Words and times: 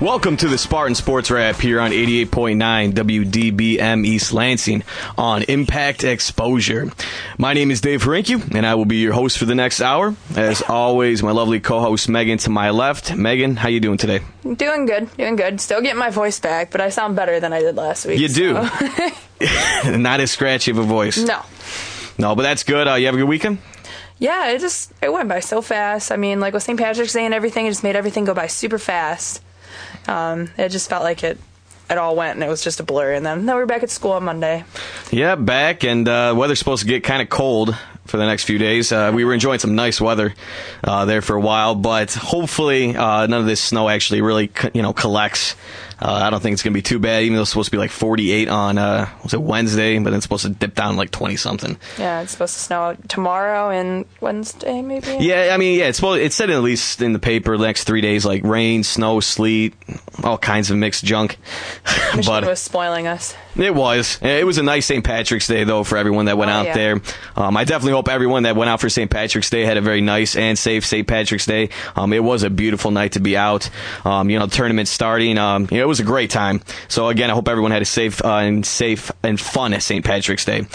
Welcome 0.00 0.36
to 0.38 0.48
the 0.48 0.58
Spartan 0.58 0.94
Sports 0.94 1.28
Wrap 1.28 1.56
here 1.56 1.80
on 1.80 1.90
88.9 1.90 2.92
WDBM 2.92 4.06
East 4.06 4.32
Lansing 4.32 4.84
on 5.16 5.42
Impact 5.42 6.04
Exposure. 6.04 6.92
My 7.36 7.52
name 7.52 7.72
is 7.72 7.80
Dave 7.80 8.04
Harinkyu, 8.04 8.54
and 8.54 8.64
I 8.64 8.76
will 8.76 8.84
be 8.84 8.98
your 8.98 9.12
host 9.12 9.38
for 9.38 9.44
the 9.44 9.56
next 9.56 9.80
hour. 9.80 10.14
As 10.36 10.62
always, 10.62 11.20
my 11.24 11.32
lovely 11.32 11.58
co-host 11.58 12.08
Megan 12.08 12.38
to 12.38 12.50
my 12.50 12.70
left. 12.70 13.16
Megan, 13.16 13.56
how 13.56 13.68
you 13.70 13.80
doing 13.80 13.98
today? 13.98 14.20
Doing 14.44 14.86
good, 14.86 15.14
doing 15.16 15.34
good. 15.34 15.60
Still 15.60 15.80
getting 15.82 15.98
my 15.98 16.10
voice 16.10 16.38
back, 16.38 16.70
but 16.70 16.80
I 16.80 16.90
sound 16.90 17.16
better 17.16 17.40
than 17.40 17.52
I 17.52 17.58
did 17.58 17.74
last 17.74 18.06
week. 18.06 18.20
You 18.20 18.28
do. 18.28 18.54
so- 18.54 19.90
Not 19.96 20.20
as 20.20 20.30
scratchy 20.30 20.70
of 20.70 20.78
a 20.78 20.84
voice. 20.84 21.18
no. 21.18 21.42
No, 22.20 22.34
but 22.36 22.42
that's 22.42 22.62
good. 22.62 22.86
Uh, 22.86 22.94
you 22.94 23.06
have 23.06 23.14
a 23.16 23.18
good 23.18 23.28
weekend? 23.28 23.58
Yeah, 24.18 24.50
it 24.50 24.60
just 24.60 24.92
it 25.02 25.12
went 25.12 25.28
by 25.28 25.38
so 25.40 25.60
fast. 25.62 26.10
I 26.12 26.16
mean, 26.16 26.38
like 26.40 26.52
with 26.54 26.62
St. 26.64 26.78
Patrick's 26.78 27.12
Day 27.12 27.24
and 27.24 27.32
everything, 27.34 27.66
it 27.66 27.70
just 27.70 27.84
made 27.84 27.94
everything 27.96 28.24
go 28.24 28.34
by 28.34 28.46
super 28.48 28.78
fast. 28.78 29.40
Um, 30.08 30.50
it 30.56 30.70
just 30.70 30.88
felt 30.88 31.04
like 31.04 31.22
it 31.22 31.38
it 31.90 31.96
all 31.96 32.16
went 32.16 32.34
and 32.34 32.44
it 32.44 32.48
was 32.48 32.62
just 32.62 32.80
a 32.80 32.82
blur. 32.82 33.12
And 33.12 33.24
then, 33.24 33.46
then 33.46 33.56
we 33.56 33.62
we're 33.62 33.66
back 33.66 33.82
at 33.82 33.90
school 33.90 34.12
on 34.12 34.24
Monday. 34.24 34.64
Yeah, 35.10 35.36
back, 35.36 35.84
and 35.84 36.06
uh, 36.06 36.34
weather's 36.36 36.58
supposed 36.58 36.82
to 36.82 36.88
get 36.88 37.02
kind 37.02 37.22
of 37.22 37.28
cold 37.28 37.74
for 38.04 38.16
the 38.16 38.26
next 38.26 38.44
few 38.44 38.58
days. 38.58 38.90
Uh, 38.90 39.12
we 39.14 39.24
were 39.24 39.34
enjoying 39.34 39.58
some 39.58 39.74
nice 39.74 40.00
weather 40.00 40.34
uh, 40.82 41.04
there 41.04 41.22
for 41.22 41.36
a 41.36 41.40
while, 41.40 41.74
but 41.74 42.12
hopefully 42.12 42.96
uh, 42.96 43.26
none 43.26 43.40
of 43.40 43.46
this 43.46 43.60
snow 43.60 43.88
actually 43.88 44.20
really, 44.20 44.50
you 44.74 44.82
know, 44.82 44.92
collects. 44.92 45.54
Uh, 46.00 46.12
I 46.12 46.30
don't 46.30 46.40
think 46.40 46.52
it's 46.54 46.62
going 46.62 46.72
to 46.72 46.78
be 46.78 46.82
too 46.82 46.98
bad, 46.98 47.24
even 47.24 47.34
though 47.36 47.42
it's 47.42 47.50
supposed 47.50 47.66
to 47.68 47.70
be 47.72 47.78
like 47.78 47.90
48 47.90 48.48
on 48.48 48.78
uh, 48.78 49.08
was 49.22 49.34
it 49.34 49.42
Wednesday, 49.42 49.98
but 49.98 50.10
then 50.10 50.14
it's 50.18 50.24
supposed 50.24 50.44
to 50.44 50.50
dip 50.50 50.74
down 50.74 50.96
like 50.96 51.10
20 51.10 51.36
something. 51.36 51.76
Yeah, 51.98 52.20
it's 52.22 52.32
supposed 52.32 52.54
to 52.54 52.60
snow 52.60 52.96
tomorrow 53.08 53.70
and 53.70 54.04
Wednesday, 54.20 54.80
maybe. 54.82 55.16
Yeah, 55.20 55.50
I 55.52 55.56
mean, 55.56 55.78
yeah, 55.78 55.86
it's 55.88 55.98
supposed, 55.98 56.22
it 56.22 56.32
said 56.32 56.50
at 56.50 56.62
least 56.62 57.02
in 57.02 57.12
the 57.12 57.18
paper 57.18 57.56
the 57.58 57.66
next 57.66 57.84
three 57.84 58.00
days 58.00 58.24
like 58.24 58.44
rain, 58.44 58.84
snow, 58.84 59.20
sleet, 59.20 59.74
all 60.22 60.38
kinds 60.38 60.70
of 60.70 60.76
mixed 60.76 61.04
junk. 61.04 61.36
But 62.26 62.44
was 62.46 62.58
spoiling 62.60 63.06
us. 63.06 63.34
It 63.56 63.74
was. 63.74 64.18
It 64.22 64.46
was 64.46 64.58
a 64.58 64.62
nice 64.62 64.86
St. 64.86 65.04
Patrick's 65.04 65.46
Day, 65.46 65.64
though, 65.64 65.84
for 65.84 65.98
everyone 65.98 66.24
that 66.24 66.38
went 66.38 66.50
Oh, 66.50 66.54
out 66.54 66.66
yeah. 66.66 66.74
there. 66.74 67.00
Um, 67.36 67.56
I 67.56 67.64
definitely 67.64 67.92
hope 67.92 68.08
everyone 68.08 68.44
that 68.44 68.56
went 68.56 68.70
out 68.70 68.80
for 68.80 68.88
St. 68.88 69.10
Patrick's 69.10 69.50
Day 69.50 69.64
had 69.64 69.76
a 69.76 69.80
very 69.80 70.00
nice 70.00 70.34
and 70.36 70.58
safe 70.58 70.84
St. 70.86 71.06
Patrick's 71.06 71.44
Day. 71.46 71.68
Um, 71.94 72.12
it 72.12 72.22
was 72.24 72.42
a 72.44 72.50
beautiful 72.50 72.90
night 72.90 73.12
to 73.12 73.20
be 73.20 73.36
out. 73.36 73.68
Um, 74.04 74.30
you 74.30 74.38
know, 74.38 74.46
the 74.46 74.56
tournament 74.56 74.88
starting. 74.88 75.38
Um, 75.38 75.68
you 75.70 75.78
know, 75.78 75.84
it 75.84 75.87
was 75.88 76.00
a 76.00 76.04
great 76.04 76.30
time. 76.30 76.60
So 76.88 77.08
again, 77.08 77.30
I 77.30 77.34
hope 77.34 77.48
everyone 77.48 77.72
had 77.72 77.82
a 77.82 77.86
safe 77.86 78.24
uh, 78.24 78.36
and 78.36 78.64
safe 78.64 79.10
and 79.22 79.40
fun 79.40 79.72
at 79.74 79.82
St. 79.82 80.04
Patrick's 80.04 80.44
Day. 80.44 80.66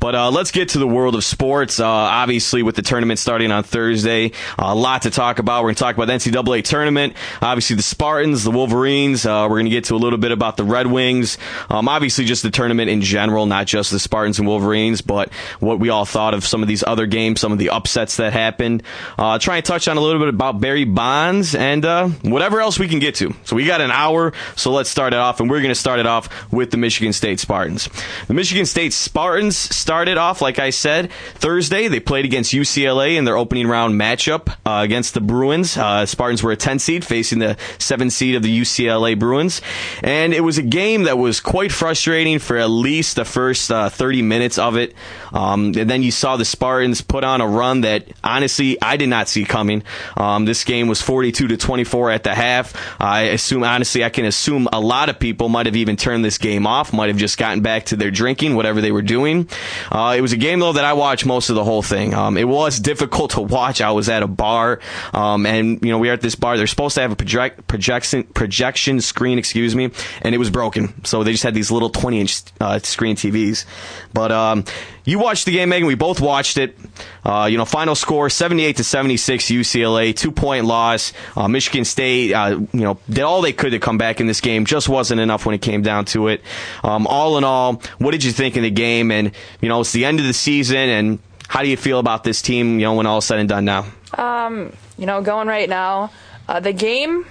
But 0.00 0.14
uh, 0.14 0.30
let's 0.30 0.50
get 0.50 0.70
to 0.70 0.78
the 0.78 0.86
world 0.86 1.14
of 1.14 1.24
sports. 1.24 1.80
Uh, 1.80 1.86
obviously, 1.86 2.62
with 2.62 2.76
the 2.76 2.82
tournament 2.82 3.18
starting 3.18 3.50
on 3.50 3.62
Thursday, 3.62 4.32
a 4.58 4.74
lot 4.74 5.02
to 5.02 5.10
talk 5.10 5.38
about. 5.38 5.62
We're 5.62 5.68
going 5.68 5.76
to 5.76 5.82
talk 5.82 5.96
about 5.96 6.06
the 6.06 6.12
NCAA 6.12 6.64
tournament. 6.64 7.14
Obviously, 7.40 7.76
the 7.76 7.82
Spartans, 7.82 8.44
the 8.44 8.50
Wolverines. 8.50 9.24
Uh, 9.24 9.46
we're 9.48 9.56
going 9.56 9.66
to 9.66 9.70
get 9.70 9.84
to 9.84 9.94
a 9.94 9.96
little 9.96 10.18
bit 10.18 10.32
about 10.32 10.56
the 10.56 10.64
Red 10.64 10.86
Wings. 10.86 11.38
Um, 11.70 11.88
obviously, 11.88 12.24
just 12.24 12.42
the 12.42 12.50
tournament 12.50 12.90
in 12.90 13.00
general, 13.00 13.46
not 13.46 13.66
just 13.66 13.90
the 13.90 13.98
Spartans 13.98 14.38
and 14.38 14.46
Wolverines, 14.46 15.00
but 15.00 15.32
what 15.60 15.78
we 15.78 15.88
all 15.88 16.04
thought 16.04 16.34
of 16.34 16.44
some 16.44 16.62
of 16.62 16.68
these 16.68 16.82
other 16.84 17.06
games, 17.06 17.40
some 17.40 17.52
of 17.52 17.58
the 17.58 17.70
upsets 17.70 18.16
that 18.16 18.32
happened. 18.32 18.82
Uh, 19.18 19.38
try 19.38 19.56
and 19.56 19.64
touch 19.64 19.88
on 19.88 19.96
a 19.96 20.00
little 20.00 20.20
bit 20.20 20.28
about 20.28 20.60
Barry 20.60 20.84
Bonds 20.84 21.54
and 21.54 21.84
uh, 21.84 22.08
whatever 22.22 22.60
else 22.60 22.78
we 22.78 22.88
can 22.88 22.98
get 22.98 23.16
to. 23.16 23.34
So 23.44 23.56
we 23.56 23.64
got 23.64 23.80
an 23.80 23.90
hour, 23.90 24.32
so 24.56 24.72
let's 24.72 24.90
start 24.90 25.12
it 25.12 25.18
off, 25.18 25.38
and 25.38 25.50
we're 25.50 25.60
going 25.60 25.68
to 25.68 25.74
start 25.74 26.00
it 26.00 26.06
off 26.06 26.50
with 26.52 26.70
the 26.70 26.76
Michigan 26.78 27.12
State 27.12 27.38
Spartans. 27.38 27.88
The 28.26 28.34
Michigan 28.34 28.66
State 28.66 28.92
Spartans 28.92 29.56
started 29.56 30.16
off, 30.16 30.40
like 30.40 30.58
I 30.58 30.70
said, 30.70 31.12
Thursday. 31.34 31.88
They 31.88 32.00
played 32.00 32.24
against 32.24 32.52
UCLA 32.52 33.16
in 33.16 33.24
their 33.24 33.36
opening 33.36 33.66
round 33.66 34.00
matchup 34.00 34.48
uh, 34.64 34.82
against 34.82 35.14
the 35.14 35.20
Bruins. 35.20 35.76
Uh, 35.76 36.06
Spartans 36.06 36.42
were 36.42 36.52
a 36.52 36.56
10 36.56 36.78
seed 36.78 37.04
facing 37.04 37.38
the 37.38 37.56
7 37.78 38.10
seed 38.10 38.34
of 38.34 38.42
the 38.42 38.60
UCLA 38.60 39.18
Bruins, 39.18 39.60
and 40.02 40.32
it 40.32 40.40
was 40.40 40.56
a 40.56 40.62
game 40.62 41.04
that 41.04 41.18
was 41.18 41.38
quite 41.40 41.70
frustrating 41.70 42.38
for 42.38 42.56
at 42.56 42.70
least 42.70 43.16
the 43.16 43.24
first 43.26 43.70
uh, 43.70 43.90
30 43.90 44.22
minutes 44.22 44.58
of 44.58 44.76
it. 44.76 44.94
Um, 45.34 45.66
and 45.76 45.90
then 45.90 46.02
you 46.02 46.10
saw 46.10 46.36
the 46.36 46.46
Spartans 46.46 47.02
put 47.02 47.24
on 47.24 47.42
a 47.42 47.46
run 47.46 47.82
that 47.82 48.06
honestly 48.24 48.80
I 48.80 48.96
did 48.96 49.10
not 49.10 49.28
see 49.28 49.44
coming. 49.44 49.82
Um, 50.16 50.46
this 50.46 50.64
game 50.64 50.88
was 50.88 51.02
42 51.02 51.48
to 51.48 51.56
24 51.58 52.10
at 52.10 52.22
the 52.24 52.34
half. 52.34 52.74
I 52.98 53.22
assume, 53.22 53.62
honestly, 53.62 54.02
I 54.02 54.08
can 54.08 54.24
assume 54.24 54.45
a 54.48 54.80
lot 54.80 55.08
of 55.08 55.18
people 55.18 55.48
might 55.48 55.66
have 55.66 55.76
even 55.76 55.96
turned 55.96 56.24
this 56.24 56.38
game 56.38 56.66
off, 56.66 56.92
might 56.92 57.08
have 57.08 57.16
just 57.16 57.38
gotten 57.38 57.60
back 57.60 57.86
to 57.86 57.96
their 57.96 58.10
drinking, 58.10 58.56
whatever 58.56 58.80
they 58.80 58.92
were 58.92 59.02
doing. 59.02 59.48
Uh, 59.90 60.14
it 60.16 60.20
was 60.20 60.32
a 60.32 60.36
game 60.36 60.60
though 60.60 60.72
that 60.72 60.84
I 60.84 60.92
watched 60.92 61.26
most 61.26 61.48
of 61.50 61.56
the 61.56 61.64
whole 61.64 61.82
thing. 61.82 62.14
Um, 62.14 62.36
it 62.36 62.46
was 62.48 62.78
difficult 62.78 63.32
to 63.32 63.40
watch. 63.40 63.80
I 63.80 63.90
was 63.90 64.08
at 64.08 64.22
a 64.22 64.26
bar, 64.26 64.80
um, 65.12 65.46
and 65.46 65.82
you 65.84 65.90
know 65.90 65.98
we 65.98 66.08
were 66.08 66.14
at 66.14 66.20
this 66.20 66.34
bar. 66.34 66.56
They're 66.56 66.66
supposed 66.66 66.94
to 66.96 67.02
have 67.02 67.12
a 67.12 67.16
project 67.16 67.66
projection 67.66 68.24
projection 68.24 69.00
screen, 69.00 69.38
excuse 69.38 69.74
me, 69.74 69.90
and 70.22 70.34
it 70.34 70.38
was 70.38 70.50
broken. 70.50 71.04
So 71.04 71.24
they 71.24 71.32
just 71.32 71.44
had 71.44 71.54
these 71.54 71.70
little 71.70 71.90
20 71.90 72.20
inch 72.20 72.42
uh, 72.60 72.78
screen 72.80 73.16
TVs. 73.16 73.64
But 74.12 74.32
um, 74.32 74.64
you 75.06 75.20
watched 75.20 75.46
the 75.46 75.52
game, 75.52 75.68
Megan. 75.68 75.86
We 75.86 75.94
both 75.94 76.20
watched 76.20 76.58
it. 76.58 76.76
Uh, 77.24 77.46
you 77.50 77.56
know, 77.56 77.64
final 77.64 77.94
score 77.94 78.28
78 78.28 78.76
to 78.78 78.84
76 78.84 79.44
UCLA, 79.46 80.14
two 80.14 80.32
point 80.32 80.64
loss. 80.66 81.12
Uh, 81.36 81.46
Michigan 81.46 81.84
State, 81.84 82.34
uh, 82.34 82.58
you 82.72 82.80
know, 82.80 82.98
did 83.08 83.20
all 83.20 83.40
they 83.40 83.52
could 83.52 83.70
to 83.70 83.78
come 83.78 83.98
back 83.98 84.20
in 84.20 84.26
this 84.26 84.40
game. 84.40 84.64
Just 84.64 84.88
wasn't 84.88 85.20
enough 85.20 85.46
when 85.46 85.54
it 85.54 85.62
came 85.62 85.82
down 85.82 86.06
to 86.06 86.26
it. 86.26 86.42
Um, 86.82 87.06
all 87.06 87.38
in 87.38 87.44
all, 87.44 87.80
what 87.98 88.10
did 88.10 88.24
you 88.24 88.32
think 88.32 88.56
of 88.56 88.62
the 88.62 88.70
game? 88.70 89.12
And, 89.12 89.30
you 89.60 89.68
know, 89.68 89.80
it's 89.80 89.92
the 89.92 90.04
end 90.04 90.18
of 90.18 90.26
the 90.26 90.32
season. 90.32 90.76
And 90.76 91.18
how 91.46 91.62
do 91.62 91.68
you 91.68 91.76
feel 91.76 92.00
about 92.00 92.24
this 92.24 92.42
team, 92.42 92.80
you 92.80 92.86
know, 92.86 92.94
when 92.94 93.06
all 93.06 93.20
said 93.20 93.38
and 93.38 93.48
done 93.48 93.64
now? 93.64 93.86
you 94.98 95.06
know, 95.06 95.22
going 95.22 95.46
right 95.46 95.68
now. 95.68 96.10
Uh, 96.48 96.58
the 96.60 96.72
game 96.72 97.26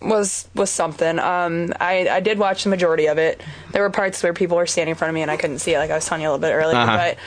was 0.00 0.48
was 0.54 0.70
something. 0.70 1.18
Um, 1.18 1.72
I 1.80 2.08
I 2.08 2.20
did 2.20 2.38
watch 2.38 2.64
the 2.64 2.70
majority 2.70 3.06
of 3.06 3.18
it. 3.18 3.42
There 3.72 3.82
were 3.82 3.90
parts 3.90 4.22
where 4.22 4.32
people 4.32 4.56
were 4.56 4.66
standing 4.66 4.92
in 4.92 4.96
front 4.96 5.10
of 5.10 5.14
me 5.14 5.22
and 5.22 5.30
I 5.30 5.36
couldn't 5.36 5.58
see 5.58 5.74
it, 5.74 5.78
like 5.78 5.90
I 5.90 5.94
was 5.94 6.06
telling 6.06 6.22
you 6.22 6.28
a 6.28 6.32
little 6.32 6.40
bit 6.42 6.52
earlier. 6.52 6.78
Uh-huh. 6.78 6.96
But 6.96 7.18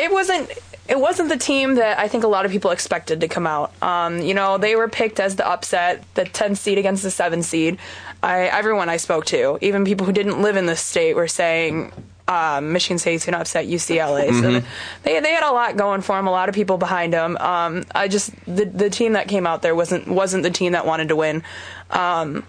it 0.00 0.10
wasn't. 0.10 0.50
It 0.88 1.00
wasn't 1.00 1.30
the 1.30 1.36
team 1.36 1.74
that 1.76 1.98
I 1.98 2.06
think 2.06 2.22
a 2.22 2.28
lot 2.28 2.44
of 2.44 2.52
people 2.52 2.70
expected 2.70 3.20
to 3.22 3.28
come 3.28 3.44
out. 3.44 3.72
Um, 3.82 4.20
you 4.20 4.34
know, 4.34 4.56
they 4.56 4.76
were 4.76 4.86
picked 4.86 5.18
as 5.18 5.34
the 5.34 5.44
upset, 5.44 6.04
the 6.14 6.24
10 6.24 6.54
seed 6.54 6.78
against 6.78 7.02
the 7.02 7.10
7 7.10 7.42
seed. 7.42 7.78
I, 8.22 8.42
everyone 8.42 8.88
I 8.88 8.98
spoke 8.98 9.24
to, 9.26 9.58
even 9.60 9.84
people 9.84 10.06
who 10.06 10.12
didn't 10.12 10.40
live 10.40 10.56
in 10.56 10.66
the 10.66 10.76
state, 10.76 11.16
were 11.16 11.26
saying 11.26 11.90
um, 12.28 12.72
Michigan 12.72 12.98
State's 12.98 13.24
going 13.24 13.34
to 13.34 13.40
upset 13.40 13.66
UCLA. 13.66 14.32
So 14.40 14.66
they 15.04 15.20
they 15.20 15.30
had 15.32 15.44
a 15.44 15.52
lot 15.52 15.76
going 15.76 16.00
for 16.00 16.16
them, 16.16 16.26
a 16.26 16.30
lot 16.30 16.48
of 16.48 16.54
people 16.54 16.76
behind 16.78 17.12
them. 17.12 17.36
Um, 17.36 17.84
I 17.94 18.08
just 18.08 18.32
the 18.46 18.64
the 18.64 18.90
team 18.90 19.12
that 19.12 19.28
came 19.28 19.46
out 19.46 19.62
there 19.62 19.74
wasn't 19.74 20.08
wasn't 20.08 20.42
the 20.42 20.50
team 20.50 20.72
that 20.72 20.86
wanted 20.86 21.08
to 21.08 21.16
win. 21.16 21.42
Um, 21.90 22.44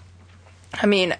I 0.73 0.85
mean, 0.85 1.15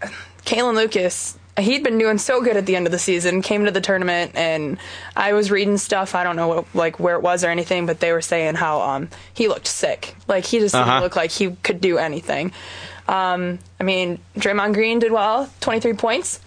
Kalin 0.45 0.75
Lucas. 0.75 1.37
He'd 1.59 1.83
been 1.83 1.97
doing 1.97 2.19
so 2.19 2.39
good 2.43 2.55
at 2.55 2.67
the 2.67 2.75
end 2.75 2.85
of 2.85 2.91
the 2.91 2.99
season. 2.99 3.41
Came 3.41 3.65
to 3.65 3.71
the 3.71 3.81
tournament, 3.81 4.33
and 4.35 4.77
I 5.15 5.33
was 5.33 5.49
reading 5.49 5.79
stuff. 5.79 6.13
I 6.13 6.23
don't 6.23 6.35
know 6.35 6.47
what, 6.49 6.65
like 6.75 6.99
where 6.99 7.15
it 7.15 7.23
was 7.23 7.43
or 7.43 7.49
anything, 7.49 7.87
but 7.87 7.99
they 7.99 8.11
were 8.11 8.21
saying 8.21 8.53
how 8.53 8.79
um, 8.81 9.09
he 9.33 9.47
looked 9.47 9.65
sick. 9.65 10.13
Like 10.27 10.45
he 10.45 10.59
just 10.59 10.75
Uh-huh. 10.75 10.85
didn't 10.85 11.01
look 11.01 11.15
like 11.15 11.31
he 11.31 11.49
could 11.63 11.81
do 11.81 11.97
anything. 11.97 12.51
Um, 13.07 13.57
I 13.79 13.83
mean, 13.83 14.19
Draymond 14.37 14.75
Green 14.75 14.99
did 14.99 15.11
well, 15.11 15.49
twenty 15.59 15.79
three 15.79 15.93
points, 15.93 16.39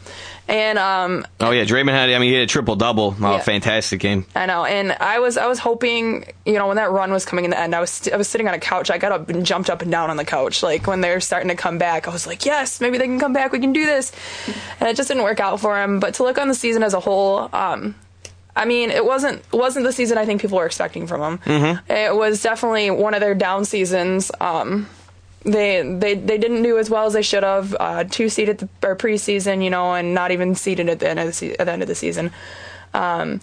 and 0.51 0.79
um, 0.79 1.25
Oh 1.41 1.51
yeah, 1.53 1.65
Draymond 1.65 1.93
had. 1.93 2.11
I 2.11 2.19
mean, 2.19 2.29
he 2.29 2.35
had 2.35 2.43
a 2.43 2.47
triple 2.47 2.77
double. 2.77 3.15
Oh, 3.21 3.33
Yeah. 3.33 3.39
fantastic 3.39 4.01
game. 4.01 4.27
I 4.35 4.47
know, 4.47 4.65
and 4.65 4.93
I 4.93 5.21
was 5.21 5.39
I 5.39 5.47
was 5.47 5.59
hoping, 5.59 6.27
you 6.45 6.55
know, 6.55 6.67
when 6.67 6.77
that 6.77 6.91
run 6.91 7.13
was 7.13 7.25
coming 7.25 7.45
in 7.47 7.53
the 7.53 7.59
end, 7.59 7.75
I 7.75 7.81
was 7.81 7.91
st- 7.91 8.13
I 8.13 8.17
was 8.19 8.29
sitting 8.29 8.49
on 8.49 8.55
a 8.55 8.59
couch. 8.59 8.91
I 8.91 8.99
got 8.99 9.13
up 9.13 9.29
and 9.31 9.47
jumped 9.47 9.71
up 9.71 9.81
and 9.81 9.91
down 9.91 10.11
on 10.11 10.17
the 10.17 10.25
couch, 10.25 10.63
like 10.63 10.87
when 10.87 11.01
they 11.01 11.15
were 11.15 11.21
starting 11.21 11.49
to 11.49 11.55
come 11.55 11.79
back. 11.79 12.07
I 12.09 12.11
was 12.11 12.27
like, 12.27 12.45
yes, 12.45 12.81
maybe 12.81 12.99
they 12.99 13.07
can 13.07 13.21
come 13.21 13.33
back. 13.33 13.53
We 13.53 13.61
can 13.61 13.73
do 13.73 13.87
this, 13.87 14.13
and 14.81 14.89
it 14.89 14.97
just 14.97 15.09
didn't 15.09 15.23
work 15.23 15.41
out 15.41 15.61
for 15.61 15.81
him. 15.81 16.01
But 16.01 16.15
to 16.15 16.25
look 16.25 16.37
on 16.37 16.49
the 16.49 16.55
season 16.55 16.83
as 16.83 16.93
a 16.95 17.01
whole, 17.01 17.49
um, 17.53 17.95
I 18.57 18.65
mean, 18.65 18.91
it 18.91 19.05
wasn't 19.05 19.43
wasn't 19.53 19.87
the 19.87 19.93
season 19.93 20.19
I 20.19 20.27
think 20.27 20.41
people 20.43 20.59
were 20.59 20.67
expecting 20.67 21.07
from 21.07 21.21
them. 21.21 21.39
Mm-hmm. 21.47 21.93
It 21.93 22.15
was 22.17 22.43
definitely 22.43 22.91
one 22.91 23.15
of 23.15 23.21
their 23.21 23.37
down 23.37 23.65
seasons. 23.65 24.33
Um, 24.41 24.89
they 25.45 25.83
they 25.83 26.15
they 26.15 26.39
didn't 26.39 26.63
do 26.63 26.79
as 26.79 26.91
well 26.91 27.07
as 27.07 27.13
they 27.15 27.23
should 27.23 27.43
have. 27.43 27.75
Uh, 27.79 28.05
two 28.05 28.29
seeded 28.29 28.59
the, 28.59 28.69
or 28.87 28.97
preseason, 28.97 29.63
you 29.65 29.71
know, 29.71 29.95
and 29.95 30.15
not 30.15 30.31
even 30.33 30.55
seeded 30.55 30.89
at 30.89 30.99
the 31.01 31.09
end 31.09 31.19
of 31.19 31.27
the 31.27 31.33
se- 31.33 31.57
at 31.59 31.65
the 31.67 31.73
end 31.73 31.83
of 31.83 31.89
the 31.89 31.95
season. 31.95 32.31
Um, 32.95 33.41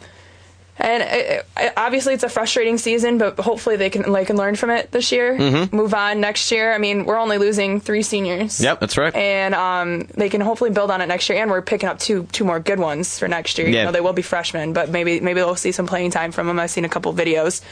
and 0.79 1.01
it, 1.01 1.45
it, 1.57 1.73
obviously 1.75 2.13
it's 2.13 2.21
a 2.23 2.29
frustrating 2.29 2.77
season, 2.77 3.17
but 3.17 3.39
hopefully 3.39 3.77
they 3.77 3.89
can 3.89 4.11
like 4.11 4.29
learn 4.29 4.55
from 4.55 4.69
it 4.69 4.91
this 4.91 5.11
year, 5.11 5.35
Mm-hmm. 5.35 5.75
move 5.75 5.95
on 5.95 6.21
next 6.21 6.51
year. 6.51 6.71
I 6.71 6.77
mean, 6.77 7.05
we're 7.05 7.17
only 7.17 7.39
losing 7.39 7.79
three 7.81 8.03
seniors. 8.03 8.61
Yep, 8.61 8.79
that's 8.81 8.95
right. 8.95 9.15
And 9.15 9.55
um, 9.55 10.01
they 10.13 10.29
can 10.29 10.39
hopefully 10.41 10.69
build 10.69 10.91
on 10.91 11.01
it 11.01 11.07
next 11.07 11.29
year, 11.29 11.41
and 11.41 11.49
we're 11.49 11.63
picking 11.63 11.89
up 11.89 11.97
two 11.97 12.27
two 12.31 12.43
more 12.45 12.59
good 12.59 12.77
ones 12.77 13.17
for 13.17 13.27
next 13.27 13.57
year. 13.57 13.67
Yeah. 13.67 13.79
You 13.79 13.85
know, 13.87 13.91
they 13.91 14.01
will 14.01 14.13
be 14.13 14.21
freshmen, 14.21 14.73
but 14.73 14.89
maybe 14.91 15.19
maybe 15.19 15.39
they'll 15.39 15.55
see 15.55 15.71
some 15.71 15.87
playing 15.87 16.11
time 16.11 16.31
from 16.31 16.45
them. 16.45 16.59
I've 16.59 16.69
seen 16.69 16.85
a 16.85 16.89
couple 16.89 17.11
videos 17.11 17.63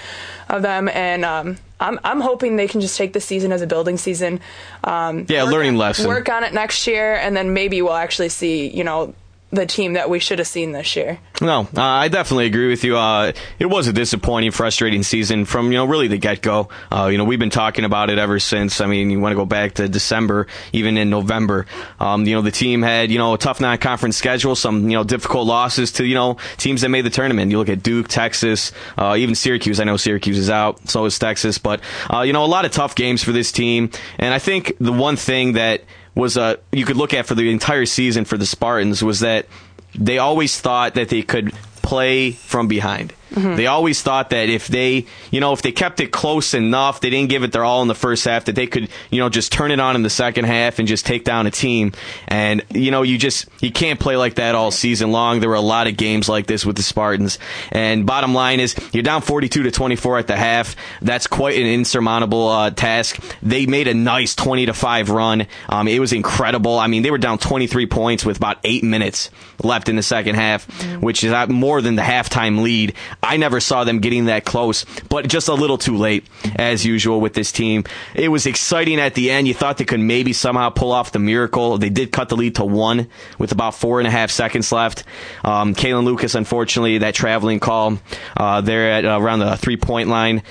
of 0.50 0.63
them, 0.63 0.89
and 0.89 1.24
um, 1.24 1.57
I'm 1.80 2.00
I'm 2.04 2.22
hoping 2.22 2.56
they 2.56 2.68
can 2.68 2.81
just 2.81 2.98
take 2.98 3.13
this 3.13 3.25
season 3.25 3.51
as 3.51 3.62
a 3.62 3.68
building 3.68 3.98
season. 3.98 4.39
Um, 4.83 5.25
Yeah, 5.27 5.44
learning 5.44 5.72
on- 5.74 5.77
lesson. 5.77 6.07
Work 6.07 6.30
on 6.30 6.44
it 6.44 6.54
next 6.54 6.88
year, 6.88 7.16
and 7.16 7.36
then 7.36 7.54
maybe 7.54 7.81
we'll 7.81 7.94
actually 7.94 8.30
see 8.30 8.68
you 8.68 8.83
know 8.83 9.13
the 9.56 9.66
team 9.66 9.94
that 9.94 10.10
we 10.10 10.19
should 10.19 10.40
have 10.40 10.48
seen 10.48 10.72
this 10.72 10.96
year. 10.96 11.19
No, 11.42 11.68
uh, 11.75 11.81
I 11.81 12.07
definitely 12.07 12.46
agree 12.46 12.69
with 12.69 12.84
you. 12.84 12.98
Uh, 12.98 13.34
it 13.60 13.66
was 13.66 13.88
a 13.88 13.94
disappointing, 13.94 14.52
frustrating 14.52 15.04
season 15.04 15.46
from 15.46 15.72
you 15.72 15.78
know 15.78 15.86
really 15.86 16.07
the 16.07 16.18
get 16.18 16.42
go. 16.42 16.69
Uh, 16.92 17.07
you 17.12 17.18
know 17.18 17.24
we've 17.24 17.40
been 17.40 17.50
talking 17.50 17.86
about 17.86 18.10
it 18.10 18.18
ever 18.18 18.40
since. 18.40 18.81
I 18.81 18.86
mean, 18.86 19.10
you 19.10 19.19
want 19.19 19.34
to 19.34 19.38
go 19.38 19.46
back 19.46 19.75
to 19.75 19.90
December, 19.90 20.48
even 20.74 20.98
in 20.98 21.10
November. 21.10 21.66
Um, 22.00 22.25
you 22.25 22.36
know 22.36 22.42
the 22.42 22.52
team 22.52 22.81
had 22.81 23.12
you 23.12 23.18
know 23.18 23.34
a 23.34 23.38
tough 23.38 23.60
non-conference 23.60 24.18
schedule, 24.18 24.56
some 24.56 24.90
you 24.90 24.98
know 24.98 25.04
difficult 25.04 25.48
losses 25.48 25.92
to 25.94 26.06
you 26.06 26.16
know 26.16 26.38
teams 26.57 26.81
that 26.81 26.90
made 26.90 27.06
the 27.06 27.10
tournament. 27.10 27.52
You 27.52 27.57
look 27.57 27.69
at 27.69 27.84
Duke, 27.84 28.07
Texas, 28.07 28.72
uh, 28.98 29.16
even 29.18 29.36
Syracuse. 29.36 29.80
I 29.80 29.84
know 29.84 29.98
Syracuse 29.98 30.38
is 30.38 30.50
out, 30.50 30.88
so 30.90 31.06
is 31.06 31.18
Texas, 31.19 31.57
but 31.57 31.81
uh, 32.13 32.22
you 32.22 32.34
know 32.34 32.46
a 32.46 32.48
lot 32.48 32.66
of 32.66 32.72
tough 32.72 32.96
games 32.96 33.24
for 33.24 33.31
this 33.31 33.52
team. 33.52 33.90
And 34.19 34.34
I 34.34 34.40
think 34.40 34.74
the 34.80 34.94
one 34.94 35.16
thing 35.16 35.54
that 35.54 35.84
was 36.15 36.38
uh, 36.38 36.56
you 36.71 36.85
could 36.85 36.97
look 36.97 37.13
at 37.13 37.25
for 37.25 37.35
the 37.35 37.51
entire 37.51 37.85
season 37.85 38.25
for 38.25 38.38
the 38.38 38.45
Spartans 38.45 39.03
was 39.03 39.19
that 39.19 39.47
they 39.94 40.17
always 40.17 40.59
thought 40.59 40.95
that 40.95 41.09
they 41.09 41.21
could 41.21 41.53
play 41.81 42.31
from 42.31 42.67
behind. 42.67 43.13
They 43.55 43.67
always 43.67 44.01
thought 44.01 44.29
that 44.31 44.49
if 44.49 44.67
they, 44.67 45.05
you 45.31 45.39
know, 45.39 45.53
if 45.53 45.61
they 45.61 45.71
kept 45.71 45.99
it 45.99 46.11
close 46.11 46.53
enough, 46.53 47.01
they 47.01 47.09
didn't 47.09 47.29
give 47.29 47.43
it 47.43 47.51
their 47.51 47.63
all 47.63 47.81
in 47.81 47.87
the 47.87 47.95
first 47.95 48.25
half, 48.25 48.45
that 48.45 48.55
they 48.55 48.67
could, 48.67 48.89
you 49.11 49.19
know, 49.19 49.29
just 49.29 49.51
turn 49.51 49.71
it 49.71 49.79
on 49.79 49.95
in 49.95 50.03
the 50.03 50.09
second 50.09 50.45
half 50.45 50.79
and 50.79 50.87
just 50.87 51.05
take 51.05 51.23
down 51.23 51.47
a 51.47 51.51
team. 51.51 51.91
And, 52.27 52.63
you 52.73 52.91
know, 52.91 53.01
you 53.01 53.17
just, 53.17 53.47
you 53.61 53.71
can't 53.71 53.99
play 53.99 54.15
like 54.15 54.35
that 54.35 54.55
all 54.55 54.71
season 54.71 55.11
long. 55.11 55.39
There 55.39 55.49
were 55.49 55.55
a 55.55 55.61
lot 55.61 55.87
of 55.87 55.97
games 55.97 56.29
like 56.29 56.47
this 56.47 56.65
with 56.65 56.75
the 56.75 56.83
Spartans. 56.83 57.39
And 57.71 58.05
bottom 58.05 58.33
line 58.33 58.59
is, 58.59 58.75
you're 58.93 59.03
down 59.03 59.21
42 59.21 59.63
to 59.63 59.71
24 59.71 60.19
at 60.19 60.27
the 60.27 60.37
half. 60.37 60.75
That's 61.01 61.27
quite 61.27 61.57
an 61.57 61.65
insurmountable 61.65 62.47
uh, 62.47 62.69
task. 62.71 63.21
They 63.41 63.65
made 63.65 63.87
a 63.87 63.93
nice 63.93 64.35
20 64.35 64.67
to 64.67 64.73
5 64.73 65.09
run. 65.09 65.47
Um, 65.69 65.87
it 65.87 65.99
was 65.99 66.13
incredible. 66.13 66.79
I 66.79 66.87
mean, 66.87 67.03
they 67.03 67.11
were 67.11 67.17
down 67.17 67.37
23 67.37 67.85
points 67.87 68.25
with 68.25 68.37
about 68.37 68.57
eight 68.63 68.83
minutes 68.83 69.29
left 69.63 69.89
in 69.89 69.95
the 69.95 70.03
second 70.03 70.35
half, 70.35 70.65
which 71.01 71.23
is 71.23 71.31
uh, 71.31 71.47
more 71.47 71.81
than 71.81 71.95
the 71.95 72.01
halftime 72.01 72.61
lead. 72.61 72.93
I 73.25 73.38
never 73.38 73.60
saw 73.60 73.83
them 73.83 74.00
getting 74.00 74.25
that 74.25 74.45
close, 74.45 74.86
but 75.10 75.27
just 75.27 75.48
a 75.48 75.54
little 75.54 75.77
too 75.77 75.98
late, 75.98 76.25
as 76.56 76.86
usual 76.86 77.19
with 77.22 77.33
this 77.33 77.51
team. 77.51 77.83
It 78.13 78.30
was 78.30 78.45
exciting 78.45 79.00
at 79.00 79.16
the 79.16 79.31
end. 79.31 79.48
You 79.48 79.54
thought 79.54 79.77
they 79.77 79.86
could 79.86 80.00
maybe 80.00 80.33
somehow 80.33 80.69
pull 80.69 80.92
off 80.92 81.12
the 81.12 81.19
miracle. 81.19 81.77
They 81.77 81.89
did 81.89 82.12
cut 82.12 82.30
the 82.30 82.36
lead 82.38 82.56
to 82.56 82.66
one 82.66 83.07
with 83.38 83.51
about 83.51 83.75
four 83.75 84.00
and 84.00 84.07
a 84.07 84.12
half 84.12 84.31
seconds 84.31 84.72
left. 84.72 85.04
Um, 85.44 85.75
Kalin 85.75 86.04
Lucas, 86.06 86.36
unfortunately, 86.36 87.00
that 87.00 87.16
traveling 87.16 87.60
call 87.60 88.00
uh, 88.38 88.62
there 88.62 88.92
at 88.92 89.06
uh, 89.06 89.19
around 89.19 89.39
the 89.39 89.57
three 89.57 89.78
point 89.78 90.10
line. 90.10 90.44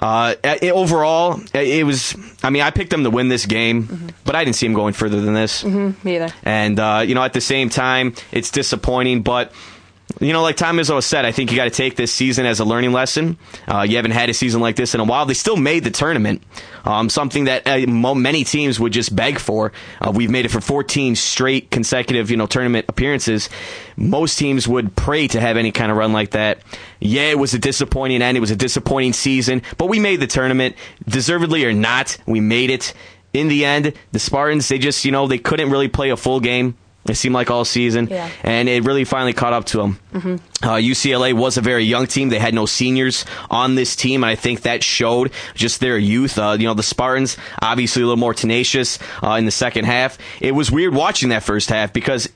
Uh, 0.00 0.34
it- 0.44 0.70
overall, 0.72 1.40
it 1.54 1.84
was. 1.84 2.14
I 2.42 2.50
mean, 2.50 2.62
I 2.62 2.70
picked 2.70 2.90
them 2.90 3.02
to 3.04 3.10
win 3.10 3.28
this 3.28 3.46
game, 3.46 4.12
but 4.24 4.36
I 4.36 4.44
didn't 4.44 4.56
see 4.56 4.66
them 4.66 4.74
going 4.74 4.92
further 4.94 5.20
than 5.20 5.34
this. 5.34 5.64
Me 5.64 5.94
either. 6.16 6.32
And 6.44 6.78
uh, 6.78 7.02
you 7.04 7.14
know, 7.16 7.22
at 7.22 7.32
the 7.32 7.40
same 7.40 7.68
time, 7.68 8.14
it's 8.32 8.50
disappointing, 8.50 9.22
but. 9.22 9.52
You 10.20 10.32
know, 10.32 10.42
like 10.42 10.56
Tom 10.56 10.78
Izzo 10.78 11.02
said, 11.02 11.24
I 11.26 11.32
think 11.32 11.50
you 11.50 11.56
got 11.56 11.64
to 11.64 11.70
take 11.70 11.94
this 11.94 12.12
season 12.12 12.46
as 12.46 12.60
a 12.60 12.64
learning 12.64 12.92
lesson. 12.92 13.36
Uh, 13.68 13.82
you 13.82 13.96
haven't 13.96 14.12
had 14.12 14.30
a 14.30 14.34
season 14.34 14.60
like 14.60 14.74
this 14.74 14.94
in 14.94 15.00
a 15.00 15.04
while. 15.04 15.26
They 15.26 15.34
still 15.34 15.56
made 15.56 15.84
the 15.84 15.90
tournament, 15.90 16.42
um, 16.84 17.10
something 17.10 17.44
that 17.44 17.66
uh, 17.66 17.86
many 17.86 18.42
teams 18.42 18.80
would 18.80 18.92
just 18.92 19.14
beg 19.14 19.38
for. 19.38 19.70
Uh, 20.00 20.10
we've 20.12 20.30
made 20.30 20.46
it 20.46 20.48
for 20.48 20.62
14 20.62 21.14
straight 21.14 21.70
consecutive, 21.70 22.30
you 22.30 22.38
know, 22.38 22.46
tournament 22.46 22.86
appearances. 22.88 23.50
Most 23.96 24.38
teams 24.38 24.66
would 24.66 24.96
pray 24.96 25.28
to 25.28 25.40
have 25.40 25.56
any 25.56 25.72
kind 25.72 25.90
of 25.92 25.98
run 25.98 26.12
like 26.12 26.30
that. 26.30 26.62
Yeah, 27.00 27.30
it 27.30 27.38
was 27.38 27.52
a 27.52 27.58
disappointing 27.58 28.22
end. 28.22 28.36
It 28.36 28.40
was 28.40 28.50
a 28.50 28.56
disappointing 28.56 29.12
season, 29.12 29.62
but 29.76 29.86
we 29.86 30.00
made 30.00 30.20
the 30.20 30.26
tournament, 30.26 30.74
deservedly 31.06 31.64
or 31.64 31.72
not. 31.72 32.16
We 32.26 32.40
made 32.40 32.70
it. 32.70 32.94
In 33.34 33.48
the 33.48 33.66
end, 33.66 33.92
the 34.10 34.18
Spartans, 34.18 34.66
they 34.68 34.78
just, 34.78 35.04
you 35.04 35.12
know, 35.12 35.28
they 35.28 35.36
couldn't 35.36 35.70
really 35.70 35.88
play 35.88 36.08
a 36.08 36.16
full 36.16 36.40
game. 36.40 36.78
It 37.08 37.14
seemed 37.16 37.34
like 37.34 37.50
all 37.50 37.64
season, 37.64 38.08
Yeah. 38.10 38.28
and 38.42 38.68
it 38.68 38.84
really 38.84 39.04
finally 39.04 39.32
caught 39.32 39.52
up 39.52 39.64
to 39.66 39.78
them. 39.78 39.98
Uh, 40.62 40.74
UCLA 40.76 41.32
was 41.32 41.56
a 41.56 41.60
very 41.60 41.84
young 41.84 42.06
team; 42.06 42.28
they 42.28 42.38
had 42.38 42.54
no 42.54 42.66
seniors 42.66 43.24
on 43.50 43.74
this 43.74 43.94
team, 43.96 44.22
and 44.24 44.30
I 44.30 44.34
think 44.34 44.62
that 44.62 44.82
showed 44.82 45.30
just 45.54 45.80
their 45.80 45.96
youth. 45.98 46.38
Uh, 46.38 46.56
you 46.58 46.66
know, 46.66 46.74
the 46.74 46.82
Spartans 46.82 47.36
obviously 47.62 48.02
a 48.02 48.06
little 48.06 48.18
more 48.18 48.34
tenacious 48.34 48.98
uh, 49.22 49.32
in 49.32 49.44
the 49.44 49.50
second 49.50 49.84
half. 49.86 50.18
It 50.40 50.52
was 50.52 50.70
weird 50.70 50.94
watching 50.94 51.28
that 51.30 51.42
first 51.42 51.68
half 51.70 51.92
because 51.92 52.28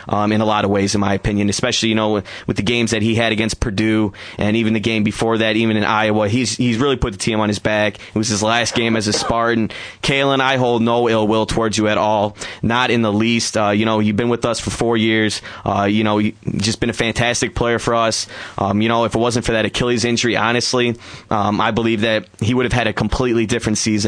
Um, 0.09 0.33
in 0.33 0.41
a 0.41 0.45
lot 0.45 0.65
of 0.65 0.71
ways, 0.71 0.95
in 0.95 1.01
my 1.01 1.15
opinion, 1.15 1.49
especially 1.49 1.89
you 1.89 1.95
know 1.95 2.23
with 2.47 2.57
the 2.57 2.63
games 2.63 2.91
that 2.91 3.03
he 3.03 3.15
had 3.15 3.33
against 3.33 3.61
Purdue 3.61 4.13
and 4.39 4.57
even 4.57 4.75
the 4.75 4.81
game 4.81 5.05
before 5.05 5.39
that, 5.39 5.57
even 5.57 5.77
in 5.77 5.85
Iowa, 5.85 6.29
he's 6.29 6.57
he's 6.57 6.79
really 6.79 6.97
put 6.97 7.13
the 7.13 7.19
team 7.19 7.41
on 7.41 7.49
his 7.49 7.59
back. 7.59 7.95
It 7.95 8.15
was 8.15 8.29
his 8.29 8.43
last 8.43 8.75
game 8.75 8.97
as 8.97 9.07
a 9.07 9.13
Spartan. 9.13 9.71
Kalin, 10.03 10.41
I 10.41 10.57
hold 10.57 10.83
no 10.83 11.09
ill 11.09 11.27
will 11.27 11.47
towards 11.47 11.79
you 11.79 11.89
at 11.89 11.99
all, 11.99 12.37
not 12.63 12.91
in 12.91 13.03
the 13.03 13.13
least. 13.13 13.57
Uh, 13.57 13.71
you 13.71 13.85
know, 13.85 14.01
you've 14.01 14.17
been 14.17 14.29
with 14.29 14.45
us 14.45 14.61
for 14.61 14.71
four 14.71 14.97
years. 14.97 15.41
Uh, 15.65 15.85
you 15.85 16.05
know, 16.05 16.19
you've 16.19 16.37
just 16.57 16.81
been 16.81 16.91
a 16.91 16.95
fantastic 16.95 17.55
player 17.55 17.79
for 17.79 17.95
us. 17.95 18.27
Um, 18.59 18.83
you 18.83 18.89
know, 18.89 19.05
if 19.05 19.15
it 19.15 19.19
wasn't 19.19 19.47
for 19.47 19.53
that 19.53 19.65
Achilles 19.65 20.05
injury, 20.05 20.37
honestly, 20.37 20.97
um, 21.31 21.61
I 21.61 21.71
believe 21.71 22.03
that 22.03 22.27
he 22.41 22.55
would 22.55 22.67
have 22.67 22.73
had 22.73 22.87
a 22.87 22.93
completely 22.93 23.47
different 23.47 23.79
season 23.79 24.00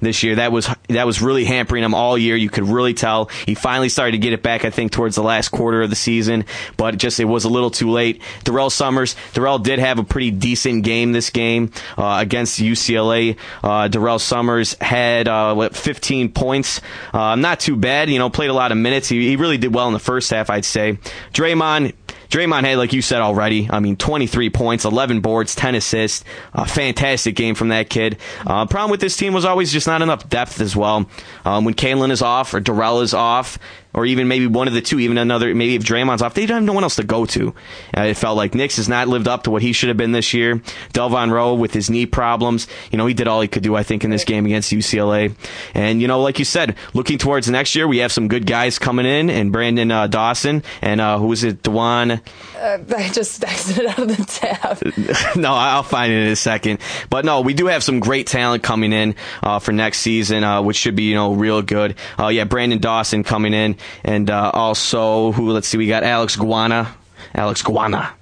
this 0.00 0.22
year. 0.22 0.36
That 0.36 0.52
was 0.52 0.68
that 0.88 1.06
was 1.06 1.22
really 1.22 1.44
hampering 1.44 1.84
him 1.84 1.94
all 1.94 2.16
year. 2.16 2.36
You 2.36 2.50
could 2.50 2.68
really 2.68 2.94
tell. 2.94 3.26
He 3.46 3.54
finally 3.54 3.88
started 3.88 4.12
to 4.12 4.18
get 4.18 4.32
it 4.32 4.42
back. 4.42 4.64
I 4.64 4.70
think 4.70 4.92
towards 4.92 5.16
the 5.16 5.22
last 5.22 5.50
quarter 5.50 5.82
of 5.82 5.90
the 5.90 5.96
season, 5.96 6.44
but 6.76 6.98
just 6.98 7.20
it 7.20 7.24
was 7.24 7.44
a 7.44 7.48
little 7.48 7.70
too 7.70 7.90
late. 7.90 8.22
Durrell 8.44 8.70
Summers, 8.70 9.16
Durrell 9.32 9.58
did 9.58 9.78
have 9.78 9.98
a 9.98 10.04
pretty 10.04 10.30
decent 10.30 10.84
game 10.84 11.12
this 11.12 11.30
game 11.30 11.70
uh, 11.96 12.18
against 12.20 12.60
UCLA. 12.60 13.36
Uh, 13.62 13.88
Durrell 13.88 14.18
Summers 14.18 14.76
had 14.80 15.28
uh, 15.28 15.54
what 15.54 15.76
15 15.76 16.32
points, 16.32 16.80
uh, 17.12 17.34
not 17.36 17.60
too 17.60 17.76
bad. 17.76 18.10
You 18.10 18.18
know, 18.18 18.30
played 18.30 18.50
a 18.50 18.54
lot 18.54 18.72
of 18.72 18.78
minutes. 18.78 19.08
He, 19.08 19.28
he 19.28 19.36
really 19.36 19.58
did 19.58 19.74
well 19.74 19.86
in 19.86 19.92
the 19.92 19.98
first 19.98 20.30
half, 20.30 20.50
I'd 20.50 20.64
say. 20.64 20.98
Draymond. 21.32 21.94
Draymond 22.28 22.64
had, 22.64 22.78
like 22.78 22.92
you 22.92 23.02
said 23.02 23.20
already, 23.20 23.68
I 23.70 23.80
mean, 23.80 23.96
23 23.96 24.50
points, 24.50 24.84
11 24.84 25.20
boards, 25.20 25.54
10 25.54 25.74
assists. 25.74 26.24
A 26.52 26.66
fantastic 26.66 27.36
game 27.36 27.54
from 27.54 27.68
that 27.68 27.90
kid. 27.90 28.18
Uh, 28.46 28.66
problem 28.66 28.90
with 28.90 29.00
this 29.00 29.16
team 29.16 29.32
was 29.32 29.44
always 29.44 29.72
just 29.72 29.86
not 29.86 30.02
enough 30.02 30.28
depth 30.28 30.60
as 30.60 30.74
well. 30.76 31.08
Um, 31.44 31.64
when 31.64 31.74
Kalin 31.74 32.10
is 32.10 32.22
off 32.22 32.54
or 32.54 32.60
Durrell 32.60 33.00
is 33.00 33.14
off, 33.14 33.58
or 33.94 34.04
even 34.04 34.28
maybe 34.28 34.46
one 34.46 34.68
of 34.68 34.74
the 34.74 34.80
two, 34.80 34.98
even 34.98 35.18
another, 35.18 35.54
maybe 35.54 35.76
if 35.76 35.82
Draymond's 35.82 36.22
off, 36.22 36.34
they 36.34 36.46
don't 36.46 36.56
have 36.56 36.64
no 36.64 36.72
one 36.72 36.82
else 36.82 36.96
to 36.96 37.04
go 37.04 37.24
to. 37.26 37.54
Uh, 37.96 38.02
it 38.02 38.14
felt 38.14 38.36
like 38.36 38.54
Nix 38.54 38.76
has 38.76 38.88
not 38.88 39.08
lived 39.08 39.28
up 39.28 39.44
to 39.44 39.50
what 39.50 39.62
he 39.62 39.72
should 39.72 39.88
have 39.88 39.96
been 39.96 40.12
this 40.12 40.34
year. 40.34 40.56
Delvon 40.92 41.30
Roe 41.30 41.54
with 41.54 41.72
his 41.72 41.90
knee 41.90 42.06
problems, 42.06 42.66
you 42.90 42.98
know, 42.98 43.06
he 43.06 43.14
did 43.14 43.28
all 43.28 43.40
he 43.40 43.48
could 43.48 43.62
do, 43.62 43.76
I 43.76 43.82
think, 43.82 44.04
in 44.04 44.10
this 44.10 44.24
game 44.24 44.46
against 44.46 44.72
UCLA. 44.72 45.34
And, 45.74 46.02
you 46.02 46.08
know, 46.08 46.20
like 46.20 46.38
you 46.38 46.44
said, 46.44 46.76
looking 46.92 47.18
towards 47.18 47.48
next 47.48 47.74
year, 47.74 47.86
we 47.86 47.98
have 47.98 48.12
some 48.12 48.28
good 48.28 48.46
guys 48.46 48.78
coming 48.78 49.06
in, 49.06 49.30
and 49.30 49.52
Branden 49.52 49.92
uh, 49.92 50.06
Dawson, 50.08 50.62
and 50.82 51.00
uh, 51.00 51.18
who 51.18 51.26
was 51.28 51.44
it, 51.44 51.62
Dwaun? 51.62 52.20
Uh, 52.56 52.78
I 52.96 53.08
just 53.10 53.44
exited 53.44 53.86
out 53.86 53.98
of 53.98 54.08
the 54.08 54.24
tab. 54.24 55.36
no, 55.36 55.52
I'll 55.52 55.82
find 55.82 56.12
it 56.12 56.26
in 56.26 56.32
a 56.32 56.36
second. 56.36 56.80
But 57.10 57.24
no, 57.24 57.42
we 57.42 57.54
do 57.54 57.66
have 57.66 57.84
some 57.84 58.00
great 58.00 58.26
talent 58.26 58.62
coming 58.62 58.92
in 58.92 59.14
uh, 59.42 59.58
for 59.58 59.72
next 59.72 59.98
season, 59.98 60.42
uh, 60.42 60.62
which 60.62 60.76
should 60.76 60.96
be, 60.96 61.04
you 61.04 61.14
know, 61.14 61.34
real 61.34 61.62
good. 61.62 61.96
Uh, 62.18 62.28
yeah, 62.28 62.44
Branden 62.44 62.80
Dawson 62.80 63.22
coming 63.22 63.54
in 63.54 63.76
and 64.04 64.30
uh, 64.30 64.50
also 64.52 65.32
who? 65.32 65.50
Let's 65.50 65.68
see, 65.68 65.78
we 65.78 65.86
got 65.86 66.02
Alex 66.02 66.36
Gauna. 66.36 66.88
Alex 67.34 67.62
Gauna. 67.62 68.12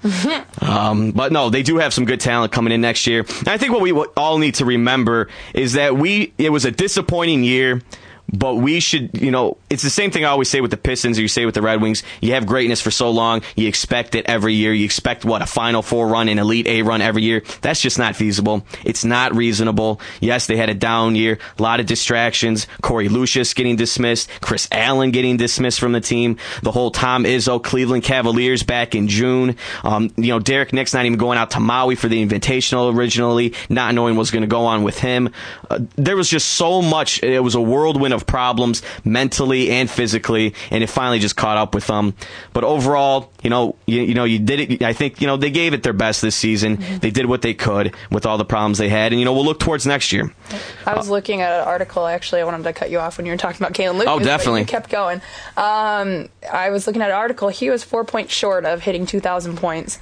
um, 0.62 1.10
but 1.10 1.32
no, 1.32 1.50
they 1.50 1.62
do 1.62 1.78
have 1.78 1.92
some 1.92 2.04
good 2.04 2.20
talent 2.20 2.52
coming 2.52 2.72
in 2.72 2.80
next 2.80 3.06
year. 3.06 3.20
And 3.40 3.48
I 3.48 3.58
think 3.58 3.72
what 3.72 3.82
we 3.82 3.92
all 3.92 4.38
need 4.38 4.54
to 4.56 4.64
remember 4.64 5.28
is 5.54 5.74
that 5.74 5.96
we 5.96 6.32
it 6.38 6.50
was 6.50 6.64
a 6.64 6.70
disappointing 6.70 7.44
year 7.44 7.82
but 8.32 8.56
we 8.56 8.80
should, 8.80 9.20
you 9.20 9.30
know, 9.30 9.58
it's 9.68 9.82
the 9.82 9.90
same 9.90 10.10
thing 10.10 10.24
I 10.24 10.28
always 10.28 10.48
say 10.48 10.60
with 10.60 10.70
the 10.70 10.76
Pistons 10.76 11.18
or 11.18 11.22
you 11.22 11.28
say 11.28 11.44
with 11.44 11.54
the 11.54 11.62
Red 11.62 11.82
Wings. 11.82 12.02
You 12.20 12.32
have 12.32 12.46
greatness 12.46 12.80
for 12.80 12.90
so 12.90 13.10
long, 13.10 13.42
you 13.56 13.68
expect 13.68 14.14
it 14.14 14.26
every 14.26 14.54
year. 14.54 14.72
You 14.72 14.84
expect 14.84 15.24
what 15.24 15.42
a 15.42 15.46
Final 15.46 15.82
Four 15.82 16.08
run, 16.08 16.28
an 16.28 16.38
Elite 16.38 16.66
Eight 16.66 16.82
run 16.82 17.02
every 17.02 17.22
year. 17.22 17.42
That's 17.60 17.80
just 17.80 17.98
not 17.98 18.16
feasible. 18.16 18.66
It's 18.84 19.04
not 19.04 19.34
reasonable. 19.34 20.00
Yes, 20.20 20.46
they 20.46 20.56
had 20.56 20.70
a 20.70 20.74
down 20.74 21.14
year, 21.14 21.38
a 21.58 21.62
lot 21.62 21.80
of 21.80 21.86
distractions. 21.86 22.66
Korie 22.82 23.10
Lucious 23.10 23.54
getting 23.54 23.76
dismissed, 23.76 24.28
Chris 24.40 24.66
Allen 24.72 25.10
getting 25.10 25.36
dismissed 25.36 25.78
from 25.78 25.92
the 25.92 26.00
team, 26.00 26.38
the 26.62 26.70
whole 26.72 26.90
Tom 26.90 27.24
Izzo 27.24 27.62
Cleveland 27.62 28.02
Cavaliers 28.02 28.62
back 28.62 28.94
in 28.94 29.08
June. 29.08 29.56
Um, 29.84 30.10
you 30.16 30.28
know, 30.28 30.38
Derrick 30.38 30.72
Nix 30.72 30.94
not 30.94 31.04
even 31.04 31.18
going 31.18 31.38
out 31.38 31.50
to 31.52 31.60
Maui 31.60 31.96
for 31.96 32.08
the 32.08 32.24
Invitational 32.24 32.94
originally, 32.94 33.54
not 33.68 33.94
knowing 33.94 34.16
what's 34.16 34.30
going 34.30 34.42
to 34.42 34.48
go 34.48 34.64
on 34.64 34.82
with 34.82 34.98
him. 34.98 35.30
Uh, 35.68 35.80
there 35.96 36.16
was 36.16 36.28
just 36.28 36.48
so 36.50 36.80
much. 36.80 37.22
It 37.22 37.42
was 37.42 37.54
a 37.54 37.60
whirlwind 37.60 38.14
of 38.14 38.21
problems 38.26 38.82
mentally 39.04 39.70
and 39.70 39.90
physically, 39.90 40.54
and 40.70 40.82
it 40.82 40.88
finally 40.88 41.18
just 41.18 41.36
caught 41.36 41.56
up 41.56 41.74
with 41.74 41.86
them. 41.86 42.14
But 42.52 42.64
overall, 42.64 43.32
you 43.42 43.50
know, 43.50 43.76
you, 43.86 44.02
you 44.02 44.14
know, 44.14 44.24
you 44.24 44.38
did 44.38 44.60
it. 44.60 44.82
I 44.82 44.92
think 44.92 45.20
you 45.20 45.26
know 45.26 45.36
they 45.36 45.50
gave 45.50 45.74
it 45.74 45.82
their 45.82 45.92
best 45.92 46.22
this 46.22 46.36
season. 46.36 46.76
Mm-hmm. 46.76 46.98
They 46.98 47.10
did 47.10 47.26
what 47.26 47.42
they 47.42 47.54
could 47.54 47.94
with 48.10 48.26
all 48.26 48.38
the 48.38 48.44
problems 48.44 48.78
they 48.78 48.88
had, 48.88 49.12
and 49.12 49.20
you 49.20 49.24
know 49.24 49.32
we'll 49.32 49.44
look 49.44 49.60
towards 49.60 49.86
next 49.86 50.12
year. 50.12 50.32
I 50.86 50.96
was 50.96 51.08
uh, 51.08 51.12
looking 51.12 51.40
at 51.40 51.52
an 51.52 51.68
article 51.68 52.06
actually. 52.06 52.40
I 52.40 52.44
wanted 52.44 52.64
to 52.64 52.72
cut 52.72 52.90
you 52.90 52.98
off 52.98 53.16
when 53.16 53.26
you 53.26 53.32
were 53.32 53.38
talking 53.38 53.62
about 53.62 53.74
Kalin 53.74 53.94
Lucas. 53.94 54.08
Oh, 54.08 54.18
definitely. 54.18 54.64
kept 54.64 54.90
going. 54.90 55.20
Um, 55.56 56.28
I 56.50 56.70
was 56.70 56.86
looking 56.86 57.02
at 57.02 57.10
an 57.10 57.16
article. 57.16 57.48
He 57.48 57.70
was 57.70 57.84
four 57.84 58.04
points 58.04 58.32
short 58.32 58.64
of 58.64 58.82
hitting 58.82 59.06
2,000 59.06 59.56
points. 59.56 59.98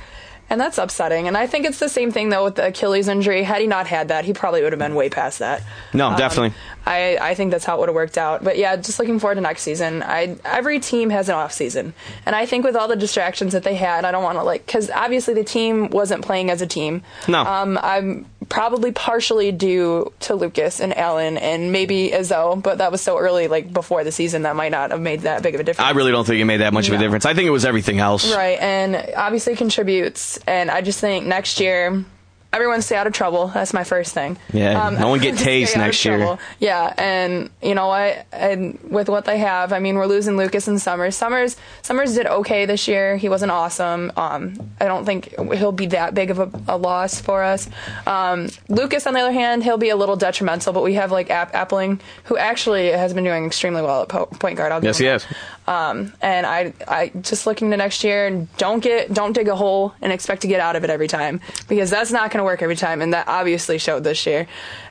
And 0.48 0.60
that's 0.60 0.78
upsetting. 0.78 1.28
And 1.28 1.36
I 1.36 1.46
think 1.46 1.64
it's 1.64 1.78
the 1.78 1.88
same 1.88 2.10
thing 2.10 2.28
though 2.28 2.42
with 2.42 2.56
the 2.56 2.66
Achilles 2.66 3.06
injury. 3.06 3.44
Had 3.44 3.60
he 3.60 3.68
not 3.68 3.86
had 3.86 4.08
that, 4.08 4.24
he 4.24 4.32
probably 4.32 4.62
would 4.62 4.72
have 4.72 4.80
been 4.80 4.96
way 4.96 5.08
past 5.08 5.38
that. 5.38 5.62
No, 5.94 6.08
um, 6.08 6.16
definitely. 6.16 6.54
I, 6.86 7.18
I 7.20 7.34
think 7.34 7.50
that's 7.50 7.64
how 7.64 7.76
it 7.76 7.80
would 7.80 7.88
have 7.88 7.94
worked 7.94 8.18
out. 8.18 8.42
But 8.42 8.58
yeah, 8.58 8.76
just 8.76 8.98
looking 8.98 9.18
forward 9.18 9.36
to 9.36 9.40
next 9.40 9.62
season. 9.62 10.02
I 10.02 10.36
every 10.44 10.80
team 10.80 11.10
has 11.10 11.28
an 11.28 11.34
off 11.34 11.52
season, 11.52 11.94
and 12.26 12.34
I 12.34 12.46
think 12.46 12.64
with 12.64 12.76
all 12.76 12.88
the 12.88 12.96
distractions 12.96 13.52
that 13.52 13.62
they 13.62 13.74
had, 13.74 14.04
I 14.04 14.10
don't 14.10 14.24
want 14.24 14.38
to 14.38 14.42
like 14.42 14.66
because 14.66 14.90
obviously 14.90 15.34
the 15.34 15.44
team 15.44 15.90
wasn't 15.90 16.24
playing 16.24 16.50
as 16.50 16.62
a 16.62 16.66
team. 16.66 17.02
No. 17.28 17.42
Um, 17.42 17.78
I'm 17.82 18.26
probably 18.48 18.92
partially 18.92 19.52
due 19.52 20.12
to 20.20 20.34
Lucas 20.34 20.80
and 20.80 20.96
Allen 20.96 21.38
and 21.38 21.72
maybe 21.72 22.10
Izzo, 22.10 22.60
but 22.60 22.78
that 22.78 22.90
was 22.90 23.00
so 23.00 23.18
early, 23.18 23.48
like 23.48 23.72
before 23.72 24.02
the 24.02 24.12
season, 24.12 24.42
that 24.42 24.56
might 24.56 24.72
not 24.72 24.90
have 24.90 25.00
made 25.00 25.20
that 25.20 25.42
big 25.42 25.54
of 25.54 25.60
a 25.60 25.64
difference. 25.64 25.86
I 25.86 25.92
really 25.92 26.10
don't 26.10 26.26
think 26.26 26.40
it 26.40 26.44
made 26.44 26.58
that 26.58 26.72
much 26.72 26.88
no. 26.88 26.94
of 26.94 27.00
a 27.00 27.04
difference. 27.04 27.26
I 27.26 27.34
think 27.34 27.46
it 27.46 27.50
was 27.50 27.64
everything 27.64 28.00
else. 28.00 28.34
Right, 28.34 28.58
and 28.60 29.12
obviously 29.16 29.54
contributes. 29.54 30.38
And 30.46 30.70
I 30.70 30.80
just 30.80 31.00
think 31.00 31.26
next 31.26 31.60
year 31.60 32.04
everyone 32.52 32.82
stay 32.82 32.96
out 32.96 33.06
of 33.06 33.12
trouble. 33.12 33.48
That's 33.48 33.72
my 33.72 33.84
first 33.84 34.12
thing. 34.12 34.36
Yeah, 34.52 34.86
um, 34.86 34.94
no 34.96 35.08
one 35.08 35.20
get 35.20 35.34
tased 35.36 35.76
next 35.76 36.04
year. 36.04 36.38
Yeah, 36.58 36.92
and 36.98 37.50
you 37.62 37.74
know 37.74 37.86
what? 37.86 38.26
And 38.32 38.78
with 38.90 39.08
what 39.08 39.24
they 39.24 39.38
have, 39.38 39.72
I 39.72 39.78
mean, 39.78 39.96
we're 39.96 40.06
losing 40.06 40.36
Lucas 40.36 40.68
and 40.68 40.80
Summers. 40.80 41.16
Summers 41.16 41.56
Summers 41.82 42.14
did 42.14 42.26
okay 42.26 42.66
this 42.66 42.88
year. 42.88 43.16
He 43.16 43.28
wasn't 43.28 43.52
awesome. 43.52 44.12
Um, 44.16 44.70
I 44.80 44.86
don't 44.86 45.04
think 45.04 45.34
he'll 45.54 45.72
be 45.72 45.86
that 45.86 46.14
big 46.14 46.30
of 46.30 46.38
a, 46.38 46.50
a 46.68 46.76
loss 46.76 47.20
for 47.20 47.42
us. 47.42 47.68
Um, 48.06 48.48
Lucas, 48.68 49.06
on 49.06 49.14
the 49.14 49.20
other 49.20 49.32
hand, 49.32 49.62
he'll 49.64 49.78
be 49.78 49.90
a 49.90 49.96
little 49.96 50.16
detrimental. 50.16 50.72
But 50.72 50.82
we 50.82 50.94
have 50.94 51.12
like 51.12 51.30
App- 51.30 51.52
Appling, 51.52 52.00
who 52.24 52.36
actually 52.36 52.88
has 52.88 53.14
been 53.14 53.24
doing 53.24 53.46
extremely 53.46 53.82
well 53.82 54.02
at 54.02 54.08
po- 54.08 54.26
point 54.26 54.56
guard. 54.56 54.72
I'll 54.72 54.84
yes, 54.84 54.98
he 54.98 55.06
has. 55.06 55.26
Um, 55.66 56.12
and 56.20 56.46
I, 56.46 56.72
I 56.88 57.12
just 57.20 57.46
looking 57.46 57.70
to 57.70 57.76
next 57.76 58.02
year 58.02 58.26
and 58.26 58.54
don't 58.56 58.80
get, 58.82 59.14
don't 59.14 59.32
dig 59.32 59.46
a 59.46 59.54
hole 59.54 59.94
and 60.02 60.12
expect 60.12 60.42
to 60.42 60.48
get 60.48 60.58
out 60.58 60.74
of 60.74 60.82
it 60.82 60.90
every 60.90 61.06
time 61.06 61.40
because 61.68 61.90
that's 61.90 62.10
not 62.10 62.32
going 62.32 62.39
to 62.40 62.44
work 62.44 62.62
every 62.62 62.76
time. 62.76 63.00
And 63.02 63.12
that 63.12 63.28
obviously 63.28 63.78
showed 63.78 64.04
this 64.04 64.26
year. 64.26 64.46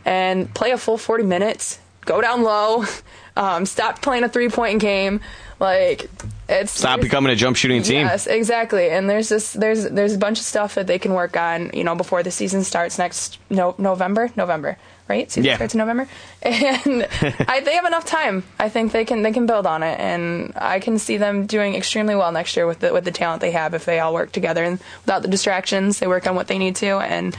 And 0.05 0.53
play 0.53 0.71
a 0.71 0.77
full 0.77 0.97
40 0.97 1.23
minutes, 1.23 1.79
go 2.01 2.21
down 2.21 2.43
low, 2.43 2.85
um, 3.35 3.65
stop 3.65 4.01
playing 4.01 4.23
a 4.23 4.29
three 4.29 4.49
point 4.49 4.79
game. 4.79 5.21
Like 5.59 6.09
it's 6.47 6.71
stop 6.71 7.01
becoming 7.01 7.33
a 7.33 7.35
jump 7.35 7.57
shooting 7.57 7.83
team. 7.83 8.07
Yes, 8.07 8.27
exactly. 8.27 8.89
And 8.89 9.09
there's 9.09 9.27
this 9.27 9.51
there's 9.51 9.83
there's 9.89 10.13
a 10.13 10.17
bunch 10.17 10.39
of 10.39 10.45
stuff 10.45 10.75
that 10.75 10.87
they 10.87 10.97
can 10.97 11.13
work 11.13 11.35
on, 11.35 11.71
you 11.73 11.83
know, 11.83 11.95
before 11.95 12.23
the 12.23 12.31
season 12.31 12.63
starts 12.63 12.97
next 12.97 13.39
no 13.49 13.75
November 13.77 14.31
November 14.37 14.77
right? 15.09 15.29
Season 15.29 15.43
yeah. 15.43 15.55
starts 15.55 15.73
in 15.73 15.79
November, 15.79 16.07
and 16.41 17.07
I, 17.47 17.59
they 17.59 17.75
have 17.75 17.85
enough 17.85 18.05
time. 18.05 18.43
I 18.57 18.69
think 18.69 18.91
they 18.91 19.03
can 19.03 19.23
they 19.23 19.33
can 19.33 19.45
build 19.45 19.65
on 19.65 19.83
it, 19.83 19.99
and 19.99 20.53
I 20.55 20.79
can 20.79 20.99
see 20.99 21.17
them 21.17 21.47
doing 21.47 21.75
extremely 21.75 22.15
well 22.15 22.31
next 22.31 22.55
year 22.55 22.67
with 22.67 22.79
the 22.79 22.93
with 22.93 23.03
the 23.03 23.11
talent 23.11 23.41
they 23.41 23.51
have 23.51 23.73
if 23.73 23.85
they 23.85 23.99
all 23.99 24.13
work 24.13 24.31
together 24.31 24.63
and 24.63 24.79
without 25.01 25.23
the 25.23 25.27
distractions. 25.27 25.99
They 25.99 26.07
work 26.07 26.27
on 26.27 26.35
what 26.35 26.47
they 26.47 26.59
need 26.59 26.77
to, 26.77 26.99
and 26.99 27.35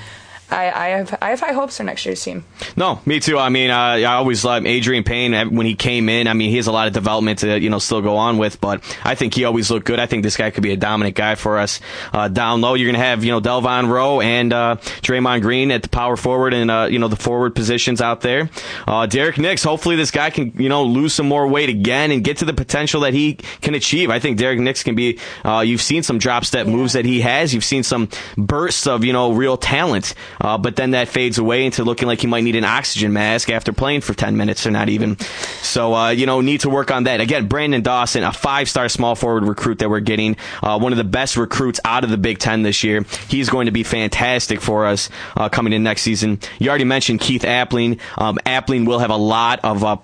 I, 0.51 0.71
I, 0.71 0.89
have 0.89 1.19
I 1.21 1.31
have 1.31 1.41
high 1.41 1.53
hopes 1.53 1.77
for 1.77 1.85
next 1.85 2.05
year's 2.05 2.23
team. 2.23 2.45
No, 2.77 3.01
me 3.07 3.21
too. 3.21 3.39
I 3.39 3.49
mean, 3.49 3.71
uh, 3.71 3.75
I 3.75 4.05
always 4.05 4.45
loved 4.45 4.67
Adreian 4.67 5.05
Payne 5.05 5.55
when 5.55 5.67
he 5.67 5.75
came 5.75 6.09
in. 6.09 6.27
I 6.27 6.35
mean, 6.35 6.51
he 6.51 6.57
has 6.57 6.67
a 6.67 6.73
lot 6.73 6.87
of 6.87 6.93
development 6.93 7.41
to 7.41 7.61
you 7.61 7.71
know 7.71 7.79
still 7.79 8.03
go 8.03 8.17
on 8.17 8.39
with, 8.39 8.61
but 8.61 8.83
I 9.05 9.15
think 9.15 9.35
he 9.35 9.45
always 9.45 9.71
looked 9.71 9.87
good. 9.87 10.01
I 10.01 10.07
think 10.07 10.23
this 10.23 10.37
guy 10.37 10.51
could 10.51 10.63
be 10.63 10.73
a 10.73 10.77
dominant 10.77 11.17
guy 11.17 11.35
for 11.35 11.59
us. 11.59 11.81
Uh, 12.13 12.29
down 12.29 12.61
low, 12.61 12.75
you're 12.75 12.91
gonna 12.91 13.05
have 13.05 13.25
you 13.25 13.31
know 13.31 13.41
Delvon 13.41 13.89
Roe 13.89 14.21
and 14.21 14.53
uh, 14.53 14.77
Draymond 15.03 15.43
Green 15.43 15.71
at 15.71 15.83
the 15.83 15.89
power 15.89 16.17
forward 16.17 16.55
and 16.55 16.71
uh, 16.71 16.89
you 16.91 16.99
know 16.99 17.09
the 17.09 17.17
forward 17.17 17.55
positions 17.55 18.01
out 18.01 18.21
there. 18.21 18.51
Uh, 18.87 19.07
Derrick 19.07 19.39
Nix, 19.39 19.63
hopefully 19.63 19.97
this 19.97 20.11
guy 20.11 20.31
can 20.31 20.53
you 20.57 20.69
know 20.69 20.85
lose 20.85 21.15
some 21.15 21.29
more 21.29 21.47
weight 21.47 21.69
again 21.69 22.11
and 22.11 22.25
get 22.25 22.39
to 22.39 22.45
the 22.45 22.55
potential 22.55 23.03
that 23.03 23.15
he 23.15 23.35
can 23.61 23.75
achieve. 23.75 24.11
I 24.11 24.19
think 24.19 24.39
Derrick 24.39 24.59
Nix 24.59 24.83
can 24.83 24.95
be. 24.95 25.19
Uh, 25.45 25.61
you've 25.61 25.83
seen 25.83 26.03
some 26.03 26.19
drop 26.19 26.45
step 26.45 26.67
moves 26.67 26.95
that 26.95 27.05
he 27.05 27.21
has. 27.21 27.55
You've 27.55 27.65
seen 27.65 27.83
some 27.83 28.09
bursts 28.37 28.87
of 28.87 29.05
you 29.05 29.13
know 29.13 29.33
real 29.33 29.57
talent. 29.57 30.15
Uh, 30.41 30.59
but 30.59 30.77
then 30.77 30.93
that 30.93 31.09
fades 31.09 31.39
away 31.39 31.65
into 31.65 31.85
looking 31.85 32.09
like 32.09 32.21
he 32.21 32.27
might 32.27 32.45
need 32.45 32.57
an 32.57 32.65
oxygen 32.65 33.13
mask 33.13 33.51
after 33.51 33.73
playing 33.73 34.01
for 34.01 34.15
10 34.15 34.37
minutes 34.37 34.67
or 34.67 34.71
not 34.71 34.89
even. 34.89 35.19
So, 35.63 35.95
uh, 35.95 36.11
you 36.11 36.27
know, 36.27 36.41
need 36.41 36.61
to 36.61 36.71
work 36.71 36.91
on 36.91 37.05
that. 37.05 37.21
Again, 37.21 37.49
Branden 37.49 37.83
Dawson, 37.83 38.25
a 38.25 38.33
five 38.33 38.69
star 38.69 38.89
small 38.89 39.15
forward 39.15 39.45
recruit 39.45 39.79
that 39.81 39.91
we're 39.91 40.01
getting, 40.01 40.37
uh, 40.63 40.79
one 40.79 40.93
of 40.93 40.99
the 40.99 41.05
best 41.05 41.37
recruits 41.37 41.81
out 41.85 42.05
of 42.05 42.11
the 42.11 42.19
Big 42.19 42.39
Ten 42.39 42.63
this 42.63 42.83
year. 42.83 43.05
He's 43.29 43.49
going 43.49 43.67
to 43.67 43.73
be 43.73 43.83
fantastic 43.83 44.61
for 44.61 44.87
us 44.87 45.11
uh, 45.37 45.49
coming 45.49 45.73
in 45.73 45.83
next 45.83 46.03
season. 46.03 46.39
You 46.59 46.71
already 46.71 46.85
mentioned 46.85 47.21
Keith 47.21 47.43
Appling. 47.43 47.99
Um, 48.17 48.39
Appling 48.47 48.87
will 48.87 48.99
have 48.99 49.11
a 49.11 49.17
lot 49.17 49.61
of 49.63 49.85
uh, 49.85 49.97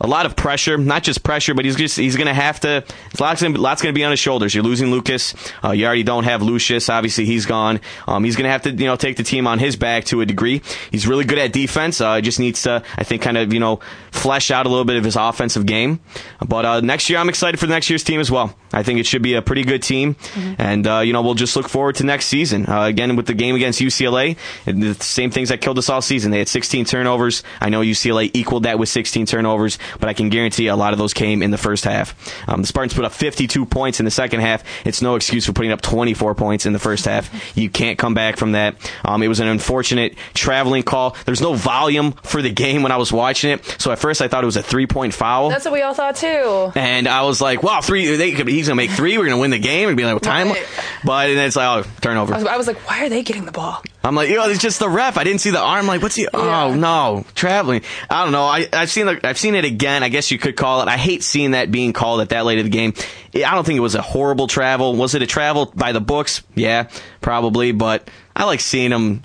a 0.00 0.06
lot 0.06 0.26
of 0.26 0.36
pressure, 0.36 0.78
not 0.78 1.02
just 1.02 1.22
pressure, 1.22 1.54
but 1.54 1.64
he's 1.64 1.76
just 1.76 1.96
he's 1.96 2.16
going 2.16 2.26
to 2.26 2.34
have 2.34 2.60
to. 2.60 2.84
Lots 3.18 3.42
going 3.42 3.54
lots 3.54 3.82
going 3.82 3.94
to 3.94 3.98
be 3.98 4.04
on 4.04 4.10
his 4.10 4.20
shoulders. 4.20 4.54
You're 4.54 4.64
losing 4.64 4.90
Lucas. 4.90 5.34
Uh, 5.62 5.72
you 5.72 5.84
already 5.86 6.02
don't 6.02 6.24
have 6.24 6.42
Lucious. 6.42 6.88
Obviously, 6.88 7.26
he's 7.26 7.46
gone. 7.46 7.80
Um, 8.06 8.24
he's 8.24 8.36
going 8.36 8.44
to 8.44 8.50
have 8.50 8.62
to 8.62 8.70
you 8.70 8.86
know 8.86 8.96
take 8.96 9.16
the 9.16 9.22
team 9.22 9.46
on 9.46 9.58
his 9.58 9.76
back 9.76 10.04
to 10.06 10.20
a 10.20 10.26
degree. 10.26 10.62
He's 10.90 11.06
really 11.06 11.24
good 11.24 11.38
at 11.38 11.52
defense. 11.52 12.00
Uh, 12.00 12.20
just 12.20 12.40
needs 12.40 12.62
to 12.62 12.82
I 12.96 13.04
think 13.04 13.22
kind 13.22 13.36
of 13.36 13.52
you 13.52 13.60
know 13.60 13.80
flesh 14.10 14.50
out 14.50 14.66
a 14.66 14.68
little 14.68 14.84
bit 14.84 14.96
of 14.96 15.04
his 15.04 15.16
offensive 15.16 15.66
game. 15.66 16.00
But 16.46 16.64
uh, 16.64 16.80
next 16.80 17.10
year, 17.10 17.18
I'm 17.18 17.28
excited 17.28 17.58
for 17.60 17.66
the 17.66 17.74
next 17.74 17.90
year's 17.90 18.04
team 18.04 18.20
as 18.20 18.30
well. 18.30 18.54
I 18.72 18.82
think 18.82 19.00
it 19.00 19.06
should 19.06 19.22
be 19.22 19.34
a 19.34 19.42
pretty 19.42 19.64
good 19.64 19.82
team, 19.82 20.14
mm-hmm. 20.14 20.54
and 20.58 20.86
uh, 20.86 20.98
you 21.00 21.12
know 21.12 21.22
we'll 21.22 21.34
just 21.34 21.56
look 21.56 21.68
forward 21.68 21.96
to 21.96 22.04
next 22.04 22.26
season. 22.26 22.66
Uh, 22.66 22.84
again 22.84 23.16
with 23.16 23.26
the 23.26 23.34
game 23.34 23.54
against 23.54 23.80
UCLA, 23.80 24.36
the 24.64 24.94
same 24.94 25.30
things 25.30 25.48
that 25.48 25.60
killed 25.60 25.78
us 25.78 25.88
all 25.88 26.02
season. 26.02 26.30
They 26.30 26.38
had 26.38 26.48
16 26.48 26.84
turnovers. 26.84 27.42
I 27.60 27.68
know 27.68 27.80
UCLA 27.80 28.30
equaled 28.34 28.64
that 28.64 28.78
with 28.78 28.88
16 28.88 29.26
turnovers 29.26 29.78
but 29.98 30.08
I 30.08 30.14
can 30.14 30.28
guarantee 30.28 30.66
a 30.68 30.76
lot 30.76 30.92
of 30.92 30.98
those 30.98 31.14
came 31.14 31.42
in 31.42 31.50
the 31.50 31.58
first 31.58 31.84
half. 31.84 32.14
Um, 32.48 32.62
the 32.62 32.66
Spartans 32.66 32.94
put 32.94 33.04
up 33.04 33.12
52 33.12 33.66
points 33.66 34.00
in 34.00 34.04
the 34.04 34.10
second 34.10 34.40
half. 34.40 34.62
It's 34.84 35.02
no 35.02 35.14
excuse 35.14 35.46
for 35.46 35.52
putting 35.52 35.72
up 35.72 35.80
24 35.80 36.34
points 36.34 36.66
in 36.66 36.72
the 36.72 36.78
first 36.78 37.04
half. 37.04 37.56
You 37.56 37.70
can't 37.70 37.98
come 37.98 38.14
back 38.14 38.36
from 38.36 38.52
that. 38.52 38.76
Um, 39.04 39.22
it 39.22 39.28
was 39.28 39.40
an 39.40 39.48
unfortunate 39.48 40.16
traveling 40.34 40.82
call. 40.82 41.16
There's 41.26 41.40
no 41.40 41.54
volume 41.54 42.12
for 42.12 42.42
the 42.42 42.50
game 42.50 42.82
when 42.82 42.92
I 42.92 42.96
was 42.96 43.12
watching 43.12 43.50
it, 43.50 43.76
so 43.78 43.90
at 43.92 43.98
first 43.98 44.22
I 44.22 44.28
thought 44.28 44.42
it 44.42 44.46
was 44.46 44.56
a 44.56 44.62
three 44.62 44.86
point 44.86 45.14
foul. 45.14 45.50
That's 45.50 45.64
what 45.64 45.74
we 45.74 45.82
all 45.82 45.94
thought 45.94 46.16
too. 46.16 46.72
And 46.74 47.08
I 47.08 47.22
was 47.22 47.40
like, 47.40 47.62
wow, 47.62 47.80
three. 47.80 48.16
They 48.16 48.32
could, 48.32 48.48
he 48.48 48.59
he's 48.60 48.68
gonna 48.68 48.76
make 48.76 48.90
three. 48.90 49.18
We're 49.18 49.24
gonna 49.24 49.38
win 49.38 49.50
the 49.50 49.58
game 49.58 49.88
and 49.88 49.96
be 49.96 50.04
like, 50.04 50.12
well, 50.12 50.20
time. 50.20 50.48
Right. 50.48 50.66
But 51.04 51.30
and 51.30 51.38
then 51.38 51.46
it's 51.46 51.56
like, 51.56 51.86
oh, 51.86 51.90
turnover. 52.00 52.34
I 52.34 52.56
was 52.56 52.66
like, 52.66 52.78
why 52.88 53.04
are 53.04 53.08
they 53.08 53.22
getting 53.22 53.44
the 53.46 53.52
ball? 53.52 53.82
I'm 54.02 54.14
like, 54.14 54.30
yo, 54.30 54.48
it's 54.48 54.60
just 54.60 54.78
the 54.78 54.88
ref. 54.88 55.18
I 55.18 55.24
didn't 55.24 55.40
see 55.40 55.50
the 55.50 55.60
arm. 55.60 55.86
Like, 55.86 56.02
what's 56.02 56.14
he? 56.14 56.28
Oh 56.32 56.74
no, 56.74 57.24
traveling. 57.34 57.82
I 58.08 58.22
don't 58.22 58.32
know. 58.32 58.44
I, 58.44 58.68
I've 58.72 58.90
seen 58.90 59.06
the, 59.06 59.20
I've 59.24 59.38
seen 59.38 59.54
it 59.54 59.64
again. 59.64 60.02
I 60.02 60.08
guess 60.08 60.30
you 60.30 60.38
could 60.38 60.56
call 60.56 60.82
it. 60.82 60.88
I 60.88 60.96
hate 60.96 61.22
seeing 61.22 61.52
that 61.52 61.70
being 61.70 61.92
called 61.92 62.20
at 62.20 62.30
that 62.30 62.44
late 62.44 62.58
of 62.58 62.64
the 62.64 62.70
game. 62.70 62.94
I 63.34 63.54
don't 63.54 63.64
think 63.64 63.76
it 63.76 63.80
was 63.80 63.94
a 63.94 64.02
horrible 64.02 64.46
travel. 64.46 64.96
Was 64.96 65.14
it 65.14 65.22
a 65.22 65.26
travel 65.26 65.66
by 65.74 65.92
the 65.92 66.00
books? 66.00 66.42
Yeah, 66.54 66.88
probably. 67.20 67.72
But 67.72 68.08
I 68.34 68.44
like 68.44 68.60
seeing 68.60 68.90
him. 68.90 69.22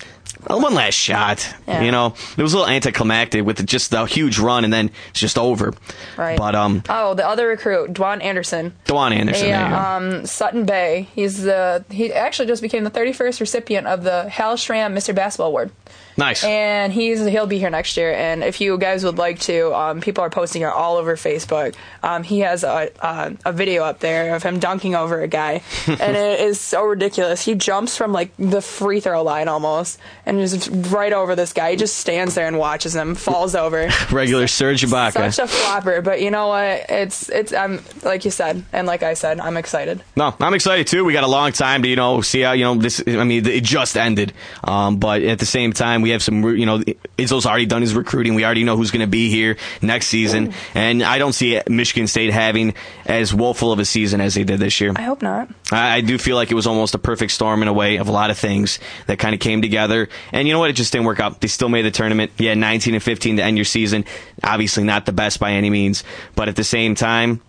One 0.47 0.73
last 0.73 0.93
shot, 0.95 1.47
Yeah. 1.67 1.81
you 1.81 1.91
know. 1.91 2.13
It 2.37 2.41
was 2.41 2.53
a 2.53 2.57
little 2.57 2.71
anticlimactic 2.71 3.43
with 3.45 3.65
just 3.65 3.93
a 3.93 4.05
huge 4.05 4.37
run, 4.39 4.63
and 4.63 4.71
then 4.73 4.91
it's 5.09 5.19
just 5.19 5.37
over. 5.37 5.73
Right. 6.17 6.37
But 6.37 6.55
um, 6.55 6.83
Oh, 6.89 7.13
the 7.13 7.27
other 7.27 7.47
recruit, 7.47 7.93
Dwaun 7.93 8.21
Anderson. 8.23 8.73
Dwaun 8.85 9.11
Anderson. 9.11 9.47
Yeah, 9.47 9.95
um, 9.95 10.25
Suttons 10.25 10.65
Bay. 10.67 11.07
He's 11.15 11.43
the 11.43 11.83
he 11.89 12.13
actually 12.13 12.47
just 12.47 12.61
became 12.61 12.83
the 12.83 12.91
31st 12.91 13.39
recipient 13.39 13.87
of 13.87 14.03
the 14.03 14.29
Hal 14.29 14.55
Schram 14.55 14.93
Mr. 14.93 15.13
Basketball 15.15 15.47
Award, 15.47 15.71
nice. 16.17 16.43
and 16.43 16.91
he's 16.93 17.25
he'll 17.25 17.47
be 17.47 17.59
here 17.59 17.69
next 17.69 17.97
year. 17.97 18.13
And 18.13 18.43
if 18.43 18.61
you 18.61 18.77
guys 18.77 19.03
would 19.03 19.17
like 19.17 19.39
to, 19.41 19.73
um, 19.75 20.01
people 20.01 20.23
are 20.23 20.29
posting 20.29 20.61
it 20.61 20.65
all 20.65 20.97
over 20.97 21.15
Facebook. 21.15 21.75
Um, 22.03 22.23
he 22.23 22.39
has 22.39 22.63
a, 22.63 22.91
a 22.99 23.33
a 23.45 23.51
video 23.53 23.83
up 23.83 23.99
there 23.99 24.35
of 24.35 24.43
him 24.43 24.59
dunking 24.59 24.95
over 24.95 25.21
a 25.21 25.27
guy, 25.27 25.61
and 25.87 26.15
it 26.17 26.39
is 26.39 26.59
so 26.59 26.83
ridiculous. 26.85 27.43
He 27.43 27.55
jumps 27.55 27.97
from 27.97 28.11
like 28.13 28.31
the 28.37 28.61
free 28.61 28.99
throw 28.99 29.23
line 29.23 29.47
almost, 29.47 29.99
and 30.25 30.39
just 30.39 30.69
right 30.91 31.13
over 31.13 31.35
this 31.35 31.53
guy. 31.53 31.71
He 31.71 31.77
just 31.77 31.97
stands 31.97 32.35
there 32.35 32.47
and 32.47 32.57
watches 32.57 32.95
him, 32.95 33.15
falls 33.15 33.55
over. 33.65 33.89
Regular 34.11 34.47
Serge 34.47 34.83
Ibaka. 34.83 35.33
Such 35.33 35.45
a 35.45 35.47
flopper, 35.47 36.01
but 36.01 36.21
you 36.21 36.31
know 36.31 36.47
what? 36.47 36.85
It's 36.89 37.29
it's 37.29 37.53
I'm 37.53 37.81
like 38.03 38.25
you 38.25 38.31
said, 38.31 38.63
and 38.71 38.87
like 38.87 39.03
I 39.03 39.13
said, 39.15 39.39
I'm 39.39 39.57
excited. 39.57 40.03
No, 40.15 40.33
I'm 40.39 40.53
excited 40.53 40.87
too. 40.87 41.03
We 41.05 41.13
got 41.13 41.23
a 41.23 41.27
long 41.27 41.51
time 41.51 41.83
to 41.83 41.87
you 41.89 41.95
know 41.95 42.21
see 42.21 42.41
how 42.41 42.51
you 42.53 42.63
know 42.63 42.75
this. 42.75 43.01
I 43.07 43.23
mean, 43.23 43.45
it 43.45 43.63
just 43.63 43.97
ended, 43.97 44.33
um, 44.63 44.97
but 44.97 45.21
at 45.23 45.39
the 45.39 45.45
same 45.45 45.73
time, 45.73 46.04
we 46.05 46.11
have 46.11 46.21
some 46.21 46.43
you 46.55 46.67
know 46.67 46.81
Izzo's 47.17 47.47
already 47.47 47.65
done 47.65 47.81
his 47.81 47.95
recruiting. 47.95 48.35
We 48.35 48.45
already 48.45 48.63
know 48.63 48.77
who's 48.77 48.91
going 48.91 49.01
to 49.01 49.07
be 49.07 49.31
here 49.31 49.57
next 49.81 50.05
season, 50.05 50.53
and 50.75 51.01
I 51.01 51.17
don't 51.17 51.33
see 51.33 51.59
Michigan 51.67 52.05
State 52.05 52.31
having 52.31 52.75
as 53.07 53.33
woeful 53.33 53.71
of 53.71 53.79
a 53.79 53.85
season 53.85 54.21
as 54.21 54.35
they 54.35 54.43
did 54.43 54.59
this 54.59 54.79
year. 54.79 54.93
I 54.95 55.01
hope 55.01 55.23
not. 55.23 55.49
I, 55.71 55.95
I 55.95 56.01
do 56.01 56.19
feel 56.19 56.35
like 56.35 56.51
it 56.51 56.53
was 56.53 56.67
almost 56.67 56.93
a 56.93 56.99
perfect 56.99 57.31
storm 57.31 57.63
in 57.63 57.67
a 57.67 57.73
way 57.73 57.95
of 57.95 58.07
a 58.07 58.11
lot 58.11 58.29
of 58.29 58.37
things 58.37 58.77
that 59.07 59.17
kind 59.17 59.33
of 59.33 59.41
came 59.41 59.63
together. 59.63 60.09
And 60.31 60.47
you 60.47 60.53
know 60.53 60.59
what? 60.59 60.69
It 60.69 60.73
just 60.73 60.91
didn't 60.91 61.07
work 61.07 61.19
out. 61.19 61.41
They 61.41 61.47
still 61.47 61.69
made 61.69 61.85
the 61.85 61.91
tournament. 61.91 62.33
Yeah, 62.37 62.53
19 62.53 62.93
and 62.93 63.01
15 63.01 63.37
to 63.37 63.43
end 63.43 63.57
your 63.57 63.65
season. 63.65 64.05
Obviously 64.43 64.83
not 64.83 65.07
the 65.07 65.11
best 65.11 65.39
by 65.39 65.53
any 65.53 65.71
means, 65.71 66.03
but 66.35 66.49
at 66.49 66.55
the 66.55 66.63
same 66.63 66.93
time, 66.93 67.41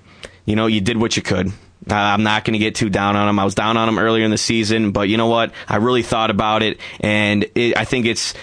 you 0.47 0.57
know, 0.57 0.67
you 0.67 0.81
did 0.81 0.97
what 0.97 1.15
you 1.15 1.23
could. 1.23 1.53
Uh, 1.89 1.95
I'm 1.95 2.23
not 2.23 2.45
going 2.45 2.55
to 2.55 2.59
get 2.59 2.75
too 2.75 2.91
down 2.91 3.17
on 3.17 3.27
them. 3.27 3.39
I 3.39 3.45
was 3.45 3.55
down 3.55 3.77
on 3.77 3.87
them 3.87 3.99
earlier 3.99 4.25
in 4.25 4.31
the 4.31 4.39
season, 4.39 4.91
but 4.93 5.09
you 5.09 5.17
know 5.17 5.29
what? 5.29 5.53
I 5.69 5.77
really 5.77 6.03
thought 6.03 6.31
about 6.31 6.63
it, 6.63 6.79
and 7.01 7.45
it, 7.55 7.77
I 7.77 7.85
think 7.85 8.07
it's. 8.07 8.35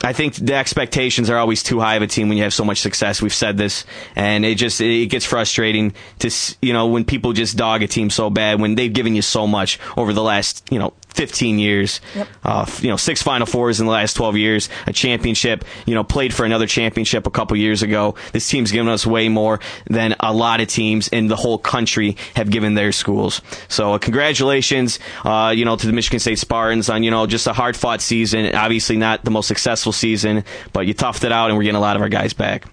I 0.00 0.12
think 0.12 0.36
the 0.36 0.54
expectations 0.54 1.28
are 1.28 1.38
always 1.38 1.64
too 1.64 1.80
high 1.80 1.96
of 1.96 2.02
a 2.02 2.06
team 2.06 2.28
when 2.28 2.38
you 2.38 2.44
have 2.44 2.54
so 2.54 2.64
much 2.64 2.80
success. 2.80 3.20
We've 3.20 3.34
said 3.34 3.56
this, 3.56 3.84
and 4.14 4.44
it 4.44 4.54
just 4.54 4.80
it 4.80 5.06
gets 5.06 5.24
frustrating 5.24 5.92
to 6.20 6.30
you 6.62 6.72
know 6.72 6.86
when 6.86 7.04
people 7.04 7.32
just 7.32 7.56
dog 7.56 7.82
a 7.82 7.88
team 7.88 8.08
so 8.08 8.30
bad 8.30 8.60
when 8.60 8.76
they've 8.76 8.92
given 8.92 9.16
you 9.16 9.22
so 9.22 9.46
much 9.46 9.80
over 9.96 10.12
the 10.12 10.22
last 10.22 10.64
you 10.70 10.78
know 10.78 10.92
15 11.18 11.58
years. 11.58 12.00
Uh, 12.44 12.64
you 12.80 12.88
know 12.88 12.96
six 12.96 13.22
Final 13.24 13.44
Fours 13.44 13.80
in 13.80 13.86
the 13.86 13.92
last 13.92 14.14
12 14.14 14.36
years, 14.36 14.68
a 14.86 14.92
championship. 14.92 15.64
You 15.84 15.96
know 15.96 16.04
played 16.04 16.32
for 16.32 16.44
another 16.44 16.68
championship 16.68 17.26
a 17.26 17.30
couple 17.30 17.56
years 17.56 17.82
ago. 17.82 18.14
This 18.32 18.48
team's 18.48 18.70
given 18.70 18.86
us 18.88 19.04
way 19.04 19.28
more 19.28 19.58
than 19.90 20.14
a 20.20 20.32
lot 20.32 20.60
of 20.60 20.68
teams 20.68 21.08
in 21.08 21.26
the 21.26 21.34
whole 21.34 21.58
country 21.58 22.16
have 22.36 22.50
given 22.50 22.74
their 22.74 22.92
schools. 22.92 23.42
So 23.66 23.94
uh, 23.94 23.98
congratulations, 23.98 25.00
uh, 25.24 25.52
you 25.56 25.64
know 25.64 25.74
to 25.74 25.86
the 25.88 25.92
Michigan 25.92 26.20
State 26.20 26.38
Spartans 26.38 26.88
on 26.88 27.02
you 27.02 27.10
know 27.10 27.26
just 27.26 27.48
a 27.48 27.52
hard 27.52 27.76
fought 27.76 28.00
season. 28.00 28.54
Obviously 28.54 28.96
not 28.96 29.24
the 29.24 29.32
most 29.32 29.48
successful 29.48 29.90
season, 29.90 30.44
but 30.72 30.86
you 30.86 30.94
toughed 30.94 31.24
it 31.24 31.32
out, 31.32 31.48
and 31.50 31.56
we're 31.58 31.64
getting 31.64 31.74
a 31.76 31.80
lot 31.80 31.96
of 31.96 32.02
our 32.02 32.08
guys 32.08 32.32
back. 32.32 32.64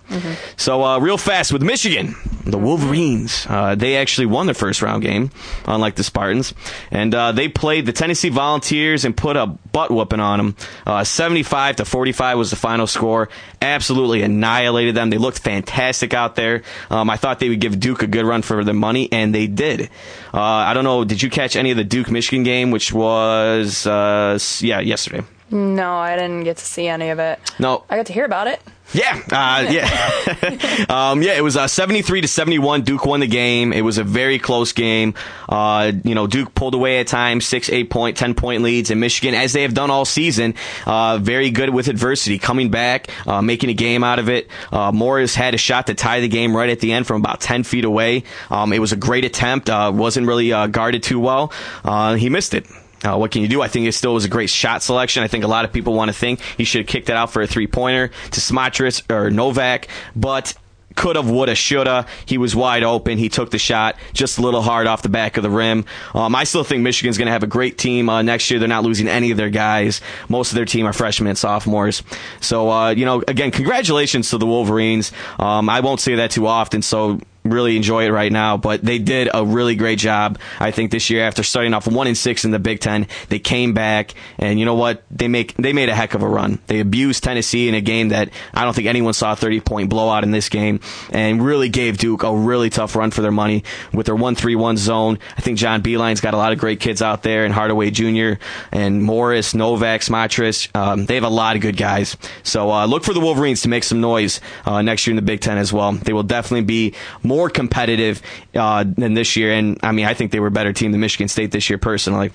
So 0.56 0.84
uh, 0.84 1.00
real 1.00 1.18
fast 1.18 1.52
with 1.52 1.64
Michigan, 1.64 2.16
the 2.46 2.60
Wolverines. 2.60 3.48
Uh, 3.50 3.74
they 3.74 3.98
actually 3.98 4.28
won 4.28 4.46
their 4.46 4.54
first 4.54 4.84
round 4.84 5.02
game, 5.02 5.32
unlike 5.66 5.96
the 5.96 6.04
Spartans, 6.04 6.54
and 6.92 7.14
uh, 7.16 7.32
they 7.32 7.48
played 7.50 7.88
the 7.88 7.92
Tennessee 7.94 8.30
Volunteers 8.36 9.06
and 9.06 9.16
put 9.16 9.38
a 9.38 9.48
butt 9.48 9.90
whooping 9.90 10.20
on 10.20 10.38
them. 10.38 10.56
Uh, 10.86 11.04
75 11.04 11.78
to 11.78 11.86
45 11.86 12.38
was 12.38 12.50
the 12.52 12.56
final 12.56 12.86
score. 12.86 13.30
Absolutely 13.62 14.22
annihilated 14.22 14.94
them. 14.94 15.10
They 15.10 15.18
looked 15.18 15.40
fantastic 15.40 16.14
out 16.14 16.36
there. 16.36 16.62
Um, 16.92 17.10
I 17.10 17.18
thought 17.18 17.40
they 17.40 17.50
would 17.50 17.62
give 17.62 17.80
Duke 17.80 18.04
a 18.04 18.08
good 18.08 18.26
run 18.26 18.42
for 18.42 18.64
their 18.64 18.74
money, 18.74 19.10
and 19.12 19.34
they 19.34 19.48
did. 19.48 19.90
Uh, 20.34 20.42
I 20.42 20.74
don't 20.74 20.84
know. 20.84 21.04
Did 21.06 21.24
you 21.24 21.30
catch 21.30 21.56
any 21.56 21.72
of 21.72 21.78
the 21.78 21.84
Duke 21.84 22.12
Michigan 22.12 22.44
game, 22.44 22.72
which 22.72 22.94
was 22.94 23.88
uh, 23.88 24.38
yeah 24.60 24.80
yesterday? 24.82 25.24
No, 25.52 25.96
I 25.96 26.16
didn't 26.16 26.44
get 26.44 26.58
to 26.58 26.66
see 26.66 26.88
any 26.88 27.10
of 27.10 27.20
it. 27.20 27.40
No. 27.60 27.84
I 27.90 27.96
got 27.96 28.08
to 28.08 28.14
hear 28.14 28.26
about 28.26 28.48
it. 28.48 28.62
Yeah, 28.94 29.20
uh, 29.32 29.68
yeah, 29.70 30.86
um, 30.90 31.22
yeah. 31.22 31.34
It 31.34 31.44
was 31.44 31.58
uh, 31.58 31.68
seventy-three 31.68 32.22
to 32.22 32.28
seventy-one. 32.28 32.84
Duke 32.84 33.06
won 33.06 33.20
the 33.20 33.28
game. 33.28 33.74
It 33.74 33.82
was 33.82 33.98
a 33.98 34.04
very 34.04 34.40
close 34.40 34.74
game. 34.74 35.16
Uh, 35.50 35.92
you 36.04 36.16
know, 36.16 36.28
Duke 36.28 36.54
pulled 36.56 36.76
away 36.76 37.00
at 37.00 37.08
times, 37.08 37.46
six, 37.46 37.70
eight 37.70 37.90
point, 37.90 38.16
ten 38.16 38.36
point 38.36 38.62
leads, 38.64 38.92
and 38.92 39.02
Michigan, 39.02 39.34
as 39.36 39.54
they 39.54 39.64
have 39.64 39.74
done 39.74 39.90
all 39.90 40.06
season, 40.06 40.54
uh, 40.86 41.18
very 41.18 41.50
good 41.50 41.72
with 41.72 41.88
adversity, 41.88 42.38
coming 42.38 42.70
back, 42.70 43.10
uh, 43.28 43.42
making 43.42 43.70
a 43.70 43.74
game 43.74 44.04
out 44.04 44.20
of 44.20 44.30
it. 44.30 44.48
Uh, 44.72 44.92
Morris 44.92 45.36
had 45.36 45.54
a 45.56 45.58
shot 45.58 45.88
to 45.88 45.94
tie 45.94 46.20
the 46.22 46.28
game 46.30 46.56
right 46.56 46.70
at 46.70 46.80
the 46.80 46.94
end 46.94 47.08
from 47.08 47.22
about 47.22 47.42
ten 47.42 47.64
feet 47.64 47.86
away. 47.86 48.24
Um, 48.50 48.72
it 48.72 48.80
was 48.80 48.92
a 48.94 48.98
great 48.98 49.26
attempt. 49.26 49.70
Uh, 49.70 49.92
wasn't 49.94 50.28
really 50.28 50.54
uh, 50.54 50.68
guarded 50.68 51.04
too 51.04 51.20
well. 51.20 51.52
Uh, 51.84 52.16
he 52.16 52.30
missed 52.30 52.54
it. 52.54 52.66
Uh, 53.06 53.18
what 53.18 53.32
can 53.32 53.42
you 53.42 53.48
do? 53.48 53.62
I 53.62 53.68
think 53.68 53.88
it 53.88 53.94
still 53.94 54.14
was 54.14 54.26
a 54.26 54.30
great 54.30 54.50
shot 54.50 54.82
selection. 54.82 55.24
I 55.24 55.28
think 55.28 55.44
a 55.44 55.48
lot 55.48 55.66
of 55.66 55.72
people 55.72 55.94
want 55.94 56.10
to 56.10 56.14
think 56.14 56.40
he 56.58 56.64
should 56.64 56.82
have 56.82 56.88
kicked 56.88 57.10
it 57.10 57.16
out 57.16 57.32
for 57.32 57.42
a 57.42 57.48
three 57.48 57.68
pointer 57.68 58.10
to 58.32 58.40
Smotrycz 58.42 59.10
or 59.12 59.30
Novak, 59.30 59.88
but 60.16 60.56
could 60.96 61.16
have, 61.16 61.30
would 61.30 61.50
have, 61.50 61.58
should 61.58 61.88
have. 61.88 62.10
He 62.26 62.38
was 62.38 62.56
wide 62.56 62.84
open. 62.84 63.18
He 63.18 63.30
took 63.30 63.52
the 63.52 63.58
shot 63.58 63.98
just 64.14 64.38
a 64.38 64.42
little 64.42 64.62
hard 64.62 64.88
off 64.88 65.02
the 65.02 65.10
back 65.10 65.38
of 65.38 65.44
the 65.44 65.50
rim. 65.50 65.86
Um, 66.14 66.36
I 66.36 66.46
still 66.46 66.64
think 66.64 66.84
Michigan's 66.84 67.18
going 67.18 67.28
to 67.28 67.34
have 67.34 67.44
a 67.44 67.48
great 67.48 67.78
team 67.78 68.10
uh, 68.10 68.22
next 68.22 68.50
year. 68.50 68.60
They're 68.60 68.70
not 68.70 68.84
losing 68.84 69.08
any 69.08 69.32
of 69.32 69.38
their 69.38 69.50
guys. 69.50 70.02
Most 70.30 70.52
of 70.52 70.56
their 70.56 70.66
team 70.66 70.86
are 70.86 70.94
freshmen 70.94 71.28
and 71.28 71.38
sophomores. 71.38 72.02
So, 72.40 72.70
uh, 72.70 72.90
you 72.92 73.06
know, 73.06 73.24
again, 73.28 73.52
congratulations 73.52 74.30
to 74.30 74.38
the 74.38 74.46
Wolverines. 74.46 75.12
Um, 75.38 75.70
I 75.70 75.82
won't 75.82 76.00
say 76.00 76.16
that 76.16 76.32
too 76.32 76.48
often, 76.48 76.82
so 76.82 77.20
really 77.46 77.78
enjoy 77.78 78.06
it 78.06 78.12
right 78.12 78.32
now. 78.32 78.58
But 78.58 78.82
they 78.82 79.00
did 79.00 79.30
a 79.34 79.46
really 79.46 79.76
great 79.76 80.00
job, 80.00 80.38
I 80.60 80.72
think, 80.72 80.92
this 80.92 81.10
year. 81.10 81.24
After 81.24 81.44
starting 81.44 81.74
off 81.74 81.88
one 81.88 82.08
and 82.08 82.18
six 82.18 82.44
in 82.44 82.52
the 82.52 82.60
Big 82.60 82.80
Ten, 82.80 83.08
they 83.30 83.40
came 83.40 83.74
back, 83.74 84.14
and 84.38 84.60
you 84.60 84.66
know 84.66 84.76
what? 84.76 85.04
They 85.12 85.28
make 85.28 85.56
they 85.56 85.72
made 85.72 85.90
a 85.90 85.96
heck 85.96 86.14
of 86.14 86.24
a 86.24 86.28
run. 86.28 86.60
They 86.68 86.80
abused 86.80 87.24
Tennessee 87.24 87.68
in 87.70 87.76
a 87.76 87.82
game 87.82 88.10
that 88.10 88.30
I 88.54 88.64
don't 88.64 88.76
think 88.76 88.88
anyone 88.88 89.14
saw 89.14 89.34
a 89.34 89.36
thirty 89.36 89.62
point 89.62 89.90
blowout 89.90 90.24
in 90.24 90.32
this 90.32 90.50
game, 90.50 90.80
and 91.12 91.46
really 91.46 91.70
gave 91.70 91.98
Duke 91.98 92.24
a 92.24 92.36
really 92.36 92.70
tough 92.70 92.96
run 92.96 93.12
for 93.12 93.22
their 93.22 93.32
money 93.32 93.64
with 93.94 94.08
their 94.08 94.16
one 94.16 94.36
three 94.36 94.56
one 94.56 94.78
zone. 94.78 95.20
I 95.38 95.42
think 95.42 95.58
John 95.58 95.82
Beilein's 95.82 96.22
got 96.22 96.34
a 96.34 96.38
lot 96.38 96.52
of 96.52 96.60
great 96.60 96.80
kids 96.80 97.02
out 97.02 97.24
there, 97.24 97.46
and 97.46 97.54
Hardaway 97.54 97.92
Jr. 97.92 98.42
and 98.72 99.04
Morris, 99.04 99.54
Novak, 99.54 100.02
Smotrycz. 100.02 100.76
Um, 100.76 101.06
they 101.06 101.16
have 101.16 101.24
a 101.24 101.30
lot 101.30 101.56
of 101.56 101.62
good 101.62 101.78
guys. 101.78 102.18
So 102.44 102.72
uh, 102.72 102.86
look 102.86 103.04
for 103.04 103.14
the 103.14 103.20
Wolverines 103.20 103.62
to 103.62 103.70
make 103.70 103.84
some 103.84 104.02
noise 104.02 104.42
uh, 104.66 104.82
next 104.82 105.06
year 105.06 105.12
in 105.12 105.16
the 105.16 105.22
Big 105.22 105.42
Ten 105.42 105.58
as 105.58 105.72
well. 105.72 105.92
They 105.94 106.14
will 106.14 106.24
definitely 106.24 106.66
be 106.66 106.94
more 107.24 107.35
competitive 107.50 108.22
uh, 108.56 108.84
than 108.86 109.14
this 109.14 109.36
year, 109.36 109.52
and 109.52 109.78
I 109.84 109.92
mean 109.92 110.06
I 110.06 110.14
think 110.14 110.32
they 110.32 110.40
were 110.40 110.48
a 110.48 110.52
better 110.52 110.74
team 110.74 110.92
than 110.92 111.02
Michigan 111.02 111.28
State 111.28 111.52
this 111.52 111.70
year 111.70 111.78
personally. 111.78 112.32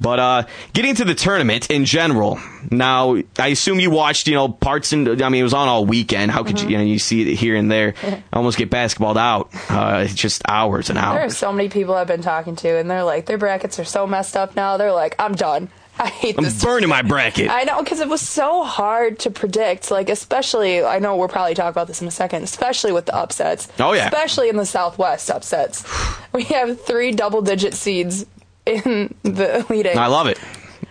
But 0.00 0.18
uh, 0.18 0.42
getting 0.72 0.94
to 0.96 1.04
the 1.04 1.14
tournament 1.14 1.70
in 1.70 1.84
general, 1.84 2.38
now 2.70 3.16
I 3.38 3.48
assume 3.48 3.80
you 3.80 3.90
watched 3.90 4.28
you 4.28 4.34
know 4.34 4.48
parts 4.48 4.92
and 4.92 5.22
I 5.22 5.28
mean 5.28 5.40
it 5.40 5.44
was 5.44 5.54
on 5.54 5.68
all 5.68 5.84
weekend. 5.84 6.30
How 6.30 6.42
could 6.42 6.60
you 6.60 6.68
you 6.68 6.78
know 6.78 6.84
you 6.84 6.98
see 6.98 7.32
it 7.32 7.34
here 7.36 7.56
and 7.56 7.70
there? 7.70 7.94
I 8.02 8.22
Almost 8.32 8.58
get 8.58 8.70
basketballed 8.70 9.18
out. 9.18 9.50
Uh, 9.68 10.04
it's 10.04 10.14
just 10.14 10.42
hours 10.48 10.90
and 10.90 10.98
hours. 10.98 11.16
There 11.16 11.26
are 11.26 11.30
so 11.30 11.52
many 11.52 11.68
people 11.68 11.94
I've 11.94 12.06
been 12.06 12.22
talking 12.22 12.54
to, 12.56 12.76
and 12.76 12.90
they're 12.90 13.04
like, 13.04 13.26
their 13.26 13.38
brackets 13.38 13.78
are 13.78 13.84
so 13.84 14.06
messed 14.06 14.36
up 14.36 14.54
now. 14.54 14.76
They're 14.76 14.92
like, 14.92 15.14
I'm 15.18 15.34
done. 15.34 15.70
I 16.00 16.08
hate 16.08 16.36
I'm 16.36 16.44
this. 16.44 16.62
burning 16.62 16.88
my 16.88 17.02
bracket. 17.02 17.50
I 17.50 17.64
know 17.64 17.82
because 17.82 18.00
it 18.00 18.08
was 18.08 18.20
so 18.20 18.64
hard 18.64 19.18
to 19.20 19.30
predict. 19.30 19.90
Like, 19.90 20.10
especially, 20.10 20.84
I 20.84 20.98
know 20.98 21.16
we'll 21.16 21.28
probably 21.28 21.54
talk 21.54 21.70
about 21.70 21.86
this 21.86 22.02
in 22.02 22.08
a 22.08 22.10
second. 22.10 22.42
Especially 22.42 22.92
with 22.92 23.06
the 23.06 23.14
upsets. 23.14 23.68
Oh, 23.78 23.92
yeah. 23.92 24.04
Especially 24.04 24.48
in 24.48 24.56
the 24.56 24.66
Southwest 24.66 25.30
upsets, 25.30 25.84
we 26.32 26.44
have 26.44 26.80
three 26.82 27.12
double-digit 27.12 27.74
seeds 27.74 28.26
in 28.66 29.14
the 29.22 29.64
Elite 29.70 29.86
Eight. 29.86 29.96
I 29.96 30.08
love 30.08 30.26
it. 30.26 30.38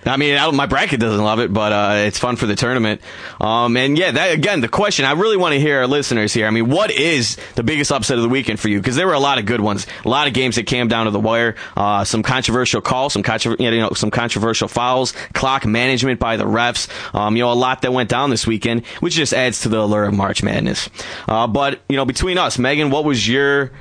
I 0.05 0.17
mean, 0.17 0.37
I 0.37 0.49
my 0.51 0.65
bracket 0.67 0.99
doesn't 0.99 1.23
love 1.23 1.39
it, 1.39 1.51
but 1.51 1.71
uh, 1.71 1.93
it's 2.05 2.19
fun 2.19 2.35
for 2.35 2.45
the 2.45 2.55
tournament. 2.55 3.01
Um, 3.41 3.75
and 3.77 3.97
yeah, 3.97 4.11
that 4.11 4.33
again, 4.33 4.61
the 4.61 4.67
question 4.67 5.05
I 5.05 5.13
really 5.13 5.37
want 5.37 5.53
to 5.53 5.59
hear 5.59 5.79
our 5.79 5.87
listeners 5.87 6.33
here. 6.33 6.45
I 6.45 6.51
mean, 6.51 6.69
what 6.69 6.91
is 6.91 7.37
the 7.55 7.63
biggest 7.63 7.91
upset 7.91 8.17
of 8.17 8.23
the 8.23 8.29
weekend 8.29 8.59
for 8.59 8.69
you? 8.69 8.79
Because 8.79 8.95
there 8.95 9.07
were 9.07 9.13
a 9.13 9.19
lot 9.19 9.39
of 9.39 9.45
good 9.45 9.61
ones, 9.61 9.87
a 10.03 10.09
lot 10.09 10.27
of 10.27 10.33
games 10.33 10.55
that 10.57 10.67
came 10.67 10.87
down 10.87 11.05
to 11.05 11.11
the 11.11 11.19
wire. 11.19 11.55
Uh, 11.75 12.03
some 12.03 12.23
controversial 12.23 12.81
calls, 12.81 13.13
some 13.13 13.23
contro- 13.23 13.55
you 13.57 13.71
know, 13.71 13.91
some 13.93 14.11
controversial 14.11 14.67
fouls, 14.67 15.13
clock 15.33 15.65
management 15.65 16.19
by 16.19 16.37
the 16.37 16.45
refs. 16.45 16.87
Um, 17.15 17.35
you 17.35 17.43
know, 17.43 17.51
a 17.51 17.53
lot 17.53 17.81
that 17.81 17.91
went 17.93 18.09
down 18.09 18.29
this 18.29 18.45
weekend, 18.45 18.85
which 18.99 19.15
just 19.15 19.33
adds 19.33 19.61
to 19.61 19.69
the 19.69 19.79
allure 19.79 20.05
of 20.05 20.13
March 20.13 20.43
Madness. 20.43 20.89
Uh, 21.27 21.47
but 21.47 21.81
you 21.89 21.95
know, 21.95 22.05
between 22.05 22.37
us, 22.37 22.59
Megan, 22.59 22.91
what 22.91 23.05
was 23.05 23.27
your 23.27 23.71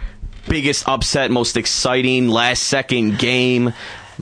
biggest 0.48 0.88
upset, 0.88 1.30
most 1.30 1.56
exciting 1.56 2.28
last 2.28 2.62
second 2.62 3.18
game? 3.18 3.72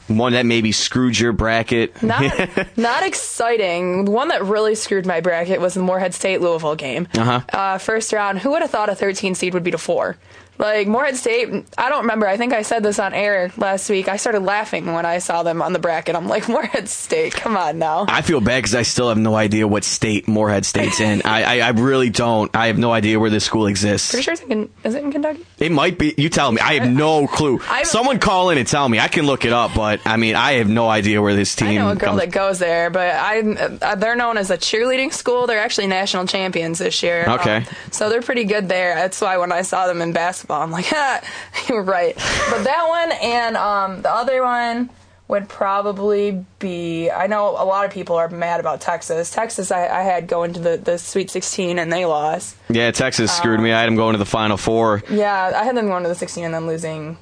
One 0.09 0.33
that 0.33 0.46
maybe 0.46 0.72
screwed 0.72 1.18
your 1.18 1.33
bracket. 1.33 2.02
Not, 2.02 2.68
not 2.76 3.02
exciting. 3.02 4.07
The 4.07 4.11
one 4.11 4.28
that 4.28 4.44
really 4.44 4.74
screwed 4.74 5.07
my 5.07 5.20
bracket 5.20 5.61
was 5.61 5.74
the 5.74 5.81
Morehead 5.81 6.14
State 6.14 6.40
Louisville 6.40 6.76
game. 6.76 7.09
Uh-huh. 7.16 7.40
Uh, 7.52 7.78
first 7.78 8.12
round. 8.12 8.38
Who 8.40 8.50
would 8.50 8.62
have 8.62 8.70
thought 8.70 8.88
a 8.88 8.94
13 8.94 9.35
seed 9.35 9.55
would 9.55 9.64
be 9.64 9.72
a 9.72 9.78
four? 9.78 10.16
Like 10.59 10.87
Morehead 10.87 11.17
State, 11.17 11.49
I 11.77 11.88
don't 11.88 12.03
remember. 12.03 12.29
I 12.29 12.37
think 12.37 12.53
I 12.53 12.62
said 12.62 12.83
this 12.85 12.99
on 13.01 13.15
air 13.15 13.51
last 13.57 13.91
week. 13.91 14.09
I 14.09 14.17
started 14.17 14.41
laughing 14.41 14.93
when 14.93 15.05
I 15.05 15.19
saw 15.19 15.43
them 15.43 15.61
on 15.61 15.73
the 15.73 15.79
bracket. 15.81 16.15
I'm 16.15 16.29
like, 16.29 16.49
Morehead 16.49 16.88
State, 16.88 17.33
come 17.33 17.57
on 17.57 17.79
now. 17.79 18.05
I 18.09 18.23
feel 18.23 18.41
bad 18.41 18.59
because 18.59 18.75
I 18.75 18.83
still 18.83 19.09
have 19.09 19.19
no 19.19 19.35
idea 19.35 19.67
what 19.67 19.83
state 19.83 20.29
Morehead 20.29 20.65
State's 20.65 21.01
in. 21.01 21.23
I, 21.25 21.59
I, 21.61 21.67
I 21.67 21.69
really 21.71 22.11
don't. 22.11 22.55
I 22.55 22.69
have 22.69 22.79
no 22.79 22.93
idea 22.93 23.19
where 23.19 23.31
this 23.31 23.45
school 23.45 23.67
exists. 23.67 24.11
Pretty 24.12 24.23
sure 24.25 24.35
it's 24.35 24.43
in, 24.43 24.69
is 24.85 24.95
it 24.95 25.03
in 25.03 25.11
Kentucky? 25.11 25.45
It 25.59 25.73
might 25.73 25.99
be. 25.99 26.15
You 26.17 26.29
tell 26.29 26.53
me. 26.53 26.61
I 26.61 26.75
have 26.75 26.88
no 26.91 27.27
clue. 27.27 27.59
I- 27.69 27.83
Someone 27.83 28.21
call 28.21 28.51
in 28.51 28.59
and 28.59 28.67
tell 28.69 28.88
me. 28.88 29.01
I 29.01 29.09
can 29.09 29.27
look 29.27 29.45
it 29.45 29.53
up, 29.53 29.73
but 29.75 30.01
I 30.07 30.17
mean, 30.17 30.37
I 30.37 30.53
have 30.55 30.69
no 30.69 30.88
idea 30.88 31.21
where 31.21 31.35
this 31.35 31.57
team. 31.57 31.69
I 31.69 31.75
know 31.79 31.88
a 31.91 31.97
girl 31.97 32.11
comes- 32.11 32.21
that 32.21 32.31
goes 32.31 32.59
there, 32.61 32.91
but 32.91 33.15
I 33.15 33.41
uh, 33.41 33.95
they're 33.97 34.17
known 34.17 34.37
as 34.37 34.51
a 34.51 34.59
cheerleading 34.59 35.12
school. 35.12 35.47
They're 35.49 35.59
actually 35.61 35.88
national 35.88 36.27
champions 36.27 36.79
this 36.79 37.03
year. 37.03 37.25
Okay. 37.27 37.57
Um, 37.57 37.65
so 37.91 38.09
they're 38.11 38.23
pretty 38.23 38.45
good 38.45 38.69
there. 38.69 38.95
That's 38.95 39.21
why 39.21 39.38
when 39.38 39.51
I 39.51 39.62
saw 39.62 39.87
them 39.88 40.03
in 40.03 40.12
basketball, 40.12 40.41
I'm 40.50 40.70
like, 40.70 40.85
ha, 40.88 41.20
you're 41.68 41.83
right. 41.83 42.14
But 42.14 42.64
that 42.64 42.87
one 42.88 43.12
and 43.12 43.57
um, 43.57 44.02
the 44.02 44.11
other 44.11 44.42
one 44.42 44.90
would 45.28 45.48
probably 45.48 46.44
be. 46.59 47.11
I 47.11 47.26
know 47.26 47.50
a 47.50 47.64
lot 47.64 47.87
of 47.87 47.90
people 47.90 48.16
are 48.16 48.28
mad 48.28 48.61
about 48.61 48.81
Texas. 48.81 49.31
Texas, 49.31 49.70
I, 49.70 49.88
I 49.88 50.02
had 50.02 50.26
going 50.26 50.52
to 50.55 50.61
the, 50.61 50.76
the 50.76 50.98
Sweet 50.98 51.31
16 51.31 51.78
and 51.78 51.92
they 51.92 52.05
lost. 52.05 52.57
Yeah, 52.68 52.90
Texas 52.90 53.33
screwed 53.33 53.61
me. 53.61 53.72
I 53.72 53.81
had 53.81 53.87
them 53.87 53.96
going 53.96 54.12
to 54.12 54.18
the 54.18 54.26
Final 54.26 54.57
Four. 54.57 55.02
Yeah, 55.11 55.52
I 55.55 55.64
had 55.64 55.76
them 55.76 55.87
going 55.87 56.02
to 56.02 56.09
the 56.09 56.14
16 56.14 56.44
and 56.44 56.52
then 56.52 56.66
losing 56.66 57.16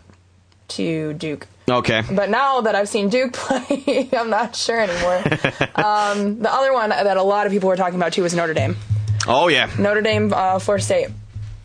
to 0.68 1.14
Duke. 1.14 1.46
Okay. 1.68 2.02
But 2.10 2.30
now 2.30 2.62
that 2.62 2.74
I've 2.74 2.88
seen 2.88 3.10
Duke 3.10 3.32
play, 3.34 4.08
I'm 4.12 4.30
not 4.30 4.56
sure 4.56 4.80
anymore. 4.80 5.18
um, 5.76 6.40
the 6.40 6.52
other 6.52 6.72
one 6.72 6.90
that 6.90 7.16
a 7.16 7.22
lot 7.22 7.46
of 7.46 7.52
people 7.52 7.68
were 7.68 7.76
talking 7.76 7.96
about 7.96 8.12
too 8.12 8.22
was 8.22 8.34
Notre 8.34 8.54
Dame. 8.54 8.76
Oh 9.28 9.48
yeah. 9.48 9.70
Notre 9.78 10.00
Dame, 10.00 10.32
uh, 10.32 10.58
Florida 10.58 10.84
State. 10.84 11.08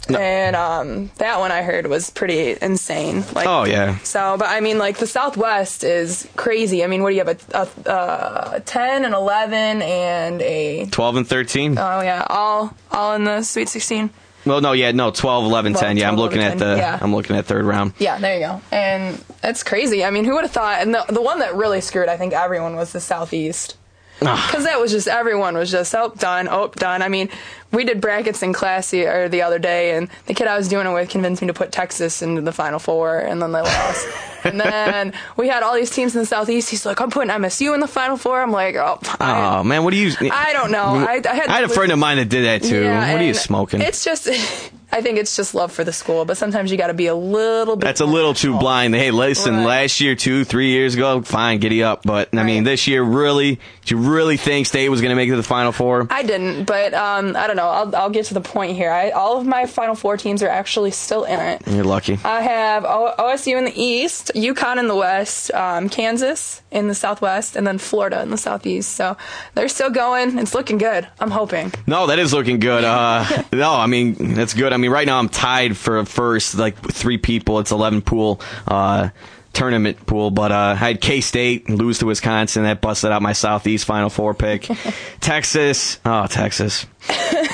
And 0.09 0.55
um, 0.55 1.11
that 1.17 1.39
one 1.39 1.51
I 1.51 1.61
heard 1.63 1.87
was 1.87 2.09
pretty 2.09 2.55
insane. 2.61 3.23
Like, 3.33 3.47
Oh 3.47 3.63
yeah. 3.65 3.97
So, 3.99 4.35
but 4.37 4.49
I 4.49 4.59
mean, 4.59 4.77
like 4.77 4.97
the 4.97 5.07
Southwest 5.07 5.83
is 5.83 6.27
crazy. 6.35 6.83
I 6.83 6.87
mean, 6.87 7.01
what 7.03 7.09
do 7.09 7.15
you 7.15 7.23
have? 7.25 7.47
A, 7.53 7.57
a, 7.89 8.51
a 8.57 8.59
ten 8.61 9.05
and 9.05 9.13
eleven 9.15 9.81
and 9.81 10.41
a 10.41 10.85
Twelve 10.87 11.15
and 11.15 11.27
thirteen. 11.27 11.77
oh 11.77 12.01
yeah, 12.01 12.25
all 12.29 12.75
all 12.91 13.13
in 13.15 13.23
the 13.23 13.41
Sweet 13.41 13.69
Sixteen. 13.69 14.09
well, 14.45 14.61
no, 14.61 14.73
yeah, 14.73 14.91
no, 14.91 15.09
12, 15.09 15.45
11, 15.45 15.73
10. 15.73 15.79
12, 15.81 15.97
Yeah, 15.97 16.07
I'm 16.07 16.15
12, 16.15 16.19
looking 16.29 16.43
at 16.43 16.59
the. 16.59 16.75
yeah. 16.77 16.99
I'm 17.01 17.15
looking 17.15 17.35
at 17.35 17.45
third 17.47 17.65
round. 17.65 17.93
Yeah, 17.97 18.19
there 18.19 18.35
you 18.35 18.41
go. 18.41 18.61
And 18.71 19.15
that's 19.41 19.63
crazy. 19.63 20.05
I 20.05 20.11
mean, 20.11 20.23
who 20.23 20.35
would 20.35 20.43
have 20.43 20.51
thought? 20.51 20.81
And 20.81 20.93
the 20.93 21.03
the 21.09 21.21
one 21.21 21.39
that 21.39 21.55
really 21.55 21.81
screwed, 21.81 22.09
I 22.09 22.17
think, 22.17 22.33
everyone 22.33 22.75
was 22.75 22.91
the 22.91 22.99
Southeast. 23.01 23.75
Ah. 24.21 24.47
Because 24.47 24.63
that 24.63 24.79
was 24.79 24.91
just 24.91 25.07
everyone 25.07 25.55
was 25.55 25.71
just 25.71 25.93
oh 25.93 26.13
done 26.17 26.47
oh 26.47 26.67
done. 26.69 27.01
I 27.01 27.09
mean, 27.09 27.29
we 27.71 27.83
did 27.83 27.99
brackets 27.99 28.41
in 28.41 28.53
class 28.53 28.91
the, 28.91 29.05
or 29.07 29.29
the 29.29 29.41
other 29.41 29.59
day, 29.59 29.95
and 29.95 30.09
the 30.27 30.33
kid 30.33 30.47
I 30.47 30.57
was 30.57 30.67
doing 30.69 30.87
it 30.87 30.93
with 30.93 31.09
convinced 31.09 31.41
me 31.41 31.47
to 31.47 31.53
put 31.53 31.71
Texas 31.71 32.21
into 32.21 32.41
the 32.41 32.51
Final 32.51 32.79
Four, 32.79 33.19
and 33.19 33.41
then 33.41 33.51
they 33.51 33.61
lost. 33.61 34.07
and 34.45 34.59
then 34.59 35.13
we 35.37 35.47
had 35.49 35.63
all 35.63 35.75
these 35.75 35.89
teams 35.89 36.15
in 36.15 36.21
the 36.21 36.25
Southeast. 36.25 36.69
He's 36.69 36.85
like, 36.85 37.01
I'm 37.01 37.09
putting 37.09 37.31
MSU 37.31 37.73
in 37.73 37.79
the 37.81 37.87
Final 37.87 38.17
Four. 38.17 38.41
I'm 38.41 38.51
like, 38.51 38.75
oh, 38.75 38.99
I, 39.19 39.57
Oh 39.57 39.63
man, 39.63 39.83
what 39.83 39.93
are 39.93 39.97
you? 39.97 40.11
I 40.31 40.53
don't 40.53 40.71
know. 40.71 40.85
I, 40.85 41.13
I 41.13 41.35
had, 41.35 41.47
I 41.47 41.55
had 41.55 41.63
a 41.65 41.69
friend 41.69 41.91
of 41.91 41.99
mine 41.99 42.17
that 42.17 42.29
did 42.29 42.45
that 42.45 42.63
too. 42.63 42.83
Yeah, 42.83 43.11
what 43.11 43.21
are 43.21 43.25
you 43.25 43.33
smoking? 43.33 43.81
It's 43.81 44.03
just, 44.03 44.29
I 44.95 45.01
think 45.01 45.17
it's 45.19 45.35
just 45.35 45.53
love 45.53 45.73
for 45.73 45.83
the 45.83 45.91
school, 45.91 46.23
but 46.23 46.37
sometimes 46.37 46.71
you 46.71 46.77
got 46.77 46.87
to 46.87 46.93
be 46.93 47.07
a 47.07 47.15
little 47.15 47.75
bit. 47.75 47.83
That's 47.85 47.99
a 47.99 48.05
little 48.05 48.33
too 48.33 48.57
blind. 48.57 48.95
Hey, 48.95 49.11
listen, 49.11 49.57
Right. 49.57 49.65
last 49.65 49.99
year, 49.99 50.15
two, 50.15 50.45
three 50.45 50.69
years 50.69 50.95
ago, 50.95 51.21
fine, 51.21 51.59
giddy 51.59 51.83
up. 51.83 52.03
But 52.03 52.29
I 52.33 52.43
mean, 52.43 52.63
this 52.63 52.87
year, 52.87 53.03
really, 53.03 53.59
do 53.85 53.95
you 53.95 53.97
really 53.97 54.37
think 54.37 54.67
State 54.67 54.87
was 54.87 55.01
going 55.01 55.09
to 55.09 55.15
make 55.17 55.27
it 55.27 55.31
to 55.31 55.37
the 55.37 55.43
Final 55.43 55.73
Four? 55.73 56.07
I 56.09 56.23
didn't, 56.23 56.63
but 56.63 56.93
um, 56.93 57.35
I 57.35 57.45
don't 57.47 57.57
know. 57.57 57.67
I'll, 57.67 57.95
I'll 57.95 58.09
get 58.09 58.25
to 58.27 58.33
the 58.33 58.41
point 58.41 58.77
here. 58.77 58.89
I, 58.89 59.09
all 59.11 59.37
of 59.37 59.45
my 59.45 59.65
Final 59.65 59.95
Four 59.95 60.15
teams 60.17 60.41
are 60.41 60.47
actually 60.49 60.91
still 60.91 61.25
in 61.25 61.39
it. 61.41 61.61
You're 61.67 61.83
lucky. 61.83 62.17
I 62.23 62.41
have 62.41 62.85
o- 62.85 63.13
OSU 63.19 63.57
in 63.57 63.65
the 63.65 63.73
East, 63.79 64.31
UConn 64.33 64.77
in 64.79 64.87
the 64.87 64.95
West, 64.95 65.51
um, 65.53 65.89
Kansas 65.89 66.61
in 66.75 66.89
the 66.89 66.93
Southwest, 66.93 67.55
and 67.55 67.65
then 67.65 67.77
Florida 67.77 68.21
in 68.21 68.29
the 68.29 68.37
Southeast. 68.37 68.91
So 68.91 69.15
they're 69.53 69.69
still 69.69 69.89
going. 69.89 70.37
It's 70.37 70.53
looking 70.53 70.77
good. 70.77 71.07
I'm 71.21 71.31
hoping. 71.31 71.73
No, 71.87 72.07
that 72.07 72.19
is 72.19 72.33
looking 72.33 72.59
good. 72.59 72.83
Uh, 72.83 73.25
no, 73.53 73.73
I 73.73 73.87
mean 73.87 74.35
that's 74.35 74.53
good. 74.53 74.73
I 74.73 74.77
mean, 74.77 74.91
right 74.91 75.07
now 75.07 75.17
I'm 75.17 75.29
tied 75.29 75.77
for 75.77 76.03
first, 76.05 76.55
like 76.55 76.77
three 76.91 77.17
people. 77.17 77.59
It's 77.59 77.71
11 77.71 78.01
pool. 78.01 78.41
Uh, 78.67 79.09
Tournament 79.55 80.05
pool, 80.05 80.31
but 80.31 80.51
uh, 80.51 80.55
I 80.55 80.75
had 80.75 81.01
K 81.01 81.21
State 81.21 81.69
lose 81.69 81.99
to 81.99 82.05
Wisconsin. 82.05 82.63
That 82.63 82.81
busted 82.81 83.11
out 83.11 83.21
my 83.21 83.33
Southeast 83.33 83.85
Final 83.85 84.09
Four 84.09 84.33
pick. 84.33 84.69
Texas, 85.21 85.99
oh 86.05 86.27
Texas, 86.27 86.85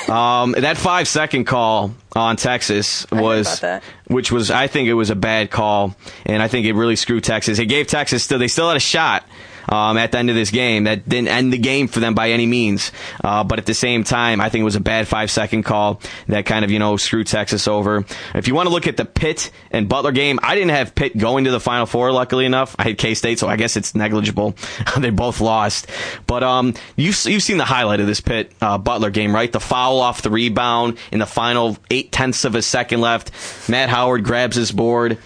um, 0.08 0.52
that 0.52 0.76
five 0.76 1.08
second 1.08 1.44
call 1.44 1.94
on 2.14 2.36
Texas 2.36 3.06
was, 3.10 3.64
which 4.08 4.30
was 4.30 4.50
I 4.50 4.66
think 4.66 4.88
it 4.88 4.94
was 4.94 5.10
a 5.10 5.16
bad 5.16 5.50
call, 5.50 5.96
and 6.26 6.42
I 6.42 6.48
think 6.48 6.66
it 6.66 6.74
really 6.74 6.96
screwed 6.96 7.24
Texas. 7.24 7.58
It 7.58 7.66
gave 7.66 7.86
Texas 7.86 8.24
still 8.24 8.38
they 8.38 8.48
still 8.48 8.68
had 8.68 8.76
a 8.76 8.80
shot 8.80 9.24
um, 9.72 9.96
at 9.96 10.12
the 10.12 10.18
end 10.18 10.28
of 10.28 10.36
this 10.36 10.50
game. 10.50 10.84
That 10.84 11.08
didn't 11.08 11.28
end 11.28 11.52
the 11.52 11.58
game 11.58 11.88
for 11.88 12.00
them 12.00 12.14
by 12.14 12.30
any 12.30 12.46
means. 12.46 12.92
Uh, 13.24 13.42
but 13.42 13.58
at 13.58 13.66
the 13.66 13.74
same 13.74 14.04
time, 14.04 14.40
I 14.40 14.50
think 14.50 14.60
it 14.60 14.64
was 14.64 14.76
a 14.76 14.80
bad 14.80 15.08
five 15.08 15.30
second 15.30 15.62
call 15.62 16.00
that 16.28 16.44
kind 16.44 16.64
of, 16.64 16.70
you 16.70 16.78
know, 16.78 16.96
screwed 16.98 17.26
Texas 17.26 17.66
over. 17.66 18.04
If 18.34 18.46
you 18.46 18.54
want 18.54 18.68
to 18.68 18.72
look 18.72 18.86
at 18.86 18.98
the 18.98 19.06
Pitt 19.06 19.50
and 19.70 19.88
Butler 19.88 20.12
game, 20.12 20.38
I 20.42 20.54
didn't 20.54 20.70
have 20.70 20.94
Pitt 20.94 21.16
going 21.16 21.44
to 21.44 21.50
the 21.50 21.60
Final 21.60 21.86
Four, 21.86 22.12
luckily 22.12 22.44
enough. 22.44 22.76
I 22.78 22.84
had 22.84 22.98
K 22.98 23.14
State, 23.14 23.38
so 23.38 23.48
I 23.48 23.56
guess 23.56 23.76
it's 23.76 23.94
negligible. 23.94 24.54
they 24.98 25.10
both 25.10 25.40
lost. 25.40 25.88
But 26.26 26.42
um, 26.42 26.74
you've, 26.96 27.18
you've 27.24 27.42
seen 27.42 27.56
the 27.56 27.64
highlight 27.64 28.00
of 28.00 28.06
this 28.06 28.20
Pitt 28.20 28.52
uh, 28.60 28.76
Butler 28.76 29.10
game, 29.10 29.34
right? 29.34 29.50
The 29.50 29.60
foul 29.60 30.00
off 30.00 30.20
the 30.20 30.30
rebound 30.30 30.98
in 31.10 31.20
the 31.20 31.26
final 31.26 31.78
eight 31.90 32.12
tenths 32.12 32.44
of 32.44 32.54
a 32.54 32.62
second 32.62 33.00
left. 33.00 33.32
Matt 33.70 33.88
Howard 33.88 34.24
grabs 34.24 34.56
his 34.56 34.70
board. 34.70 35.18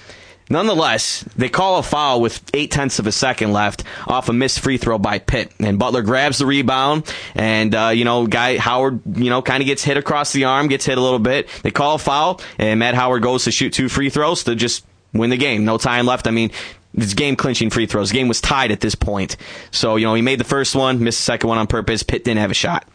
Nonetheless, 0.48 1.24
they 1.34 1.48
call 1.48 1.78
a 1.78 1.82
foul 1.82 2.20
with 2.20 2.42
eight 2.54 2.70
tenths 2.70 2.98
of 2.98 3.06
a 3.06 3.12
second 3.12 3.52
left 3.52 3.82
off 4.06 4.28
a 4.28 4.32
missed 4.32 4.60
free 4.60 4.76
throw 4.78 4.98
by 4.98 5.18
Pitt, 5.18 5.52
and 5.58 5.78
Butler 5.78 6.02
grabs 6.02 6.38
the 6.38 6.46
rebound, 6.46 7.12
and 7.34 7.74
uh, 7.74 7.88
you 7.88 8.04
know, 8.04 8.26
guy 8.26 8.56
Howard, 8.56 9.00
you 9.16 9.28
know, 9.28 9.42
kind 9.42 9.60
of 9.60 9.66
gets 9.66 9.82
hit 9.82 9.96
across 9.96 10.32
the 10.32 10.44
arm, 10.44 10.68
gets 10.68 10.86
hit 10.86 10.98
a 10.98 11.00
little 11.00 11.18
bit. 11.18 11.48
They 11.62 11.72
call 11.72 11.96
a 11.96 11.98
foul, 11.98 12.40
and 12.58 12.78
Matt 12.78 12.94
Howard 12.94 13.22
goes 13.22 13.44
to 13.44 13.50
shoot 13.50 13.72
two 13.72 13.88
free 13.88 14.08
throws 14.08 14.44
to 14.44 14.54
just 14.54 14.86
win 15.12 15.30
the 15.30 15.36
game. 15.36 15.64
No 15.64 15.78
time 15.78 16.06
left. 16.06 16.26
I 16.26 16.30
mean. 16.30 16.50
It's 16.98 17.12
game 17.12 17.36
clinching 17.36 17.68
free 17.68 17.84
throws. 17.84 18.08
The 18.08 18.14
game 18.14 18.26
was 18.26 18.40
tied 18.40 18.70
at 18.70 18.80
this 18.80 18.94
point. 18.94 19.36
So, 19.70 19.96
you 19.96 20.06
know, 20.06 20.14
he 20.14 20.22
made 20.22 20.40
the 20.40 20.44
first 20.44 20.74
one, 20.74 21.04
missed 21.04 21.18
the 21.18 21.24
second 21.24 21.48
one 21.48 21.58
on 21.58 21.66
purpose. 21.66 22.02
Pitt 22.02 22.24
didn't 22.24 22.40
have 22.40 22.50
a 22.50 22.54
shot. 22.54 22.88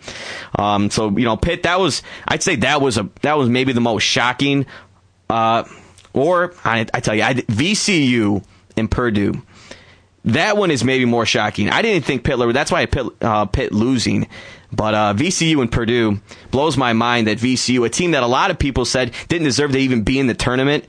Um, 0.58 0.90
so, 0.90 1.16
you 1.16 1.24
know, 1.24 1.38
Pitt, 1.38 1.62
that 1.64 1.80
was, 1.80 2.02
I'd 2.28 2.42
say 2.42 2.56
that 2.56 2.82
was 2.82 2.98
a, 2.98 3.08
that 3.22 3.38
was 3.38 3.48
maybe 3.48 3.74
the 3.74 3.82
most 3.82 4.02
shocking, 4.02 4.66
uh, 5.30 5.66
or 6.14 6.54
I, 6.64 6.86
I 6.94 7.00
tell 7.00 7.16
you, 7.16 7.24
I, 7.24 7.34
VCU 7.34 8.44
and 8.78 8.90
Purdue. 8.90 9.42
That 10.26 10.56
one 10.56 10.70
is 10.70 10.84
maybe 10.84 11.06
more 11.06 11.26
shocking. 11.26 11.70
I 11.70 11.82
didn't 11.82 12.06
think 12.06 12.24
Pitt. 12.24 12.38
That's 12.54 12.72
why 12.72 12.82
I 12.82 12.86
Pitt, 12.86 13.08
uh, 13.22 13.46
Pitt 13.46 13.72
losing. 13.72 14.28
But 14.72 14.94
uh, 14.94 15.14
VCU 15.16 15.62
and 15.62 15.72
Purdue 15.72 16.22
blows 16.52 16.78
my 16.78 16.94
mind 16.94 17.28
that 17.28 17.40
VCU, 17.40 17.86
a 17.86 17.90
team 17.90 18.12
that 18.12 18.24
a 18.24 18.28
lot 18.28 18.52
of 18.52 18.60
people 18.60 18.86
said 18.86 19.14
didn't 19.28 19.46
deserve 19.46 19.72
to 19.72 19.80
even 19.80 20.04
be 20.04 20.20
in 20.20 20.28
the 20.28 20.34
tournament, 20.34 20.86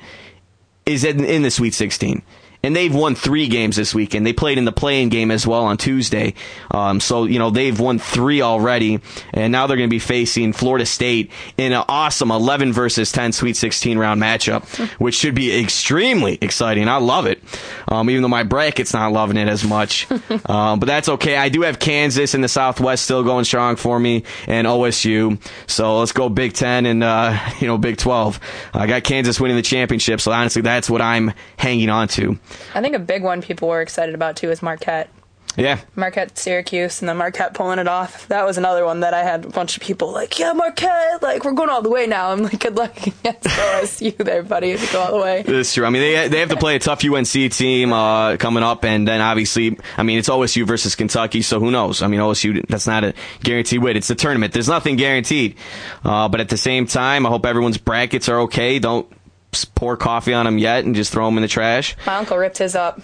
is 0.86 1.04
in, 1.04 1.24
in 1.24 1.42
the 1.42 1.50
Sweet 1.50 1.74
16. 1.74 2.22
And 2.64 2.76
they've 2.76 2.94
won 2.94 3.16
three 3.16 3.48
games 3.48 3.74
this 3.74 3.92
weekend. 3.92 4.24
They 4.24 4.32
played 4.32 4.56
in 4.56 4.64
the 4.64 4.72
playing 4.72 5.08
game 5.08 5.32
as 5.32 5.46
well 5.46 5.64
on 5.64 5.76
Tuesday. 5.76 6.34
Um, 6.70 7.00
so, 7.00 7.24
you 7.24 7.40
know, 7.40 7.50
they've 7.50 7.78
won 7.78 7.98
three 7.98 8.40
already. 8.40 9.00
And 9.34 9.50
now 9.50 9.66
they're 9.66 9.76
going 9.76 9.88
to 9.88 9.94
be 9.94 9.98
facing 9.98 10.52
Florida 10.52 10.86
State 10.86 11.32
in 11.56 11.72
an 11.72 11.84
awesome 11.88 12.30
11 12.30 12.72
versus 12.72 13.10
10 13.10 13.32
Sweet 13.32 13.56
16 13.56 13.98
round 13.98 14.22
matchup, 14.22 14.64
which 15.00 15.16
should 15.16 15.34
be 15.34 15.58
extremely 15.60 16.38
exciting. 16.40 16.88
I 16.88 16.98
love 16.98 17.26
it. 17.26 17.42
Um, 17.88 18.08
even 18.10 18.22
though 18.22 18.28
my 18.28 18.44
bracket's 18.44 18.92
not 18.92 19.12
loving 19.12 19.36
it 19.36 19.48
as 19.48 19.64
much. 19.64 20.08
um, 20.46 20.78
but 20.78 20.86
that's 20.86 21.08
okay. 21.08 21.36
I 21.36 21.48
do 21.48 21.62
have 21.62 21.80
Kansas 21.80 22.34
in 22.34 22.42
the 22.42 22.48
Southwest 22.48 23.04
still 23.04 23.24
going 23.24 23.44
strong 23.44 23.74
for 23.74 23.98
me 23.98 24.22
and 24.46 24.68
OSU. 24.68 25.40
So 25.66 25.98
let's 25.98 26.12
go 26.12 26.28
Big 26.28 26.52
10 26.52 26.86
and, 26.86 27.02
uh, 27.02 27.38
you 27.58 27.66
know, 27.66 27.76
Big 27.76 27.96
12. 27.96 28.38
I 28.72 28.86
got 28.86 29.02
Kansas 29.02 29.40
winning 29.40 29.56
the 29.56 29.62
championship. 29.62 30.20
So 30.20 30.30
honestly, 30.30 30.62
that's 30.62 30.88
what 30.88 31.02
I'm 31.02 31.32
hanging 31.56 31.90
on 31.90 32.06
to. 32.08 32.38
I 32.74 32.80
think 32.80 32.94
a 32.94 32.98
big 32.98 33.22
one 33.22 33.42
people 33.42 33.68
were 33.68 33.80
excited 33.82 34.14
about 34.14 34.36
too 34.36 34.50
is 34.50 34.62
Marquette. 34.62 35.08
Yeah. 35.56 35.80
Marquette, 35.96 36.38
Syracuse, 36.38 37.02
and 37.02 37.08
then 37.08 37.18
Marquette 37.18 37.52
pulling 37.52 37.78
it 37.78 37.86
off. 37.86 38.26
That 38.28 38.46
was 38.46 38.56
another 38.56 38.84
one 38.84 39.00
that 39.00 39.12
I 39.12 39.22
had 39.22 39.44
a 39.44 39.48
bunch 39.48 39.76
of 39.76 39.82
people 39.82 40.10
like, 40.10 40.38
yeah, 40.38 40.52
Marquette, 40.52 41.22
like 41.22 41.44
we're 41.44 41.52
going 41.52 41.68
all 41.68 41.82
the 41.82 41.90
way 41.90 42.06
now. 42.06 42.30
I'm 42.30 42.42
like, 42.42 42.58
good 42.58 42.76
luck 42.76 42.96
against 42.96 43.44
OSU 43.44 44.16
there, 44.16 44.42
buddy, 44.42 44.76
to 44.76 44.92
go 44.92 45.00
all 45.00 45.12
the 45.12 45.22
way. 45.22 45.42
That's 45.42 45.74
true. 45.74 45.84
I 45.84 45.90
mean, 45.90 46.02
they 46.02 46.28
they 46.28 46.40
have 46.40 46.48
to 46.50 46.56
play 46.56 46.76
a 46.76 46.78
tough 46.78 47.04
UNC 47.04 47.28
team 47.28 47.92
uh, 47.92 48.36
coming 48.38 48.62
up, 48.62 48.84
and 48.84 49.06
then 49.06 49.20
obviously, 49.20 49.78
I 49.96 50.02
mean, 50.02 50.18
it's 50.18 50.28
OSU 50.28 50.66
versus 50.66 50.94
Kentucky, 50.94 51.42
so 51.42 51.60
who 51.60 51.70
knows? 51.70 52.02
I 52.02 52.06
mean, 52.06 52.20
OSU 52.20 52.66
that's 52.66 52.86
not 52.86 53.04
a 53.04 53.14
guaranteed 53.42 53.82
win. 53.82 53.96
It's 53.96 54.10
a 54.10 54.14
tournament. 54.14 54.54
There's 54.54 54.68
nothing 54.68 54.96
guaranteed. 54.96 55.56
Uh, 56.02 56.28
but 56.28 56.40
at 56.40 56.48
the 56.48 56.56
same 56.58 56.86
time, 56.86 57.26
I 57.26 57.28
hope 57.28 57.44
everyone's 57.44 57.78
brackets 57.78 58.28
are 58.28 58.40
okay. 58.40 58.78
Don't 58.78 59.06
pour 59.74 59.96
coffee 59.96 60.32
on 60.34 60.46
them 60.46 60.58
yet 60.58 60.84
and 60.84 60.94
just 60.94 61.12
throw 61.12 61.26
them 61.26 61.36
in 61.36 61.42
the 61.42 61.48
trash. 61.48 61.96
My 62.06 62.16
uncle 62.16 62.36
ripped 62.36 62.58
his 62.58 62.74
up. 62.74 63.00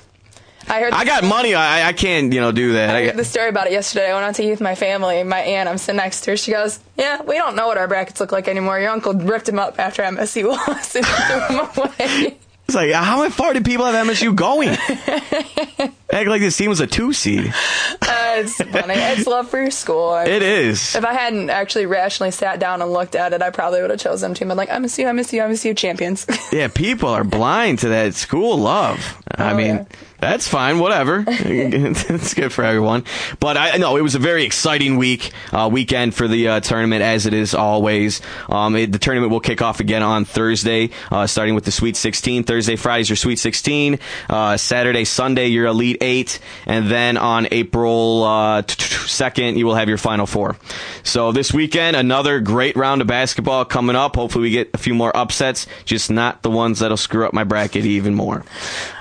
I 0.66 0.80
heard. 0.80 0.92
I 0.92 1.04
got 1.04 1.24
money. 1.24 1.54
I, 1.54 1.88
I 1.88 1.92
can't, 1.92 2.32
you 2.32 2.40
know, 2.40 2.52
do 2.52 2.74
that. 2.74 2.94
I 2.94 3.06
heard 3.06 3.16
the 3.16 3.24
story 3.24 3.48
about 3.48 3.66
it 3.68 3.72
yesterday. 3.72 4.10
I 4.10 4.14
went 4.14 4.26
out 4.26 4.34
to 4.34 4.42
eat 4.44 4.50
with 4.50 4.60
my 4.60 4.74
family. 4.74 5.22
My 5.22 5.38
aunt, 5.38 5.68
I'm 5.68 5.78
sitting 5.78 5.96
next 5.96 6.22
to 6.22 6.32
her. 6.32 6.36
She 6.36 6.52
goes, 6.52 6.78
"Yeah, 6.96 7.22
we 7.22 7.36
don't 7.36 7.56
know 7.56 7.66
what 7.68 7.78
our 7.78 7.88
brackets 7.88 8.20
look 8.20 8.32
like 8.32 8.48
anymore. 8.48 8.78
Your 8.78 8.90
uncle 8.90 9.14
ripped 9.14 9.46
them 9.46 9.58
up 9.58 9.78
after 9.78 10.02
MSU 10.02 10.48
lost 10.48 10.96
and 10.96 11.06
threw 11.06 11.56
him 11.56 11.68
away." 11.76 12.38
It's 12.68 12.74
like, 12.74 12.92
how 12.92 13.26
far 13.30 13.54
did 13.54 13.64
people 13.64 13.86
have 13.86 14.06
MSU 14.06 14.34
going? 14.36 14.68
Act 16.10 16.28
like 16.28 16.40
this 16.40 16.56
team 16.56 16.68
was 16.68 16.80
a 16.80 16.86
two 16.86 17.12
seed. 17.12 17.46
Uh, 17.46 18.34
it's 18.36 18.56
funny. 18.56 18.94
It's 18.94 19.26
love 19.26 19.48
for 19.48 19.60
your 19.60 19.70
school. 19.70 20.10
I- 20.10 20.26
It 20.26 20.42
is. 20.42 20.94
if 20.94 21.04
I 21.04 21.12
hadn't 21.14 21.48
actually 21.50 21.86
rationally 21.86 22.30
sat 22.30 22.58
down 22.60 22.82
and 22.82 22.90
looked 22.92 23.14
at 23.14 23.32
it, 23.32 23.40
I 23.42 23.50
probably 23.50 23.80
would 23.80 23.90
have 23.90 24.00
chosen 24.00 24.30
them 24.30 24.34
too. 24.34 24.46
But 24.46 24.56
like, 24.56 24.68
MSU, 24.68 25.04
MSU, 25.04 25.40
MSU 25.48 25.76
champions. 25.76 26.26
Yeah, 26.52 26.68
people 26.68 27.08
are 27.10 27.24
blind 27.24 27.78
to 27.80 27.88
that 27.90 28.14
school 28.14 28.56
love. 28.58 29.16
I 29.34 29.52
Oh, 29.52 29.56
mean, 29.56 29.66
yeah. 29.66 29.84
That's 30.20 30.48
fine, 30.48 30.80
whatever. 30.80 31.24
it's 31.28 32.34
good 32.34 32.52
for 32.52 32.64
everyone. 32.64 33.04
But 33.38 33.56
I 33.56 33.76
know 33.76 33.96
it 33.96 34.02
was 34.02 34.16
a 34.16 34.18
very 34.18 34.44
exciting 34.44 34.96
week, 34.96 35.30
uh, 35.52 35.68
weekend 35.70 36.14
for 36.14 36.26
the 36.26 36.48
uh, 36.48 36.60
tournament, 36.60 37.02
as 37.02 37.26
it 37.26 37.34
is 37.34 37.54
always. 37.54 38.20
Um, 38.48 38.74
it, 38.74 38.90
the 38.90 38.98
tournament 38.98 39.30
will 39.30 39.40
kick 39.40 39.62
off 39.62 39.78
again 39.78 40.02
on 40.02 40.24
Thursday, 40.24 40.90
uh, 41.12 41.28
starting 41.28 41.54
with 41.54 41.64
the 41.64 41.70
Sweet 41.70 41.96
16. 41.96 42.42
Thursday, 42.44 42.74
Friday's 42.74 43.08
your 43.08 43.16
Sweet 43.16 43.38
16. 43.38 44.00
Uh, 44.28 44.56
Saturday, 44.56 45.04
Sunday, 45.04 45.46
your 45.46 45.66
Elite 45.66 45.98
Eight. 46.00 46.40
And 46.66 46.90
then 46.90 47.16
on 47.16 47.46
April 47.52 48.24
uh, 48.24 48.62
2nd, 48.62 49.56
you 49.56 49.66
will 49.66 49.76
have 49.76 49.88
your 49.88 49.98
Final 49.98 50.26
Four. 50.26 50.56
So 51.04 51.30
this 51.30 51.54
weekend, 51.54 51.96
another 51.96 52.40
great 52.40 52.76
round 52.76 53.02
of 53.02 53.06
basketball 53.06 53.64
coming 53.64 53.94
up. 53.94 54.16
Hopefully, 54.16 54.42
we 54.42 54.50
get 54.50 54.70
a 54.74 54.78
few 54.78 54.94
more 54.94 55.16
upsets, 55.16 55.68
just 55.84 56.10
not 56.10 56.42
the 56.42 56.50
ones 56.50 56.80
that'll 56.80 56.96
screw 56.96 57.24
up 57.24 57.32
my 57.32 57.44
bracket 57.44 57.84
even 57.84 58.14
more. 58.14 58.44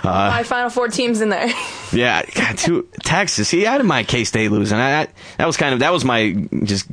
Uh, 0.03 0.29
my 0.31 0.43
final 0.43 0.69
four 0.69 0.87
teams 1.07 1.21
in 1.21 1.29
there. 1.29 1.49
yeah, 1.91 2.23
God, 2.35 2.57
two, 2.57 2.87
Texas. 3.03 3.49
See, 3.49 3.65
I 3.65 3.73
had 3.73 3.85
my 3.85 4.03
K 4.03 4.23
State 4.23 4.51
losing. 4.51 4.77
I, 4.77 5.03
I, 5.03 5.07
that 5.37 5.47
was 5.47 5.57
kind 5.57 5.73
of 5.73 5.79
that 5.79 5.91
was 5.91 6.05
my 6.05 6.31
just 6.63 6.87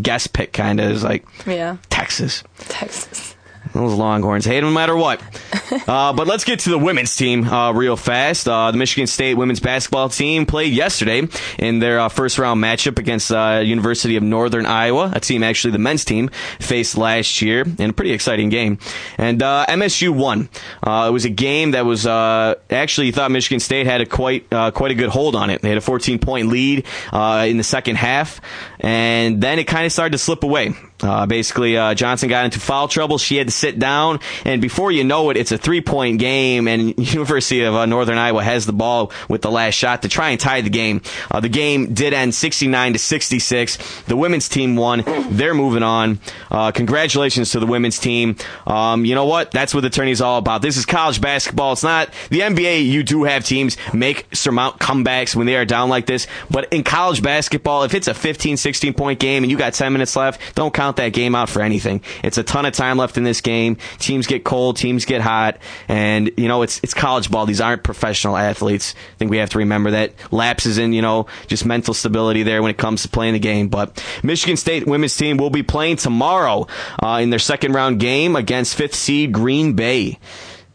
guess 0.00 0.26
pick. 0.26 0.52
Kind 0.52 0.80
of 0.80 0.90
is 0.90 1.04
like 1.04 1.24
yeah, 1.46 1.78
Texas. 1.90 2.44
Texas. 2.58 3.33
Those 3.74 3.94
Longhorns 3.94 4.44
hate 4.44 4.58
'em 4.58 4.64
no 4.64 4.70
matter 4.70 4.96
what. 4.96 5.20
uh, 5.88 6.12
but 6.12 6.26
let's 6.26 6.44
get 6.44 6.60
to 6.60 6.70
the 6.70 6.78
women's 6.78 7.14
team 7.16 7.44
uh, 7.44 7.72
real 7.72 7.96
fast. 7.96 8.48
Uh, 8.48 8.70
the 8.70 8.78
Michigan 8.78 9.06
State 9.08 9.34
women's 9.34 9.60
basketball 9.60 10.08
team 10.08 10.46
played 10.46 10.72
yesterday 10.72 11.28
in 11.58 11.80
their 11.80 11.98
uh, 11.98 12.08
first 12.08 12.38
round 12.38 12.62
matchup 12.62 12.98
against 12.98 13.32
uh, 13.32 13.60
University 13.64 14.16
of 14.16 14.22
Northern 14.22 14.64
Iowa, 14.64 15.10
a 15.12 15.20
team 15.20 15.42
actually 15.42 15.72
the 15.72 15.78
men's 15.78 16.04
team 16.04 16.28
faced 16.60 16.96
last 16.96 17.42
year 17.42 17.64
in 17.78 17.90
a 17.90 17.92
pretty 17.92 18.12
exciting 18.12 18.48
game. 18.48 18.78
And 19.18 19.42
uh, 19.42 19.66
MSU 19.68 20.10
won. 20.10 20.48
Uh, 20.82 21.06
it 21.08 21.12
was 21.12 21.24
a 21.24 21.30
game 21.30 21.72
that 21.72 21.84
was 21.84 22.06
uh, 22.06 22.54
actually 22.70 23.08
you 23.08 23.12
thought 23.12 23.30
Michigan 23.30 23.60
State 23.60 23.86
had 23.86 24.00
a 24.00 24.06
quite 24.06 24.46
uh, 24.52 24.70
quite 24.70 24.92
a 24.92 24.94
good 24.94 25.10
hold 25.10 25.34
on 25.34 25.50
it. 25.50 25.62
They 25.62 25.68
had 25.68 25.78
a 25.78 25.82
14 25.82 26.18
point 26.18 26.48
lead 26.48 26.86
uh, 27.12 27.46
in 27.48 27.56
the 27.56 27.64
second 27.64 27.96
half, 27.96 28.40
and 28.84 29.40
then 29.40 29.58
it 29.58 29.64
kind 29.64 29.86
of 29.86 29.92
started 29.92 30.12
to 30.12 30.18
slip 30.18 30.42
away. 30.42 30.74
Uh, 31.02 31.24
basically, 31.24 31.76
uh, 31.76 31.94
Johnson 31.94 32.28
got 32.28 32.44
into 32.44 32.60
foul 32.60 32.86
trouble. 32.86 33.16
She 33.16 33.36
had 33.36 33.46
to 33.46 33.52
sit 33.52 33.78
down, 33.78 34.20
and 34.44 34.60
before 34.60 34.92
you 34.92 35.04
know 35.04 35.30
it, 35.30 35.38
it's 35.38 35.52
a 35.52 35.58
three-point 35.58 36.18
game, 36.18 36.68
and 36.68 36.96
University 37.14 37.62
of 37.62 37.74
uh, 37.74 37.86
Northern 37.86 38.18
Iowa 38.18 38.44
has 38.44 38.66
the 38.66 38.74
ball 38.74 39.10
with 39.26 39.40
the 39.40 39.50
last 39.50 39.74
shot 39.74 40.02
to 40.02 40.08
try 40.08 40.30
and 40.30 40.40
tie 40.40 40.60
the 40.60 40.70
game. 40.70 41.00
Uh, 41.30 41.40
the 41.40 41.48
game 41.48 41.94
did 41.94 42.12
end 42.12 42.34
69 42.34 42.92
to 42.92 42.98
66. 42.98 44.02
The 44.02 44.16
women's 44.16 44.50
team 44.50 44.76
won. 44.76 45.02
They're 45.30 45.54
moving 45.54 45.82
on. 45.82 46.20
Uh, 46.50 46.70
congratulations 46.70 47.52
to 47.52 47.60
the 47.60 47.66
women's 47.66 47.98
team. 47.98 48.36
Um, 48.66 49.06
you 49.06 49.14
know 49.14 49.24
what? 49.24 49.50
That's 49.50 49.74
what 49.74 49.80
the 49.80 49.90
tourney 49.90 50.10
is 50.10 50.20
all 50.20 50.38
about. 50.38 50.60
This 50.60 50.76
is 50.76 50.84
college 50.84 51.22
basketball. 51.22 51.72
It's 51.72 51.82
not 51.82 52.10
the 52.28 52.40
NBA. 52.40 52.86
You 52.86 53.02
do 53.02 53.24
have 53.24 53.44
teams 53.44 53.78
make 53.94 54.26
surmount 54.34 54.78
comebacks 54.78 55.34
when 55.34 55.46
they 55.46 55.56
are 55.56 55.64
down 55.64 55.88
like 55.88 56.04
this, 56.04 56.26
but 56.50 56.70
in 56.70 56.84
college 56.84 57.22
basketball, 57.22 57.84
if 57.84 57.94
it's 57.94 58.08
a 58.08 58.14
15, 58.14 58.58
16 58.58 58.73
point 58.94 59.20
game 59.20 59.42
and 59.44 59.50
you 59.50 59.56
got 59.56 59.74
10 59.74 59.92
minutes 59.92 60.16
left, 60.16 60.54
don't 60.54 60.72
count 60.72 60.96
that 60.96 61.12
game 61.12 61.34
out 61.34 61.48
for 61.48 61.62
anything. 61.62 62.02
It's 62.22 62.38
a 62.38 62.42
ton 62.42 62.66
of 62.66 62.72
time 62.72 62.96
left 62.96 63.16
in 63.16 63.24
this 63.24 63.40
game. 63.40 63.76
Teams 63.98 64.26
get 64.26 64.44
cold, 64.44 64.76
teams 64.76 65.04
get 65.04 65.20
hot, 65.20 65.58
and 65.88 66.30
you 66.36 66.48
know 66.48 66.62
it's 66.62 66.80
it's 66.82 66.94
college 66.94 67.30
ball. 67.30 67.46
These 67.46 67.60
aren't 67.60 67.82
professional 67.82 68.36
athletes. 68.36 68.94
I 69.14 69.16
think 69.18 69.30
we 69.30 69.38
have 69.38 69.50
to 69.50 69.58
remember 69.58 69.92
that 69.92 70.12
lapses 70.32 70.78
in 70.78 70.92
you 70.92 71.02
know 71.02 71.26
just 71.46 71.64
mental 71.64 71.94
stability 71.94 72.42
there 72.42 72.62
when 72.62 72.70
it 72.70 72.78
comes 72.78 73.02
to 73.02 73.08
playing 73.08 73.34
the 73.34 73.38
game. 73.38 73.68
But 73.68 74.04
Michigan 74.22 74.56
State 74.56 74.86
women's 74.86 75.16
team 75.16 75.36
will 75.36 75.50
be 75.50 75.62
playing 75.62 75.96
tomorrow 75.96 76.66
uh, 77.02 77.20
in 77.22 77.30
their 77.30 77.38
second 77.38 77.72
round 77.72 78.00
game 78.00 78.36
against 78.36 78.74
fifth 78.74 78.94
seed 78.94 79.32
Green 79.32 79.74
Bay. 79.74 80.18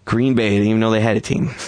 Green 0.05 0.33
Bay, 0.33 0.49
didn't 0.49 0.67
even 0.67 0.79
know 0.79 0.91
they 0.91 1.01
had 1.01 1.17
a 1.17 1.21
team. 1.21 1.51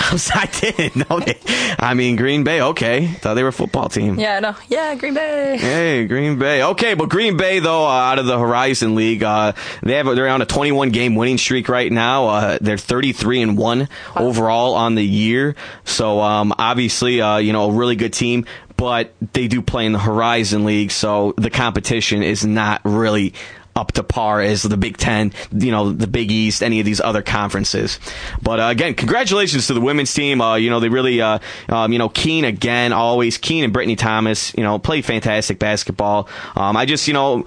I 0.34 0.48
didn't 0.60 1.08
know 1.08 1.20
they. 1.20 1.38
I 1.78 1.94
mean, 1.94 2.16
Green 2.16 2.42
Bay. 2.42 2.62
Okay, 2.62 3.06
thought 3.06 3.34
they 3.34 3.42
were 3.42 3.50
a 3.50 3.52
football 3.52 3.88
team. 3.88 4.18
Yeah, 4.18 4.40
no, 4.40 4.56
yeah, 4.68 4.94
Green 4.94 5.14
Bay. 5.14 5.58
Hey, 5.58 6.06
Green 6.06 6.38
Bay. 6.38 6.62
Okay, 6.62 6.94
but 6.94 7.08
Green 7.10 7.36
Bay 7.36 7.58
though, 7.58 7.84
uh, 7.84 7.90
out 7.90 8.18
of 8.18 8.26
the 8.26 8.38
Horizon 8.38 8.94
League, 8.94 9.22
uh, 9.22 9.52
they 9.82 9.94
have 9.94 10.06
they're 10.06 10.28
on 10.28 10.42
a 10.42 10.46
21 10.46 10.90
game 10.90 11.14
winning 11.14 11.38
streak 11.38 11.68
right 11.68 11.92
now. 11.92 12.28
Uh, 12.28 12.58
they're 12.60 12.78
33 12.78 13.42
and 13.42 13.58
one 13.58 13.88
overall 14.16 14.74
on 14.74 14.94
the 14.94 15.04
year. 15.04 15.54
So 15.84 16.20
um, 16.20 16.54
obviously, 16.58 17.20
uh, 17.20 17.36
you 17.36 17.52
know, 17.52 17.70
a 17.70 17.72
really 17.72 17.96
good 17.96 18.12
team. 18.12 18.46
But 18.76 19.12
they 19.34 19.46
do 19.46 19.60
play 19.60 19.84
in 19.84 19.92
the 19.92 19.98
Horizon 19.98 20.64
League, 20.64 20.90
so 20.90 21.34
the 21.36 21.50
competition 21.50 22.22
is 22.22 22.46
not 22.46 22.80
really 22.84 23.34
up 23.76 23.92
to 23.92 24.02
par 24.02 24.40
as 24.40 24.62
the 24.62 24.76
Big 24.76 24.96
Ten, 24.96 25.32
you 25.52 25.70
know, 25.70 25.92
the 25.92 26.06
Big 26.06 26.30
East, 26.30 26.62
any 26.62 26.80
of 26.80 26.86
these 26.86 27.00
other 27.00 27.22
conferences. 27.22 27.98
But 28.42 28.60
uh, 28.60 28.64
again, 28.64 28.94
congratulations 28.94 29.66
to 29.68 29.74
the 29.74 29.80
women's 29.80 30.12
team. 30.12 30.40
Uh, 30.40 30.56
you 30.56 30.70
know, 30.70 30.80
they 30.80 30.88
really, 30.88 31.20
uh, 31.20 31.38
um, 31.68 31.92
you 31.92 31.98
know, 31.98 32.08
Keane 32.08 32.44
again, 32.44 32.92
always 32.92 33.38
Keane 33.38 33.64
and 33.64 33.72
Brittany 33.72 33.96
Thomas, 33.96 34.52
you 34.56 34.62
know, 34.62 34.78
play 34.78 35.02
fantastic 35.02 35.58
basketball. 35.58 36.28
Um, 36.56 36.76
I 36.76 36.84
just, 36.84 37.08
you 37.08 37.14
know, 37.14 37.44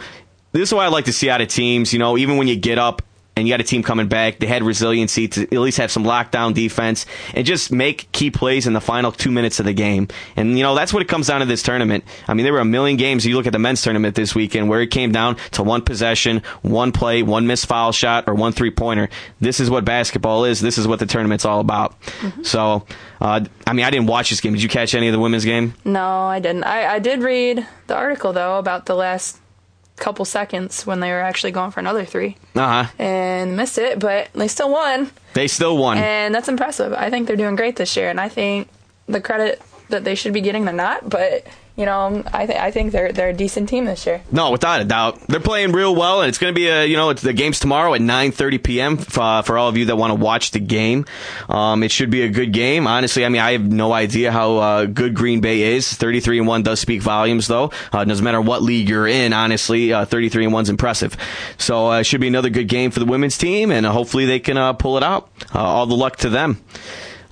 this 0.53 0.69
is 0.69 0.73
what 0.73 0.85
I 0.85 0.89
like 0.89 1.05
to 1.05 1.13
see 1.13 1.29
out 1.29 1.41
of 1.41 1.47
teams. 1.49 1.93
You 1.93 1.99
know, 1.99 2.17
even 2.17 2.37
when 2.37 2.47
you 2.47 2.55
get 2.55 2.77
up 2.77 3.01
and 3.35 3.47
you 3.47 3.53
got 3.53 3.59
a 3.59 3.63
team 3.63 3.81
coming 3.81 4.07
back, 4.07 4.39
they 4.39 4.45
had 4.45 4.63
resiliency 4.63 5.27
to 5.27 5.43
at 5.43 5.51
least 5.51 5.77
have 5.77 5.91
some 5.91 6.03
lockdown 6.03 6.53
defense 6.53 7.05
and 7.33 7.45
just 7.45 7.71
make 7.71 8.11
key 8.11 8.29
plays 8.29 8.67
in 8.67 8.73
the 8.73 8.81
final 8.81 9.11
two 9.11 9.31
minutes 9.31 9.59
of 9.59 9.65
the 9.65 9.73
game. 9.73 10.07
And, 10.35 10.57
you 10.57 10.63
know, 10.63 10.75
that's 10.75 10.93
what 10.93 11.01
it 11.01 11.07
comes 11.07 11.27
down 11.27 11.39
to 11.39 11.45
this 11.45 11.63
tournament. 11.63 12.03
I 12.27 12.33
mean, 12.35 12.43
there 12.43 12.53
were 12.53 12.59
a 12.59 12.65
million 12.65 12.97
games. 12.97 13.25
You 13.25 13.35
look 13.35 13.47
at 13.47 13.53
the 13.53 13.59
men's 13.59 13.81
tournament 13.81 14.15
this 14.15 14.35
weekend 14.35 14.69
where 14.69 14.81
it 14.81 14.91
came 14.91 15.11
down 15.11 15.37
to 15.51 15.63
one 15.63 15.81
possession, 15.81 16.43
one 16.61 16.91
play, 16.91 17.23
one 17.23 17.47
missed 17.47 17.65
foul 17.65 17.91
shot, 17.91 18.25
or 18.27 18.35
one 18.35 18.51
three 18.51 18.71
pointer. 18.71 19.09
This 19.39 19.59
is 19.59 19.69
what 19.69 19.83
basketball 19.83 20.45
is. 20.45 20.61
This 20.61 20.77
is 20.77 20.87
what 20.87 20.99
the 20.99 21.05
tournament's 21.05 21.45
all 21.45 21.59
about. 21.59 21.95
So, 22.43 22.85
uh, 23.19 23.45
I 23.65 23.73
mean, 23.73 23.85
I 23.85 23.89
didn't 23.89 24.07
watch 24.07 24.29
this 24.29 24.41
game. 24.41 24.53
Did 24.53 24.61
you 24.61 24.69
catch 24.69 24.93
any 24.93 25.07
of 25.07 25.13
the 25.13 25.19
women's 25.19 25.45
game? 25.45 25.73
No, 25.85 26.07
I 26.07 26.39
didn't. 26.39 26.65
I, 26.65 26.95
I 26.95 26.99
did 26.99 27.21
read 27.23 27.65
the 27.87 27.95
article 27.95 28.31
though 28.33 28.57
about 28.59 28.85
the 28.85 28.95
last 28.95 29.39
couple 29.97 30.25
seconds 30.25 30.85
when 30.87 30.99
they 30.99 31.11
were 31.11 31.21
actually 31.21 31.51
going 31.51 31.71
for 31.71 31.79
another 31.79 32.03
three 32.05 32.35
Uh 32.55 32.83
huh. 32.83 32.91
and 32.99 33.55
missed 33.55 33.77
it, 33.77 33.99
but 33.99 34.29
they 34.33 34.47
still 34.47 34.69
won, 34.71 35.11
They 35.33 35.47
still 35.47 35.77
won. 35.77 35.97
and 35.97 36.33
that's 36.33 36.47
impressive. 36.49 36.93
I 36.93 37.09
think 37.09 37.27
they're 37.27 37.35
doing 37.37 37.55
great 37.55 37.75
this 37.75 37.95
year, 37.95 38.09
and 38.09 38.19
I 38.19 38.27
think 38.29 38.67
the 39.07 39.21
credit 39.21 39.61
that 39.89 40.03
they 40.03 40.15
should 40.15 40.33
be 40.33 40.41
getting, 40.41 40.65
they're 40.65 40.73
not, 40.73 41.07
but 41.09 41.45
you 41.75 41.85
know, 41.85 42.23
I 42.31 42.45
th- 42.45 42.59
I 42.59 42.69
think 42.71 42.91
they're 42.91 43.11
they're 43.11 43.29
a 43.29 43.33
decent 43.33 43.67
team 43.67 43.85
this 43.85 44.05
year. 44.05 44.21
No, 44.31 44.51
without 44.51 44.81
a 44.81 44.85
doubt, 44.85 45.19
they're 45.27 45.39
playing 45.39 45.71
real 45.71 45.95
well, 45.95 46.21
and 46.21 46.29
it's 46.29 46.37
going 46.37 46.53
to 46.53 46.55
be 46.55 46.67
a 46.67 46.85
you 46.85 46.95
know 46.95 47.11
the 47.13 47.33
game's 47.33 47.59
tomorrow 47.59 47.93
at 47.95 48.01
9:30 48.01 48.63
p.m. 48.63 48.97
f- 48.99 49.17
Uh, 49.17 49.41
for 49.41 49.57
all 49.57 49.69
of 49.69 49.77
you 49.77 49.85
that 49.85 49.95
want 49.95 50.11
to 50.11 50.15
watch 50.15 50.51
the 50.51 50.59
game. 50.59 51.05
Um, 51.49 51.81
it 51.81 51.89
should 51.91 52.09
be 52.11 52.21
a 52.21 52.29
good 52.29 52.53
game. 52.53 52.85
Honestly, 52.85 53.25
I 53.25 53.29
mean 53.29 53.41
I 53.41 53.53
have 53.53 53.63
no 53.71 53.91
idea 53.91 54.31
how 54.31 54.57
uh, 54.57 54.85
good 54.85 55.13
Green 55.15 55.41
Bay 55.41 55.75
is. 55.75 55.91
33 55.91 56.39
and 56.39 56.47
one 56.47 56.61
does 56.63 56.79
speak 56.79 57.01
volumes, 57.01 57.47
though. 57.47 57.71
Uh, 57.91 58.03
doesn't 58.05 58.23
matter 58.23 58.41
what 58.41 58.61
league 58.61 58.87
you're 58.87 59.07
in. 59.07 59.33
Honestly, 59.33 59.91
uh, 59.93 60.05
33 60.05 60.45
and 60.45 60.53
one's 60.53 60.69
impressive. 60.69 61.17
So 61.57 61.91
uh, 61.91 61.99
it 62.01 62.03
should 62.05 62.21
be 62.21 62.27
another 62.27 62.49
good 62.49 62.67
game 62.67 62.91
for 62.91 62.99
the 62.99 63.05
women's 63.07 63.37
team, 63.37 63.71
and 63.71 63.85
uh, 63.85 63.91
hopefully 63.91 64.25
they 64.25 64.39
can 64.39 64.75
pull 64.75 64.97
it 64.97 65.03
out. 65.03 65.29
All 65.53 65.85
the 65.87 65.95
luck 65.95 66.17
to 66.17 66.29
them. 66.29 66.61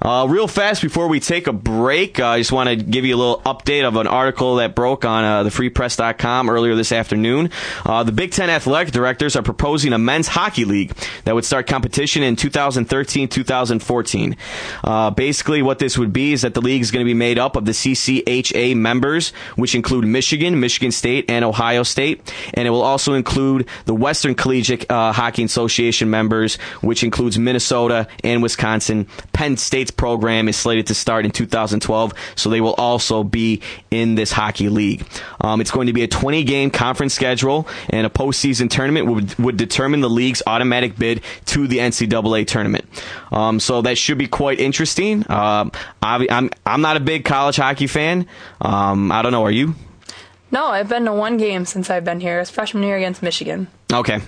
Uh, 0.02 0.26
real 0.28 0.48
fast 0.48 0.82
before 0.82 1.08
we 1.08 1.20
take 1.20 1.46
a 1.46 1.54
break, 1.54 2.20
uh, 2.20 2.26
I 2.26 2.40
just 2.40 2.52
want 2.52 2.70
to 2.70 2.76
give 2.76 3.06
you 3.06 3.16
a 3.16 3.20
little 3.20 3.40
update 3.42 3.88
of 3.88 3.96
an 3.98 4.08
article 4.08 4.56
that 4.56 4.74
broke 4.74 5.06
on 5.06 5.24
uh, 5.24 5.44
thefreepress.com 5.44 6.50
earlier 6.50 6.74
this 6.74 6.92
afternoon. 6.92 7.52
Uh, 7.86 8.02
the 8.02 8.12
Big 8.12 8.32
Ten 8.32 8.50
athletic 8.50 8.92
directors 8.92 9.36
are 9.36 9.44
proposing 9.44 9.94
a 9.94 10.00
men's 10.00 10.28
hockey 10.28 10.66
league 10.66 10.92
that 11.26 11.36
would 11.36 11.46
start 11.46 11.68
competition 11.68 12.24
in 12.24 12.36
2013-2014. 12.36 14.36
Uh, 14.84 15.12
basically, 15.12 15.62
what 15.62 15.78
this 15.78 16.00
would 16.00 16.12
be 16.12 16.34
is 16.34 16.42
that 16.42 16.56
the 16.56 16.62
league 16.62 16.82
is 16.82 16.90
going 16.90 17.06
to 17.06 17.10
be 17.10 17.14
made 17.14 17.38
up 17.38 17.56
of 17.56 17.66
the 17.66 17.74
CCHA 17.74 18.76
members, 18.76 19.30
which 19.56 19.76
include 19.76 20.06
Michigan, 20.06 20.60
Michigan 20.60 20.92
State, 20.92 21.30
and 21.30 21.46
Ohio 21.46 21.84
State, 21.84 22.34
and 22.56 22.68
it 22.68 22.72
will 22.72 22.82
also 22.82 23.14
include 23.14 23.68
the 23.86 23.94
Western 23.94 24.34
Collegiate 24.34 24.90
uh, 24.90 25.12
Hockey 25.12 25.44
Association 25.44 26.10
members, 26.10 26.56
which 26.82 27.04
includes 27.04 27.38
Minnesota 27.38 28.08
and 28.24 28.42
Wisconsin. 28.42 29.06
Penn 29.32 29.58
State's 29.58 29.91
State's 29.91 29.91
program 29.92 30.48
is 30.48 30.58
slated 30.58 30.88
to 30.88 30.96
start 30.96 31.26
in 31.26 31.32
2012, 31.32 32.14
so 32.36 32.50
they 32.50 32.62
will 32.62 32.74
also 32.76 33.24
be 33.24 33.62
in 33.90 34.16
this 34.16 34.32
hockey 34.32 34.70
league. 34.70 35.06
Um, 35.40 35.62
it's 35.62 35.72
going 35.72 35.88
to 35.88 35.94
be 35.94 36.04
a 36.04 36.08
20 36.08 36.44
game 36.44 36.72
conference 36.72 37.14
schedule, 37.14 37.68
and 37.90 38.08
a 38.08 38.10
postseason 38.10 38.70
tournament 38.70 39.08
would, 39.08 39.38
would 39.40 39.58
determine 39.58 40.02
the 40.02 40.10
league's 40.10 40.42
automatic 40.48 40.98
bid 40.98 41.22
to 41.48 41.68
the 41.68 41.78
NCAA 41.78 42.48
tournament. 42.48 42.86
Um, 43.32 43.60
so 43.60 43.82
that 43.84 43.98
should 43.98 44.18
be 44.18 44.28
quite 44.28 44.60
interesting. 44.60 45.30
Um, 45.30 45.72
I, 46.02 46.28
I'm 46.30 46.50
I'm 46.66 46.82
not 46.82 46.98
a 46.98 47.00
big 47.00 47.26
college 47.26 47.58
hockey 47.58 47.88
fan. 47.88 48.28
Um, 48.60 49.12
I 49.12 49.22
don't 49.22 49.32
know. 49.32 49.44
Are 49.44 49.52
you? 49.52 49.76
No, 50.52 50.66
I've 50.68 50.90
been 50.90 51.06
to 51.06 51.14
one 51.14 51.38
game 51.38 51.66
since 51.66 51.90
I've 51.90 52.04
been 52.04 52.20
here. 52.20 52.40
It's 52.40 52.50
freshman 52.50 52.84
year 52.84 52.98
against 52.98 53.24
Michigan. 53.24 53.68
Okay. 53.92 54.20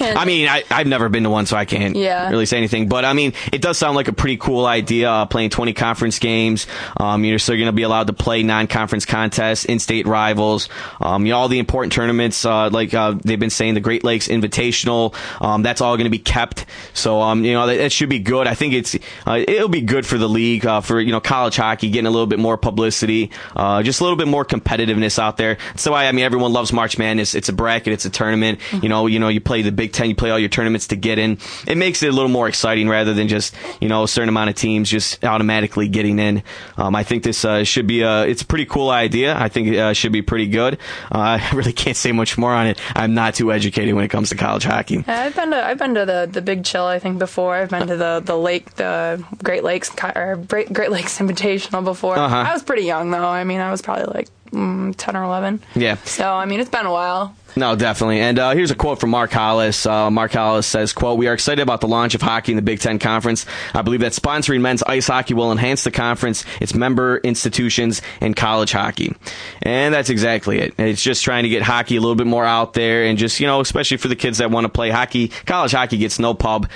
I 0.00 0.24
mean, 0.26 0.48
I, 0.48 0.62
I've 0.70 0.86
never 0.86 1.08
been 1.08 1.22
to 1.24 1.30
one, 1.30 1.46
so 1.46 1.56
I 1.56 1.64
can't 1.64 1.96
Yeah. 1.96 2.28
really 2.30 2.46
say 2.46 2.58
anything. 2.58 2.88
But 2.88 3.04
I 3.04 3.12
mean, 3.14 3.32
it 3.52 3.62
does 3.62 3.78
sound 3.78 3.96
like 3.96 4.08
a 4.08 4.12
pretty 4.12 4.36
cool 4.36 4.66
idea. 4.66 5.10
Uh, 5.10 5.26
playing 5.26 5.50
20 5.50 5.72
conference 5.72 6.18
games. 6.18 6.66
Um, 6.98 7.24
you're 7.24 7.38
still 7.38 7.56
going 7.56 7.66
to 7.66 7.72
be 7.72 7.82
allowed 7.82 8.08
to 8.08 8.12
play 8.12 8.42
non-conference 8.42 9.04
contests, 9.06 9.64
in-state 9.64 10.06
rivals. 10.06 10.68
Um, 11.00 11.24
you 11.26 11.32
know, 11.32 11.38
all 11.38 11.48
the 11.48 11.58
important 11.58 11.92
tournaments, 11.92 12.44
uh, 12.44 12.68
like 12.70 12.92
uh, 12.94 13.14
they've 13.22 13.40
been 13.40 13.50
saying, 13.50 13.74
the 13.74 13.80
Great 13.80 14.04
Lakes 14.04 14.28
Invitational. 14.28 15.14
Um, 15.42 15.62
that's 15.62 15.80
all 15.80 15.96
going 15.96 16.04
to 16.04 16.10
be 16.10 16.18
kept. 16.18 16.66
So 16.94 17.20
um, 17.20 17.44
you 17.44 17.52
know, 17.52 17.66
that, 17.66 17.76
that 17.78 17.92
should 17.92 18.08
be 18.08 18.18
good. 18.18 18.46
I 18.46 18.54
think 18.54 18.74
it's 18.74 18.96
uh, 19.26 19.42
it'll 19.46 19.68
be 19.68 19.80
good 19.82 20.06
for 20.06 20.18
the 20.18 20.28
league, 20.28 20.66
uh, 20.66 20.80
for 20.80 21.00
you 21.00 21.12
know, 21.12 21.20
college 21.20 21.56
hockey 21.56 21.90
getting 21.90 22.06
a 22.06 22.10
little 22.10 22.26
bit 22.26 22.38
more 22.38 22.56
publicity, 22.56 23.30
uh, 23.54 23.82
just 23.82 24.00
a 24.00 24.04
little 24.04 24.16
bit 24.16 24.28
more 24.28 24.44
competitiveness 24.44 25.18
out 25.18 25.36
there. 25.36 25.58
So 25.76 25.94
I, 25.94 26.06
I 26.06 26.12
mean, 26.12 26.24
everyone 26.24 26.52
loves 26.52 26.72
March 26.72 26.98
Madness. 26.98 27.34
It's 27.34 27.48
a 27.48 27.52
bracket. 27.52 27.92
It's 27.92 28.04
a 28.04 28.10
tournament. 28.10 28.60
You 28.82 28.88
know, 28.88 29.05
you 29.08 29.18
know, 29.18 29.28
you 29.28 29.40
play 29.40 29.62
the 29.62 29.72
Big 29.72 29.92
Ten, 29.92 30.08
you 30.08 30.14
play 30.14 30.30
all 30.30 30.38
your 30.38 30.48
tournaments 30.48 30.88
to 30.88 30.96
get 30.96 31.18
in. 31.18 31.38
It 31.66 31.76
makes 31.76 32.02
it 32.02 32.08
a 32.08 32.12
little 32.12 32.30
more 32.30 32.48
exciting 32.48 32.88
rather 32.88 33.14
than 33.14 33.28
just 33.28 33.54
you 33.80 33.88
know 33.88 34.04
a 34.04 34.08
certain 34.08 34.28
amount 34.28 34.50
of 34.50 34.56
teams 34.56 34.90
just 34.90 35.24
automatically 35.24 35.88
getting 35.88 36.18
in. 36.18 36.42
Um, 36.76 36.94
I 36.94 37.02
think 37.02 37.22
this 37.22 37.44
uh, 37.44 37.64
should 37.64 37.86
be 37.86 38.02
a 38.02 38.22
it's 38.22 38.42
a 38.42 38.46
pretty 38.46 38.66
cool 38.66 38.90
idea. 38.90 39.36
I 39.36 39.48
think 39.48 39.68
it 39.68 39.78
uh, 39.78 39.92
should 39.92 40.12
be 40.12 40.22
pretty 40.22 40.46
good. 40.46 40.78
Uh, 41.10 41.38
I 41.40 41.50
really 41.54 41.72
can't 41.72 41.96
say 41.96 42.12
much 42.12 42.38
more 42.38 42.52
on 42.52 42.66
it. 42.66 42.80
I'm 42.94 43.14
not 43.14 43.34
too 43.34 43.52
educated 43.52 43.94
when 43.94 44.04
it 44.04 44.08
comes 44.08 44.30
to 44.30 44.36
college 44.36 44.64
hockey. 44.64 45.04
Yeah, 45.06 45.22
I've 45.22 45.36
been 45.36 45.50
to 45.50 45.64
I've 45.64 45.78
been 45.78 45.94
to 45.94 46.06
the, 46.06 46.28
the 46.30 46.42
Big 46.42 46.64
Chill 46.64 46.86
I 46.86 46.98
think 46.98 47.18
before. 47.18 47.54
I've 47.56 47.70
been 47.70 47.86
to 47.88 47.96
the, 47.96 48.22
the 48.24 48.36
lake 48.36 48.74
the 48.74 49.24
Great 49.42 49.64
Lakes 49.64 49.90
or 50.14 50.36
Great, 50.48 50.72
Great 50.72 50.90
Lakes 50.90 51.18
Invitational 51.20 51.84
before. 51.84 52.16
Uh-huh. 52.18 52.36
I 52.36 52.52
was 52.52 52.62
pretty 52.62 52.84
young 52.84 53.10
though. 53.10 53.28
I 53.28 53.44
mean, 53.44 53.60
I 53.60 53.70
was 53.70 53.82
probably 53.82 54.06
like 54.06 54.28
mm, 54.50 54.94
ten 54.96 55.16
or 55.16 55.24
eleven. 55.24 55.62
Yeah. 55.74 55.96
So 55.96 56.32
I 56.32 56.46
mean, 56.46 56.60
it's 56.60 56.70
been 56.70 56.86
a 56.86 56.92
while. 56.92 57.34
No, 57.58 57.74
definitely. 57.74 58.20
And 58.20 58.38
uh, 58.38 58.50
here's 58.50 58.70
a 58.70 58.74
quote 58.74 59.00
from 59.00 59.08
Mark 59.08 59.32
Hollis. 59.32 59.86
Uh, 59.86 60.10
Mark 60.10 60.32
Hollis 60.32 60.66
says, 60.66 60.92
quote, 60.92 61.16
We 61.16 61.26
are 61.26 61.32
excited 61.32 61.62
about 61.62 61.80
the 61.80 61.88
launch 61.88 62.14
of 62.14 62.20
hockey 62.20 62.52
in 62.52 62.56
the 62.56 62.62
Big 62.62 62.80
Ten 62.80 62.98
Conference. 62.98 63.46
I 63.72 63.80
believe 63.80 64.00
that 64.00 64.12
sponsoring 64.12 64.60
men's 64.60 64.82
ice 64.82 65.06
hockey 65.06 65.32
will 65.32 65.50
enhance 65.50 65.82
the 65.82 65.90
conference, 65.90 66.44
its 66.60 66.74
member 66.74 67.16
institutions, 67.16 68.02
and 68.20 68.36
college 68.36 68.72
hockey. 68.72 69.16
And 69.62 69.94
that's 69.94 70.10
exactly 70.10 70.58
it. 70.58 70.74
It's 70.76 71.02
just 71.02 71.24
trying 71.24 71.44
to 71.44 71.48
get 71.48 71.62
hockey 71.62 71.96
a 71.96 72.00
little 72.00 72.14
bit 72.14 72.26
more 72.26 72.44
out 72.44 72.74
there 72.74 73.04
and 73.04 73.16
just, 73.16 73.40
you 73.40 73.46
know, 73.46 73.60
especially 73.60 73.96
for 73.96 74.08
the 74.08 74.16
kids 74.16 74.36
that 74.38 74.50
want 74.50 74.66
to 74.66 74.68
play 74.68 74.90
hockey. 74.90 75.28
College 75.28 75.72
hockey 75.72 75.96
gets 75.96 76.18
no 76.18 76.34
pub 76.34 76.68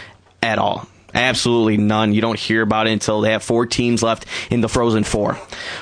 at 0.43 0.59
all. 0.59 0.89
Absolutely 1.15 1.77
none. 1.77 2.13
You 2.13 2.21
don't 2.21 2.39
hear 2.39 2.63
about 2.63 2.87
it 2.87 2.93
until 2.93 3.21
they 3.21 3.33
have 3.33 3.43
four 3.43 3.67
teams 3.67 4.03
left 4.03 4.27
in 4.51 4.61
the 4.61 4.69
Frozen 4.69 5.05
Four. 5.05 5.39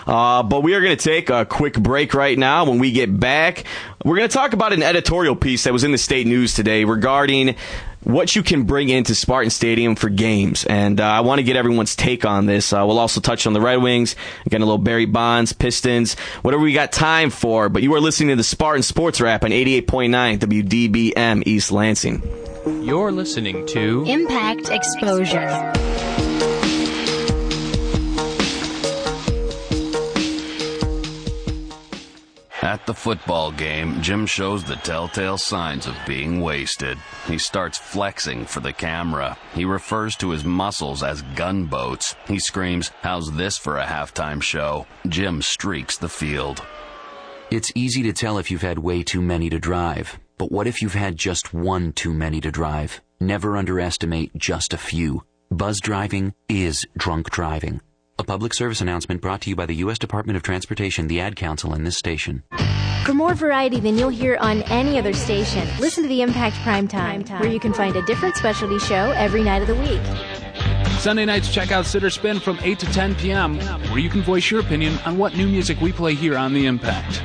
Uh, 0.07 0.43
but 0.43 0.62
we 0.62 0.75
are 0.75 0.81
going 0.81 0.97
to 0.97 1.03
take 1.03 1.31
a 1.31 1.45
quick 1.45 1.75
break 1.75 2.14
right 2.14 2.38
now. 2.38 2.64
When 2.64 2.79
we 2.79 2.93
get 2.93 3.19
back, 3.19 3.64
we're 4.05 4.17
going 4.17 4.29
to 4.29 4.35
talk 4.35 4.53
about 4.53 4.73
an 4.73 4.83
editorial 4.83 5.37
piece 5.37 5.64
that 5.64 5.73
was 5.73 5.85
in 5.85 5.93
the 5.93 5.99
state 5.99 6.27
news 6.27 6.55
today 6.55 6.85
regarding 6.85 7.57
what 8.05 8.35
you 8.35 8.43
can 8.43 8.62
bring 8.62 8.88
into 8.88 9.14
Spartan 9.14 9.51
Stadium 9.51 9.97
for 9.97 10.09
games. 10.09 10.64
And 10.64 11.01
uh, 11.01 11.05
I 11.05 11.21
want 11.21 11.41
to 11.41 11.43
get 11.43 11.57
everyone's 11.57 11.97
take 11.97 12.25
on 12.25 12.47
this. 12.47 12.73
Uh, 12.73 12.85
we'll 12.87 12.99
also 12.99 13.21
touch 13.21 13.47
on 13.47 13.53
the 13.53 13.61
Red 13.61 13.83
Wings, 13.83 14.17
again, 14.47 14.62
a 14.62 14.64
little 14.64 14.79
Barry 14.79 15.07
Bonds, 15.07 15.53
Pistons, 15.53 16.14
whatever 16.43 16.62
we 16.62 16.73
got 16.73 16.93
time 16.93 17.31
for. 17.31 17.69
But 17.69 17.83
you 17.83 17.95
are 17.95 18.01
listening 18.01 18.31
to 18.31 18.37
the 18.37 18.45
Spartan 18.45 18.83
Sports 18.83 19.21
Wrap 19.21 19.45
on 19.45 19.51
88.9 19.51 20.38
WDBM 20.38 21.43
East 21.47 21.73
Lansing. 21.73 22.23
You're 22.68 23.12
listening 23.12 23.64
to 23.68 24.04
Impact 24.07 24.68
Exposure. 24.68 25.72
At 32.61 32.85
the 32.85 32.92
football 32.92 33.52
game, 33.52 34.02
Jim 34.02 34.26
shows 34.26 34.64
the 34.64 34.76
telltale 34.76 35.38
signs 35.38 35.87
of 35.87 35.96
being 36.07 36.42
wasted. 36.42 36.98
He 37.26 37.38
starts 37.38 37.78
flexing 37.78 38.44
for 38.44 38.61
the 38.61 38.74
camera. 38.74 39.38
He 39.54 39.64
refers 39.64 40.14
to 40.16 40.28
his 40.28 40.44
muscles 40.44 41.02
as 41.02 41.22
gunboats. 41.37 42.16
He 42.26 42.38
screams, 42.38 42.90
How's 43.00 43.33
this 43.33 43.57
for 43.57 43.78
a 43.78 43.87
halftime 43.87 44.42
show? 44.42 44.87
Jim 45.09 45.40
streaks 45.40 45.96
the 45.96 46.11
field. 46.11 46.62
It's 47.50 47.72
easy 47.74 48.02
to 48.02 48.12
tell 48.12 48.37
if 48.37 48.50
you've 48.50 48.61
had 48.61 48.78
way 48.78 49.02
too 49.02 49.22
many 49.22 49.48
to 49.48 49.59
drive. 49.59 50.18
But 50.38 50.53
what 50.53 50.68
if 50.68 50.81
you've 50.81 50.94
had 50.94 51.16
just 51.16 51.53
one 51.53 51.92
too 51.92 52.14
many 52.14 52.40
to 52.40 52.51
drive? 52.51 53.01
Never 53.20 53.57
underestimate 53.57 54.35
just 54.37 54.72
a 54.72 54.79
few. 54.79 55.24
Buzz 55.51 55.81
driving 55.81 56.33
is 56.48 56.87
drunk 56.96 57.31
driving. 57.31 57.81
A 58.20 58.24
public 58.24 58.55
service 58.55 58.81
announcement 58.81 59.20
brought 59.20 59.40
to 59.42 59.51
you 59.51 59.57
by 59.57 59.66
the 59.66 59.77
U.S. 59.77 59.98
Department 59.98 60.37
of 60.37 60.42
Transportation, 60.42 61.09
the 61.09 61.20
Ad 61.20 61.35
Council, 61.35 61.72
and 61.72 61.85
this 61.85 61.96
station. 61.96 62.44
For 63.05 63.14
more 63.14 63.35
variety 63.35 63.81
than 63.81 63.96
you'll 63.96 64.11
hear 64.11 64.37
on 64.40 64.62
any 64.64 64.98
other 64.98 65.12
station, 65.12 65.66
listen 65.81 66.03
to 66.05 66.09
the 66.09 66.22
Impact 66.22 66.57
Prime 66.62 66.87
Time, 66.87 67.24
where 67.40 67.51
you 67.51 67.59
can 67.59 67.72
find 67.72 67.96
a 67.96 68.03
different 68.03 68.37
specialty 68.37 68.79
show 68.79 69.12
every 69.16 69.42
night 69.42 69.62
of 69.62 69.68
the 69.68 69.74
week. 69.74 70.03
Sunday 70.98 71.24
nights. 71.24 71.53
Check 71.53 71.70
out 71.70 71.87
Sitter 71.87 72.11
Spin 72.11 72.38
from 72.40 72.59
8 72.61 72.79
to 72.81 72.87
10 72.87 73.14
p.m., 73.14 73.59
where 73.90 73.98
you 73.98 74.11
can 74.11 74.22
voice 74.22 74.51
your 74.51 74.61
opinion 74.61 74.98
on 75.07 75.16
what 75.16 75.37
new 75.37 75.46
music 75.48 75.81
we 75.81 75.92
play 75.92 76.14
here 76.14 76.37
on 76.37 76.53
The 76.53 76.66
Impact. 76.66 77.22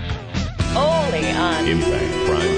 Only 0.76 1.32
on 1.32 1.68
Impact 1.68 2.28
Prime 2.28 2.42
Time. 2.42 2.53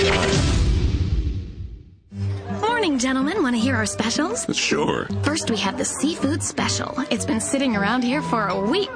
Morning, 2.85 2.99
gentlemen. 2.99 3.41
Want 3.41 3.55
to 3.55 3.59
hear 3.59 3.75
our 3.75 3.87
specials? 3.87 4.45
Sure. 4.55 5.07
First, 5.23 5.49
we 5.49 5.57
have 5.57 5.75
the 5.75 5.85
seafood 5.85 6.43
special. 6.43 6.93
It's 7.09 7.25
been 7.25 7.41
sitting 7.41 7.75
around 7.75 8.03
here 8.03 8.21
for 8.21 8.47
a 8.47 8.61
week. 8.61 8.91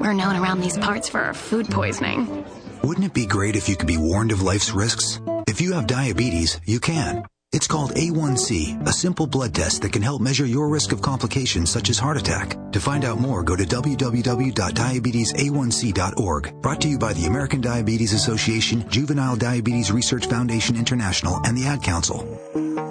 We're 0.00 0.14
known 0.14 0.36
around 0.36 0.62
these 0.62 0.78
parts 0.78 1.10
for 1.10 1.20
our 1.20 1.34
food 1.34 1.68
poisoning. 1.68 2.46
Wouldn't 2.82 3.04
it 3.04 3.12
be 3.12 3.26
great 3.26 3.54
if 3.54 3.68
you 3.68 3.76
could 3.76 3.86
be 3.86 3.98
warned 3.98 4.32
of 4.32 4.40
life's 4.40 4.70
risks? 4.70 5.20
If 5.46 5.60
you 5.60 5.74
have 5.74 5.86
diabetes, 5.86 6.58
you 6.64 6.80
can. 6.80 7.26
It's 7.52 7.66
called 7.66 7.90
A1C, 7.90 8.88
a 8.88 8.92
simple 8.94 9.26
blood 9.26 9.54
test 9.54 9.82
that 9.82 9.92
can 9.92 10.00
help 10.00 10.22
measure 10.22 10.46
your 10.46 10.70
risk 10.70 10.92
of 10.92 11.02
complications 11.02 11.70
such 11.70 11.90
as 11.90 11.98
heart 11.98 12.16
attack. 12.16 12.56
To 12.72 12.80
find 12.80 13.04
out 13.04 13.20
more, 13.20 13.42
go 13.42 13.56
to 13.56 13.64
www.diabetesa1c.org. 13.64 16.62
Brought 16.62 16.80
to 16.80 16.88
you 16.88 16.98
by 16.98 17.12
the 17.12 17.26
American 17.26 17.60
Diabetes 17.60 18.14
Association, 18.14 18.88
Juvenile 18.88 19.36
Diabetes 19.36 19.92
Research 19.92 20.28
Foundation 20.28 20.76
International, 20.76 21.42
and 21.44 21.54
the 21.54 21.66
Ad 21.66 21.82
Council. 21.82 22.40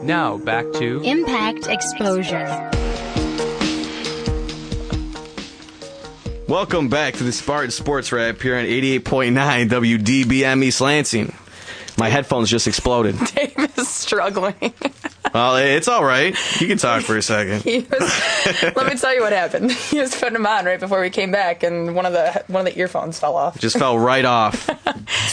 Now, 0.04 0.38
back 0.38 0.70
to 0.74 1.02
Impact 1.04 1.68
Exposure. 1.68 2.70
Welcome 6.46 6.90
back 6.90 7.14
to 7.16 7.24
the 7.24 7.32
Spartan 7.32 7.72
Sports 7.72 8.12
Wrap 8.12 8.42
here 8.42 8.58
on 8.58 8.66
88.9 8.66 9.70
WDBM 9.70 10.62
East 10.62 10.82
Lansing. 10.82 11.34
My 11.98 12.10
headphones 12.10 12.50
just 12.50 12.68
exploded. 12.68 13.18
Dave 13.34 13.56
is 13.78 13.88
struggling. 13.88 14.74
Well, 15.34 15.56
it's 15.56 15.88
all 15.88 16.04
right. 16.04 16.36
You 16.60 16.68
can 16.68 16.78
talk 16.78 17.04
for 17.04 17.16
a 17.16 17.22
second. 17.22 17.62
He 17.64 17.80
was, 17.80 18.76
let 18.76 18.86
me 18.88 18.96
tell 18.96 19.16
you 19.16 19.22
what 19.22 19.32
happened. 19.32 19.72
He 19.94 20.00
was 20.00 20.14
putting 20.14 20.34
them 20.34 20.46
on 20.46 20.66
right 20.66 20.80
before 20.80 21.00
we 21.00 21.10
came 21.12 21.32
back, 21.32 21.64
and 21.64 21.96
one 21.96 22.06
of 22.06 22.12
the 22.14 22.44
one 22.48 22.68
of 22.68 22.74
the 22.74 22.78
earphones 22.80 23.20
fell 23.20 23.38
off. 23.38 23.58
Just 23.58 23.78
fell 23.80 23.98
right 23.98 24.26
off. 24.26 24.70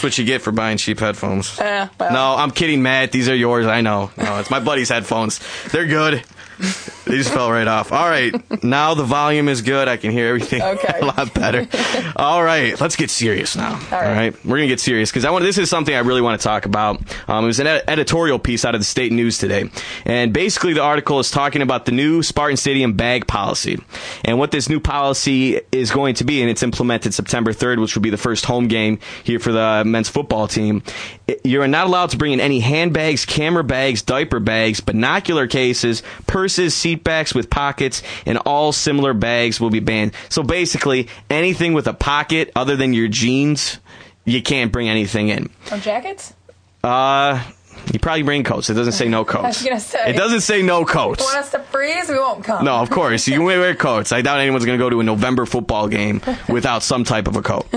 That's 0.01 0.15
what 0.15 0.17
you 0.17 0.25
get 0.25 0.41
for 0.41 0.51
buying 0.51 0.77
cheap 0.77 0.99
headphones. 0.99 1.59
Eh, 1.59 1.87
well. 1.99 2.11
No, 2.11 2.35
I'm 2.35 2.49
kidding, 2.49 2.81
Matt. 2.81 3.11
These 3.11 3.29
are 3.29 3.35
yours. 3.35 3.67
I 3.67 3.81
know. 3.81 4.09
No, 4.17 4.39
it's 4.39 4.49
my 4.49 4.59
buddy's 4.59 4.89
headphones. 4.89 5.39
They're 5.71 5.85
good. 5.85 6.23
They 7.11 7.17
just 7.17 7.33
fell 7.33 7.51
right 7.51 7.67
off. 7.67 7.91
All 7.91 8.07
right. 8.07 8.33
Now 8.63 8.93
the 8.93 9.03
volume 9.03 9.49
is 9.49 9.61
good. 9.61 9.89
I 9.89 9.97
can 9.97 10.11
hear 10.11 10.27
everything 10.29 10.61
Okay. 10.71 10.99
a 11.01 11.05
lot 11.05 11.33
better. 11.33 11.67
All 12.15 12.41
right. 12.41 12.79
Let's 12.79 12.95
get 12.95 13.09
serious 13.09 13.57
now. 13.57 13.73
All 13.91 13.99
right. 14.01 14.33
We're 14.45 14.51
going 14.57 14.61
to 14.61 14.67
get 14.67 14.79
serious 14.79 15.11
because 15.11 15.25
I 15.25 15.29
want 15.31 15.43
this 15.43 15.57
is 15.57 15.69
something 15.69 15.93
I 15.93 15.99
really 15.99 16.21
want 16.21 16.39
to 16.39 16.43
talk 16.47 16.65
about. 16.65 17.01
Um, 17.27 17.43
it 17.43 17.47
was 17.47 17.59
an 17.59 17.67
ed- 17.67 17.83
editorial 17.89 18.39
piece 18.39 18.63
out 18.63 18.75
of 18.75 18.79
the 18.81 18.85
state 18.85 19.11
news 19.11 19.37
today. 19.37 19.69
And 20.05 20.31
basically 20.31 20.71
the 20.71 20.81
article 20.83 21.19
is 21.19 21.29
talking 21.29 21.61
about 21.61 21.83
the 21.85 21.91
new 21.91 22.23
Spartan 22.23 22.55
Stadium 22.55 22.93
bag 22.93 23.27
policy 23.27 23.77
and 24.23 24.39
what 24.39 24.51
this 24.51 24.69
new 24.69 24.79
policy 24.79 25.59
is 25.73 25.91
going 25.91 26.15
to 26.15 26.23
be. 26.23 26.39
And 26.41 26.49
it's 26.49 26.63
implemented 26.63 27.13
September 27.13 27.51
3rd, 27.51 27.81
which 27.81 27.93
will 27.93 28.03
be 28.03 28.09
the 28.09 28.17
first 28.17 28.45
home 28.45 28.69
game 28.69 28.99
here 29.25 29.39
for 29.39 29.51
the 29.51 29.83
men's 29.85 30.07
football 30.07 30.47
team. 30.47 30.81
You're 31.43 31.67
not 31.67 31.87
allowed 31.87 32.11
to 32.11 32.17
bring 32.17 32.31
in 32.31 32.39
any 32.39 32.61
handbags, 32.61 33.25
camera 33.25 33.65
bags, 33.65 34.01
diaper 34.01 34.39
bags, 34.39 34.79
binocular 34.79 35.47
cases, 35.47 36.03
purses, 36.27 36.73
seat 36.73 37.00
backs 37.03 37.33
with 37.33 37.49
pockets, 37.49 38.01
and 38.25 38.37
all 38.39 38.71
similar 38.71 39.13
bags 39.13 39.59
will 39.59 39.69
be 39.69 39.79
banned. 39.79 40.13
So 40.29 40.43
basically, 40.43 41.07
anything 41.29 41.73
with 41.73 41.87
a 41.87 41.93
pocket 41.93 42.51
other 42.55 42.75
than 42.75 42.93
your 42.93 43.07
jeans, 43.07 43.79
you 44.25 44.41
can't 44.41 44.71
bring 44.71 44.89
anything 44.89 45.29
in. 45.29 45.49
Oh, 45.71 45.77
jackets? 45.79 46.33
Uh, 46.83 47.43
You 47.93 47.99
probably 47.99 48.23
bring 48.23 48.43
coats. 48.43 48.69
It 48.69 48.75
doesn't 48.75 48.93
say 48.93 49.07
no 49.07 49.19
I 49.29 49.41
was 49.41 49.61
coats. 49.63 49.85
say. 49.85 50.09
It 50.09 50.15
doesn't 50.15 50.41
say 50.41 50.61
no 50.61 50.85
coats. 50.85 51.23
Want 51.23 51.37
us 51.37 51.51
to 51.51 51.59
freeze? 51.59 52.09
We 52.09 52.15
won't 52.15 52.43
come. 52.43 52.63
No, 52.65 52.75
of 52.75 52.89
course. 52.89 53.27
You 53.27 53.35
can 53.35 53.43
wear 53.43 53.75
coats. 53.75 54.11
I 54.11 54.21
doubt 54.21 54.39
anyone's 54.39 54.65
going 54.65 54.77
to 54.77 54.83
go 54.83 54.89
to 54.89 54.99
a 54.99 55.03
November 55.03 55.45
football 55.45 55.87
game 55.87 56.21
without 56.49 56.83
some 56.83 57.03
type 57.03 57.27
of 57.27 57.35
a 57.35 57.41
coat. 57.41 57.67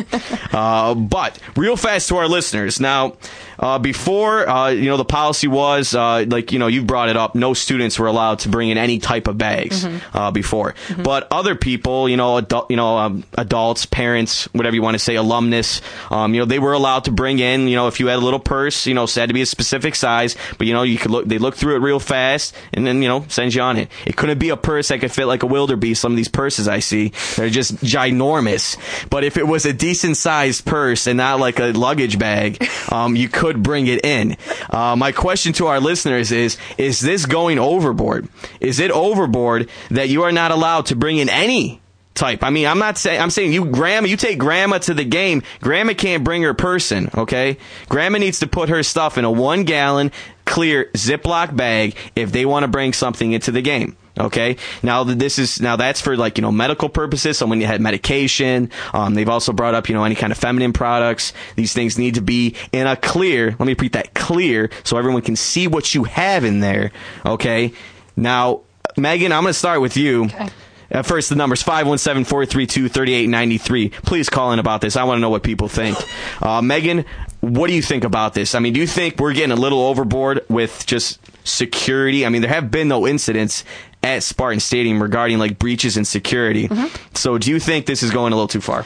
Uh, 0.52 0.94
but 0.94 1.38
real 1.56 1.76
fast 1.76 2.08
to 2.08 2.16
our 2.16 2.28
listeners. 2.28 2.80
Now, 2.80 3.14
uh, 3.58 3.78
before, 3.78 4.48
uh, 4.48 4.68
you 4.70 4.86
know, 4.86 4.96
the 4.96 5.04
policy 5.04 5.48
was, 5.48 5.94
uh, 5.94 6.24
like, 6.28 6.52
you 6.52 6.58
know, 6.58 6.66
you 6.66 6.82
brought 6.82 7.08
it 7.08 7.16
up, 7.16 7.34
no 7.34 7.54
students 7.54 7.98
were 7.98 8.06
allowed 8.06 8.40
to 8.40 8.48
bring 8.48 8.68
in 8.68 8.78
any 8.78 8.98
type 8.98 9.28
of 9.28 9.38
bags 9.38 9.86
uh, 10.12 10.30
before. 10.30 10.74
But 11.02 11.28
other 11.30 11.54
people, 11.54 12.08
you 12.08 12.16
know, 12.16 12.36
adult, 12.36 12.70
you 12.70 12.76
know, 12.76 12.98
um, 12.98 13.24
adults, 13.34 13.86
parents, 13.86 14.44
whatever 14.52 14.74
you 14.76 14.82
want 14.82 14.94
to 14.94 14.98
say, 14.98 15.14
alumnus, 15.16 15.80
um, 16.10 16.34
you 16.34 16.40
know, 16.40 16.46
they 16.46 16.58
were 16.58 16.72
allowed 16.72 17.04
to 17.04 17.12
bring 17.12 17.38
in, 17.38 17.68
you 17.68 17.76
know, 17.76 17.88
if 17.88 18.00
you 18.00 18.08
had 18.08 18.16
a 18.18 18.22
little 18.24 18.40
purse, 18.40 18.86
you 18.86 18.94
know, 18.94 19.06
said 19.06 19.26
to 19.26 19.34
be 19.34 19.42
a 19.42 19.46
specific 19.46 19.93
size, 19.94 20.36
but, 20.58 20.66
you 20.66 20.72
know, 20.72 20.82
you 20.82 20.98
could 20.98 21.10
look, 21.10 21.26
they 21.26 21.38
look 21.38 21.54
through 21.54 21.76
it 21.76 21.80
real 21.80 22.00
fast 22.00 22.54
and 22.72 22.86
then, 22.86 23.02
you 23.02 23.08
know, 23.08 23.24
send 23.28 23.54
you 23.54 23.62
on 23.62 23.76
it. 23.76 23.90
It 24.06 24.16
couldn't 24.16 24.38
be 24.38 24.50
a 24.50 24.56
purse 24.56 24.88
that 24.88 25.00
could 25.00 25.12
fit 25.12 25.26
like 25.26 25.42
a 25.42 25.46
wildebeest. 25.46 26.00
Some 26.00 26.12
of 26.12 26.16
these 26.16 26.28
purses 26.28 26.68
I 26.68 26.80
see, 26.80 27.12
they're 27.36 27.50
just 27.50 27.76
ginormous. 27.76 28.76
But 29.10 29.24
if 29.24 29.36
it 29.36 29.46
was 29.46 29.66
a 29.66 29.72
decent 29.72 30.16
sized 30.16 30.64
purse 30.64 31.06
and 31.06 31.16
not 31.18 31.40
like 31.40 31.58
a 31.58 31.72
luggage 31.72 32.18
bag, 32.18 32.66
um, 32.90 33.16
you 33.16 33.28
could 33.28 33.62
bring 33.62 33.86
it 33.86 34.04
in. 34.04 34.36
Uh, 34.70 34.96
my 34.96 35.12
question 35.12 35.52
to 35.54 35.66
our 35.66 35.80
listeners 35.80 36.32
is, 36.32 36.56
is 36.78 37.00
this 37.00 37.26
going 37.26 37.58
overboard? 37.58 38.28
Is 38.60 38.80
it 38.80 38.90
overboard 38.90 39.68
that 39.90 40.08
you 40.08 40.22
are 40.22 40.32
not 40.32 40.50
allowed 40.50 40.86
to 40.86 40.96
bring 40.96 41.18
in 41.18 41.28
any 41.28 41.80
type. 42.14 42.42
I 42.42 42.50
mean, 42.50 42.66
I'm 42.66 42.78
not 42.78 42.96
saying, 42.96 43.20
I'm 43.20 43.30
saying 43.30 43.52
you, 43.52 43.64
grandma, 43.64 44.06
you 44.06 44.16
take 44.16 44.38
grandma 44.38 44.78
to 44.78 44.94
the 44.94 45.04
game. 45.04 45.42
Grandma 45.60 45.94
can't 45.94 46.24
bring 46.24 46.42
her 46.42 46.54
person, 46.54 47.10
okay? 47.16 47.58
Grandma 47.88 48.18
needs 48.18 48.40
to 48.40 48.46
put 48.46 48.68
her 48.68 48.82
stuff 48.82 49.18
in 49.18 49.24
a 49.24 49.30
one 49.30 49.64
gallon 49.64 50.12
clear 50.44 50.90
Ziploc 50.94 51.56
bag 51.56 51.96
if 52.14 52.32
they 52.32 52.46
want 52.46 52.64
to 52.64 52.68
bring 52.68 52.92
something 52.92 53.32
into 53.32 53.50
the 53.50 53.62
game. 53.62 53.96
Okay. 54.16 54.56
Now 54.82 55.02
this 55.02 55.40
is 55.40 55.60
now 55.60 55.74
that's 55.74 56.00
for 56.00 56.16
like 56.16 56.38
you 56.38 56.42
know 56.42 56.52
medical 56.52 56.88
purposes. 56.88 57.38
So 57.38 57.46
when 57.46 57.60
you 57.60 57.66
had 57.66 57.80
medication, 57.80 58.70
um, 58.92 59.14
they've 59.14 59.28
also 59.28 59.52
brought 59.52 59.74
up 59.74 59.88
you 59.88 59.94
know 59.96 60.04
any 60.04 60.14
kind 60.14 60.30
of 60.30 60.38
feminine 60.38 60.72
products. 60.72 61.32
These 61.56 61.72
things 61.72 61.98
need 61.98 62.14
to 62.14 62.20
be 62.20 62.54
in 62.70 62.86
a 62.86 62.96
clear. 62.96 63.50
Let 63.50 63.60
me 63.60 63.72
repeat 63.72 63.94
that 63.94 64.14
clear, 64.14 64.70
so 64.84 64.98
everyone 64.98 65.22
can 65.22 65.34
see 65.34 65.66
what 65.66 65.96
you 65.96 66.04
have 66.04 66.44
in 66.44 66.60
there. 66.60 66.92
Okay. 67.26 67.72
Now, 68.16 68.60
Megan, 68.96 69.32
I'm 69.32 69.42
going 69.42 69.52
to 69.52 69.58
start 69.58 69.80
with 69.80 69.96
you. 69.96 70.26
Okay. 70.26 70.48
Uh, 70.94 71.02
first, 71.02 71.28
the 71.28 71.34
number's 71.34 71.62
517-432-3893. 71.64 73.92
Please 74.04 74.30
call 74.30 74.52
in 74.52 74.58
about 74.58 74.80
this. 74.80 74.96
I 74.96 75.04
want 75.04 75.18
to 75.18 75.20
know 75.20 75.30
what 75.30 75.42
people 75.42 75.68
think. 75.68 75.98
Uh, 76.40 76.62
Megan, 76.62 77.04
what 77.40 77.66
do 77.66 77.74
you 77.74 77.82
think 77.82 78.04
about 78.04 78.34
this? 78.34 78.54
I 78.54 78.60
mean, 78.60 78.72
do 78.72 78.80
you 78.80 78.86
think 78.86 79.18
we're 79.18 79.34
getting 79.34 79.52
a 79.52 79.60
little 79.60 79.80
overboard 79.80 80.44
with 80.48 80.86
just 80.86 81.18
security? 81.46 82.24
I 82.24 82.28
mean, 82.28 82.42
there 82.42 82.50
have 82.50 82.70
been 82.70 82.88
no 82.88 83.06
incidents 83.06 83.64
at 84.02 84.22
Spartan 84.22 84.60
Stadium 84.60 85.02
regarding 85.02 85.38
like 85.38 85.58
breaches 85.58 85.96
in 85.96 86.04
security. 86.04 86.68
So 87.14 87.38
do 87.38 87.50
you 87.50 87.58
think 87.58 87.86
this 87.86 88.02
is 88.02 88.10
going 88.10 88.32
a 88.32 88.36
little 88.36 88.48
too 88.48 88.60
far? 88.60 88.84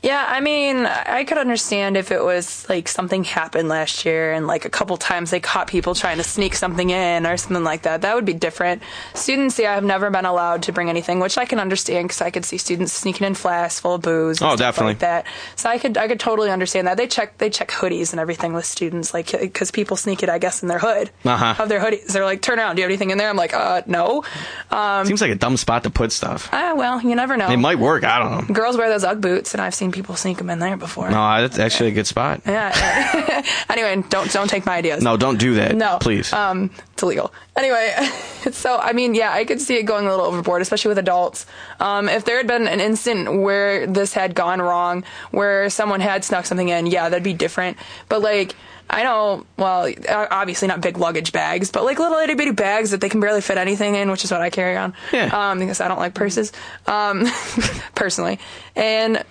Yeah, 0.00 0.24
I 0.28 0.38
mean, 0.40 0.86
I 0.86 1.24
could 1.24 1.38
understand 1.38 1.96
if 1.96 2.12
it 2.12 2.22
was 2.22 2.68
like 2.68 2.86
something 2.86 3.24
happened 3.24 3.68
last 3.68 4.04
year 4.04 4.32
and 4.32 4.46
like 4.46 4.64
a 4.64 4.70
couple 4.70 4.96
times 4.96 5.30
they 5.32 5.40
caught 5.40 5.66
people 5.66 5.92
trying 5.96 6.18
to 6.18 6.22
sneak 6.22 6.54
something 6.54 6.90
in 6.90 7.26
or 7.26 7.36
something 7.36 7.64
like 7.64 7.82
that. 7.82 8.02
That 8.02 8.14
would 8.14 8.24
be 8.24 8.32
different. 8.32 8.82
Students, 9.14 9.58
yeah, 9.58 9.74
have 9.74 9.82
never 9.82 10.08
been 10.10 10.24
allowed 10.24 10.62
to 10.62 10.72
bring 10.72 10.88
anything, 10.88 11.18
which 11.18 11.36
I 11.36 11.46
can 11.46 11.58
understand 11.58 12.06
because 12.06 12.20
I 12.20 12.30
could 12.30 12.44
see 12.44 12.58
students 12.58 12.92
sneaking 12.92 13.26
in 13.26 13.34
flasks 13.34 13.80
full 13.80 13.94
of 13.94 14.02
booze. 14.02 14.40
And 14.40 14.46
Oh, 14.46 14.54
stuff 14.54 14.76
definitely. 14.76 14.92
Like 14.92 14.98
that. 15.00 15.26
So 15.56 15.68
I 15.68 15.78
could, 15.78 15.98
I 15.98 16.06
could 16.06 16.20
totally 16.20 16.50
understand 16.52 16.86
that. 16.86 16.96
They 16.96 17.08
check, 17.08 17.36
they 17.38 17.50
check 17.50 17.68
hoodies 17.72 18.12
and 18.12 18.20
everything 18.20 18.52
with 18.52 18.66
students, 18.66 19.12
like 19.12 19.32
because 19.32 19.72
people 19.72 19.96
sneak 19.96 20.22
it, 20.22 20.28
I 20.28 20.38
guess, 20.38 20.62
in 20.62 20.68
their 20.68 20.78
hood 20.78 21.10
Uh-huh. 21.24 21.60
of 21.60 21.68
their 21.68 21.80
hoodies. 21.80 22.06
They're 22.06 22.24
like, 22.24 22.40
turn 22.40 22.60
around, 22.60 22.76
do 22.76 22.82
you 22.82 22.84
have 22.84 22.90
anything 22.90 23.10
in 23.10 23.18
there? 23.18 23.28
I'm 23.28 23.36
like, 23.36 23.52
uh, 23.52 23.82
no. 23.86 24.22
Um, 24.70 25.06
Seems 25.06 25.20
like 25.20 25.32
a 25.32 25.34
dumb 25.34 25.56
spot 25.56 25.82
to 25.82 25.90
put 25.90 26.12
stuff. 26.12 26.48
ah, 26.52 26.74
well, 26.76 27.02
you 27.02 27.16
never 27.16 27.36
know. 27.36 27.50
It 27.50 27.56
might 27.56 27.80
work. 27.80 28.04
I 28.04 28.20
don't 28.20 28.48
know. 28.48 28.54
Girls 28.54 28.76
wear 28.76 28.88
those 28.88 29.02
UGG 29.02 29.20
boots, 29.20 29.54
and 29.54 29.60
I've 29.60 29.74
seen 29.74 29.87
people 29.92 30.16
sneak 30.16 30.38
them 30.38 30.50
in 30.50 30.58
there 30.58 30.76
before. 30.76 31.10
No, 31.10 31.40
that's 31.40 31.58
actually 31.58 31.90
a 31.90 31.92
good 31.92 32.06
spot. 32.06 32.42
Yeah. 32.46 33.42
anyway, 33.68 34.02
don't 34.08 34.30
don't 34.32 34.48
take 34.48 34.66
my 34.66 34.76
ideas. 34.76 35.02
No, 35.02 35.16
don't 35.16 35.38
do 35.38 35.54
that. 35.54 35.74
No, 35.76 35.98
please. 36.00 36.32
Um, 36.32 36.70
it's 36.92 37.02
illegal. 37.02 37.32
Anyway, 37.56 37.94
so 38.52 38.76
I 38.76 38.92
mean, 38.92 39.14
yeah, 39.14 39.32
I 39.32 39.44
could 39.44 39.60
see 39.60 39.76
it 39.76 39.84
going 39.84 40.06
a 40.06 40.10
little 40.10 40.26
overboard, 40.26 40.62
especially 40.62 40.90
with 40.90 40.98
adults. 40.98 41.46
Um, 41.80 42.08
if 42.08 42.24
there 42.24 42.36
had 42.36 42.46
been 42.46 42.68
an 42.68 42.80
instant 42.80 43.42
where 43.42 43.86
this 43.86 44.14
had 44.14 44.34
gone 44.34 44.60
wrong, 44.60 45.04
where 45.30 45.70
someone 45.70 46.00
had 46.00 46.24
snuck 46.24 46.46
something 46.46 46.68
in, 46.68 46.86
yeah, 46.86 47.08
that'd 47.08 47.22
be 47.24 47.34
different. 47.34 47.76
But 48.08 48.22
like. 48.22 48.54
I 48.90 49.02
know, 49.02 49.44
well, 49.58 49.92
obviously 50.08 50.66
not 50.66 50.80
big 50.80 50.96
luggage 50.96 51.30
bags, 51.30 51.70
but 51.70 51.84
like 51.84 51.98
little 51.98 52.16
itty 52.18 52.32
bitty 52.34 52.52
bags 52.52 52.92
that 52.92 53.02
they 53.02 53.10
can 53.10 53.20
barely 53.20 53.42
fit 53.42 53.58
anything 53.58 53.96
in, 53.96 54.10
which 54.10 54.24
is 54.24 54.30
what 54.30 54.40
I 54.40 54.48
carry 54.48 54.78
on. 54.78 54.94
Yeah. 55.12 55.50
Um, 55.50 55.58
because 55.58 55.82
I 55.82 55.88
don't 55.88 55.98
like 55.98 56.14
purses, 56.14 56.52
um, 56.86 57.26
personally. 57.94 58.38
And 58.74 59.22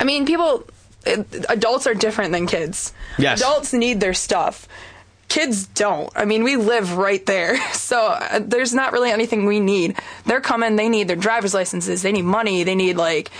I 0.00 0.04
mean, 0.04 0.26
people, 0.26 0.64
adults 1.48 1.86
are 1.86 1.94
different 1.94 2.32
than 2.32 2.46
kids. 2.46 2.92
Yes. 3.18 3.40
Adults 3.40 3.72
need 3.72 4.00
their 4.00 4.14
stuff. 4.14 4.68
Kids 5.28 5.66
don't. 5.66 6.10
I 6.14 6.24
mean, 6.24 6.44
we 6.44 6.56
live 6.56 6.96
right 6.96 7.24
there. 7.26 7.58
So 7.92 8.06
uh, 8.06 8.40
there's 8.42 8.72
not 8.72 8.92
really 8.92 9.10
anything 9.10 9.44
we 9.44 9.60
need. 9.60 9.98
They're 10.24 10.40
coming, 10.40 10.76
they 10.76 10.88
need 10.88 11.08
their 11.08 11.16
driver's 11.16 11.52
licenses, 11.52 12.00
they 12.00 12.12
need 12.12 12.22
money, 12.22 12.62
they 12.62 12.74
need, 12.74 12.96
like, 12.96 13.30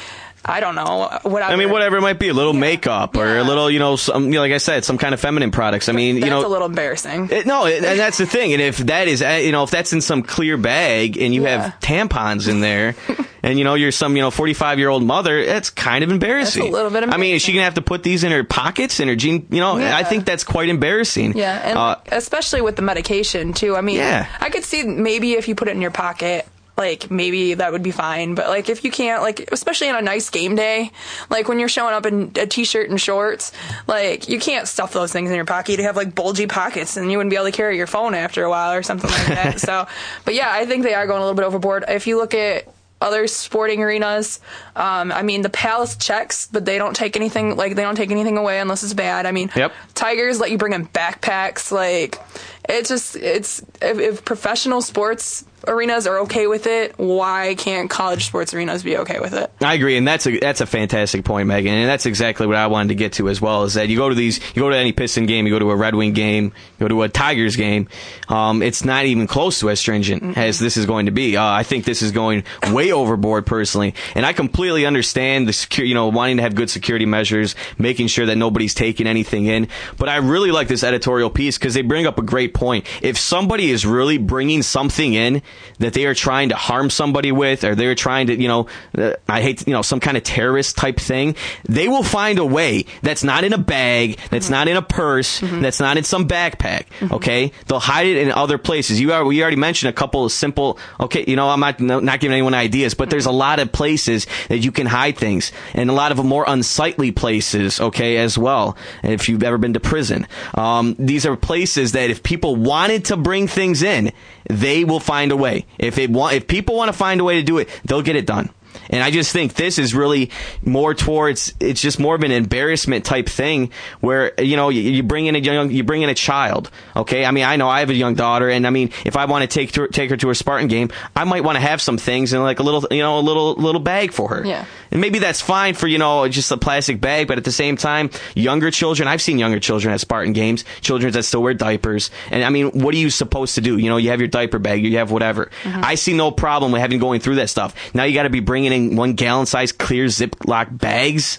I 0.45 0.61
don't 0.61 0.75
know, 0.75 1.19
whatever. 1.23 1.53
I 1.53 1.57
mean, 1.57 1.71
whatever 1.71 1.97
it 1.99 2.01
might 2.01 2.19
be, 2.19 2.29
a 2.29 2.35
little 2.35 2.53
makeup 2.53 3.17
or 3.17 3.39
a 3.39 3.45
little, 3.45 3.71
you 3.71 3.79
know, 3.79 3.95
some, 3.97 4.25
you 4.25 4.31
know, 4.33 4.41
like 4.41 4.53
I 4.53 4.59
said, 4.59 4.85
some 4.85 4.99
kind 4.99 5.15
of 5.15 5.21
feminine 5.21 5.51
products. 5.53 5.89
I 5.89 5.93
mean, 5.93 6.17
That's 6.17 6.25
you 6.25 6.31
know, 6.31 6.45
a 6.45 6.49
little 6.49 6.67
embarrassing. 6.67 7.29
It, 7.31 7.47
no, 7.47 7.67
it, 7.67 7.85
and 7.85 7.99
that's 7.99 8.19
the 8.19 8.27
thing. 8.27 8.53
And 8.53 8.61
if 8.61 8.79
that 8.79 9.07
is, 9.07 9.23
uh, 9.23 9.41
you 9.43 9.53
know, 9.53 9.63
if 9.63 9.71
that's 9.71 9.93
in 9.93 10.01
some 10.01 10.23
clear 10.23 10.57
bag 10.57 11.17
and 11.17 11.33
you 11.35 11.45
have 11.45 11.75
tampons 11.81 12.49
in 12.49 12.61
there, 12.61 12.97
and 13.45 13.59
you 13.59 13.65
know 13.65 13.75
you're 13.75 13.93
some, 13.93 14.17
you 14.17 14.23
know, 14.23 14.31
45 14.31 14.79
year 14.79 14.89
old 14.89 15.05
mother, 15.05 15.45
that's 15.47 15.71
kind 15.71 16.03
of 16.03 16.11
embarrassing. 16.11 16.63
That's 16.65 16.73
a 16.73 16.77
little 16.77 16.91
bit 16.91 17.09
I 17.09 17.17
mean, 17.19 17.37
is 17.37 17.43
she 17.43 17.53
gonna 17.53 17.65
have 17.65 17.75
to 17.75 17.83
put 17.83 18.03
these 18.03 18.25
in 18.25 18.33
her 18.33 18.43
pockets 18.45 18.99
in 19.01 19.09
her 19.09 19.17
jean? 19.17 19.47
You 19.51 19.61
know, 19.61 19.79
Yeah. 19.79 19.97
I 19.97 20.03
think 20.03 20.25
that's 20.25 20.45
quite 20.45 20.69
embarrassing. 20.69 21.37
Yeah, 21.37 21.61
and 21.65 21.79
Uh, 21.79 21.97
especially 22.11 22.63
with 22.63 22.77
the 22.77 22.83
medication 22.83 23.53
too. 23.53 23.77
I 23.77 23.81
mean, 23.81 23.97
Yeah. 23.97 24.27
I 24.41 24.51
could 24.51 24.65
see 24.65 24.83
maybe 24.83 25.35
if 25.35 25.47
you 25.47 25.55
put 25.55 25.69
it 25.69 25.73
in 25.73 25.81
your 25.81 25.91
pocket, 25.93 26.47
like 26.77 27.11
maybe 27.11 27.55
that 27.55 27.73
would 27.73 27.83
be 27.83 27.91
fine. 27.91 28.35
But 28.35 28.49
like 28.49 28.69
if 28.69 28.85
you 28.85 28.91
can't, 28.91 29.23
like 29.23 29.51
especially 29.53 29.89
on 29.89 29.97
a 29.97 30.03
nice 30.03 30.31
game 30.31 30.57
day, 30.57 30.91
like 31.31 31.49
when 31.49 31.59
you're 31.59 31.69
showing 31.69 31.95
up 31.95 32.07
in 32.07 32.33
a 32.37 32.47
t-shirt 32.47 32.89
and 32.89 33.01
shorts, 33.01 33.53
like 33.87 34.29
you 34.29 34.39
can't 34.41 34.67
stuff 34.67 34.93
those 34.93 35.13
things 35.13 35.31
in 35.31 35.37
your 35.37 35.45
pocket. 35.45 35.79
You 35.79 35.85
have 35.85 35.97
like 35.97 36.15
bulgy 36.15 36.47
pockets, 36.47 36.97
and 36.97 37.11
you 37.11 37.19
wouldn't 37.19 37.31
be 37.31 37.37
able 37.37 37.47
to 37.47 37.53
carry 37.53 37.77
your 37.77 37.87
phone 37.87 38.15
after 38.15 38.45
a 38.45 38.51
while 38.51 38.73
or 38.73 38.83
something 38.83 39.11
like 39.11 39.27
that. 39.27 39.61
so, 39.69 39.87
but 40.25 40.35
yeah, 40.35 40.49
I 40.51 40.67
think 40.67 40.83
they 40.83 40.95
are 40.95 41.07
going 41.07 41.19
a 41.19 41.25
little 41.25 41.37
bit 41.37 41.45
overboard. 41.45 41.85
If 41.89 42.07
you 42.07 42.17
look 42.17 42.35
at 42.35 42.67
other 43.03 43.27
sporting 43.27 43.83
arenas. 43.83 44.41
Um, 44.77 45.11
I 45.13 45.23
mean, 45.23 45.43
the 45.43 45.51
Palace 45.51 45.97
checks, 45.97 46.47
but 46.51 46.65
they 46.65 46.79
don't 46.79 46.95
take 46.95 47.17
anything 47.17 47.57
like 47.57 47.75
they 47.75 47.83
don't 47.83 47.97
take 47.97 48.13
anything 48.13 48.39
away 48.39 48.61
unless 48.61 48.83
it's 48.85 48.95
bad. 48.95 49.27
I 49.27 49.33
mean, 49.33 49.51
Yep. 49.55 49.73
Tigers 49.95 50.41
let 50.41 50.51
you 50.51 50.57
bring 50.59 50.73
in 50.73 50.87
backpacks. 50.87 51.73
Like, 51.73 52.21
it's 52.69 52.89
just 52.89 53.17
it's 53.17 53.61
if, 53.81 53.99
if 53.99 54.25
professional 54.25 54.83
sports 54.83 55.45
arenas 55.67 56.07
are 56.07 56.21
okay 56.21 56.47
with 56.47 56.67
it, 56.67 56.97
why 56.99 57.55
can't 57.57 57.89
college 57.89 58.27
sports 58.27 58.53
arenas 58.55 58.83
be 58.83 58.97
okay 58.99 59.21
with 59.21 59.33
it? 59.33 59.51
I 59.61 59.75
agree, 59.75 59.97
and 59.97 60.07
that's 60.07 60.27
a 60.27 60.39
that's 60.39 60.61
a 60.61 60.67
fantastic 60.67 61.25
point, 61.25 61.49
Megan, 61.49 61.73
and 61.75 61.89
that's 61.89 62.07
exactly 62.07 62.47
what 62.47 62.57
I 62.57 62.67
wanted 62.67 62.89
to 62.89 62.95
get 62.95 63.15
to 63.15 63.29
as 63.29 63.41
well. 63.41 63.65
Is 63.65 63.75
that 63.75 63.89
you 63.89 63.97
go 63.97 64.09
to 64.09 64.15
these, 64.15 64.39
you 64.55 64.63
go 64.63 64.71
to 64.71 64.77
any 64.77 64.93
Piston 64.93 65.27
game, 65.27 65.47
you 65.47 65.53
go 65.53 65.59
to 65.59 65.71
a 65.71 65.77
Red 65.77 65.95
Wing 65.95 66.13
game, 66.13 66.47
you 66.79 66.85
go 66.85 66.89
to 66.89 67.03
a 67.03 67.09
Tigers 67.09 67.57
game, 67.57 67.89
um, 68.29 68.63
it's 68.63 68.85
not 68.85 69.05
even 69.07 69.27
close 69.27 69.61
to 69.61 69.71
as 69.71 69.81
stringent 69.81 70.37
as 70.37 70.59
this 70.59 70.77
is 70.77 70.87
going 70.87 71.07
to 71.07 71.13
be. 71.13 71.37
Uh, 71.37 71.45
I 71.45 71.63
think 71.63 71.85
this 71.85 72.03
is 72.03 72.13
going 72.13 72.45
way 72.71 72.93
overboard, 72.93 73.47
personally, 73.47 73.95
and 74.15 74.25
I 74.25 74.33
completely 74.33 74.87
understand 74.87 75.49
the 75.49 75.53
secure, 75.53 75.87
you 75.87 75.95
know, 75.95 76.09
wanting 76.09 76.37
to 76.39 76.43
have 76.43 76.55
good 76.55 76.71
security 76.71 77.07
measures, 77.07 77.55
making 77.79 78.09
sure 78.09 78.27
that 78.27 78.37
nobody's 78.37 78.75
taking 78.75 79.07
anything 79.07 79.47
in. 79.47 79.69
But 79.99 80.09
I 80.09 80.17
really 80.17 80.51
like 80.51 80.69
this 80.69 80.85
editorial 80.85 81.31
piece 81.31 81.59
because 81.59 81.75
they 81.75 81.83
bring 81.83 82.07
up 82.07 82.19
a 82.19 82.23
great 82.23 82.52
point. 82.55 82.87
If 83.03 83.19
somebody 83.19 83.71
is 83.71 83.87
really 83.87 84.19
bringing 84.19 84.63
something 84.63 85.15
in 85.15 85.43
that 85.79 85.93
they 85.93 86.07
are 86.07 86.15
trying 86.15 86.51
to 86.51 86.57
harm 86.57 86.91
somebody 86.91 87.33
with, 87.33 87.65
or 87.65 87.75
they're 87.75 87.95
trying 87.95 88.29
to, 88.29 88.41
you 88.41 88.49
know, 88.49 88.67
uh, 88.97 89.15
I 89.29 89.41
hate, 89.41 89.67
you 89.67 89.73
know, 89.73 89.83
some 89.83 90.01
kind 90.01 90.17
of 90.17 90.23
terrorist 90.23 90.77
type 90.77 90.99
thing, 90.99 91.37
they 91.69 91.89
will 91.89 92.03
find 92.03 92.39
a 92.39 92.45
way 92.45 92.87
that's 93.03 93.25
not 93.25 93.45
in 93.45 93.53
a 93.53 93.59
bag, 93.59 94.19
that's 94.31 94.51
not 94.51 94.69
in 94.69 94.77
a 94.77 94.83
purse, 94.83 95.41
that's 95.41 95.81
not 95.81 95.97
in 95.97 96.05
some 96.05 96.29
backpack. 96.29 96.87
Okay, 97.13 97.53
they'll 97.67 97.81
hide 97.81 98.07
it 98.07 98.17
in 98.17 98.33
other 98.33 98.59
places. 98.59 99.01
You 99.01 99.13
are, 99.13 99.25
we 99.25 99.41
already 99.43 99.57
mentioned 99.57 99.91
a 99.91 99.93
couple 99.93 100.25
of 100.25 100.33
simple. 100.33 100.79
Okay, 101.01 101.25
you 101.27 101.37
know, 101.37 101.49
I'm 101.49 101.61
not 101.61 101.81
no, 101.81 102.01
not 102.01 102.21
giving 102.21 102.35
anyone 102.35 102.55
ideas, 102.55 102.95
but 102.95 103.11
there's 103.11 103.27
a 103.27 103.33
lot 103.33 103.59
of 103.59 103.71
places 103.73 104.27
that 104.49 104.59
you 104.59 104.73
can 104.73 104.87
hide 104.87 105.17
things, 105.17 105.53
and 105.75 105.91
a 105.91 105.93
lot 105.93 106.13
of 106.13 106.25
more 106.25 106.45
unsightly 106.47 107.13
places. 107.13 107.81
Okay, 107.81 108.17
as 108.17 108.37
well. 108.37 108.77
If 109.03 109.29
you've 109.29 109.43
ever 109.43 109.59
been 109.59 109.75
to 109.75 109.81
prison, 109.81 110.27
um, 110.55 110.97
these 110.99 111.27
are 111.27 111.37
places 111.37 111.93
that 111.93 112.11
if 112.11 112.23
people 112.23 112.42
wanted 112.51 113.07
to 113.07 113.17
bring 113.17 113.47
things 113.47 113.83
in, 113.83 114.13
they 114.49 114.85
will 114.85 115.01
find 115.01 115.33
a 115.33 115.37
way. 115.37 115.67
If 115.79 115.99
it 115.99 116.11
want, 116.11 116.35
if 116.35 116.47
people 116.47 116.77
want 116.77 116.89
to 116.89 116.93
find 116.93 117.21
a 117.21 117.25
way 117.25 117.37
to 117.37 117.43
do 117.43 117.59
it, 117.59 117.69
they'll 117.85 118.03
get 118.03 118.17
it 118.17 118.27
done. 118.27 118.51
And 118.91 119.03
I 119.03 119.11
just 119.11 119.33
think 119.33 119.55
this 119.55 119.79
is 119.79 119.95
really 119.95 120.31
more 120.65 120.95
towards 120.95 121.55
it's 121.61 121.81
just 121.81 121.99
more 121.99 122.15
of 122.15 122.23
an 122.23 122.33
embarrassment 122.33 123.05
type 123.05 123.29
thing 123.29 123.73
where 124.01 124.33
you 124.41 124.57
know 124.57 124.69
you, 124.69 124.83
you 124.83 125.03
bring 125.03 125.27
in 125.27 125.37
a 125.37 125.39
young 125.39 125.71
you 125.71 125.85
bring 125.85 126.03
in 126.03 126.09
a 126.09 126.15
child. 126.15 126.71
Okay, 126.97 127.25
I 127.25 127.31
mean 127.31 127.45
I 127.45 127.57
know 127.57 127.69
I 127.69 127.81
have 127.81 127.91
a 127.91 127.95
young 127.95 128.15
daughter, 128.15 128.49
and 128.49 128.67
I 128.67 128.71
mean 128.71 128.91
if 129.05 129.17
I 129.17 129.25
want 129.27 129.43
to 129.43 129.49
take 129.49 129.73
to, 129.73 129.89
take 129.89 130.11
her 130.11 130.17
to 130.17 130.31
a 130.31 130.35
Spartan 130.35 130.69
game, 130.69 130.91
I 131.15 131.25
might 131.25 131.45
want 131.45 131.57
to 131.57 131.61
have 131.61 131.81
some 131.81 131.99
things 131.99 132.33
and 132.33 132.43
like 132.43 132.59
a 132.59 132.63
little 132.63 132.87
you 132.91 133.03
know 133.03 133.19
a 133.19 133.21
little 133.21 133.55
little 133.55 133.81
bag 133.81 134.13
for 134.13 134.29
her. 134.29 134.45
Yeah. 134.45 134.65
And 134.91 135.01
maybe 135.01 135.19
that's 135.19 135.41
fine 135.41 135.75
for 135.75 135.87
you 135.87 135.99
know 135.99 136.29
just 136.29 136.51
a 136.51 136.57
plastic 136.57 137.01
bag, 137.01 137.29
but 137.29 137.39
at 137.39 137.45
the 137.45 137.53
same 137.53 137.77
time, 137.77 138.11
younger 138.35 138.71
children 138.71 139.09
I've 139.09 139.23
seen 139.23 139.39
younger 139.39 139.61
children 139.61 139.95
at 139.95 140.01
Spartan 140.01 140.33
games, 140.33 140.65
children 140.81 141.13
that 141.13 141.23
still 141.23 141.43
wear 141.43 141.55
diapers, 141.55 142.11
and 142.31 142.45
I 142.45 142.51
mean 142.51 142.71
what 142.71 142.95
are 142.95 142.99
you 142.99 143.11
supposed 143.11 143.55
to 143.55 143.61
do? 143.61 143.79
You 143.79 143.89
know 143.89 143.97
you 143.97 144.11
have 144.11 144.21
your 144.21 144.29
diaper 144.29 144.59
bag, 144.59 144.85
you 144.85 144.99
have 144.99 145.11
whatever. 145.11 145.51
Mm-hmm. 145.63 145.85
I 145.85 145.95
see 145.95 146.15
no 146.15 146.31
problem 146.31 146.73
with 146.73 146.81
having 146.81 146.99
going 146.99 147.21
through 147.21 147.37
that 147.37 147.51
stuff. 147.51 147.75
Now 147.95 148.05
you 148.05 148.15
got 148.15 148.25
to 148.25 148.31
be 148.31 148.41
bringing 148.41 148.72
in 148.73 148.97
one 148.97 149.13
gallon 149.15 149.47
size 149.47 149.73
clear 149.73 150.07
Ziploc 150.07 150.79
bags. 150.79 151.39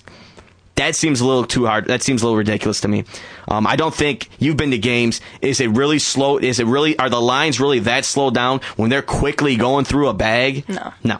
That 0.75 0.95
seems 0.95 1.21
a 1.21 1.25
little 1.27 1.45
too 1.45 1.67
hard. 1.67 1.85
That 1.85 2.01
seems 2.01 2.23
a 2.23 2.25
little 2.25 2.37
ridiculous 2.37 2.81
to 2.81 2.87
me. 2.87 3.03
Um, 3.47 3.67
I 3.67 3.75
don't 3.75 3.93
think 3.93 4.29
you've 4.39 4.57
been 4.57 4.71
to 4.71 4.79
games. 4.79 5.21
Is 5.41 5.59
it 5.59 5.69
really 5.69 5.99
slow? 5.99 6.37
Is 6.39 6.59
it 6.59 6.65
really? 6.65 6.97
Are 6.97 7.09
the 7.09 7.21
lines 7.21 7.59
really 7.59 7.79
that 7.79 8.05
slow 8.05 8.31
down 8.31 8.59
when 8.75 8.89
they're 8.89 9.03
quickly 9.03 9.55
going 9.55 9.85
through 9.85 10.07
a 10.07 10.13
bag? 10.13 10.67
No. 10.67 10.93
No. 11.03 11.19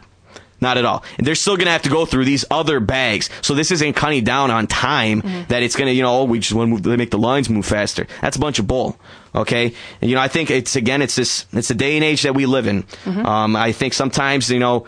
Not 0.59 0.78
at 0.78 0.86
all. 0.86 1.03
And 1.18 1.28
they're 1.28 1.36
still 1.36 1.57
going 1.57 1.66
to 1.66 1.72
have 1.72 1.82
to 1.82 1.89
go 1.89 2.05
through 2.05 2.24
these 2.24 2.45
other 2.49 2.80
bags. 2.80 3.30
So 3.41 3.53
this 3.53 3.70
isn't 3.70 3.93
cutting 3.93 4.24
down 4.24 4.49
on 4.49 4.66
time 4.66 5.20
that 5.49 5.61
it's 5.61 5.76
going 5.76 5.88
to, 5.88 5.93
you 5.93 6.01
know, 6.01 6.22
oh, 6.22 6.24
we 6.24 6.39
just 6.39 6.53
want 6.53 6.70
to 6.70 6.72
move, 6.72 6.84
they 6.84 6.95
make 6.95 7.11
the 7.11 7.18
lines 7.18 7.49
move 7.49 7.66
faster. 7.66 8.07
That's 8.22 8.38
a 8.38 8.39
bunch 8.39 8.59
of 8.59 8.66
bull. 8.66 8.97
Okay. 9.36 9.74
And, 9.99 10.09
you 10.09 10.16
know, 10.16 10.22
I 10.22 10.30
think 10.30 10.49
it's, 10.49 10.78
again, 10.78 11.01
it's 11.01 11.16
this, 11.16 11.45
it's 11.51 11.68
the 11.68 11.76
day 11.76 11.97
and 11.97 12.03
age 12.03 12.22
that 12.24 12.34
we 12.34 12.45
live 12.45 12.66
in. 12.66 12.86
Um, 13.05 13.57
I 13.57 13.74
think 13.74 13.93
sometimes, 13.93 14.49
you 14.49 14.59
know, 14.59 14.88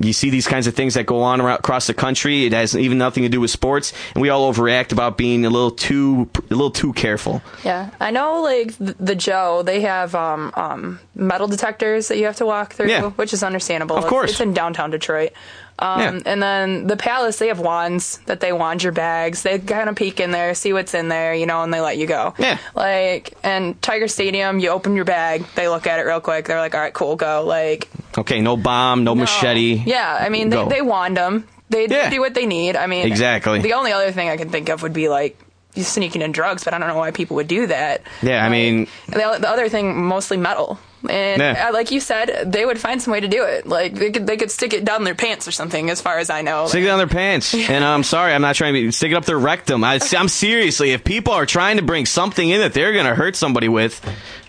you 0.00 0.12
see 0.12 0.30
these 0.30 0.46
kinds 0.46 0.66
of 0.66 0.74
things 0.74 0.94
that 0.94 1.06
go 1.06 1.22
on 1.22 1.40
around, 1.40 1.58
across 1.58 1.86
the 1.86 1.94
country. 1.94 2.44
It 2.46 2.52
has 2.52 2.76
even 2.76 2.98
nothing 2.98 3.22
to 3.22 3.28
do 3.28 3.40
with 3.40 3.50
sports, 3.50 3.92
and 4.14 4.22
we 4.22 4.28
all 4.28 4.52
overreact 4.52 4.92
about 4.92 5.16
being 5.16 5.44
a 5.46 5.50
little 5.50 5.70
too, 5.70 6.28
a 6.36 6.54
little 6.54 6.70
too 6.70 6.92
careful. 6.92 7.42
Yeah, 7.64 7.90
I 8.00 8.10
know. 8.10 8.42
Like 8.42 8.76
th- 8.78 8.96
the 9.00 9.14
Joe, 9.14 9.62
they 9.62 9.80
have 9.82 10.14
um, 10.14 10.52
um, 10.54 11.00
metal 11.14 11.48
detectors 11.48 12.08
that 12.08 12.18
you 12.18 12.24
have 12.26 12.36
to 12.36 12.46
walk 12.46 12.74
through, 12.74 12.88
Yeah. 12.90 13.10
which 13.10 13.32
is 13.32 13.42
understandable. 13.42 13.96
Of 13.96 14.04
It's- 14.04 14.10
course. 14.10 14.30
it's, 14.32 14.40
in 14.40 14.52
downtown 14.52 14.90
Detroit. 14.90 15.32
Um, 15.78 16.00
Yeah. 16.00 16.20
And 16.26 16.42
then 16.42 16.86
the 16.86 16.96
Palace, 16.96 17.38
they 17.38 17.48
have 17.48 17.58
wands 17.60 18.18
that 18.26 18.40
they 18.40 18.52
wand 18.52 18.82
your 18.82 18.92
bags. 18.92 19.42
They 19.42 19.58
kind 19.58 19.88
of 19.88 19.96
peek 19.96 20.20
in 20.20 20.30
there, 20.30 20.54
see 20.54 20.72
what's 20.72 20.94
in 20.94 21.08
there, 21.08 21.34
you 21.34 21.44
know, 21.46 21.62
and 21.62 21.72
they 21.72 21.80
let 21.80 21.98
you 21.98 22.06
go. 22.06 22.34
Yeah. 22.38 22.58
Like, 22.74 23.34
and 23.42 23.80
Tiger 23.82 24.08
Stadium, 24.08 24.58
you 24.58 24.70
open 24.70 24.96
your 24.96 25.04
bag, 25.04 25.44
they 25.54 25.68
look 25.68 25.86
at 25.86 25.98
it 25.98 26.02
real 26.02 26.20
quick. 26.20 26.46
They're 26.46 26.58
like, 26.60 26.74
all 26.74 26.80
right, 26.80 26.94
cool, 26.94 27.16
go. 27.16 27.44
Like, 27.46 27.88
Okay, 28.16 28.40
no 28.40 28.56
bomb, 28.56 29.04
no, 29.04 29.14
machete. 29.14 29.82
yeah, 29.84 30.16
I 30.18 30.30
mean, 30.30 30.48
they, 30.48 30.56
Go. 30.56 30.68
they 30.68 30.80
wand 30.82 31.16
them. 31.18 31.46
They, 31.68 31.86
Yeah. 31.88 32.08
do 32.08 32.20
what 32.20 32.32
they 32.34 32.46
need. 32.46 32.76
I 32.76 32.86
mean, 32.86 33.06
Exactly. 33.06 33.60
The 33.60 33.74
only 33.74 33.92
other 33.92 34.12
thing 34.12 34.28
I 34.30 34.36
can 34.38 34.48
think 34.48 34.68
of 34.70 34.82
would 34.82 34.92
be 34.94 35.08
like 35.08 35.38
you 35.74 35.82
sneaking 35.82 36.22
in 36.22 36.32
drugs, 36.32 36.64
but 36.64 36.72
I 36.72 36.78
don't 36.78 36.88
know 36.88 36.96
why 36.96 37.10
people 37.10 37.36
would 37.36 37.48
do 37.48 37.66
that. 37.66 38.00
Yeah, 38.22 38.42
I 38.42 38.48
mean, 38.48 38.86
The, 39.08 39.36
the 39.40 39.50
other 39.50 39.68
thing, 39.68 40.04
mostly 40.06 40.38
metal. 40.38 40.78
And 41.10 41.40
Yeah. 41.40 41.70
like 41.70 41.90
you 41.90 42.00
said, 42.00 42.50
they 42.52 42.64
would 42.64 42.78
find 42.78 43.00
some 43.00 43.12
way 43.12 43.20
to 43.20 43.28
do 43.28 43.42
it. 43.44 43.66
Like 43.66 43.94
they 43.94 44.10
could 44.10 44.26
they 44.26 44.36
could 44.36 44.50
stick 44.50 44.72
it 44.72 44.84
down 44.84 45.04
their 45.04 45.14
pants 45.14 45.46
or 45.48 45.52
something, 45.52 45.90
as 45.90 46.00
far 46.00 46.18
as 46.18 46.30
I 46.30 46.42
know. 46.42 46.66
Stick 46.66 46.82
it 46.82 46.86
down 46.86 46.98
their 46.98 47.06
pants. 47.22 47.54
And 47.54 47.84
I'm 47.84 48.02
sorry, 48.02 48.32
I'm 48.32 48.42
not 48.42 48.54
trying 48.54 48.74
to 48.74 48.80
be, 48.80 48.90
stick 48.92 49.12
it 49.12 49.14
up 49.14 49.24
their 49.24 49.38
rectum. 49.38 49.84
I, 49.84 50.00
I'm 50.16 50.28
seriously, 50.28 50.92
if 50.92 51.04
people 51.04 51.32
are 51.32 51.46
trying 51.46 51.76
to 51.76 51.82
bring 51.82 52.06
something 52.06 52.48
in 52.48 52.60
that 52.60 52.72
they're 52.74 52.92
going 52.92 53.06
to 53.06 53.14
hurt 53.14 53.36
somebody 53.36 53.68
with, 53.68 54.00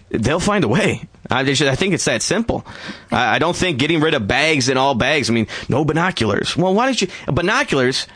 they'll 0.09 0.39
find 0.39 0.63
a 0.63 0.67
way. 0.67 1.03
I, 1.29 1.43
just, 1.43 1.61
I 1.61 1.75
think 1.75 1.93
it's 1.93 2.05
that 2.05 2.21
simple. 2.21 2.65
I, 3.11 3.35
I 3.35 3.39
don't 3.39 3.55
think 3.55 3.79
getting 3.79 3.99
rid 3.99 4.13
of 4.13 4.27
bags 4.27 4.69
and 4.69 4.79
all 4.79 4.95
bags. 4.95 5.29
I 5.29 5.33
mean, 5.33 5.47
no 5.67 5.83
binoculars. 5.83 6.55
Well, 6.55 6.73
why 6.73 6.91
did 6.91 7.01
you 7.01 7.07
binoculars? 7.27 8.07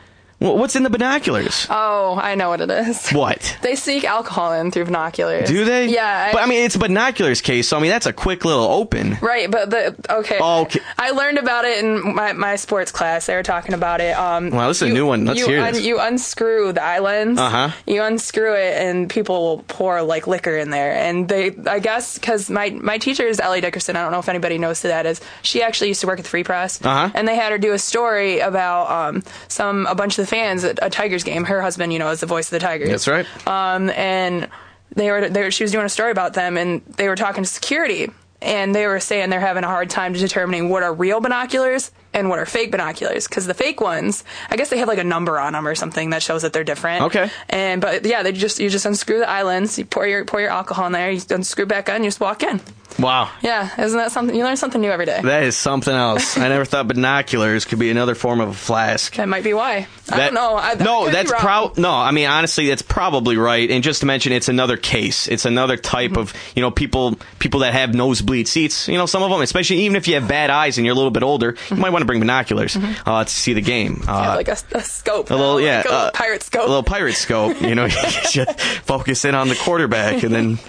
Wh- 0.41 0.57
What's 0.57 0.75
in 0.75 0.83
the 0.83 0.89
binoculars? 0.89 1.67
Oh, 1.69 2.19
I 2.21 2.35
know 2.35 2.49
what 2.49 2.61
it 2.61 2.69
is. 2.71 3.09
What? 3.11 3.57
They 3.61 3.75
seek 3.75 4.03
alcohol 4.05 4.53
in 4.53 4.71
through 4.71 4.85
binoculars. 4.85 5.47
Do 5.47 5.63
they? 5.65 5.87
Yeah. 5.87 6.31
But 6.33 6.41
I 6.41 6.45
mean, 6.47 6.65
it's 6.65 6.75
a 6.75 6.79
binoculars 6.79 7.41
case, 7.41 7.67
so 7.67 7.77
I 7.77 7.79
mean, 7.79 7.91
that's 7.91 8.07
a 8.07 8.13
quick 8.13 8.43
little 8.43 8.63
open. 8.65 9.17
Right, 9.21 9.49
but 9.51 9.69
the 9.69 9.95
okay. 10.09 10.39
Oh, 10.41 10.61
okay. 10.63 10.79
I 10.97 11.11
learned 11.11 11.37
about 11.37 11.65
it 11.65 11.83
in 11.83 12.15
my, 12.15 12.33
my 12.33 12.55
sports 12.55 12.91
class. 12.91 13.27
They 13.27 13.35
were 13.35 13.43
talking 13.43 13.73
about 13.75 14.01
it. 14.01 14.17
Um, 14.17 14.49
Wow, 14.49 14.67
this 14.67 14.81
is 14.81 14.89
a 14.89 14.93
new 14.93 15.05
one. 15.05 15.25
Let's 15.25 15.39
you 15.39 15.45
hear 15.47 15.71
this. 15.71 15.83
you 15.83 15.99
unscrew 15.99 16.73
the 16.73 16.83
islands. 16.83 17.39
Uh-huh. 17.39 17.69
You 17.85 18.01
unscrew 18.01 18.55
it, 18.55 18.81
and 18.81 19.09
people 19.09 19.39
will 19.41 19.63
pour 19.67 20.01
like 20.01 20.25
liquor 20.27 20.57
in 20.57 20.69
there. 20.71 20.93
And 20.93 21.29
they, 21.29 21.55
I 21.67 21.79
guess, 21.79 22.15
because 22.17 22.49
my 22.49 22.71
my 22.71 22.97
teacher 22.97 23.23
is 23.27 23.39
Ellie 23.39 23.61
Dickerson. 23.61 23.95
I 23.95 24.01
don't 24.01 24.11
know 24.11 24.19
if 24.19 24.29
anybody 24.29 24.57
knows 24.57 24.81
who 24.81 24.87
that 24.87 25.05
is. 25.05 25.21
She 25.43 25.61
actually 25.61 25.89
used 25.89 26.01
to 26.01 26.07
work 26.07 26.19
at 26.19 26.25
the 26.25 26.29
Free 26.29 26.43
Press. 26.43 26.83
Uh-huh. 26.83 27.11
And 27.13 27.27
they 27.27 27.35
had 27.35 27.51
her 27.51 27.57
do 27.59 27.73
a 27.73 27.79
story 27.79 28.39
about 28.39 28.89
um, 28.89 29.23
some 29.47 29.85
a 29.85 29.93
bunch 29.95 30.17
of 30.17 30.23
the 30.25 30.30
fans 30.31 30.63
at 30.63 30.79
a 30.81 30.89
Tigers 30.89 31.23
game. 31.23 31.43
Her 31.43 31.61
husband, 31.61 31.91
you 31.91 31.99
know, 31.99 32.09
is 32.09 32.21
the 32.21 32.25
voice 32.25 32.47
of 32.47 32.51
the 32.51 32.65
Tigers. 32.65 32.89
That's 32.89 33.07
right. 33.07 33.27
Um, 33.45 33.89
and 33.89 34.47
they 34.95 35.11
were, 35.11 35.29
they 35.29 35.43
were, 35.43 35.51
she 35.51 35.65
was 35.65 35.71
doing 35.71 35.85
a 35.85 35.89
story 35.89 36.11
about 36.11 36.33
them, 36.33 36.57
and 36.57 36.81
they 36.85 37.09
were 37.09 37.17
talking 37.17 37.43
to 37.43 37.49
security, 37.49 38.09
and 38.41 38.73
they 38.73 38.87
were 38.87 38.99
saying 39.01 39.29
they're 39.29 39.41
having 39.41 39.65
a 39.65 39.67
hard 39.67 39.89
time 39.89 40.13
determining 40.13 40.69
what 40.69 40.83
are 40.83 40.93
real 40.93 41.19
binoculars 41.19 41.91
and 42.13 42.29
what 42.29 42.39
are 42.39 42.45
fake 42.45 42.71
binoculars. 42.71 43.27
Because 43.27 43.45
the 43.45 43.53
fake 43.53 43.81
ones, 43.81 44.23
I 44.49 44.55
guess 44.55 44.69
they 44.69 44.77
have 44.79 44.87
like 44.87 44.99
a 44.99 45.03
number 45.03 45.37
on 45.37 45.53
them 45.53 45.67
or 45.67 45.75
something 45.75 46.11
that 46.11 46.23
shows 46.23 46.41
that 46.41 46.53
they're 46.53 46.63
different. 46.63 47.03
Okay. 47.03 47.29
And 47.49 47.81
but 47.81 48.05
yeah, 48.05 48.23
they 48.23 48.31
just 48.31 48.59
you 48.59 48.69
just 48.69 48.85
unscrew 48.85 49.19
the 49.19 49.29
islands, 49.29 49.77
you 49.77 49.85
pour 49.85 50.07
your 50.07 50.25
pour 50.25 50.39
your 50.39 50.49
alcohol 50.49 50.87
in 50.87 50.93
there, 50.93 51.11
you 51.11 51.21
unscrew 51.29 51.65
back 51.65 51.89
on, 51.89 52.03
you 52.03 52.07
just 52.07 52.19
walk 52.19 52.41
in. 52.41 52.61
Wow. 53.01 53.29
Yeah, 53.41 53.69
isn't 53.81 53.97
that 53.97 54.11
something? 54.11 54.35
You 54.35 54.43
learn 54.43 54.57
something 54.57 54.79
new 54.79 54.91
every 54.91 55.05
day. 55.05 55.19
That 55.23 55.43
is 55.43 55.57
something 55.57 55.93
else. 55.93 56.37
I 56.37 56.47
never 56.49 56.65
thought 56.65 56.87
binoculars 56.87 57.65
could 57.65 57.79
be 57.79 57.89
another 57.89 58.15
form 58.15 58.39
of 58.39 58.49
a 58.49 58.53
flask. 58.53 59.15
That 59.15 59.27
might 59.27 59.43
be 59.43 59.53
why. 59.53 59.87
I 60.11 60.17
don't 60.17 60.33
know. 60.33 60.55
I, 60.55 60.75
that 60.75 60.83
no, 60.83 61.09
that's 61.09 61.31
prob 61.31 61.77
no. 61.77 61.91
I 61.91 62.11
mean, 62.11 62.27
honestly, 62.27 62.67
that's 62.67 62.81
probably 62.81 63.37
right. 63.37 63.69
And 63.71 63.83
just 63.83 64.01
to 64.01 64.05
mention, 64.05 64.31
it's 64.33 64.49
another 64.49 64.77
case. 64.77 65.27
It's 65.27 65.45
another 65.45 65.77
type 65.77 66.11
Mm-hmm. 66.11 66.19
of 66.19 66.33
you 66.55 66.61
know 66.61 66.71
people 66.71 67.15
people 67.39 67.61
that 67.61 67.73
have 67.73 67.93
nosebleed 67.95 68.47
seats. 68.47 68.87
You 68.87 68.97
know, 68.97 69.05
some 69.05 69.23
of 69.23 69.29
them, 69.31 69.41
especially 69.41 69.77
even 69.81 69.95
if 69.95 70.07
you 70.07 70.15
have 70.15 70.27
bad 70.27 70.49
eyes 70.49 70.77
and 70.77 70.85
you're 70.85 70.93
a 70.93 70.95
little 70.95 71.11
bit 71.11 71.23
older, 71.23 71.55
you 71.69 71.77
might 71.77 71.91
want 71.91 72.01
to 72.01 72.05
bring 72.05 72.19
binoculars 72.19 72.77
uh, 73.05 73.23
to 73.23 73.29
see 73.29 73.53
the 73.53 73.61
game. 73.61 74.03
Uh, 74.07 74.11
Mm-hmm. 74.11 74.23
Yeah, 74.23 74.35
like 74.35 74.47
a, 74.49 74.57
a 74.77 74.81
scope. 74.83 75.29
a 75.31 75.35
little, 75.35 75.55
like 75.55 75.63
yeah, 75.63 75.81
a 75.81 75.83
little 75.83 75.97
uh, 75.97 76.11
pirate 76.11 76.41
a 76.41 76.45
scope. 76.45 76.67
little 76.67 76.83
pirate 76.83 77.13
scope. 77.15 77.61
You 77.61 77.75
know, 77.75 77.85
you 77.85 77.91
just 78.29 78.59
focus 78.85 79.23
in 79.25 79.33
on 79.35 79.47
the 79.47 79.55
quarterback 79.55 80.23
and 80.23 80.33
then 80.33 80.59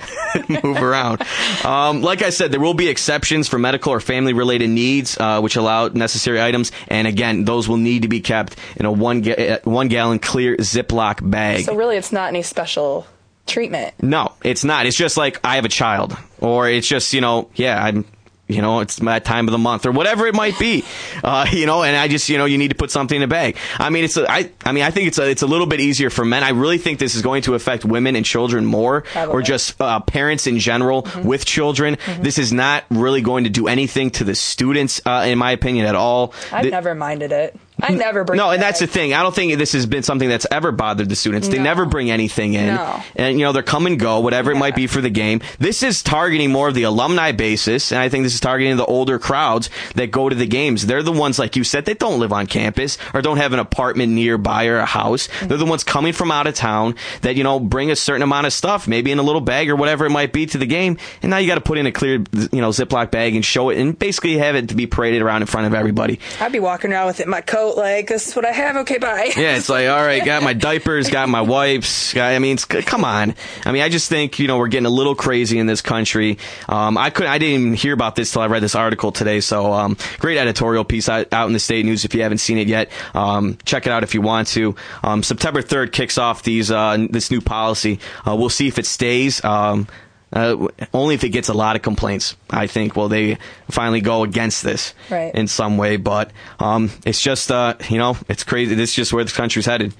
move 0.64 0.80
around. 0.82 1.22
Um, 1.64 2.00
like 2.02 2.21
I 2.22 2.30
said, 2.30 2.52
there 2.52 2.60
will 2.60 2.74
be 2.74 2.88
exceptions 2.88 3.48
for 3.48 3.58
medical 3.58 3.92
or 3.92 4.00
family 4.00 4.32
related 4.32 4.68
needs, 4.70 5.16
uh, 5.18 5.40
which 5.40 5.56
allow 5.56 5.88
necessary 5.88 6.40
items. 6.40 6.72
And 6.88 7.06
again, 7.06 7.44
those 7.44 7.68
will 7.68 7.76
need 7.76 8.02
to 8.02 8.08
be 8.08 8.20
kept 8.20 8.56
in 8.76 8.86
a 8.86 8.92
one 8.92 9.20
ga- 9.22 9.54
uh, 9.54 9.58
one 9.64 9.88
gallon 9.88 10.18
clear 10.18 10.56
Ziploc 10.56 11.28
bag. 11.28 11.64
So 11.64 11.74
really, 11.74 11.96
it's 11.96 12.12
not 12.12 12.28
any 12.28 12.42
special 12.42 13.06
treatment. 13.46 13.94
No, 14.02 14.32
it's 14.44 14.64
not. 14.64 14.86
It's 14.86 14.96
just 14.96 15.16
like 15.16 15.40
I 15.44 15.56
have 15.56 15.64
a 15.64 15.68
child, 15.70 16.16
or 16.40 16.68
it's 16.68 16.86
just 16.88 17.12
you 17.12 17.20
know, 17.20 17.50
yeah, 17.54 17.82
I'm. 17.82 18.04
You 18.52 18.62
know, 18.62 18.80
it's 18.80 19.00
my 19.00 19.18
time 19.18 19.48
of 19.48 19.52
the 19.52 19.58
month, 19.58 19.86
or 19.86 19.92
whatever 19.92 20.26
it 20.26 20.34
might 20.34 20.58
be. 20.58 20.84
Uh, 21.24 21.46
you 21.52 21.66
know, 21.66 21.82
and 21.82 21.96
I 21.96 22.08
just, 22.08 22.28
you 22.28 22.38
know, 22.38 22.44
you 22.44 22.58
need 22.58 22.68
to 22.68 22.74
put 22.74 22.90
something 22.90 23.16
in 23.16 23.22
a 23.22 23.28
bag. 23.28 23.56
I 23.78 23.90
mean, 23.90 24.04
it's, 24.04 24.16
a, 24.16 24.30
I, 24.30 24.50
I 24.64 24.72
mean, 24.72 24.84
I 24.84 24.90
think 24.90 25.08
it's 25.08 25.18
a, 25.18 25.28
it's 25.28 25.42
a 25.42 25.46
little 25.46 25.66
bit 25.66 25.80
easier 25.80 26.10
for 26.10 26.24
men. 26.24 26.42
I 26.44 26.50
really 26.50 26.78
think 26.78 26.98
this 26.98 27.14
is 27.14 27.22
going 27.22 27.42
to 27.42 27.54
affect 27.54 27.84
women 27.84 28.16
and 28.16 28.24
children 28.26 28.64
more, 28.66 29.02
Probably. 29.02 29.34
or 29.34 29.42
just 29.42 29.80
uh, 29.80 30.00
parents 30.00 30.46
in 30.46 30.58
general 30.58 31.06
with 31.22 31.44
children. 31.44 31.96
This 32.20 32.38
is 32.38 32.52
not 32.52 32.84
really 32.90 33.22
going 33.22 33.44
to 33.44 33.50
do 33.50 33.68
anything 33.68 34.10
to 34.12 34.24
the 34.24 34.34
students, 34.34 35.00
uh, 35.06 35.24
in 35.26 35.38
my 35.38 35.52
opinion, 35.52 35.86
at 35.86 35.94
all. 35.94 36.34
I've 36.52 36.64
The- 36.64 36.70
never 36.70 36.94
minded 36.94 37.32
it. 37.32 37.58
I 37.82 37.90
never 37.92 38.24
bring. 38.24 38.36
no, 38.38 38.50
and 38.50 38.62
that's 38.62 38.80
the 38.80 38.86
thing. 38.86 39.12
I 39.14 39.22
don't 39.22 39.34
think 39.34 39.56
this 39.58 39.72
has 39.72 39.86
been 39.86 40.02
something 40.02 40.28
that's 40.28 40.46
ever 40.50 40.72
bothered 40.72 41.08
the 41.08 41.16
students. 41.16 41.48
They 41.48 41.58
No. 41.58 41.64
never 41.64 41.84
bring 41.84 42.10
anything 42.10 42.54
in. 42.54 42.66
No. 42.74 43.02
And, 43.16 43.38
you 43.38 43.44
know, 43.44 43.52
they're 43.52 43.62
come 43.62 43.86
and 43.86 43.98
go, 43.98 44.20
whatever 44.20 44.50
it 44.52 44.56
might 44.56 44.74
be 44.76 44.86
for 44.86 45.00
the 45.00 45.10
game. 45.10 45.40
This 45.58 45.82
is 45.82 46.02
targeting 46.02 46.50
more 46.52 46.68
of 46.68 46.74
the 46.74 46.84
alumni 46.84 47.32
basis, 47.32 47.92
and 47.92 48.00
I 48.00 48.08
think 48.08 48.24
this 48.24 48.34
is 48.34 48.40
targeting 48.40 48.76
the 48.76 48.84
older 48.84 49.18
crowds 49.18 49.68
that 49.96 50.10
go 50.10 50.28
to 50.28 50.34
the 50.34 50.46
games. 50.46 50.86
They're 50.86 51.02
the 51.02 51.12
ones, 51.12 51.38
like 51.38 51.56
you 51.56 51.64
said, 51.64 51.84
that 51.86 51.98
don't 51.98 52.20
live 52.20 52.32
on 52.32 52.46
campus 52.46 52.98
or 53.14 53.22
don't 53.22 53.38
have 53.38 53.52
an 53.52 53.58
apartment 53.58 54.12
nearby 54.12 54.66
or 54.66 54.78
a 54.78 54.86
house. 54.86 55.28
They're 55.42 55.58
the 55.58 55.64
ones 55.66 55.84
coming 55.84 56.12
from 56.12 56.30
out 56.30 56.46
of 56.46 56.54
town 56.54 56.94
that, 57.22 57.36
you 57.36 57.44
know, 57.44 57.58
bring 57.60 57.90
a 57.90 57.96
certain 57.96 58.22
amount 58.22 58.46
of 58.46 58.52
stuff, 58.52 58.86
maybe 58.86 59.10
in 59.12 59.18
a 59.18 59.22
little 59.22 59.40
bag 59.40 59.70
or 59.70 59.76
whatever 59.76 60.06
it 60.06 60.10
might 60.10 60.32
be 60.32 60.46
to 60.46 60.58
the 60.58 60.66
game. 60.66 60.98
And 61.22 61.30
now 61.30 61.38
you 61.38 61.46
got 61.46 61.56
to 61.56 61.60
put 61.60 61.78
in 61.78 61.86
a 61.86 61.92
clear, 61.92 62.14
you 62.52 62.60
know, 62.60 62.70
Ziploc 62.70 63.10
bag 63.10 63.34
and 63.34 63.44
show 63.44 63.70
it 63.70 63.78
and 63.78 63.98
basically 63.98 64.38
have 64.38 64.54
it 64.56 64.68
to 64.68 64.74
be 64.74 64.86
paraded 64.86 65.22
around 65.22 65.42
in 65.42 65.46
front 65.46 65.66
of 65.66 65.74
everybody. 65.74 66.20
I'd 66.40 66.52
be 66.52 66.60
walking 66.60 66.92
around 66.92 67.06
with 67.06 67.20
it 67.20 67.24
in 67.24 67.30
my 67.30 67.40
coat, 67.40 67.71
like 67.76 68.08
this 68.08 68.28
is 68.28 68.36
what 68.36 68.44
I 68.44 68.52
have. 68.52 68.76
Okay, 68.78 68.98
bye. 68.98 69.32
Yeah, 69.36 69.56
it's 69.56 69.68
like, 69.68 69.88
all 69.88 70.04
right, 70.04 70.24
got 70.24 70.42
my 70.42 70.52
diapers, 70.52 71.10
got 71.10 71.28
my 71.28 71.40
wipes. 71.40 72.12
Got, 72.14 72.32
I 72.32 72.38
mean, 72.38 72.56
come 72.56 73.04
on. 73.04 73.34
I 73.64 73.72
mean, 73.72 73.82
I 73.82 73.88
just 73.88 74.08
think 74.08 74.38
you 74.38 74.46
know 74.46 74.58
we're 74.58 74.68
getting 74.68 74.86
a 74.86 74.90
little 74.90 75.14
crazy 75.14 75.58
in 75.58 75.66
this 75.66 75.82
country. 75.82 76.38
Um, 76.68 76.98
I 76.98 77.10
couldn't, 77.10 77.30
I 77.32 77.38
didn't 77.38 77.60
even 77.60 77.74
hear 77.74 77.94
about 77.94 78.16
this 78.16 78.32
till 78.32 78.42
I 78.42 78.46
read 78.46 78.62
this 78.62 78.74
article 78.74 79.12
today. 79.12 79.40
So, 79.40 79.72
um, 79.72 79.96
great 80.18 80.38
editorial 80.38 80.84
piece 80.84 81.08
out, 81.08 81.32
out 81.32 81.46
in 81.46 81.52
the 81.52 81.60
state 81.60 81.84
news. 81.84 82.04
If 82.04 82.14
you 82.14 82.22
haven't 82.22 82.38
seen 82.38 82.58
it 82.58 82.68
yet, 82.68 82.90
um, 83.14 83.58
check 83.64 83.86
it 83.86 83.92
out 83.92 84.02
if 84.02 84.14
you 84.14 84.20
want 84.20 84.48
to. 84.48 84.74
Um, 85.02 85.22
September 85.22 85.62
third 85.62 85.92
kicks 85.92 86.18
off 86.18 86.42
these 86.42 86.70
uh, 86.70 87.06
this 87.10 87.30
new 87.30 87.40
policy. 87.40 87.98
Uh, 88.26 88.36
we'll 88.36 88.48
see 88.48 88.68
if 88.68 88.78
it 88.78 88.86
stays. 88.86 89.42
Um, 89.44 89.88
Uh, 90.32 90.68
only 90.94 91.14
if 91.14 91.24
it 91.24 91.28
gets 91.28 91.48
a 91.48 91.54
lot 91.54 91.76
of 91.76 91.82
complaints, 91.82 92.36
I 92.50 92.66
think, 92.66 92.96
will 92.96 93.08
they 93.08 93.36
finally 93.70 94.00
go 94.00 94.22
against 94.24 94.62
this 94.62 94.94
Right. 95.10 95.34
in 95.34 95.46
some 95.46 95.76
way. 95.76 95.96
But 95.98 96.30
um, 96.58 96.90
it's 97.04 97.20
just, 97.20 97.50
uh, 97.52 97.74
you 97.90 97.98
know, 97.98 98.16
it's 98.28 98.42
crazy. 98.44 98.74
This 98.74 98.90
is 98.90 98.96
just 98.96 99.12
where 99.12 99.24
the 99.24 99.30
country's 99.32 99.66
headed. 99.66 99.92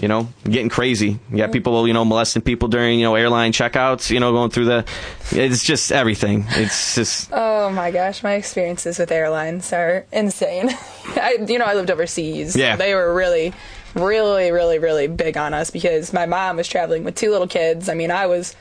You 0.00 0.08
know, 0.08 0.28
getting 0.44 0.68
crazy. 0.68 1.18
You 1.30 1.38
got 1.38 1.52
people, 1.52 1.88
you 1.88 1.94
know, 1.94 2.04
molesting 2.04 2.42
people 2.42 2.68
during, 2.68 2.98
you 2.98 3.06
know, 3.06 3.14
airline 3.14 3.52
checkouts. 3.52 4.10
You 4.10 4.20
know, 4.20 4.30
going 4.30 4.50
through 4.50 4.66
the. 4.66 4.84
It's 5.30 5.64
just 5.64 5.90
everything. 5.90 6.44
It's 6.50 6.94
just. 6.94 7.30
Oh 7.66 7.70
my 7.70 7.90
gosh, 7.90 8.22
my 8.22 8.34
experiences 8.34 8.98
with 8.98 9.10
airlines 9.10 9.72
are 9.72 10.04
insane. 10.12 10.68
I, 11.16 11.38
you 11.48 11.58
know, 11.58 11.64
I 11.64 11.74
lived 11.74 11.90
overseas. 11.90 12.54
Yeah. 12.54 12.76
They 12.76 12.94
were 12.94 13.12
really, 13.12 13.52
really, 13.94 14.52
really, 14.52 14.78
really 14.78 15.08
big 15.08 15.36
on 15.38 15.52
us 15.54 15.70
because 15.70 16.12
my 16.12 16.26
mom 16.26 16.56
was 16.58 16.68
traveling 16.68 17.02
with 17.02 17.14
two 17.16 17.30
little 17.30 17.48
kids. 17.48 17.88
I 17.88 17.94
mean, 17.94 18.10
I 18.12 18.26
was 18.26 18.54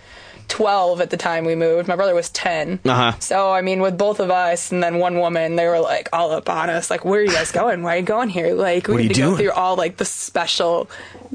12 0.47 1.01
at 1.01 1.09
the 1.09 1.17
time 1.17 1.45
we 1.45 1.55
moved. 1.55 1.87
My 1.87 1.95
brother 1.95 2.13
was 2.15 2.29
10. 2.29 2.79
Uh-huh. 2.85 3.19
So, 3.19 3.51
I 3.51 3.61
mean, 3.61 3.81
with 3.81 3.97
both 3.97 4.19
of 4.19 4.29
us 4.31 4.71
and 4.71 4.81
then 4.83 4.97
one 4.99 5.19
woman, 5.19 5.55
they 5.55 5.67
were 5.67 5.79
like 5.79 6.09
all 6.13 6.31
up 6.31 6.49
on 6.49 6.69
us. 6.69 6.89
Like, 6.89 7.03
where 7.05 7.19
are 7.19 7.23
you 7.23 7.31
guys 7.31 7.51
going? 7.51 7.83
Why 7.83 7.95
are 7.95 7.99
you 7.99 8.03
going 8.05 8.29
here? 8.29 8.53
Like, 8.53 8.87
we 8.87 8.97
need 9.03 9.07
to 9.09 9.13
doing? 9.13 9.31
go 9.31 9.37
through 9.37 9.51
all 9.51 9.75
like 9.75 9.97
the 9.97 10.05
special 10.05 10.89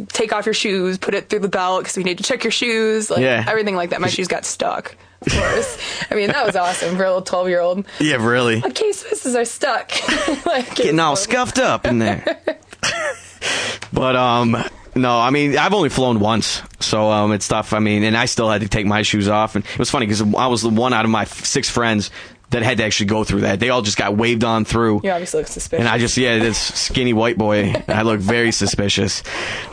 take 0.09 0.33
off 0.33 0.47
your 0.47 0.55
shoes, 0.55 0.99
put 0.99 1.15
it 1.15 1.29
through 1.29 1.41
the 1.41 1.49
belt 1.49 1.83
because 1.83 1.97
we 1.97 2.05
need 2.05 2.19
to 2.19 2.25
check 2.25 2.45
your 2.45 2.51
shoes. 2.51 3.11
Like, 3.11 3.21
Yeah. 3.21 3.45
everything 3.47 3.77
like 3.77 3.91
that. 3.91 4.01
My 4.01 4.09
shoes 4.17 4.29
got 4.29 4.45
stuck. 4.45 4.97
Of 5.27 5.33
course. 5.33 5.79
I 6.11 6.15
mean, 6.15 6.29
that 6.29 6.47
was 6.47 6.57
awesome 6.57 6.97
for 6.97 7.05
a 7.05 7.09
little 7.09 7.21
12 7.23 7.49
year 7.49 7.61
old. 7.61 7.85
Yeah, 7.99 8.25
really. 8.27 8.61
My 8.61 8.71
K 8.71 8.91
Swisses 8.91 9.39
are 9.39 9.45
stuck. 9.45 9.91
like, 10.47 10.75
Getting 10.75 10.99
all 10.99 11.15
scuffed 11.17 11.59
up 11.59 11.85
in 11.85 11.99
there. 11.99 12.25
but 13.93 14.17
um 14.17 14.57
no, 14.95 15.19
I 15.19 15.31
mean 15.31 15.57
I've 15.57 15.75
only 15.75 15.89
flown 15.89 16.21
once, 16.21 16.63
so 16.81 17.11
um 17.11 17.33
it's 17.33 17.49
tough. 17.49 17.73
I 17.73 17.79
mean, 17.79 18.03
and 18.05 18.17
I 18.17 18.27
still 18.27 18.49
had 18.51 18.61
to 18.63 18.69
take 18.69 18.87
my 18.87 19.03
shoes 19.03 19.29
off, 19.29 19.57
and 19.57 19.65
it 19.65 19.79
was 19.79 19.91
funny 19.91 20.07
because 20.07 20.23
I 20.35 20.47
was 20.47 20.63
the 20.63 20.71
one 20.71 20.93
out 20.93 21.05
of 21.05 21.11
my 21.11 21.23
f- 21.23 21.45
six 21.45 21.69
friends 21.71 22.11
that 22.51 22.63
had 22.63 22.79
to 22.79 22.85
actually 22.85 23.07
go 23.07 23.23
through 23.23 23.43
that. 23.43 23.61
They 23.61 23.71
all 23.71 23.81
just 23.83 23.97
got 23.97 24.17
waved 24.17 24.43
on 24.43 24.65
through. 24.65 25.03
You 25.05 25.11
obviously 25.13 25.39
look 25.39 25.47
suspicious. 25.47 25.79
And 25.81 25.89
I 25.89 25.99
just, 25.99 26.17
yeah, 26.17 26.41
this 26.41 26.59
skinny 26.59 27.13
white 27.13 27.39
boy, 27.39 27.73
I 27.87 28.03
look 28.03 28.19
very 28.19 28.51
suspicious. 28.51 29.23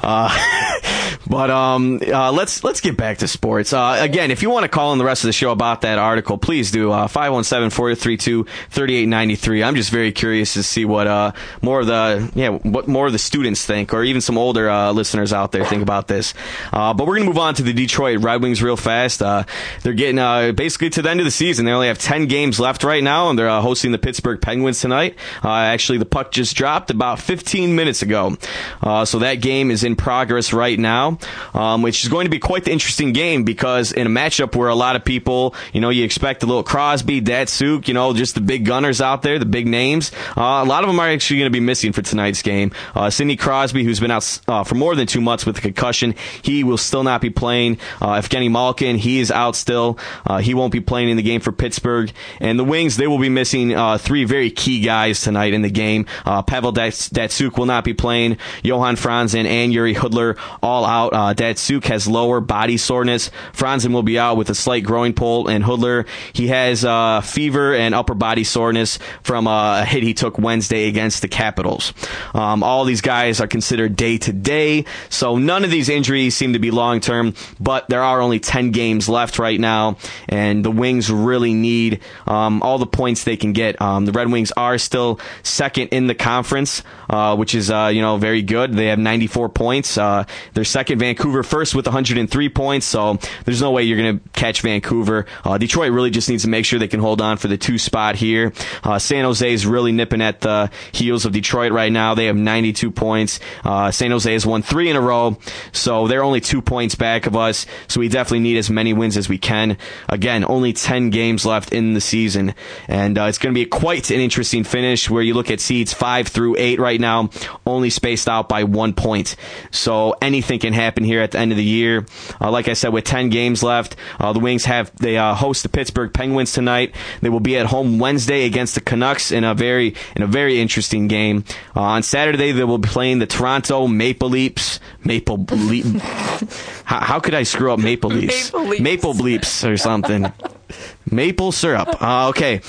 Uh, 0.04 0.30
but 1.30 1.50
um, 1.50 2.00
uh, 2.08 2.32
let's 2.32 2.64
let's 2.64 2.80
get 2.82 2.98
back 2.98 3.20
to 3.20 3.28
sports. 3.28 3.72
Uh, 3.74 3.98
again, 4.00 4.32
if 4.32 4.42
you 4.42 4.50
want 4.50 4.64
to 4.64 4.70
call 4.70 4.94
in 4.94 5.00
the 5.00 5.06
rest 5.06 5.24
of 5.24 5.28
the 5.28 5.34
show 5.34 5.52
about 5.52 5.82
that 5.82 6.00
article, 6.00 6.38
please 6.38 6.72
do. 6.72 6.92
Uh, 6.92 7.08
517-432-3893. 7.08 9.66
I'm 9.66 9.76
just 9.76 9.92
very 9.92 10.12
curious 10.12 10.54
to 10.54 10.64
see 10.64 10.86
what 10.86 11.08
uh, 11.08 11.32
more 11.62 11.82
of 11.82 11.88
the 11.88 12.32
yeah 12.36 12.50
what 12.50 12.88
more 12.88 13.08
of 13.08 13.14
the 13.14 13.20
students 13.20 13.66
think, 13.66 13.94
or 13.94 14.04
even 14.04 14.22
some 14.22 14.38
older 14.38 14.70
uh, 14.70 14.92
listeners 14.92 15.34
out 15.34 15.52
there 15.52 15.66
think 15.66 15.82
about 15.82 16.08
this. 16.08 16.34
Uh, 16.72 16.94
but 16.94 17.08
we're 17.08 17.16
gonna 17.16 17.28
move 17.28 17.38
on 17.38 17.54
to 17.56 17.64
the 17.64 17.74
Detroit 17.74 18.20
Red 18.20 18.42
Wings 18.42 18.64
real 18.64 18.78
fast. 18.78 19.22
Uh, 19.22 19.44
they're 19.84 19.94
getting 19.94 20.20
uh, 20.20 20.52
basically 20.54 20.90
to 20.92 21.02
the 21.02 21.10
end 21.10 21.20
of 21.20 21.26
the 21.26 21.32
season. 21.32 21.66
They 21.66 21.72
only 21.72 21.88
have 21.88 21.98
10 21.98 22.28
games 22.28 22.60
left 22.60 22.84
right 22.84 23.04
now, 23.04 23.30
and 23.30 23.38
they're 23.38 23.50
hosting 23.62 23.92
the 23.92 23.98
Pittsburgh 23.98 24.42
Penguins 24.42 24.80
tonight. 24.82 25.16
Uh, 25.44 25.50
actually, 25.52 25.98
the 25.98 26.06
puck 26.06 26.32
just 26.32 26.56
dropped 26.56 26.92
about 26.92 27.20
15 27.20 27.76
minutes 27.76 28.02
ago, 28.02 28.38
uh, 28.82 29.06
so 29.06 29.20
that 29.20 29.36
game 29.36 29.72
is 29.72 29.84
in 29.84 29.96
progress 29.96 30.54
right 30.54 30.80
now, 30.80 31.17
um, 31.54 31.82
which 31.82 32.04
is 32.04 32.10
going 32.10 32.26
to 32.26 32.32
be 32.32 32.40
quite 32.40 32.64
the 32.66 32.72
interesting 32.72 33.14
game 33.14 33.44
because 33.44 33.92
in 33.92 34.08
a 34.08 34.10
matchup 34.10 34.56
where 34.56 34.70
a 34.70 34.76
lot 34.76 34.96
of 34.96 35.04
people, 35.06 35.56
you 35.74 35.82
know, 35.82 35.90
you 35.90 36.04
expect 36.04 36.44
a 36.44 36.46
little 36.46 36.64
Crosby, 36.64 37.22
Datsyuk, 37.22 37.88
you 37.88 37.94
know, 37.94 38.14
just 38.14 38.36
the 38.36 38.42
big 38.42 38.66
gunners 38.66 39.02
out 39.02 39.22
there, 39.22 39.40
the 39.40 39.46
big 39.46 39.68
names. 39.68 40.12
Uh, 40.36 40.62
a 40.64 40.66
lot 40.66 40.84
of 40.84 40.88
them 40.88 41.00
are 41.00 41.10
actually 41.10 41.40
going 41.40 41.52
to 41.52 41.56
be 41.56 41.60
missing 41.60 41.94
for 41.94 42.02
tonight's 42.02 42.42
game. 42.42 42.72
Uh, 42.96 43.10
Sidney 43.10 43.36
Crosby, 43.36 43.84
who's 43.84 44.00
been 44.00 44.12
out 44.12 44.40
uh, 44.48 44.64
for 44.64 44.76
more 44.76 44.96
than 44.96 45.08
two 45.08 45.22
months 45.22 45.46
with 45.46 45.58
a 45.58 45.62
concussion, 45.62 46.16
he 46.42 46.64
will 46.64 46.78
still 46.78 47.04
not 47.04 47.22
be 47.22 47.30
playing. 47.30 47.80
Uh, 48.02 48.20
Evgeny 48.20 48.52
Malkin, 48.52 48.98
he 48.98 49.20
is 49.20 49.32
out 49.32 49.56
still. 49.56 49.98
Uh, 50.26 50.38
he 50.38 50.54
won't 50.54 50.74
be 50.74 50.82
playing 50.82 51.10
in 51.10 51.18
the 51.18 51.24
game 51.24 51.42
for 51.42 51.52
Pittsburgh. 51.52 52.12
And 52.40 52.58
the 52.60 52.64
Wings, 52.64 52.98
they 52.98 53.08
will 53.08 53.20
be 53.20 53.30
missing 53.30 53.74
uh, 53.76 53.98
three 53.98 54.26
very 54.26 54.52
key 54.52 54.82
guys 54.82 55.22
tonight 55.22 55.54
in 55.54 55.62
the 55.62 55.70
game. 55.70 56.06
Uh, 56.26 56.42
Pavel 56.42 56.72
Dats- 56.72 57.10
Datsyuk 57.10 57.58
will 57.58 57.66
not 57.66 57.84
be 57.84 57.94
playing. 57.94 58.38
Johan 58.64 58.96
Franzen 58.96 59.46
and 59.46 59.74
Jiri 59.74 59.96
Hudler 59.96 60.38
all 60.62 60.86
out. 60.86 61.07
Uh, 61.14 61.34
Datsyuk 61.34 61.86
has 61.86 62.08
lower 62.08 62.40
body 62.40 62.78
soreness. 62.78 63.32
Franzen 63.54 63.94
will 63.94 64.04
be 64.04 64.20
out 64.20 64.38
with 64.38 64.50
a 64.50 64.56
slight 64.56 64.84
groin 64.84 65.14
pull, 65.14 65.48
and 65.48 65.64
Hudler 65.64 66.08
he 66.34 66.48
has 66.48 66.86
uh, 66.86 67.22
fever 67.22 67.76
and 67.76 67.94
upper 67.96 68.14
body 68.14 68.44
soreness 68.44 69.00
from 69.24 69.48
uh, 69.48 69.82
a 69.82 69.86
hit 69.86 70.04
he 70.04 70.14
took 70.14 70.38
Wednesday 70.38 70.88
against 70.88 71.22
the 71.22 71.28
Capitals. 71.28 71.94
Um, 72.34 72.64
all 72.64 72.86
these 72.86 73.02
guys 73.02 73.42
are 73.42 73.48
considered 73.48 73.96
day 73.96 74.18
to 74.20 74.34
day, 74.34 74.86
so 75.10 75.38
none 75.38 75.64
of 75.64 75.72
these 75.72 75.90
injuries 75.90 76.36
seem 76.36 76.54
to 76.54 76.60
be 76.60 76.72
long 76.72 77.00
term. 77.00 77.34
But 77.60 77.90
there 77.90 78.02
are 78.02 78.22
only 78.22 78.40
10 78.40 78.72
games 78.72 79.10
left 79.10 79.40
right 79.40 79.60
now, 79.60 79.98
and 80.30 80.64
the 80.64 80.72
Wings 80.72 81.12
really 81.12 81.54
need 81.54 82.02
um, 82.26 82.62
all 82.62 82.78
the 82.78 82.88
points 82.88 83.24
they 83.24 83.38
can 83.38 83.54
get. 83.54 83.82
Um, 83.82 84.06
the 84.06 84.12
Red 84.12 84.32
Wings 84.32 84.52
are 84.54 84.78
still 84.78 85.20
second 85.44 85.90
in 85.90 86.08
the 86.08 86.16
conference, 86.16 86.84
uh, 87.10 87.36
which 87.36 87.56
is 87.56 87.70
uh, 87.70 87.90
you 87.94 88.02
know 88.02 88.18
very 88.18 88.42
good. 88.42 88.74
They 88.74 88.88
have 88.88 89.00
94 89.00 89.50
points. 89.50 89.98
Uh, 89.98 90.26
they're 90.54 90.64
second. 90.64 91.00
Vancouver 91.00 91.44
first 91.44 91.76
with 91.76 91.86
103 91.86 92.50
points. 92.50 92.86
So 92.86 93.18
there's 93.46 93.62
no 93.62 93.72
way 93.72 93.84
you're 93.84 93.98
going 93.98 94.20
to 94.20 94.30
catch 94.30 94.62
Vancouver. 94.62 95.26
Uh, 95.44 95.58
Detroit 95.58 95.92
really 95.92 96.10
just 96.10 96.30
needs 96.30 96.44
to 96.44 96.50
make 96.50 96.66
sure 96.66 96.80
they 96.80 96.88
can 96.88 97.00
hold 97.00 97.22
on 97.22 97.38
for 97.38 97.48
the 97.48 97.58
two 97.58 97.78
spot 97.78 98.16
here. 98.16 98.54
Uh, 98.84 99.00
San 99.00 99.24
Jose 99.24 99.52
is 99.52 99.66
really 99.66 99.92
nipping 99.92 100.22
at 100.22 100.42
the 100.42 100.70
heels 100.92 101.26
of 101.26 101.32
Detroit 101.32 101.72
right 101.72 101.92
now. 101.92 102.16
They 102.16 102.26
have 102.26 102.36
92 102.36 102.92
points. 102.92 103.40
Uh, 103.64 103.92
San 103.92 104.12
Jose 104.12 104.32
has 104.32 104.46
won 104.46 104.62
three 104.62 104.90
in 104.90 104.96
a 104.96 105.02
row, 105.02 105.38
so 105.72 106.08
they're 106.08 106.24
only 106.24 106.42
two 106.42 106.62
points 106.62 106.96
back 106.96 107.26
of 107.26 107.36
us. 107.36 107.66
So 107.88 108.00
we 108.00 108.10
definitely 108.10 108.40
need 108.40 108.58
as 108.58 108.70
many 108.70 108.94
wins 108.94 109.18
as 109.18 109.30
we 109.30 109.38
can. 109.38 109.78
Again, 110.10 110.46
only 110.48 110.74
10 110.74 111.10
games 111.10 111.46
left 111.46 111.72
in 111.72 111.94
the 111.94 112.02
season, 112.02 112.54
and 112.88 113.18
it's 113.18 113.38
going 113.38 113.54
to 113.54 113.60
be 113.60 113.66
quite 113.66 114.10
an 114.12 114.20
interesting 114.20 114.64
finish 114.64 115.10
where 115.10 115.24
you 115.24 115.34
look 115.34 115.52
at 115.52 115.60
seeds 115.60 115.94
five 115.94 116.28
through 116.28 116.56
eight 116.58 116.80
right 116.80 116.97
now, 116.98 117.30
only 117.66 117.90
spaced 117.90 118.28
out 118.28 118.50
by 118.50 118.64
one 118.64 118.94
point. 118.94 119.36
So 119.72 120.16
anything 120.22 120.60
can 120.60 120.74
happen 120.74 121.04
here 121.04 121.22
at 121.22 121.32
the 121.32 121.40
end 121.40 121.52
of 121.52 121.58
the 121.58 121.64
year. 121.64 122.06
Uh, 122.40 122.52
like 122.52 122.68
I 122.68 122.74
said, 122.74 122.90
with 122.94 123.06
10 123.06 123.30
games 123.30 123.64
left, 123.64 123.96
uh, 124.20 124.34
the 124.34 124.40
Wings 124.40 124.66
have 124.66 124.96
they 124.98 125.18
uh, 125.18 125.34
host 125.34 125.64
the 125.64 125.70
Pittsburgh 125.70 126.14
Penguins 126.14 126.54
tonight. 126.54 126.96
They 127.22 127.30
will 127.30 127.40
be 127.40 127.58
at 127.58 127.68
home 127.68 128.00
Wednesday 128.00 128.46
against 128.46 128.76
the 128.76 128.82
Canucks 128.82 129.32
in 129.32 129.44
a 129.44 129.54
very 129.54 129.96
in 130.16 130.22
a 130.24 130.28
very 130.28 130.60
interesting 130.60 131.08
game. 131.08 131.44
Uh, 131.76 131.82
on 131.82 132.04
Saturday, 132.04 132.52
they 132.52 132.64
will 132.64 132.78
be 132.78 132.90
playing 132.90 133.20
the 133.20 133.28
Toronto 133.28 133.88
Maple 133.88 134.30
Leafs. 134.30 134.80
Maple 135.04 135.46
Leaf. 135.52 135.86
how, 136.86 137.00
how 137.00 137.20
could 137.20 137.34
I 137.34 137.44
screw 137.44 137.72
up 137.72 137.80
Maple 137.80 138.10
Leafs? 138.10 138.54
Maple 138.54 138.68
Leafs. 138.68 138.82
Maple 138.82 139.14
Bleeps 139.14 139.70
or 139.70 139.78
something. 139.78 140.32
Maple 141.12 141.52
syrup. 141.52 141.88
Uh, 142.08 142.30
okay, 142.30 142.62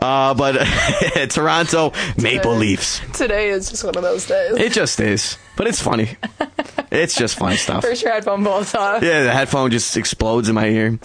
uh, 0.00 0.34
but 0.34 0.52
Toronto 1.30 1.92
Maple 2.20 2.54
Leafs. 2.54 3.00
Today 3.12 3.48
is 3.48 3.70
just 3.70 3.82
one 3.82 3.96
of 3.96 4.02
those 4.02 4.26
days. 4.26 4.56
It 4.56 4.72
just 4.72 5.00
is, 5.00 5.36
but 5.56 5.66
it's 5.66 5.80
funny. 5.80 6.16
It's 6.94 7.16
just 7.16 7.36
fun 7.36 7.56
stuff. 7.56 7.82
First 7.82 8.02
your 8.02 8.12
headphone 8.12 8.44
bolts 8.44 8.72
off. 8.72 9.02
Yeah, 9.02 9.24
the 9.24 9.32
headphone 9.32 9.72
just 9.72 9.96
explodes 9.96 10.48
in 10.48 10.54
my 10.54 10.68
ear. 10.68 10.98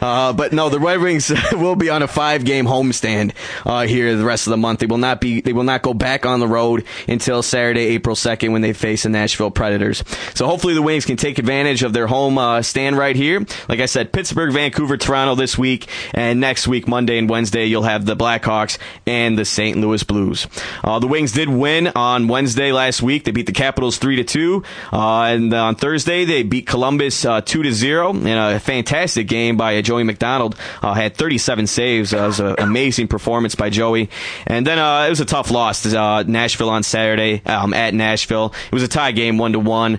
Uh, 0.00 0.32
but 0.32 0.52
no, 0.52 0.70
the 0.70 0.80
Red 0.80 1.00
Wings 1.00 1.32
will 1.52 1.76
be 1.76 1.88
on 1.88 2.02
a 2.02 2.08
five-game 2.08 2.66
homestand 2.66 3.32
uh, 3.64 3.86
here 3.86 4.16
the 4.16 4.24
rest 4.24 4.48
of 4.48 4.50
the 4.50 4.56
month. 4.56 4.80
They 4.80 4.86
will 4.86 4.98
not 4.98 5.20
be. 5.20 5.40
They 5.40 5.52
will 5.52 5.62
not 5.62 5.82
go 5.82 5.94
back 5.94 6.26
on 6.26 6.40
the 6.40 6.48
road 6.48 6.84
until 7.06 7.42
Saturday, 7.44 7.86
April 7.94 8.16
second, 8.16 8.52
when 8.52 8.62
they 8.62 8.72
face 8.72 9.04
the 9.04 9.08
Nashville 9.08 9.52
Predators. 9.52 10.02
So 10.34 10.46
hopefully 10.46 10.74
the 10.74 10.82
Wings 10.82 11.04
can 11.04 11.16
take 11.16 11.38
advantage 11.38 11.84
of 11.84 11.92
their 11.92 12.08
home 12.08 12.38
uh, 12.38 12.62
stand 12.62 12.98
right 12.98 13.14
here. 13.14 13.44
Like 13.68 13.78
I 13.78 13.86
said, 13.86 14.12
Pittsburgh, 14.12 14.52
Vancouver, 14.52 14.96
Toronto 14.96 15.36
this 15.36 15.56
week, 15.56 15.88
and 16.12 16.35
next 16.40 16.68
week, 16.68 16.88
Monday 16.88 17.18
and 17.18 17.28
Wednesday, 17.28 17.66
you'll 17.66 17.82
have 17.82 18.04
the 18.04 18.16
Blackhawks 18.16 18.78
and 19.06 19.38
the 19.38 19.44
St. 19.44 19.76
Louis 19.76 20.02
Blues. 20.02 20.46
Uh, 20.84 20.98
the 20.98 21.06
Wings 21.06 21.32
did 21.32 21.48
win 21.48 21.88
on 21.88 22.28
Wednesday 22.28 22.72
last 22.72 23.02
week. 23.02 23.24
They 23.24 23.30
beat 23.30 23.46
the 23.46 23.52
Capitals 23.52 23.98
three 23.98 24.16
to 24.16 24.24
two, 24.24 24.62
uh, 24.92 25.22
and 25.22 25.52
on 25.52 25.74
Thursday 25.74 26.24
they 26.24 26.42
beat 26.42 26.66
Columbus 26.66 27.24
uh, 27.24 27.40
two 27.40 27.62
to 27.62 27.72
zero 27.72 28.10
in 28.10 28.26
a 28.26 28.60
fantastic 28.60 29.28
game 29.28 29.56
by 29.56 29.76
uh, 29.78 29.82
Joey 29.82 30.04
MacDonald. 30.04 30.56
Had 30.82 31.16
37 31.16 31.66
saves. 31.66 32.12
It 32.12 32.20
was 32.20 32.40
an 32.40 32.54
amazing 32.58 33.08
performance 33.08 33.54
by 33.54 33.70
Joey. 33.70 34.08
And 34.46 34.66
then 34.66 34.78
it 34.78 35.10
was 35.10 35.20
a 35.20 35.24
tough 35.24 35.50
loss 35.50 35.82
to 35.82 36.24
Nashville 36.26 36.70
on 36.70 36.82
Saturday 36.82 37.42
um, 37.44 37.74
at 37.74 37.92
Nashville. 37.92 38.54
It 38.66 38.72
was 38.72 38.82
a 38.82 38.88
tie 38.88 39.12
game, 39.12 39.36
one 39.36 39.52
to 39.52 39.58
one, 39.58 39.98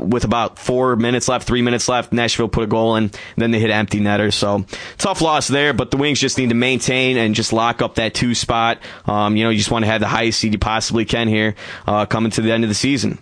with 0.00 0.24
about 0.24 0.58
four 0.58 0.96
minutes 0.96 1.28
left, 1.28 1.46
three 1.46 1.62
minutes 1.62 1.88
left. 1.88 2.12
Nashville 2.12 2.48
put 2.48 2.64
a 2.64 2.66
goal 2.66 2.96
in, 2.96 3.10
then 3.36 3.50
they 3.50 3.58
hit 3.58 3.70
empty 3.70 4.00
netter. 4.00 4.32
So 4.32 4.64
tough 4.96 5.20
loss 5.20 5.48
there, 5.48 5.67
but 5.72 5.90
the 5.90 5.96
Wings 5.96 6.20
just 6.20 6.38
need 6.38 6.48
to 6.48 6.54
maintain 6.54 7.16
and 7.16 7.34
just 7.34 7.52
lock 7.52 7.82
up 7.82 7.96
that 7.96 8.14
two 8.14 8.34
spot. 8.34 8.78
Um, 9.06 9.36
you 9.36 9.44
know, 9.44 9.50
you 9.50 9.58
just 9.58 9.70
want 9.70 9.84
to 9.84 9.90
have 9.90 10.00
the 10.00 10.08
highest 10.08 10.40
seed 10.40 10.52
you 10.52 10.58
possibly 10.58 11.04
can 11.04 11.28
here 11.28 11.54
uh, 11.86 12.06
coming 12.06 12.30
to 12.32 12.40
the 12.40 12.52
end 12.52 12.64
of 12.64 12.68
the 12.68 12.74
season. 12.74 13.18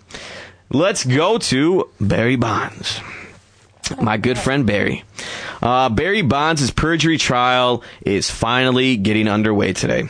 Let's 0.69 1.05
go 1.05 1.37
to 1.37 1.89
Barry 1.99 2.35
Bonds. 2.35 2.99
My 4.01 4.17
good 4.17 4.37
friend 4.37 4.65
Barry. 4.65 5.03
Uh, 5.61 5.89
Barry 5.89 6.21
Bonds' 6.21 6.69
perjury 6.71 7.17
trial 7.17 7.83
is 8.01 8.29
finally 8.29 8.97
getting 8.97 9.27
underway 9.27 9.73
today. 9.73 10.09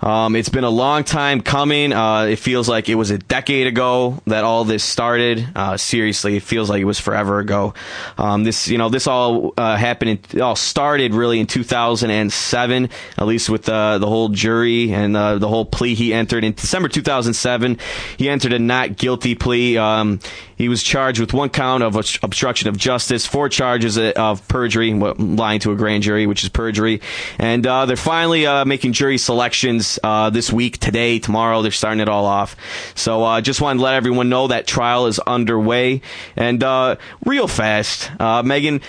Um, 0.00 0.36
it's 0.36 0.48
been 0.48 0.64
a 0.64 0.70
long 0.70 1.04
time 1.04 1.40
coming. 1.40 1.92
Uh, 1.92 2.22
it 2.22 2.36
feels 2.36 2.68
like 2.68 2.88
it 2.88 2.94
was 2.94 3.10
a 3.10 3.18
decade 3.18 3.66
ago 3.66 4.20
that 4.26 4.44
all 4.44 4.64
this 4.64 4.84
started. 4.84 5.48
Uh, 5.54 5.76
seriously, 5.76 6.36
it 6.36 6.42
feels 6.42 6.70
like 6.70 6.80
it 6.80 6.84
was 6.84 7.00
forever 7.00 7.40
ago. 7.40 7.74
Um, 8.16 8.44
this, 8.44 8.68
you 8.68 8.78
know, 8.78 8.88
this 8.88 9.06
all 9.06 9.54
uh, 9.56 9.76
happened. 9.76 10.20
In, 10.32 10.40
all 10.40 10.56
started 10.56 11.14
really 11.14 11.40
in 11.40 11.46
2007, 11.46 12.90
at 13.16 13.26
least 13.26 13.50
with 13.50 13.68
uh, 13.68 13.98
the 13.98 14.06
whole 14.06 14.28
jury 14.28 14.92
and 14.92 15.16
uh, 15.16 15.38
the 15.38 15.48
whole 15.48 15.64
plea 15.64 15.94
he 15.94 16.14
entered 16.14 16.44
in 16.44 16.52
December 16.52 16.88
2007. 16.88 17.78
He 18.16 18.28
entered 18.28 18.52
a 18.52 18.58
not 18.58 18.96
guilty 18.96 19.34
plea. 19.34 19.78
Um, 19.78 20.20
he 20.58 20.68
was 20.68 20.82
charged 20.82 21.20
with 21.20 21.32
one 21.32 21.48
count 21.48 21.82
of 21.82 21.94
obstruction 22.22 22.68
of 22.68 22.76
justice, 22.76 23.24
four 23.24 23.48
charges 23.48 23.96
of 23.96 24.46
perjury, 24.48 24.92
lying 24.92 25.60
to 25.60 25.70
a 25.70 25.76
grand 25.76 26.02
jury, 26.02 26.26
which 26.26 26.42
is 26.42 26.50
perjury, 26.50 27.00
and 27.38 27.66
uh, 27.66 27.86
they're 27.86 27.96
finally 27.96 28.44
uh, 28.44 28.64
making 28.64 28.92
jury 28.92 29.16
selections 29.16 29.98
uh, 30.02 30.30
this 30.30 30.52
week, 30.52 30.78
today, 30.78 31.20
tomorrow. 31.20 31.62
They're 31.62 31.70
starting 31.70 32.00
it 32.00 32.08
all 32.08 32.26
off. 32.26 32.56
So 32.96 33.22
uh, 33.22 33.40
just 33.40 33.60
wanted 33.60 33.78
to 33.78 33.84
let 33.84 33.94
everyone 33.94 34.28
know 34.28 34.48
that 34.48 34.66
trial 34.66 35.06
is 35.06 35.20
underway. 35.20 36.02
And 36.36 36.62
uh, 36.62 36.96
real 37.24 37.46
fast, 37.46 38.10
uh, 38.20 38.42
Megan, 38.42 38.80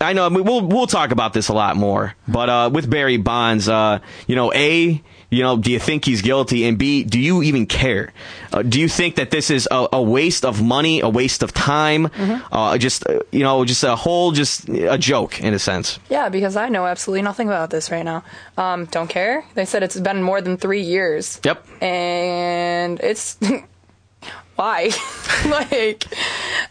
I 0.00 0.12
know 0.12 0.28
we'll 0.28 0.66
we'll 0.66 0.86
talk 0.86 1.10
about 1.10 1.32
this 1.32 1.48
a 1.48 1.54
lot 1.54 1.76
more, 1.76 2.14
but 2.28 2.72
with 2.72 2.90
Barry 2.90 3.16
Bonds, 3.16 3.66
you 3.66 4.36
know, 4.36 4.52
a 4.52 5.02
you 5.30 5.42
know, 5.42 5.56
do 5.56 5.70
you 5.70 5.78
think 5.78 6.04
he's 6.04 6.22
guilty? 6.22 6.64
And 6.66 6.78
B, 6.78 7.02
do 7.02 7.18
you 7.18 7.42
even 7.42 7.66
care? 7.66 8.12
Uh, 8.52 8.62
do 8.62 8.80
you 8.80 8.88
think 8.88 9.16
that 9.16 9.30
this 9.30 9.50
is 9.50 9.68
a, 9.70 9.88
a, 9.92 10.02
waste 10.02 10.44
of 10.44 10.62
money, 10.62 11.00
a 11.00 11.08
waste 11.08 11.42
of 11.42 11.52
time, 11.52 12.08
mm-hmm. 12.08 12.54
uh, 12.54 12.78
just 12.78 13.06
uh, 13.08 13.20
you 13.32 13.42
know, 13.42 13.64
just 13.64 13.82
a 13.82 13.96
whole, 13.96 14.32
just 14.32 14.68
a 14.68 14.96
joke 14.96 15.40
in 15.42 15.52
a 15.52 15.58
sense? 15.58 15.98
Yeah, 16.08 16.28
because 16.28 16.56
I 16.56 16.68
know 16.68 16.86
absolutely 16.86 17.22
nothing 17.22 17.48
about 17.48 17.70
this 17.70 17.90
right 17.90 18.04
now. 18.04 18.22
Um, 18.56 18.86
don't 18.86 19.08
care. 19.08 19.44
They 19.54 19.64
said 19.64 19.82
it's 19.82 19.98
been 19.98 20.22
more 20.22 20.40
than 20.40 20.56
three 20.56 20.82
years. 20.82 21.40
Yep. 21.44 21.82
And 21.82 23.00
it's. 23.00 23.38
why? 24.56 24.84
like, 25.46 26.06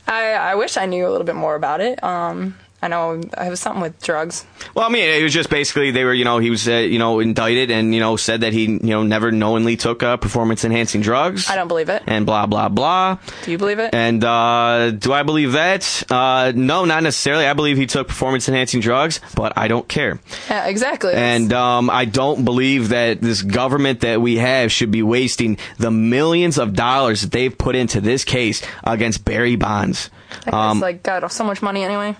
I 0.07 0.33
I 0.33 0.55
wish 0.55 0.77
I 0.77 0.85
knew 0.85 1.07
a 1.07 1.11
little 1.11 1.25
bit 1.25 1.35
more 1.35 1.55
about 1.55 1.81
it. 1.81 2.03
Um, 2.03 2.55
I 2.85 2.87
know 2.87 3.13
it 3.13 3.49
was 3.49 3.59
something 3.59 3.81
with 3.81 3.99
drugs. 3.99 4.45
Well, 4.75 4.85
I 4.85 4.89
mean, 4.89 5.09
it 5.09 5.23
was 5.23 5.33
just 5.33 5.49
basically 5.49 5.89
they 5.89 6.03
were, 6.03 6.13
you 6.13 6.23
know, 6.23 6.37
he 6.37 6.51
was, 6.51 6.67
uh, 6.67 6.73
you 6.73 6.99
know, 6.99 7.19
indicted 7.19 7.71
and 7.71 7.95
you 7.95 7.99
know 7.99 8.15
said 8.15 8.41
that 8.41 8.53
he, 8.53 8.65
you 8.65 8.79
know, 8.79 9.01
never 9.01 9.31
knowingly 9.31 9.75
took 9.75 10.03
uh, 10.03 10.17
performance 10.17 10.63
enhancing 10.63 11.01
drugs. 11.01 11.49
I 11.49 11.55
don't 11.55 11.67
believe 11.67 11.89
it. 11.89 12.03
And 12.05 12.27
blah 12.27 12.45
blah 12.45 12.69
blah. 12.69 13.17
Do 13.43 13.49
you 13.49 13.57
believe 13.57 13.79
it? 13.79 13.95
And 13.95 14.23
uh, 14.23 14.91
do 14.91 15.13
I 15.13 15.23
believe 15.23 15.53
that? 15.53 16.03
Uh, 16.11 16.51
no, 16.55 16.85
not 16.85 17.01
necessarily. 17.01 17.47
I 17.47 17.53
believe 17.53 17.77
he 17.77 17.87
took 17.87 18.07
performance 18.07 18.47
enhancing 18.47 18.81
drugs, 18.81 19.19
but 19.35 19.57
I 19.57 19.67
don't 19.67 19.87
care. 19.87 20.19
Yeah, 20.47 20.67
exactly. 20.67 21.13
And 21.15 21.51
um, 21.53 21.89
I 21.89 22.05
don't 22.05 22.45
believe 22.45 22.89
that 22.89 23.19
this 23.19 23.41
government 23.41 24.01
that 24.01 24.21
we 24.21 24.37
have 24.37 24.71
should 24.71 24.91
be 24.91 25.01
wasting 25.01 25.57
the 25.79 25.89
millions 25.89 26.59
of 26.59 26.73
dollars 26.73 27.23
that 27.23 27.31
they've 27.31 27.57
put 27.57 27.75
into 27.75 27.99
this 27.99 28.23
case 28.23 28.61
against 28.83 29.25
Barry 29.25 29.55
Bonds. 29.55 30.11
That 30.43 30.53
um, 30.53 30.81
like 30.81 31.01
got 31.01 31.31
so 31.31 31.43
much 31.43 31.63
money 31.63 31.83
anyway. 31.83 32.15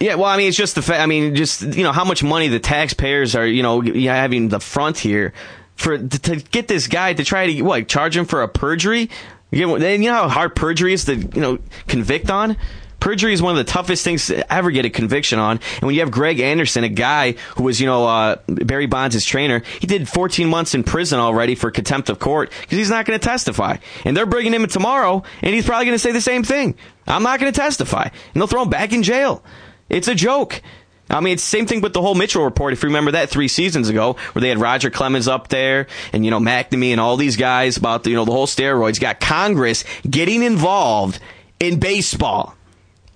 Yeah, 0.00 0.14
well, 0.14 0.26
I 0.26 0.36
mean, 0.36 0.48
it's 0.48 0.56
just 0.56 0.74
the 0.74 0.82
fact. 0.82 1.00
I 1.00 1.06
mean, 1.06 1.34
just 1.34 1.62
you 1.62 1.82
know 1.82 1.92
how 1.92 2.04
much 2.04 2.22
money 2.22 2.48
the 2.48 2.60
taxpayers 2.60 3.34
are, 3.34 3.46
you 3.46 3.62
know, 3.62 3.80
having 3.80 4.48
the 4.48 4.60
front 4.60 4.98
here 4.98 5.32
for 5.76 5.96
to 5.96 6.36
get 6.36 6.68
this 6.68 6.88
guy 6.88 7.14
to 7.14 7.24
try 7.24 7.52
to 7.52 7.62
what 7.62 7.88
charge 7.88 8.16
him 8.16 8.24
for 8.24 8.42
a 8.42 8.48
perjury. 8.48 9.10
You 9.50 9.66
know, 9.66 9.76
you 9.76 10.10
know 10.10 10.14
how 10.14 10.28
hard 10.28 10.54
perjury 10.54 10.92
is 10.92 11.06
to 11.06 11.16
you 11.16 11.40
know 11.40 11.58
convict 11.86 12.30
on. 12.30 12.56
Perjury 13.00 13.32
is 13.32 13.40
one 13.40 13.56
of 13.56 13.64
the 13.64 13.70
toughest 13.70 14.02
things 14.02 14.26
to 14.26 14.52
ever 14.52 14.72
get 14.72 14.84
a 14.84 14.90
conviction 14.90 15.38
on. 15.38 15.60
And 15.76 15.82
when 15.82 15.94
you 15.94 16.00
have 16.00 16.10
Greg 16.10 16.40
Anderson, 16.40 16.82
a 16.82 16.88
guy 16.88 17.32
who 17.54 17.62
was, 17.62 17.80
you 17.80 17.86
know, 17.86 18.04
uh, 18.04 18.36
Barry 18.48 18.86
Bonds' 18.86 19.24
trainer, 19.24 19.62
he 19.80 19.86
did 19.86 20.08
14 20.08 20.48
months 20.48 20.74
in 20.74 20.82
prison 20.82 21.20
already 21.20 21.54
for 21.54 21.70
contempt 21.70 22.10
of 22.10 22.18
court 22.18 22.50
because 22.60 22.76
he's 22.76 22.90
not 22.90 23.06
going 23.06 23.16
to 23.16 23.24
testify. 23.24 23.76
And 24.04 24.16
they're 24.16 24.26
bringing 24.26 24.52
him 24.52 24.66
tomorrow, 24.66 25.22
and 25.42 25.54
he's 25.54 25.64
probably 25.64 25.86
going 25.86 25.94
to 25.94 26.00
say 26.00 26.10
the 26.10 26.20
same 26.20 26.42
thing. 26.42 26.74
I'm 27.06 27.22
not 27.22 27.38
going 27.38 27.52
to 27.52 27.58
testify. 27.58 28.02
And 28.02 28.34
they'll 28.34 28.48
throw 28.48 28.62
him 28.62 28.70
back 28.70 28.92
in 28.92 29.04
jail. 29.04 29.44
It's 29.88 30.08
a 30.08 30.14
joke. 30.14 30.62
I 31.10 31.20
mean, 31.20 31.34
it's 31.34 31.42
the 31.42 31.56
same 31.56 31.66
thing 31.66 31.80
with 31.80 31.94
the 31.94 32.02
whole 32.02 32.14
Mitchell 32.14 32.44
report. 32.44 32.74
If 32.74 32.82
you 32.82 32.88
remember 32.88 33.12
that 33.12 33.30
three 33.30 33.48
seasons 33.48 33.88
ago, 33.88 34.16
where 34.32 34.40
they 34.40 34.50
had 34.50 34.58
Roger 34.58 34.90
Clemens 34.90 35.26
up 35.26 35.48
there 35.48 35.86
and, 36.12 36.24
you 36.24 36.30
know, 36.30 36.38
McNamee 36.38 36.90
and 36.90 37.00
all 37.00 37.16
these 37.16 37.36
guys 37.36 37.76
about, 37.78 38.04
the, 38.04 38.10
you 38.10 38.16
know, 38.16 38.26
the 38.26 38.32
whole 38.32 38.46
steroids, 38.46 39.00
got 39.00 39.18
Congress 39.20 39.84
getting 40.08 40.42
involved 40.42 41.18
in 41.60 41.78
baseball. 41.78 42.54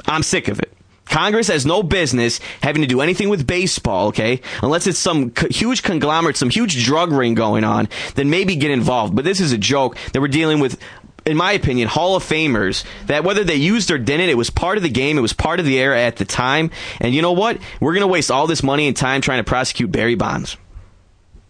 I'm 0.07 0.23
sick 0.23 0.49
of 0.49 0.59
it. 0.59 0.73
Congress 1.05 1.49
has 1.49 1.67
no 1.67 1.83
business 1.83 2.41
having 2.63 2.81
to 2.81 2.89
do 2.89 3.03
anything 3.03 3.29
with 3.29 3.47
baseball, 3.47 4.09
okay? 4.09 4.41
Unless 4.63 4.87
it's 4.87 4.99
some 4.99 5.31
co- 5.31 5.49
huge 5.49 5.83
conglomerate, 5.83 6.39
some 6.39 6.49
huge 6.49 6.83
drug 6.87 7.13
ring 7.13 7.35
going 7.35 7.65
on, 7.65 7.91
then 8.15 8.31
maybe 8.31 8.57
get 8.57 8.71
involved. 8.71 9.15
But 9.15 9.27
this 9.27 9.39
is 9.39 9.53
a 9.53 9.59
joke 9.59 9.99
that 10.15 10.23
we're 10.23 10.29
dealing 10.29 10.59
with 10.59 10.81
in 11.25 11.37
my 11.37 11.53
opinion, 11.53 11.89
Hall 11.89 12.17
of 12.17 12.25
Famers 12.25 12.85
that 13.07 13.25
whether 13.25 13.45
they 13.45 13.57
used 13.57 13.91
or 13.91 13.99
didn't, 13.99 14.29
it 14.29 14.37
was 14.37 14.51
part 14.51 14.77
of 14.77 14.83
the 14.83 14.91
game. 14.91 15.19
It 15.19 15.23
was 15.23 15.33
part 15.33 15.61
of 15.61 15.67
the 15.67 15.79
era 15.79 16.01
at 16.01 16.17
the 16.17 16.25
time. 16.25 16.71
And 17.01 17.15
you 17.15 17.23
know 17.23 17.33
what? 17.33 17.59
We're 17.81 17.93
going 17.93 18.03
to 18.03 18.09
waste 18.09 18.31
all 18.31 18.47
this 18.47 18.63
money 18.63 18.87
and 18.87 18.97
time 18.97 19.21
trying 19.21 19.39
to 19.39 19.45
prosecute 19.45 19.93
Barry 19.93 20.15
Bonds 20.15 20.57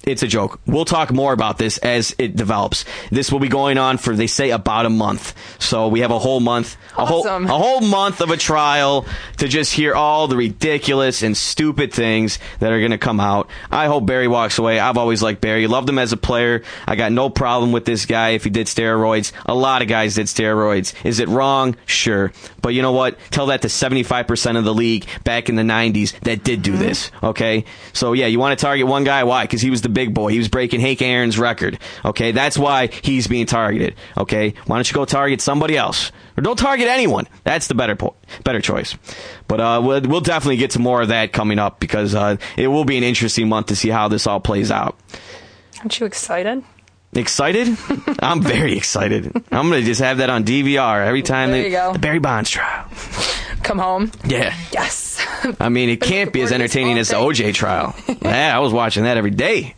it's 0.04 0.22
a 0.22 0.26
joke. 0.26 0.60
We'll 0.66 0.84
talk 0.84 1.12
more 1.12 1.32
about 1.32 1.58
this 1.58 1.78
as 1.78 2.14
it 2.18 2.36
develops. 2.36 2.84
This 3.10 3.30
will 3.30 3.38
be 3.38 3.48
going 3.48 3.78
on 3.78 3.98
for 3.98 4.16
they 4.16 4.26
say 4.26 4.50
about 4.50 4.86
a 4.86 4.90
month. 4.90 5.34
So 5.60 5.88
we 5.88 6.00
have 6.00 6.10
a 6.10 6.18
whole 6.18 6.40
month, 6.40 6.76
a 6.96 7.06
whole 7.06 7.26
a 7.26 7.46
whole 7.46 7.80
month 7.80 8.20
of 8.20 8.30
a 8.30 8.36
trial 8.36 9.06
to 9.38 9.48
just 9.48 9.72
hear 9.72 9.94
all 9.94 10.28
the 10.28 10.36
ridiculous 10.36 11.22
and 11.22 11.36
stupid 11.36 11.92
things 11.92 12.38
that 12.58 12.72
are 12.72 12.78
going 12.78 12.90
to 12.90 12.98
come 12.98 13.20
out. 13.20 13.48
I 13.70 13.86
hope 13.86 14.06
Barry 14.06 14.28
walks 14.28 14.58
away. 14.58 14.78
I've 14.78 14.98
always 14.98 15.22
liked 15.22 15.40
Barry. 15.40 15.66
Loved 15.66 15.88
him 15.88 15.98
as 15.98 16.12
a 16.12 16.16
player. 16.16 16.62
I 16.86 16.96
got 16.96 17.12
no 17.12 17.30
problem 17.30 17.72
with 17.72 17.84
this 17.84 18.06
guy 18.06 18.30
if 18.30 18.44
he 18.44 18.50
did 18.50 18.66
steroids. 18.66 19.32
A 19.46 19.54
lot 19.54 19.82
of 19.82 19.88
guys 19.88 20.14
did 20.14 20.26
steroids. 20.26 20.94
Is 21.04 21.20
it 21.20 21.28
wrong? 21.28 21.76
Sure. 21.86 22.32
But 22.60 22.74
you 22.74 22.82
know 22.82 22.92
what? 22.92 23.18
Tell 23.30 23.46
that 23.46 23.62
to 23.62 23.68
75% 23.68 24.58
of 24.58 24.64
the 24.64 24.74
league 24.74 25.06
back 25.24 25.48
in 25.48 25.56
the 25.56 25.62
90s 25.62 26.18
that 26.20 26.44
did 26.44 26.62
do 26.62 26.72
mm-hmm. 26.72 26.82
this. 26.82 27.10
Okay? 27.22 27.64
So 27.92 28.12
yeah, 28.12 28.26
you 28.26 28.38
want 28.38 28.58
to 28.58 28.62
target 28.62 28.86
one 28.86 29.04
guy 29.04 29.24
why? 29.24 29.46
Cuz 29.46 29.60
he 29.60 29.70
was 29.70 29.82
the 29.82 29.91
big 29.92 30.14
boy. 30.14 30.30
He 30.30 30.38
was 30.38 30.48
breaking 30.48 30.80
Hank 30.80 31.00
Aaron's 31.02 31.38
record. 31.38 31.78
Okay, 32.04 32.32
that's 32.32 32.58
why 32.58 32.88
he's 32.88 33.26
being 33.26 33.46
targeted. 33.46 33.94
Okay, 34.16 34.54
why 34.66 34.76
don't 34.76 34.88
you 34.88 34.94
go 34.94 35.04
target 35.04 35.40
somebody 35.40 35.76
else? 35.76 36.12
Or 36.36 36.42
don't 36.42 36.58
target 36.58 36.88
anyone. 36.88 37.28
That's 37.44 37.66
the 37.66 37.74
better 37.74 37.96
better 38.44 38.60
choice. 38.60 38.96
But 39.48 39.60
uh, 39.60 39.80
we'll, 39.84 40.00
we'll, 40.02 40.20
definitely 40.20 40.56
get 40.56 40.72
to 40.72 40.78
more 40.78 41.02
of 41.02 41.08
that 41.08 41.32
coming 41.32 41.58
up 41.58 41.78
because 41.80 42.14
uh, 42.14 42.36
it 42.56 42.68
will 42.68 42.84
be 42.84 42.96
an 42.96 43.04
interesting 43.04 43.48
month 43.48 43.66
to 43.66 43.76
see 43.76 43.90
how 43.90 44.08
this 44.08 44.26
all 44.26 44.40
plays 44.40 44.70
out. 44.70 44.98
Aren't 45.80 45.98
you 46.00 46.06
excited? 46.06 46.64
Excited? 47.14 47.76
I'm 48.20 48.40
very 48.40 48.76
excited. 48.76 49.32
I'm 49.52 49.68
gonna 49.68 49.82
just 49.82 50.00
have 50.00 50.18
that 50.18 50.30
on 50.30 50.44
DVR 50.44 51.06
every 51.06 51.22
time 51.22 51.50
there 51.50 51.62
they, 51.64 51.92
the 51.92 51.98
Barry 51.98 52.18
Bonds 52.18 52.48
trial. 52.48 52.88
Come 53.62 53.78
home. 53.78 54.10
Yeah. 54.24 54.54
Yes. 54.72 55.24
I 55.60 55.68
mean, 55.68 55.88
it 55.90 56.00
can't 56.00 56.32
be 56.32 56.40
as 56.40 56.52
entertaining 56.52 56.98
as 56.98 57.08
the 57.08 57.16
OJ 57.16 57.54
trial. 57.54 57.94
yeah, 58.22 58.56
I 58.56 58.60
was 58.60 58.72
watching 58.72 59.04
that 59.04 59.16
every 59.18 59.30
day. 59.30 59.74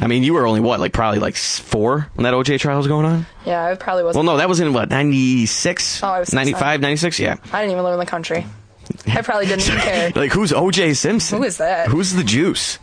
I 0.00 0.06
mean, 0.08 0.22
you 0.24 0.32
were 0.34 0.46
only 0.46 0.60
what, 0.60 0.80
like 0.80 0.92
probably 0.92 1.20
like 1.20 1.36
four 1.36 2.08
when 2.14 2.24
that 2.24 2.34
OJ 2.34 2.58
trial 2.58 2.78
was 2.78 2.86
going 2.88 3.04
on? 3.06 3.26
Yeah, 3.44 3.64
I 3.64 3.74
probably 3.74 4.04
was. 4.04 4.16
Well, 4.16 4.24
no, 4.24 4.38
that 4.38 4.48
was 4.48 4.58
in 4.58 4.72
what, 4.72 4.88
96? 4.88 6.02
Oh, 6.02 6.08
I 6.08 6.20
was 6.20 6.32
95, 6.32 6.80
96? 6.80 7.20
Yeah. 7.20 7.36
I 7.52 7.60
didn't 7.60 7.72
even 7.72 7.84
live 7.84 7.92
in 7.92 8.00
the 8.00 8.06
country. 8.06 8.46
I 9.06 9.22
probably 9.22 9.46
didn't 9.46 9.62
even 9.68 9.78
care. 9.80 10.12
like, 10.16 10.32
who's 10.32 10.50
OJ 10.50 10.96
Simpson? 10.96 11.38
Who 11.38 11.44
is 11.44 11.58
that? 11.58 11.88
Who's 11.88 12.14
the 12.14 12.24
juice? 12.24 12.78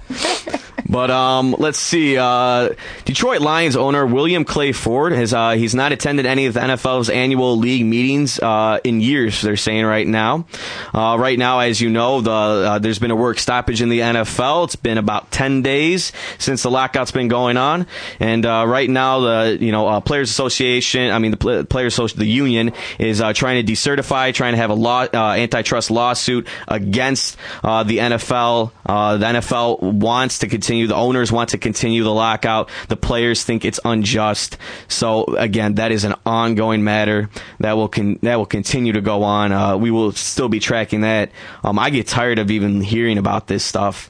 But 0.89 1.11
um, 1.11 1.55
let's 1.59 1.77
see. 1.77 2.17
Uh, 2.17 2.69
Detroit 3.05 3.41
Lions 3.41 3.75
owner 3.75 4.07
William 4.07 4.43
Clay 4.43 4.71
Ford 4.71 5.13
has 5.13 5.35
uh, 5.35 5.51
he's 5.51 5.75
not 5.75 5.91
attended 5.91 6.25
any 6.25 6.47
of 6.47 6.55
the 6.55 6.61
NFL's 6.61 7.11
annual 7.11 7.57
league 7.57 7.85
meetings 7.85 8.39
uh, 8.39 8.79
in 8.83 8.99
years. 8.99 9.41
They're 9.41 9.55
saying 9.55 9.85
right 9.85 10.07
now. 10.07 10.47
Uh, 10.91 11.15
right 11.19 11.37
now, 11.37 11.59
as 11.59 11.79
you 11.79 11.91
know, 11.91 12.21
the 12.21 12.31
uh, 12.31 12.79
there's 12.79 12.97
been 12.97 13.11
a 13.11 13.15
work 13.15 13.37
stoppage 13.37 13.83
in 13.83 13.89
the 13.89 13.99
NFL. 13.99 14.65
It's 14.65 14.75
been 14.75 14.97
about 14.97 15.29
ten 15.29 15.61
days 15.61 16.11
since 16.39 16.63
the 16.63 16.71
lockout's 16.71 17.11
been 17.11 17.27
going 17.27 17.57
on, 17.57 17.85
and 18.19 18.43
uh, 18.43 18.65
right 18.67 18.89
now 18.89 19.19
the 19.19 19.57
you 19.61 19.71
know 19.71 20.01
Players 20.01 20.31
Association, 20.31 21.11
I 21.11 21.19
mean 21.19 21.31
the 21.31 21.67
Players 21.69 21.93
Association, 21.93 22.19
the 22.19 22.25
union 22.25 22.73
is 22.97 23.21
trying 23.35 23.63
to 23.63 23.71
decertify, 23.71 24.33
trying 24.33 24.53
to 24.53 24.57
have 24.57 24.71
a 24.71 24.75
law 24.75 25.05
antitrust 25.13 25.91
lawsuit 25.91 26.47
against 26.67 27.37
the 27.61 27.97
NFL. 27.99 28.71
the 28.85 29.25
NFL 29.25 29.81
wants 29.81 30.39
to 30.39 30.47
continue 30.47 30.78
continue. 30.79 30.87
The 30.87 30.95
owners 30.95 31.31
want 31.31 31.49
to 31.49 31.57
continue 31.57 32.03
the 32.03 32.13
lockout. 32.13 32.69
The 32.87 32.95
players 32.95 33.43
think 33.43 33.65
it's 33.65 33.79
unjust. 33.83 34.57
So 34.87 35.25
again, 35.35 35.75
that 35.75 35.91
is 35.91 36.03
an 36.03 36.15
ongoing 36.25 36.83
matter 36.83 37.29
that 37.59 37.73
will 37.73 37.89
con- 37.89 38.19
that 38.23 38.37
will 38.37 38.45
continue 38.45 38.93
to 38.93 39.01
go 39.01 39.23
on. 39.23 39.51
Uh, 39.51 39.77
we 39.77 39.91
will 39.91 40.11
still 40.11 40.49
be 40.49 40.59
tracking 40.59 41.01
that. 41.01 41.31
Um, 41.63 41.77
I 41.79 41.89
get 41.89 42.07
tired 42.07 42.39
of 42.39 42.51
even 42.51 42.81
hearing 42.81 43.17
about 43.17 43.47
this 43.47 43.63
stuff 43.63 44.09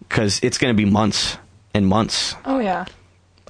because 0.00 0.40
it's 0.42 0.58
going 0.58 0.74
to 0.74 0.76
be 0.76 0.90
months 0.90 1.38
and 1.74 1.86
months. 1.86 2.34
Oh 2.44 2.58
yeah. 2.60 2.84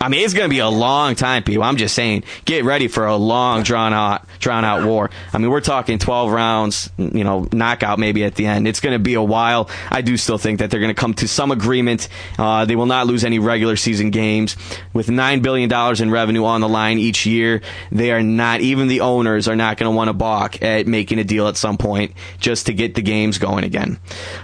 I 0.03 0.09
mean, 0.09 0.25
it's 0.25 0.33
going 0.33 0.49
to 0.49 0.51
be 0.51 0.61
a 0.61 0.69
long 0.71 1.15
time, 1.15 1.43
people. 1.43 1.63
I'm 1.63 1.77
just 1.77 1.95
saying, 1.95 2.25
get 2.47 2.65
ready 2.65 2.89
for 2.89 3.05
a 3.05 3.17
long, 3.17 3.65
drawn 3.65 3.93
out, 3.93 4.25
drawn 4.39 4.65
out 4.65 4.87
war. 4.87 5.11
I 5.31 5.37
mean, 5.37 5.51
we're 5.51 5.61
talking 5.61 5.99
12 5.99 6.33
rounds, 6.33 6.89
you 6.97 7.23
know, 7.23 7.47
knockout 7.53 7.99
maybe 7.99 8.25
at 8.25 8.35
the 8.35 8.47
end. 8.47 8.67
It's 8.67 8.81
going 8.81 8.95
to 8.95 8.99
be 8.99 9.13
a 9.13 9.23
while. 9.23 9.69
I 9.91 10.01
do 10.01 10.17
still 10.17 10.39
think 10.39 10.61
that 10.61 10.71
they're 10.71 10.81
going 10.81 10.95
to 10.95 10.99
come 10.99 11.13
to 11.15 11.29
some 11.29 11.51
agreement. 11.51 12.09
Uh, 12.39 12.65
they 12.65 12.77
will 12.77 12.87
not 12.87 13.09
lose 13.09 13.25
any 13.25 13.39
regular 13.39 13.77
season 13.77 14.09
games. 14.09 14.57
With 14.95 15.11
nine 15.11 15.41
billion 15.41 15.69
dollars 15.69 16.01
in 16.01 16.11
revenue 16.11 16.47
on 16.47 16.63
the 16.63 16.69
line 16.69 16.99
each 16.99 17.27
year, 17.27 17.61
they 17.93 18.11
are 18.11 18.23
not. 18.23 18.63
Even 18.63 18.89
the 18.89 19.03
owners 19.03 19.49
are 19.49 19.57
not 19.57 19.77
going 19.77 19.93
to 19.93 19.95
want 19.95 20.09
to 20.09 20.15
balk 20.15 20.63
at 20.63 20.87
making 20.87 21.19
a 21.19 21.25
deal 21.25 21.47
at 21.47 21.59
some 21.59 21.77
point 21.77 22.13
just 22.39 22.67
to 22.67 22.73
get 22.73 22.95
the 22.95 23.03
games 23.03 23.37
going 23.37 23.65
again. 23.65 23.99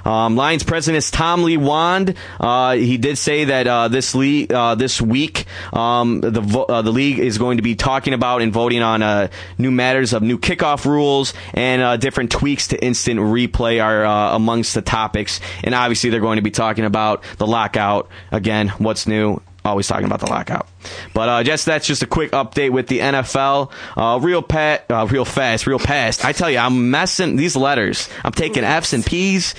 Um, 0.04 0.36
Lions 0.36 0.64
president 0.64 0.98
is 0.98 1.10
Tom 1.10 1.40
Lewand. 1.40 2.14
Uh, 2.38 2.74
he 2.74 2.98
did 2.98 3.16
say 3.16 3.46
that 3.46 3.66
uh, 3.66 3.88
this 3.88 4.14
league, 4.14 4.52
uh, 4.52 4.74
this 4.74 5.00
week 5.00 5.45
um, 5.72 6.20
the 6.20 6.40
uh, 6.68 6.82
the 6.82 6.92
league 6.92 7.18
is 7.18 7.38
going 7.38 7.56
to 7.58 7.62
be 7.62 7.74
talking 7.74 8.14
about 8.14 8.42
and 8.42 8.52
voting 8.52 8.82
on 8.82 9.02
uh, 9.02 9.28
new 9.58 9.70
matters 9.70 10.12
of 10.12 10.22
new 10.22 10.38
kickoff 10.38 10.84
rules 10.84 11.34
and 11.54 11.82
uh, 11.82 11.96
different 11.96 12.30
tweaks 12.30 12.68
to 12.68 12.84
instant 12.84 13.20
replay 13.20 13.82
are 13.82 14.04
uh, 14.04 14.34
amongst 14.36 14.74
the 14.74 14.82
topics. 14.82 15.40
And 15.64 15.74
obviously, 15.74 16.10
they're 16.10 16.20
going 16.20 16.36
to 16.36 16.42
be 16.42 16.50
talking 16.50 16.84
about 16.84 17.22
the 17.38 17.46
lockout 17.46 18.08
again. 18.30 18.68
What's 18.78 19.06
new? 19.06 19.40
Always 19.64 19.88
talking 19.88 20.06
about 20.06 20.20
the 20.20 20.30
lockout. 20.30 20.68
But 21.12 21.28
uh, 21.28 21.42
just 21.42 21.66
that's 21.66 21.88
just 21.88 22.02
a 22.02 22.06
quick 22.06 22.30
update 22.30 22.70
with 22.70 22.86
the 22.86 23.00
NFL. 23.00 23.72
Uh, 23.96 24.20
real 24.22 24.40
pat, 24.40 24.88
uh, 24.88 25.08
real 25.10 25.24
fast, 25.24 25.66
real 25.66 25.80
fast. 25.80 26.24
I 26.24 26.30
tell 26.30 26.48
you, 26.48 26.58
I'm 26.58 26.92
messing 26.92 27.34
these 27.34 27.56
letters. 27.56 28.08
I'm 28.22 28.32
taking 28.32 28.62
F's 28.62 28.92
and 28.92 29.04
P's. 29.04 29.56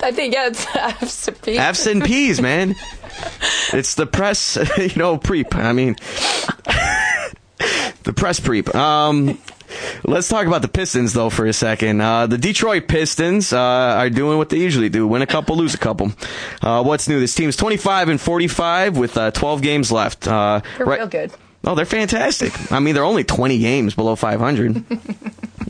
I 0.00 0.12
think 0.12 0.34
yeah, 0.34 0.48
it's 0.48 0.66
F's 0.74 1.28
and 1.28 1.42
P's. 1.42 1.58
F's 1.58 1.86
and 1.86 2.04
P's, 2.04 2.40
man. 2.40 2.74
It's 3.72 3.94
the 3.94 4.06
press, 4.06 4.56
you 4.78 4.96
know, 4.96 5.18
preep. 5.18 5.54
I 5.54 5.72
mean, 5.72 5.94
the 8.04 8.12
press 8.12 8.38
preep. 8.40 8.74
Um, 8.74 9.38
let's 10.04 10.28
talk 10.28 10.46
about 10.46 10.62
the 10.62 10.68
Pistons 10.68 11.12
though 11.12 11.30
for 11.30 11.46
a 11.46 11.52
second. 11.52 12.00
Uh, 12.00 12.26
the 12.26 12.38
Detroit 12.38 12.86
Pistons 12.88 13.52
uh, 13.52 13.58
are 13.58 14.10
doing 14.10 14.38
what 14.38 14.50
they 14.50 14.58
usually 14.58 14.88
do: 14.88 15.06
win 15.06 15.22
a 15.22 15.26
couple, 15.26 15.56
lose 15.56 15.74
a 15.74 15.78
couple. 15.78 16.12
Uh, 16.62 16.82
what's 16.84 17.08
new? 17.08 17.18
This 17.18 17.34
team's 17.34 17.56
25 17.56 18.08
and 18.10 18.20
45 18.20 18.96
with 18.96 19.16
uh, 19.16 19.30
12 19.32 19.62
games 19.62 19.90
left. 19.90 20.28
Uh, 20.28 20.60
They're 20.76 20.86
right- 20.86 20.98
real 21.00 21.08
good. 21.08 21.32
Oh, 21.66 21.74
they're 21.74 21.84
fantastic. 21.84 22.72
I 22.72 22.78
mean, 22.78 22.94
they're 22.94 23.04
only 23.04 23.24
20 23.24 23.58
games 23.58 23.94
below 23.94 24.14
500. 24.14 24.84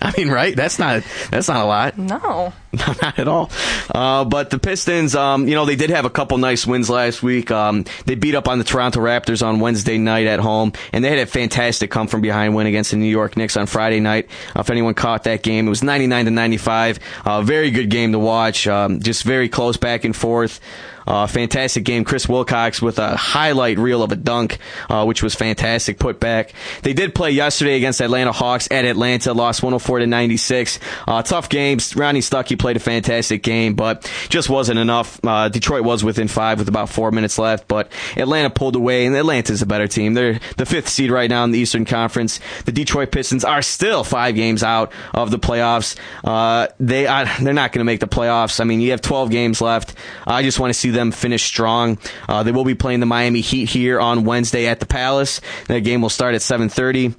I 0.02 0.12
mean, 0.16 0.28
right? 0.28 0.54
That's 0.54 0.78
not 0.78 1.02
that's 1.30 1.48
not 1.48 1.62
a 1.62 1.64
lot. 1.64 1.96
No. 1.98 2.52
Not 2.76 3.18
at 3.18 3.26
all. 3.26 3.50
Uh, 3.92 4.26
but 4.26 4.50
the 4.50 4.58
Pistons, 4.58 5.14
um, 5.14 5.48
you 5.48 5.54
know, 5.54 5.64
they 5.64 5.76
did 5.76 5.88
have 5.88 6.04
a 6.04 6.10
couple 6.10 6.36
nice 6.36 6.66
wins 6.66 6.90
last 6.90 7.22
week. 7.22 7.50
Um, 7.50 7.86
they 8.04 8.14
beat 8.16 8.34
up 8.34 8.48
on 8.48 8.58
the 8.58 8.64
Toronto 8.64 9.00
Raptors 9.00 9.44
on 9.44 9.60
Wednesday 9.60 9.96
night 9.96 10.26
at 10.26 10.40
home, 10.40 10.74
and 10.92 11.02
they 11.02 11.08
had 11.08 11.20
a 11.20 11.24
fantastic 11.24 11.90
come 11.90 12.06
from 12.06 12.20
behind 12.20 12.54
win 12.54 12.66
against 12.66 12.90
the 12.90 12.98
New 12.98 13.06
York 13.08 13.34
Knicks 13.38 13.56
on 13.56 13.66
Friday 13.66 13.98
night. 14.00 14.28
Uh, 14.54 14.60
if 14.60 14.68
anyone 14.68 14.92
caught 14.92 15.24
that 15.24 15.42
game, 15.42 15.66
it 15.66 15.70
was 15.70 15.82
99 15.82 16.26
to 16.26 16.30
95. 16.30 16.98
Uh, 17.24 17.40
very 17.40 17.70
good 17.70 17.88
game 17.88 18.12
to 18.12 18.18
watch. 18.18 18.66
Um, 18.66 19.00
just 19.00 19.24
very 19.24 19.48
close 19.48 19.78
back 19.78 20.04
and 20.04 20.14
forth. 20.14 20.60
Uh, 21.06 21.26
fantastic 21.26 21.84
game. 21.84 22.04
Chris 22.04 22.28
Wilcox 22.28 22.82
with 22.82 22.98
a 22.98 23.16
highlight 23.16 23.78
reel 23.78 24.02
of 24.02 24.12
a 24.12 24.16
dunk, 24.16 24.58
uh, 24.90 25.04
which 25.04 25.22
was 25.22 25.34
fantastic. 25.34 25.98
Put 25.98 26.20
back. 26.20 26.52
They 26.82 26.92
did 26.92 27.14
play 27.14 27.30
yesterday 27.30 27.76
against 27.76 28.00
Atlanta 28.00 28.32
Hawks 28.32 28.68
at 28.70 28.84
Atlanta, 28.84 29.32
lost 29.32 29.62
104 29.62 30.00
to 30.00 30.06
96. 30.06 30.78
Uh, 31.06 31.22
tough 31.22 31.48
games. 31.48 31.94
Rodney 31.96 32.20
Stuckey 32.20 32.58
played 32.58 32.76
a 32.76 32.80
fantastic 32.80 33.42
game, 33.42 33.74
but 33.74 34.10
just 34.28 34.50
wasn't 34.50 34.78
enough. 34.78 35.20
Uh, 35.24 35.48
Detroit 35.48 35.84
was 35.84 36.02
within 36.02 36.28
five 36.28 36.58
with 36.58 36.68
about 36.68 36.88
four 36.88 37.10
minutes 37.10 37.38
left, 37.38 37.68
but 37.68 37.90
Atlanta 38.16 38.50
pulled 38.50 38.76
away, 38.76 39.06
and 39.06 39.14
Atlanta's 39.16 39.62
a 39.62 39.66
better 39.66 39.86
team. 39.86 40.14
They're 40.14 40.40
the 40.56 40.66
fifth 40.66 40.88
seed 40.88 41.10
right 41.10 41.30
now 41.30 41.44
in 41.44 41.50
the 41.50 41.58
Eastern 41.58 41.84
Conference. 41.84 42.40
The 42.64 42.72
Detroit 42.72 43.12
Pistons 43.12 43.44
are 43.44 43.62
still 43.62 44.04
five 44.04 44.34
games 44.34 44.62
out 44.62 44.92
of 45.14 45.30
the 45.30 45.38
playoffs. 45.38 45.96
Uh, 46.24 46.68
they 46.80 47.04
they're 47.04 47.54
not 47.54 47.72
going 47.72 47.80
to 47.80 47.84
make 47.84 48.00
the 48.00 48.08
playoffs. 48.08 48.60
I 48.60 48.64
mean, 48.64 48.80
you 48.80 48.90
have 48.90 49.00
12 49.00 49.30
games 49.30 49.60
left. 49.60 49.94
I 50.26 50.42
just 50.42 50.58
want 50.58 50.72
to 50.72 50.78
see 50.78 50.90
them 50.96 51.12
finish 51.12 51.44
strong. 51.44 51.98
Uh, 52.28 52.42
they 52.42 52.52
will 52.52 52.64
be 52.64 52.74
playing 52.74 53.00
the 53.00 53.06
Miami 53.06 53.40
Heat 53.40 53.68
here 53.68 54.00
on 54.00 54.24
Wednesday 54.24 54.66
at 54.66 54.80
the 54.80 54.86
Palace. 54.86 55.40
That 55.68 55.80
game 55.80 56.02
will 56.02 56.10
start 56.10 56.34
at 56.34 56.40
7:30. 56.40 57.14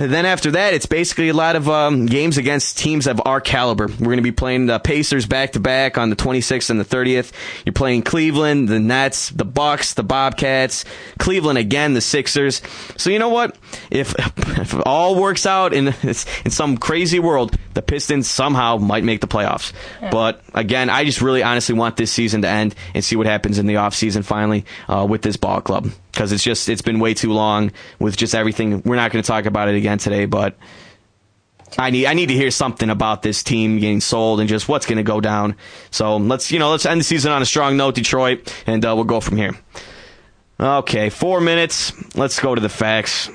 And 0.00 0.10
then 0.10 0.24
after 0.24 0.52
that, 0.52 0.72
it's 0.72 0.86
basically 0.86 1.28
a 1.28 1.34
lot 1.34 1.56
of 1.56 1.68
um, 1.68 2.06
games 2.06 2.38
against 2.38 2.78
teams 2.78 3.06
of 3.06 3.20
our 3.26 3.38
caliber. 3.38 3.86
We're 3.86 4.06
going 4.06 4.16
to 4.16 4.22
be 4.22 4.32
playing 4.32 4.64
the 4.64 4.78
Pacers 4.78 5.26
back 5.26 5.52
to 5.52 5.60
back 5.60 5.98
on 5.98 6.08
the 6.08 6.16
26th 6.16 6.70
and 6.70 6.80
the 6.80 6.86
30th. 6.86 7.32
You're 7.66 7.74
playing 7.74 8.04
Cleveland, 8.04 8.70
the 8.70 8.80
Nets, 8.80 9.28
the 9.28 9.44
Bucks, 9.44 9.92
the 9.92 10.02
Bobcats, 10.02 10.86
Cleveland 11.18 11.58
again, 11.58 11.92
the 11.92 12.00
Sixers. 12.00 12.62
So 12.96 13.10
you 13.10 13.18
know 13.18 13.28
what? 13.28 13.58
If, 13.90 14.14
if 14.58 14.72
it 14.72 14.86
all 14.86 15.20
works 15.20 15.44
out 15.44 15.74
in 15.74 15.88
in 16.02 16.50
some 16.50 16.78
crazy 16.78 17.18
world, 17.18 17.54
the 17.74 17.82
Pistons 17.82 18.26
somehow 18.26 18.78
might 18.78 19.04
make 19.04 19.20
the 19.20 19.28
playoffs. 19.28 19.74
But 20.10 20.40
again, 20.54 20.88
I 20.88 21.04
just 21.04 21.20
really 21.20 21.42
honestly 21.42 21.74
want 21.74 21.98
this 21.98 22.10
season 22.10 22.40
to 22.40 22.48
end 22.48 22.74
and 22.94 23.04
see 23.04 23.16
what 23.16 23.26
happens 23.26 23.58
in 23.58 23.66
the 23.66 23.74
offseason 23.74 24.24
finally 24.24 24.64
uh, 24.88 25.06
with 25.06 25.20
this 25.20 25.36
ball 25.36 25.60
club 25.60 25.90
because 26.10 26.32
it's 26.32 26.44
just 26.44 26.68
it's 26.68 26.82
been 26.82 27.00
way 27.00 27.14
too 27.14 27.32
long 27.32 27.72
with 27.98 28.16
just 28.16 28.34
everything. 28.34 28.82
We're 28.82 28.96
not 28.96 29.12
going 29.12 29.22
to 29.22 29.26
talk 29.26 29.46
about 29.46 29.68
it 29.68 29.74
again 29.74 29.98
today, 29.98 30.26
but 30.26 30.56
I 31.78 31.90
need 31.90 32.06
I 32.06 32.14
need 32.14 32.26
to 32.26 32.34
hear 32.34 32.50
something 32.50 32.90
about 32.90 33.22
this 33.22 33.42
team 33.42 33.78
getting 33.78 34.00
sold 34.00 34.40
and 34.40 34.48
just 34.48 34.68
what's 34.68 34.86
going 34.86 34.98
to 34.98 35.02
go 35.02 35.20
down. 35.20 35.56
So 35.90 36.16
let's 36.16 36.50
you 36.50 36.58
know 36.58 36.70
let's 36.70 36.86
end 36.86 37.00
the 37.00 37.04
season 37.04 37.32
on 37.32 37.42
a 37.42 37.46
strong 37.46 37.76
note, 37.76 37.94
Detroit, 37.94 38.52
and 38.66 38.84
uh, 38.84 38.94
we'll 38.94 39.04
go 39.04 39.20
from 39.20 39.36
here. 39.36 39.56
Okay, 40.58 41.08
four 41.08 41.40
minutes. 41.40 41.92
Let's 42.16 42.38
go 42.38 42.54
to 42.54 42.60
the 42.60 42.68
facts. 42.68 43.30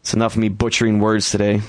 It's 0.00 0.14
enough 0.14 0.34
of 0.34 0.38
me 0.38 0.48
butchering 0.48 1.00
words 1.00 1.30
today. 1.30 1.60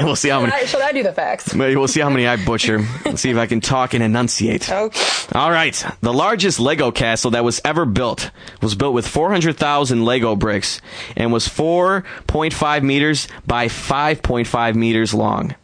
we'll 0.04 0.16
see 0.16 0.28
how 0.28 0.40
Should 0.40 0.50
many. 0.50 0.62
I, 0.62 0.66
should 0.66 0.80
I 0.80 0.92
do 0.92 1.02
the 1.02 1.12
facts? 1.12 1.54
Maybe 1.60 1.76
We'll 1.76 1.88
see 1.88 2.00
how 2.00 2.10
many 2.10 2.26
I 2.26 2.42
butcher. 2.44 2.78
Let's 3.04 3.20
see 3.20 3.30
if 3.30 3.36
I 3.36 3.46
can 3.46 3.60
talk 3.60 3.94
and 3.94 4.02
enunciate. 4.02 4.70
Okay. 4.70 5.00
All 5.34 5.50
right. 5.50 5.84
The 6.00 6.12
largest 6.12 6.60
Lego 6.60 6.90
castle 6.90 7.32
that 7.32 7.44
was 7.44 7.60
ever 7.64 7.84
built 7.84 8.30
was 8.62 8.74
built 8.74 8.94
with 8.94 9.06
400,000 9.06 10.04
Lego 10.04 10.36
bricks 10.36 10.80
and 11.16 11.32
was 11.32 11.48
4.5 11.48 12.82
meters 12.82 13.28
by 13.46 13.66
5.5 13.66 14.74
meters 14.74 15.14
long. 15.14 15.54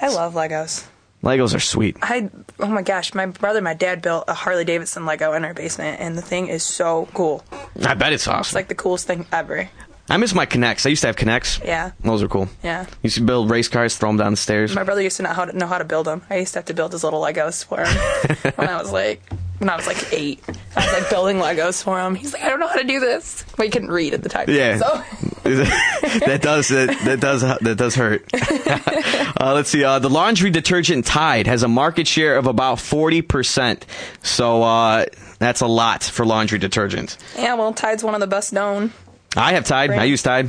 I 0.00 0.08
love 0.08 0.34
Legos. 0.34 0.86
Legos 1.22 1.54
are 1.54 1.60
sweet. 1.60 1.96
I 2.02 2.28
oh 2.60 2.66
my 2.66 2.82
gosh, 2.82 3.14
my 3.14 3.24
brother, 3.24 3.58
and 3.58 3.64
my 3.64 3.72
dad 3.72 4.02
built 4.02 4.24
a 4.28 4.34
Harley 4.34 4.64
Davidson 4.66 5.06
Lego 5.06 5.32
in 5.32 5.42
our 5.42 5.54
basement, 5.54 5.98
and 5.98 6.18
the 6.18 6.22
thing 6.22 6.48
is 6.48 6.62
so 6.62 7.08
cool. 7.14 7.42
I 7.82 7.94
bet 7.94 8.12
it's 8.12 8.28
awesome. 8.28 8.40
It's 8.40 8.54
like 8.54 8.68
the 8.68 8.74
coolest 8.74 9.06
thing 9.06 9.24
ever. 9.32 9.70
I 10.08 10.18
miss 10.18 10.34
my 10.34 10.44
K'Nex. 10.44 10.84
I 10.84 10.90
used 10.90 11.00
to 11.00 11.06
have 11.06 11.16
K'Nex. 11.16 11.64
Yeah. 11.64 11.92
Those 12.00 12.22
are 12.22 12.28
cool. 12.28 12.48
Yeah. 12.62 12.86
Used 13.02 13.16
to 13.16 13.22
build 13.22 13.50
race 13.50 13.68
cars, 13.68 13.96
throw 13.96 14.10
them 14.10 14.18
down 14.18 14.32
the 14.32 14.36
stairs. 14.36 14.74
My 14.74 14.84
brother 14.84 15.00
used 15.00 15.16
to 15.16 15.22
know 15.22 15.30
how 15.30 15.46
to 15.46 15.56
know 15.56 15.66
how 15.66 15.78
to 15.78 15.84
build 15.84 16.06
them. 16.06 16.22
I 16.28 16.36
used 16.38 16.52
to 16.52 16.58
have 16.58 16.66
to 16.66 16.74
build 16.74 16.92
his 16.92 17.04
little 17.04 17.22
Legos 17.22 17.64
for 17.64 17.84
him 17.84 18.52
when 18.56 18.68
I 18.68 18.76
was 18.80 18.92
like 18.92 19.22
when 19.58 19.70
I 19.70 19.76
was 19.76 19.86
like 19.86 20.12
eight. 20.12 20.42
I 20.76 20.84
was 20.84 20.92
like 21.00 21.08
building 21.10 21.38
Legos 21.38 21.82
for 21.82 21.98
him. 21.98 22.14
He's 22.16 22.34
like, 22.34 22.42
I 22.42 22.50
don't 22.50 22.60
know 22.60 22.66
how 22.68 22.76
to 22.76 22.84
do 22.84 23.00
this. 23.00 23.46
Well, 23.56 23.64
he 23.64 23.70
couldn't 23.70 23.90
read 23.90 24.12
at 24.12 24.22
the 24.22 24.28
time. 24.28 24.50
Yeah. 24.50 24.76
So 24.78 25.04
that 25.44 26.40
does 26.42 26.68
that, 26.68 26.98
that 27.04 27.20
does 27.20 27.40
that 27.40 27.76
does 27.78 27.94
hurt. 27.94 28.28
uh, 29.40 29.54
let's 29.54 29.70
see. 29.70 29.84
Uh, 29.84 30.00
the 30.00 30.10
laundry 30.10 30.50
detergent 30.50 31.06
Tide 31.06 31.46
has 31.46 31.62
a 31.62 31.68
market 31.68 32.06
share 32.06 32.36
of 32.36 32.46
about 32.46 32.78
forty 32.78 33.22
percent. 33.22 33.86
So 34.22 34.62
uh, 34.62 35.06
that's 35.38 35.62
a 35.62 35.66
lot 35.66 36.02
for 36.02 36.26
laundry 36.26 36.58
detergent. 36.58 37.16
yeah, 37.38 37.54
well, 37.54 37.72
Tide's 37.72 38.04
one 38.04 38.14
of 38.14 38.20
the 38.20 38.26
best 38.26 38.52
known. 38.52 38.92
I 39.36 39.52
have 39.54 39.64
Tide. 39.64 39.90
I 39.90 40.04
use 40.04 40.22
Tide. 40.22 40.48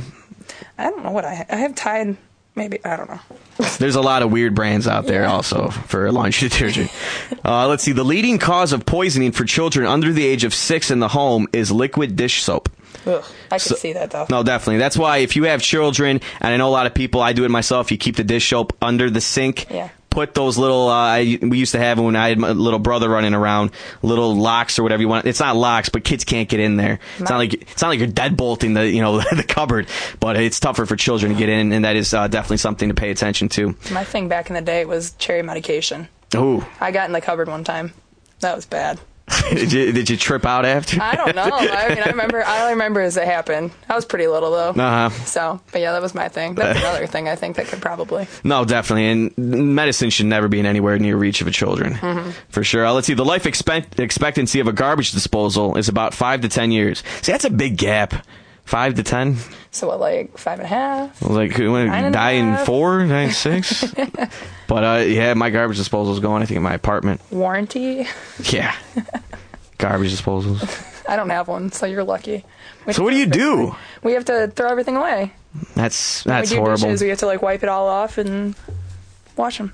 I 0.78 0.90
don't 0.90 1.02
know 1.04 1.10
what 1.12 1.24
I 1.24 1.44
I 1.48 1.56
have 1.56 1.74
Tide. 1.74 2.16
Maybe 2.54 2.78
I 2.84 2.96
don't 2.96 3.10
know. 3.10 3.20
There's 3.78 3.96
a 3.96 4.00
lot 4.00 4.22
of 4.22 4.30
weird 4.32 4.54
brands 4.54 4.86
out 4.88 5.06
there 5.06 5.26
also 5.26 5.68
for 5.70 6.10
laundry 6.12 6.48
detergent. 6.48 6.90
Uh, 7.44 7.68
let's 7.68 7.82
see. 7.82 7.92
The 7.92 8.04
leading 8.04 8.38
cause 8.38 8.72
of 8.72 8.86
poisoning 8.86 9.32
for 9.32 9.44
children 9.44 9.86
under 9.86 10.12
the 10.12 10.24
age 10.24 10.44
of 10.44 10.54
six 10.54 10.90
in 10.90 10.98
the 11.00 11.08
home 11.08 11.46
is 11.52 11.70
liquid 11.70 12.16
dish 12.16 12.42
soap. 12.42 12.70
Ugh, 13.06 13.22
I 13.46 13.48
can 13.50 13.58
So- 13.60 13.74
see 13.76 13.92
that 13.92 14.10
though. 14.10 14.26
No, 14.30 14.42
definitely. 14.42 14.78
That's 14.78 14.96
why 14.96 15.18
if 15.18 15.36
you 15.36 15.44
have 15.44 15.60
children, 15.60 16.20
and 16.40 16.54
I 16.54 16.56
know 16.56 16.68
a 16.68 16.70
lot 16.70 16.86
of 16.86 16.94
people, 16.94 17.20
I 17.20 17.32
do 17.34 17.44
it 17.44 17.50
myself, 17.50 17.90
you 17.92 17.98
keep 17.98 18.16
the 18.16 18.24
dish 18.24 18.48
soap 18.48 18.72
under 18.80 19.10
the 19.10 19.20
sink. 19.20 19.66
Yeah. 19.70 19.90
Put 20.16 20.32
those 20.32 20.56
little, 20.56 20.88
uh, 20.88 20.94
I, 20.94 21.38
we 21.42 21.58
used 21.58 21.72
to 21.72 21.78
have 21.78 21.98
when 21.98 22.16
I 22.16 22.30
had 22.30 22.38
my 22.38 22.52
little 22.52 22.78
brother 22.78 23.06
running 23.06 23.34
around, 23.34 23.72
little 24.00 24.34
locks 24.34 24.78
or 24.78 24.82
whatever 24.82 25.02
you 25.02 25.08
want. 25.08 25.26
It's 25.26 25.40
not 25.40 25.56
locks, 25.56 25.90
but 25.90 26.04
kids 26.04 26.24
can't 26.24 26.48
get 26.48 26.58
in 26.58 26.78
there. 26.78 27.00
It's 27.18 27.28
not 27.28 27.36
like, 27.36 27.52
it's 27.52 27.82
not 27.82 27.88
like 27.88 27.98
you're 27.98 28.08
deadbolting 28.08 28.72
the, 28.72 28.88
you 28.88 29.02
know, 29.02 29.18
the 29.36 29.44
cupboard, 29.46 29.88
but 30.18 30.38
it's 30.38 30.58
tougher 30.58 30.86
for 30.86 30.96
children 30.96 31.32
to 31.34 31.38
get 31.38 31.50
in, 31.50 31.70
and 31.70 31.84
that 31.84 31.96
is 31.96 32.14
uh, 32.14 32.28
definitely 32.28 32.56
something 32.56 32.88
to 32.88 32.94
pay 32.94 33.10
attention 33.10 33.50
to. 33.50 33.76
My 33.92 34.04
thing 34.04 34.28
back 34.28 34.48
in 34.48 34.54
the 34.54 34.62
day 34.62 34.86
was 34.86 35.10
cherry 35.18 35.42
medication. 35.42 36.08
Ooh. 36.34 36.64
I 36.80 36.92
got 36.92 37.10
in 37.10 37.12
the 37.12 37.20
cupboard 37.20 37.48
one 37.48 37.62
time. 37.62 37.92
That 38.40 38.56
was 38.56 38.64
bad. 38.64 38.98
did, 39.50 39.72
you, 39.72 39.92
did 39.92 40.08
you 40.08 40.16
trip 40.16 40.44
out 40.46 40.64
after? 40.64 41.02
I 41.02 41.16
don't 41.16 41.34
know. 41.34 41.42
I 41.50 41.88
mean, 41.88 41.98
I 42.02 42.10
remember. 42.10 42.44
I 42.44 42.60
only 42.60 42.74
remember 42.74 43.00
as 43.00 43.16
it 43.16 43.24
happened. 43.24 43.72
I 43.88 43.94
was 43.96 44.04
pretty 44.04 44.28
little 44.28 44.52
though. 44.52 44.70
Uh-huh. 44.70 45.10
So, 45.24 45.60
but 45.72 45.80
yeah, 45.80 45.92
that 45.92 46.02
was 46.02 46.14
my 46.14 46.28
thing. 46.28 46.54
That's 46.54 46.78
another 46.80 47.06
thing 47.08 47.28
I 47.28 47.34
think 47.34 47.56
that 47.56 47.66
could 47.66 47.82
probably. 47.82 48.28
No, 48.44 48.64
definitely. 48.64 49.06
And 49.08 49.36
medicine 49.74 50.10
should 50.10 50.26
never 50.26 50.46
be 50.46 50.60
in 50.60 50.66
anywhere 50.66 50.98
near 50.98 51.16
reach 51.16 51.40
of 51.40 51.48
a 51.48 51.50
children. 51.50 51.94
Mhm. 51.94 52.32
For 52.50 52.62
sure. 52.62 52.86
Uh, 52.86 52.92
let's 52.92 53.08
see. 53.08 53.14
The 53.14 53.24
life 53.24 53.46
expect- 53.46 53.98
expectancy 53.98 54.60
of 54.60 54.68
a 54.68 54.72
garbage 54.72 55.10
disposal 55.10 55.76
is 55.76 55.88
about 55.88 56.14
five 56.14 56.42
to 56.42 56.48
ten 56.48 56.70
years. 56.70 57.02
See, 57.22 57.32
that's 57.32 57.44
a 57.44 57.50
big 57.50 57.76
gap. 57.76 58.24
Five 58.66 58.96
to 58.96 59.02
ten? 59.04 59.36
So 59.70 59.86
what, 59.86 60.00
like 60.00 60.36
five 60.38 60.58
and 60.58 60.66
a 60.66 60.68
half? 60.68 61.22
Like, 61.22 61.52
who 61.52 61.70
want 61.70 61.86
Nine 61.86 62.04
to 62.04 62.10
die 62.10 62.32
in 62.32 62.56
four, 62.66 63.04
nine, 63.06 63.30
six? 63.30 63.84
but 64.66 64.84
uh, 64.84 65.04
yeah, 65.06 65.34
my 65.34 65.50
garbage 65.50 65.76
disposal 65.76 66.12
is 66.14 66.20
going, 66.20 66.42
I 66.42 66.46
think, 66.46 66.56
in 66.56 66.62
my 66.64 66.74
apartment. 66.74 67.20
Warranty? 67.30 68.08
Yeah. 68.42 68.74
garbage 69.78 70.12
disposals. 70.12 70.82
I 71.08 71.14
don't 71.14 71.30
have 71.30 71.46
one, 71.46 71.70
so 71.70 71.86
you're 71.86 72.02
lucky. 72.02 72.44
We 72.86 72.92
So 72.92 73.04
what 73.04 73.10
do 73.10 73.16
you 73.16 73.26
do? 73.26 73.76
We 74.02 74.12
have 74.14 74.24
to 74.26 74.48
throw 74.48 74.68
everything 74.68 74.96
away. 74.96 75.32
That's 75.76 76.24
When 76.24 76.34
that's 76.34 76.50
we 76.50 76.56
do 76.56 76.60
horrible. 76.62 76.82
dishes, 76.82 77.02
we 77.02 77.08
have 77.10 77.18
to 77.20 77.26
like 77.26 77.42
wipe 77.42 77.62
it 77.62 77.68
all 77.68 77.86
off 77.86 78.18
and 78.18 78.56
wash 79.36 79.58
them. 79.58 79.72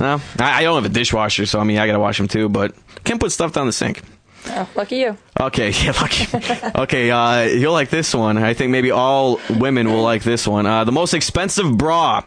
No, 0.00 0.20
I, 0.38 0.60
I 0.60 0.62
don't 0.64 0.74
have 0.82 0.90
a 0.90 0.94
dishwasher, 0.94 1.46
so 1.46 1.60
I 1.60 1.64
mean, 1.64 1.78
I 1.78 1.86
gotta 1.86 1.98
wash 1.98 2.18
them 2.18 2.28
too. 2.28 2.50
But 2.50 2.74
can't 3.04 3.18
put 3.20 3.32
stuff 3.32 3.52
down 3.54 3.66
the 3.66 3.72
sink. 3.72 4.02
Oh, 4.46 4.68
lucky 4.76 4.96
you. 4.96 5.16
Okay, 5.40 5.70
yeah, 5.84 5.92
lucky. 5.92 6.26
okay, 6.76 7.10
uh, 7.10 7.42
you'll 7.42 7.72
like 7.72 7.88
this 7.90 8.14
one. 8.14 8.36
I 8.38 8.54
think 8.54 8.70
maybe 8.70 8.90
all 8.90 9.40
women 9.50 9.90
will 9.90 10.02
like 10.02 10.22
this 10.22 10.46
one. 10.46 10.66
Uh, 10.66 10.84
the 10.84 10.92
most 10.92 11.14
expensive 11.14 11.76
bra 11.78 12.22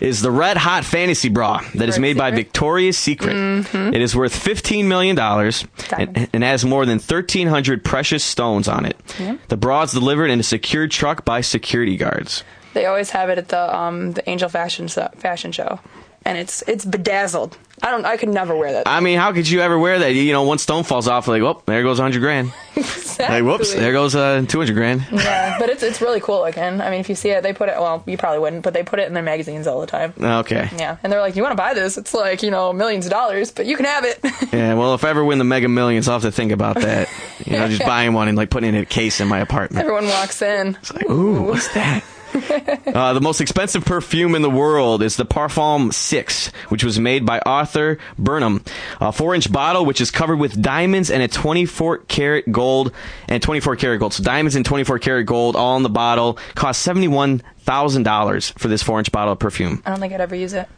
is 0.00 0.20
the 0.22 0.30
Red 0.30 0.56
Hot 0.58 0.84
Fantasy 0.84 1.28
Bra 1.28 1.62
that 1.74 1.88
is 1.88 1.98
made 1.98 2.16
by 2.18 2.30
Victoria's 2.30 2.98
Secret. 2.98 3.34
Mhm. 3.34 3.94
It 3.94 4.00
is 4.02 4.14
worth 4.14 4.36
fifteen 4.36 4.86
million 4.88 5.16
dollars 5.16 5.64
and, 5.96 6.28
and 6.32 6.44
has 6.44 6.64
more 6.64 6.84
than 6.86 6.98
thirteen 6.98 7.48
hundred 7.48 7.84
precious 7.84 8.22
stones 8.22 8.68
on 8.68 8.84
it. 8.84 8.96
Yeah. 9.18 9.36
The 9.48 9.56
bra 9.56 9.82
is 9.82 9.92
delivered 9.92 10.30
in 10.30 10.38
a 10.40 10.42
secured 10.44 10.90
truck 10.90 11.24
by 11.24 11.40
security 11.40 11.96
guards. 11.96 12.44
They 12.74 12.84
always 12.86 13.10
have 13.10 13.30
it 13.30 13.38
at 13.38 13.48
the 13.48 13.74
um 13.74 14.12
the 14.12 14.28
Angel 14.28 14.48
Fashion 14.50 14.88
fashion 14.88 15.50
show, 15.52 15.80
and 16.26 16.36
it's 16.36 16.62
it's 16.66 16.84
bedazzled. 16.84 17.56
I 17.82 17.90
don't. 17.90 18.04
I 18.04 18.16
could 18.16 18.30
never 18.30 18.56
wear 18.56 18.72
that. 18.72 18.88
I 18.88 19.00
mean, 19.00 19.18
how 19.18 19.32
could 19.32 19.48
you 19.48 19.60
ever 19.60 19.78
wear 19.78 19.98
that? 19.98 20.14
You 20.14 20.32
know, 20.32 20.42
one 20.44 20.56
stone 20.58 20.82
falls 20.82 21.08
off, 21.08 21.28
like, 21.28 21.42
oh, 21.42 21.62
there 21.66 21.82
goes 21.82 21.98
hundred 21.98 22.20
grand. 22.20 22.52
exactly. 22.74 23.02
Like, 23.18 23.44
whoops, 23.44 23.72
there 23.72 23.92
goes 23.92 24.14
uh, 24.14 24.44
two 24.46 24.58
hundred 24.58 24.74
grand. 24.74 25.06
yeah, 25.10 25.56
but 25.58 25.70
it's 25.70 25.82
it's 25.82 26.00
really 26.02 26.20
cool 26.20 26.40
looking. 26.40 26.62
I 26.62 26.90
mean, 26.90 27.00
if 27.00 27.08
you 27.08 27.14
see 27.14 27.30
it, 27.30 27.42
they 27.42 27.52
put 27.54 27.68
it. 27.68 27.76
Well, 27.78 28.02
you 28.06 28.18
probably 28.18 28.40
wouldn't, 28.40 28.62
but 28.62 28.74
they 28.74 28.82
put 28.82 28.98
it 28.98 29.06
in 29.08 29.14
their 29.14 29.22
magazines 29.22 29.66
all 29.66 29.80
the 29.80 29.86
time. 29.86 30.12
Okay. 30.20 30.68
Yeah, 30.76 30.96
and 31.02 31.10
they're 31.12 31.20
like, 31.20 31.36
"You 31.36 31.42
want 31.42 31.52
to 31.52 31.56
buy 31.56 31.72
this? 31.74 31.96
It's 31.96 32.12
like 32.12 32.42
you 32.42 32.50
know 32.50 32.72
millions 32.72 33.06
of 33.06 33.12
dollars, 33.12 33.52
but 33.52 33.64
you 33.66 33.76
can 33.76 33.86
have 33.86 34.04
it." 34.04 34.18
Yeah, 34.52 34.74
well, 34.74 34.94
if 34.94 35.04
I 35.04 35.10
ever 35.10 35.24
win 35.24 35.38
the 35.38 35.44
Mega 35.44 35.68
Millions, 35.68 36.08
I'll 36.08 36.14
have 36.14 36.22
to 36.22 36.32
think 36.32 36.50
about 36.52 36.76
that. 36.76 37.08
You 37.44 37.58
know, 37.58 37.68
just 37.68 37.82
buying 37.86 38.14
one 38.14 38.28
and 38.28 38.36
like 38.38 38.48
putting 38.48 38.68
it 38.74 38.76
in 38.76 38.82
a 38.82 38.86
case 38.86 39.20
in 39.20 39.28
my 39.28 39.40
apartment. 39.40 39.80
Everyone 39.80 40.06
walks 40.06 40.40
in. 40.40 40.76
it's 40.76 40.94
like 40.94 41.08
Ooh, 41.10 41.42
what's 41.42 41.68
that? 41.74 42.02
uh, 42.86 43.12
the 43.12 43.20
most 43.20 43.40
expensive 43.40 43.84
perfume 43.84 44.34
in 44.34 44.42
the 44.42 44.50
world 44.50 45.02
is 45.02 45.16
the 45.16 45.24
Parfum 45.24 45.92
6, 45.92 46.48
which 46.68 46.84
was 46.84 46.98
made 46.98 47.24
by 47.24 47.38
Arthur 47.40 47.98
Burnham. 48.18 48.64
A 49.00 49.12
4 49.12 49.34
inch 49.34 49.50
bottle, 49.50 49.84
which 49.84 50.00
is 50.00 50.10
covered 50.10 50.36
with 50.36 50.60
diamonds 50.60 51.10
and 51.10 51.22
a 51.22 51.28
24 51.28 51.98
karat 51.98 52.50
gold 52.50 52.92
and 53.28 53.42
24 53.42 53.76
karat 53.76 54.00
gold. 54.00 54.14
So 54.14 54.22
diamonds 54.22 54.56
and 54.56 54.64
24 54.64 54.98
karat 54.98 55.26
gold 55.26 55.56
all 55.56 55.76
in 55.76 55.82
the 55.82 55.88
bottle. 55.88 56.38
Cost 56.54 56.86
$71,000 56.86 58.58
for 58.58 58.68
this 58.68 58.82
4 58.82 58.98
inch 59.00 59.12
bottle 59.12 59.32
of 59.32 59.38
perfume. 59.38 59.82
I 59.86 59.90
don't 59.90 60.00
think 60.00 60.12
I'd 60.12 60.20
ever 60.20 60.34
use 60.34 60.52
it. 60.52 60.68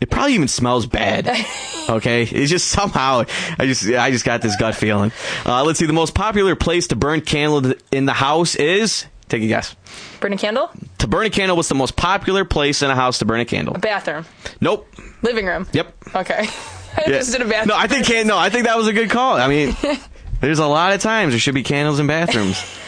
It 0.00 0.10
probably 0.10 0.34
even 0.34 0.48
smells 0.48 0.86
bad. 0.86 1.28
Okay, 1.88 2.24
it's 2.24 2.50
just 2.50 2.68
somehow 2.68 3.24
I 3.58 3.64
just 3.64 3.88
I 3.88 4.10
just 4.10 4.26
got 4.26 4.42
this 4.42 4.54
gut 4.56 4.74
feeling. 4.74 5.10
Uh, 5.46 5.64
let's 5.64 5.78
see. 5.78 5.86
The 5.86 5.94
most 5.94 6.14
popular 6.14 6.54
place 6.54 6.88
to 6.88 6.96
burn 6.96 7.22
candle 7.22 7.72
in 7.90 8.04
the 8.04 8.12
house 8.12 8.56
is 8.56 9.06
take 9.28 9.42
a 9.42 9.46
guess. 9.46 9.74
Burn 10.20 10.32
a 10.32 10.36
candle. 10.38 10.70
To 10.98 11.06
burn 11.06 11.26
a 11.26 11.30
candle, 11.30 11.56
was 11.56 11.68
the 11.68 11.74
most 11.74 11.96
popular 11.96 12.44
place 12.44 12.82
in 12.82 12.90
a 12.90 12.94
house 12.94 13.18
to 13.20 13.24
burn 13.24 13.40
a 13.40 13.44
candle? 13.44 13.74
A 13.76 13.78
bathroom. 13.78 14.24
Nope. 14.60 14.88
Living 15.22 15.46
room. 15.46 15.66
Yep. 15.72 15.94
Okay. 16.14 16.48
I 16.96 17.02
Yeah. 17.02 17.08
just 17.18 17.32
did 17.32 17.42
a 17.42 17.44
bathroom. 17.44 17.68
No, 17.68 17.76
I 17.76 17.86
think 17.86 18.06
can 18.06 18.26
no. 18.26 18.36
I 18.38 18.50
think 18.50 18.66
that 18.66 18.76
was 18.76 18.88
a 18.88 18.92
good 18.92 19.10
call. 19.10 19.36
I 19.36 19.46
mean, 19.48 19.76
there's 20.40 20.58
a 20.58 20.66
lot 20.66 20.92
of 20.94 21.00
times 21.00 21.32
there 21.32 21.40
should 21.40 21.54
be 21.54 21.62
candles 21.62 22.00
in 22.00 22.06
bathrooms. 22.06 22.62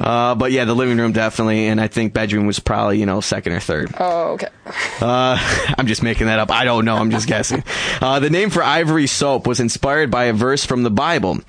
Uh, 0.00 0.34
but 0.36 0.52
yeah, 0.52 0.64
the 0.64 0.74
living 0.74 0.96
room 0.96 1.12
definitely, 1.12 1.66
and 1.66 1.78
I 1.78 1.86
think 1.88 2.14
bedroom 2.14 2.46
was 2.46 2.58
probably 2.58 2.98
you 2.98 3.04
know 3.04 3.20
second 3.20 3.52
or 3.52 3.60
third. 3.60 3.92
Oh, 3.98 4.32
okay. 4.32 4.48
Uh, 5.02 5.36
I'm 5.76 5.86
just 5.86 6.02
making 6.02 6.28
that 6.28 6.38
up. 6.38 6.50
I 6.50 6.64
don't 6.64 6.86
know. 6.86 6.96
I'm 6.96 7.10
just 7.10 7.26
guessing. 7.26 7.62
Uh, 8.00 8.20
the 8.20 8.30
name 8.30 8.48
for 8.48 8.62
ivory 8.62 9.06
soap 9.06 9.46
was 9.46 9.60
inspired 9.60 10.10
by 10.10 10.26
a 10.26 10.32
verse 10.32 10.64
from 10.64 10.82
the 10.82 10.90
Bible. 10.90 11.40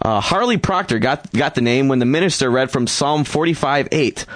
Uh, 0.00 0.20
Harley 0.20 0.56
Procter 0.56 0.98
got 0.98 1.30
got 1.32 1.54
the 1.54 1.60
name 1.60 1.88
when 1.88 1.98
the 1.98 2.06
minister 2.06 2.50
read 2.50 2.70
from 2.70 2.86
Psalm 2.86 3.24
45 3.24 3.88
8. 3.90 4.26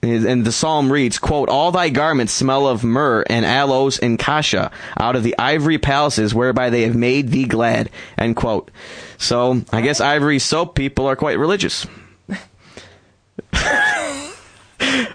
And 0.00 0.44
the 0.44 0.52
psalm 0.52 0.92
reads, 0.92 1.18
quote, 1.18 1.48
All 1.48 1.72
thy 1.72 1.88
garments 1.88 2.32
smell 2.32 2.68
of 2.68 2.84
myrrh 2.84 3.24
and 3.28 3.44
aloes 3.44 3.98
and 3.98 4.16
cassia 4.16 4.70
out 4.96 5.16
of 5.16 5.24
the 5.24 5.34
ivory 5.36 5.78
palaces 5.78 6.32
whereby 6.32 6.70
they 6.70 6.82
have 6.82 6.94
made 6.94 7.30
thee 7.30 7.46
glad, 7.46 7.90
end 8.16 8.36
quote. 8.36 8.70
So 9.18 9.62
I 9.72 9.80
guess 9.80 10.00
ivory 10.00 10.38
soap 10.38 10.76
people 10.76 11.06
are 11.06 11.16
quite 11.16 11.38
religious. 11.38 11.86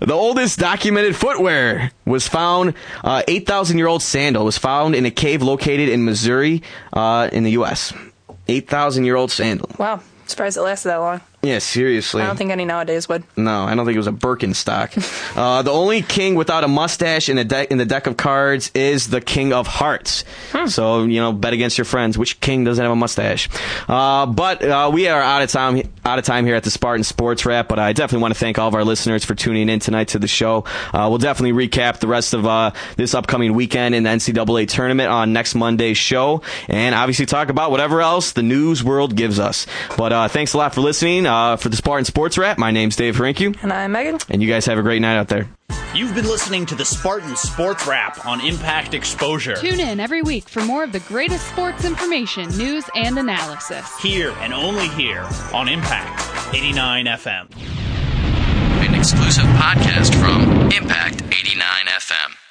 The 0.02 0.14
oldest 0.14 0.60
documented 0.60 1.16
footwear 1.16 1.92
was 2.06 2.28
found, 2.28 2.74
uh, 3.04 3.24
8,000 3.28 3.78
year 3.78 3.88
old 3.88 4.02
sandal 4.02 4.44
was 4.44 4.58
found 4.58 4.96
in 4.96 5.06
a 5.06 5.12
cave 5.12 5.42
located 5.42 5.88
in 5.88 6.04
Missouri, 6.04 6.62
uh, 6.92 7.30
in 7.32 7.44
the 7.44 7.52
U.S. 7.52 7.94
8,000 8.48 9.06
year 9.06 9.16
old 9.16 9.32
sandal. 9.32 9.70
Wow. 9.78 10.02
Surprised 10.28 10.58
it 10.58 10.62
lasted 10.62 10.90
that 10.90 10.98
long. 10.98 11.22
Yeah, 11.44 11.60
seriously. 11.60 12.22
I 12.22 12.26
don't 12.26 12.38
think 12.38 12.52
any 12.52 12.64
nowadays 12.64 13.10
would. 13.10 13.26
No, 13.36 13.64
I 13.64 13.76
don't 13.76 13.86
think 13.86 13.96
it 13.96 14.00
was 14.00 14.08
a 14.08 14.14
Birkenstock. 14.14 15.36
uh, 15.38 15.62
the 15.62 15.72
only 15.72 16.02
king 16.02 16.36
without 16.36 16.64
a 16.64 16.70
mustache 16.70 17.28
in 17.28 17.36
the 17.36 17.44
deck 17.44 17.70
in 17.70 17.78
the 17.78 17.86
deck 17.86 18.08
of 18.08 18.16
cards 18.16 18.72
is 18.74 19.10
the 19.10 19.20
King 19.20 19.52
of 19.52 19.68
Hearts. 19.68 20.24
So 20.68 21.04
you 21.04 21.20
know, 21.20 21.34
bet 21.34 21.52
against 21.52 21.78
your 21.78 21.84
friends. 21.84 22.18
Which 22.18 22.40
king 22.40 22.64
doesn't 22.64 22.82
have 22.82 22.94
a 22.94 22.96
mustache? 22.96 23.50
Uh, 23.90 24.26
but 24.26 24.64
uh, 24.64 24.90
we 24.94 25.10
are 25.10 25.22
out 25.22 25.42
of 25.42 25.52
time 25.52 25.82
out 26.06 26.18
of 26.18 26.24
time 26.24 26.46
here 26.46 26.56
at 26.56 26.64
the 26.64 26.72
Spartan 26.72 27.04
Sports 27.04 27.46
Wrap. 27.46 27.68
But 27.68 27.78
I 27.78 27.92
definitely 27.92 28.22
want 28.22 28.34
to 28.36 28.40
thank 28.40 28.58
all 28.58 28.70
of 28.70 28.76
our 28.76 28.86
listeners 28.86 29.26
for 29.26 29.36
tuning 29.36 29.68
in 29.68 29.82
tonight 29.82 30.10
to 30.10 30.20
the 30.20 30.30
show. 30.30 30.64
Uh, 30.94 31.08
we'll 31.10 31.18
definitely 31.18 31.68
recap 31.68 32.00
the 32.00 32.08
rest 32.08 32.34
of 32.34 32.46
uh, 32.46 32.72
this 32.96 33.14
upcoming 33.14 33.54
weekend 33.54 33.96
in 33.96 34.04
the 34.04 34.10
NCAA 34.10 34.70
tournament 34.70 35.10
on 35.10 35.34
next 35.34 35.56
Monday's 35.56 35.98
show, 35.98 36.42
and 36.70 36.96
obviously 36.96 37.26
talk 37.26 37.50
about 37.50 37.70
whatever 37.70 38.00
else 38.00 38.32
the 38.32 38.44
news 38.44 38.82
world 38.82 39.18
gives 39.18 39.40
us. 39.40 39.68
But 39.98 40.14
uh, 40.14 40.28
thanks 40.30 40.54
a 40.54 40.58
lot 40.58 40.74
for 40.74 40.80
listening. 40.80 41.33
Uh, 41.34 41.56
for 41.56 41.70
the 41.70 41.76
Spartan 41.76 42.06
Sports 42.06 42.38
Wrap, 42.38 42.60
my 42.60 42.70
name's 42.70 42.96
Dave 42.96 43.16
Harinkyu. 43.16 43.58
And 43.64 43.74
I'm 43.74 43.92
Megan. 43.94 44.20
And 44.30 44.44
you 44.44 44.48
guys 44.48 44.68
have 44.68 44.78
a 44.78 44.84
great 44.84 45.02
night 45.02 45.18
out 45.18 45.30
there. 45.30 45.50
You've 45.96 46.14
been 46.14 46.28
listening 46.28 46.68
to 46.68 46.76
the 46.76 46.86
Spartan 46.86 47.36
Sports 47.36 47.88
Wrap 47.88 48.24
on 48.24 48.40
Impact 48.40 48.94
Exposure. 48.94 49.56
Tune 49.56 49.80
in 49.80 50.00
every 50.00 50.22
week 50.22 50.48
for 50.48 50.64
more 50.64 50.84
of 50.84 50.92
the 50.92 51.00
greatest 51.00 51.48
sports 51.48 51.86
information, 51.86 52.56
news, 52.56 52.88
and 52.94 53.18
analysis. 53.18 54.00
Here 54.00 54.30
and 54.42 54.54
only 54.54 54.90
here 54.90 55.28
on 55.56 55.68
Impact 55.70 56.54
89 56.54 57.06
FM. 57.08 57.48
An 58.88 58.94
exclusive 58.94 59.46
podcast 59.56 60.14
from 60.14 60.70
Impact 60.72 61.24
89 61.24 61.64
FM. 61.88 62.43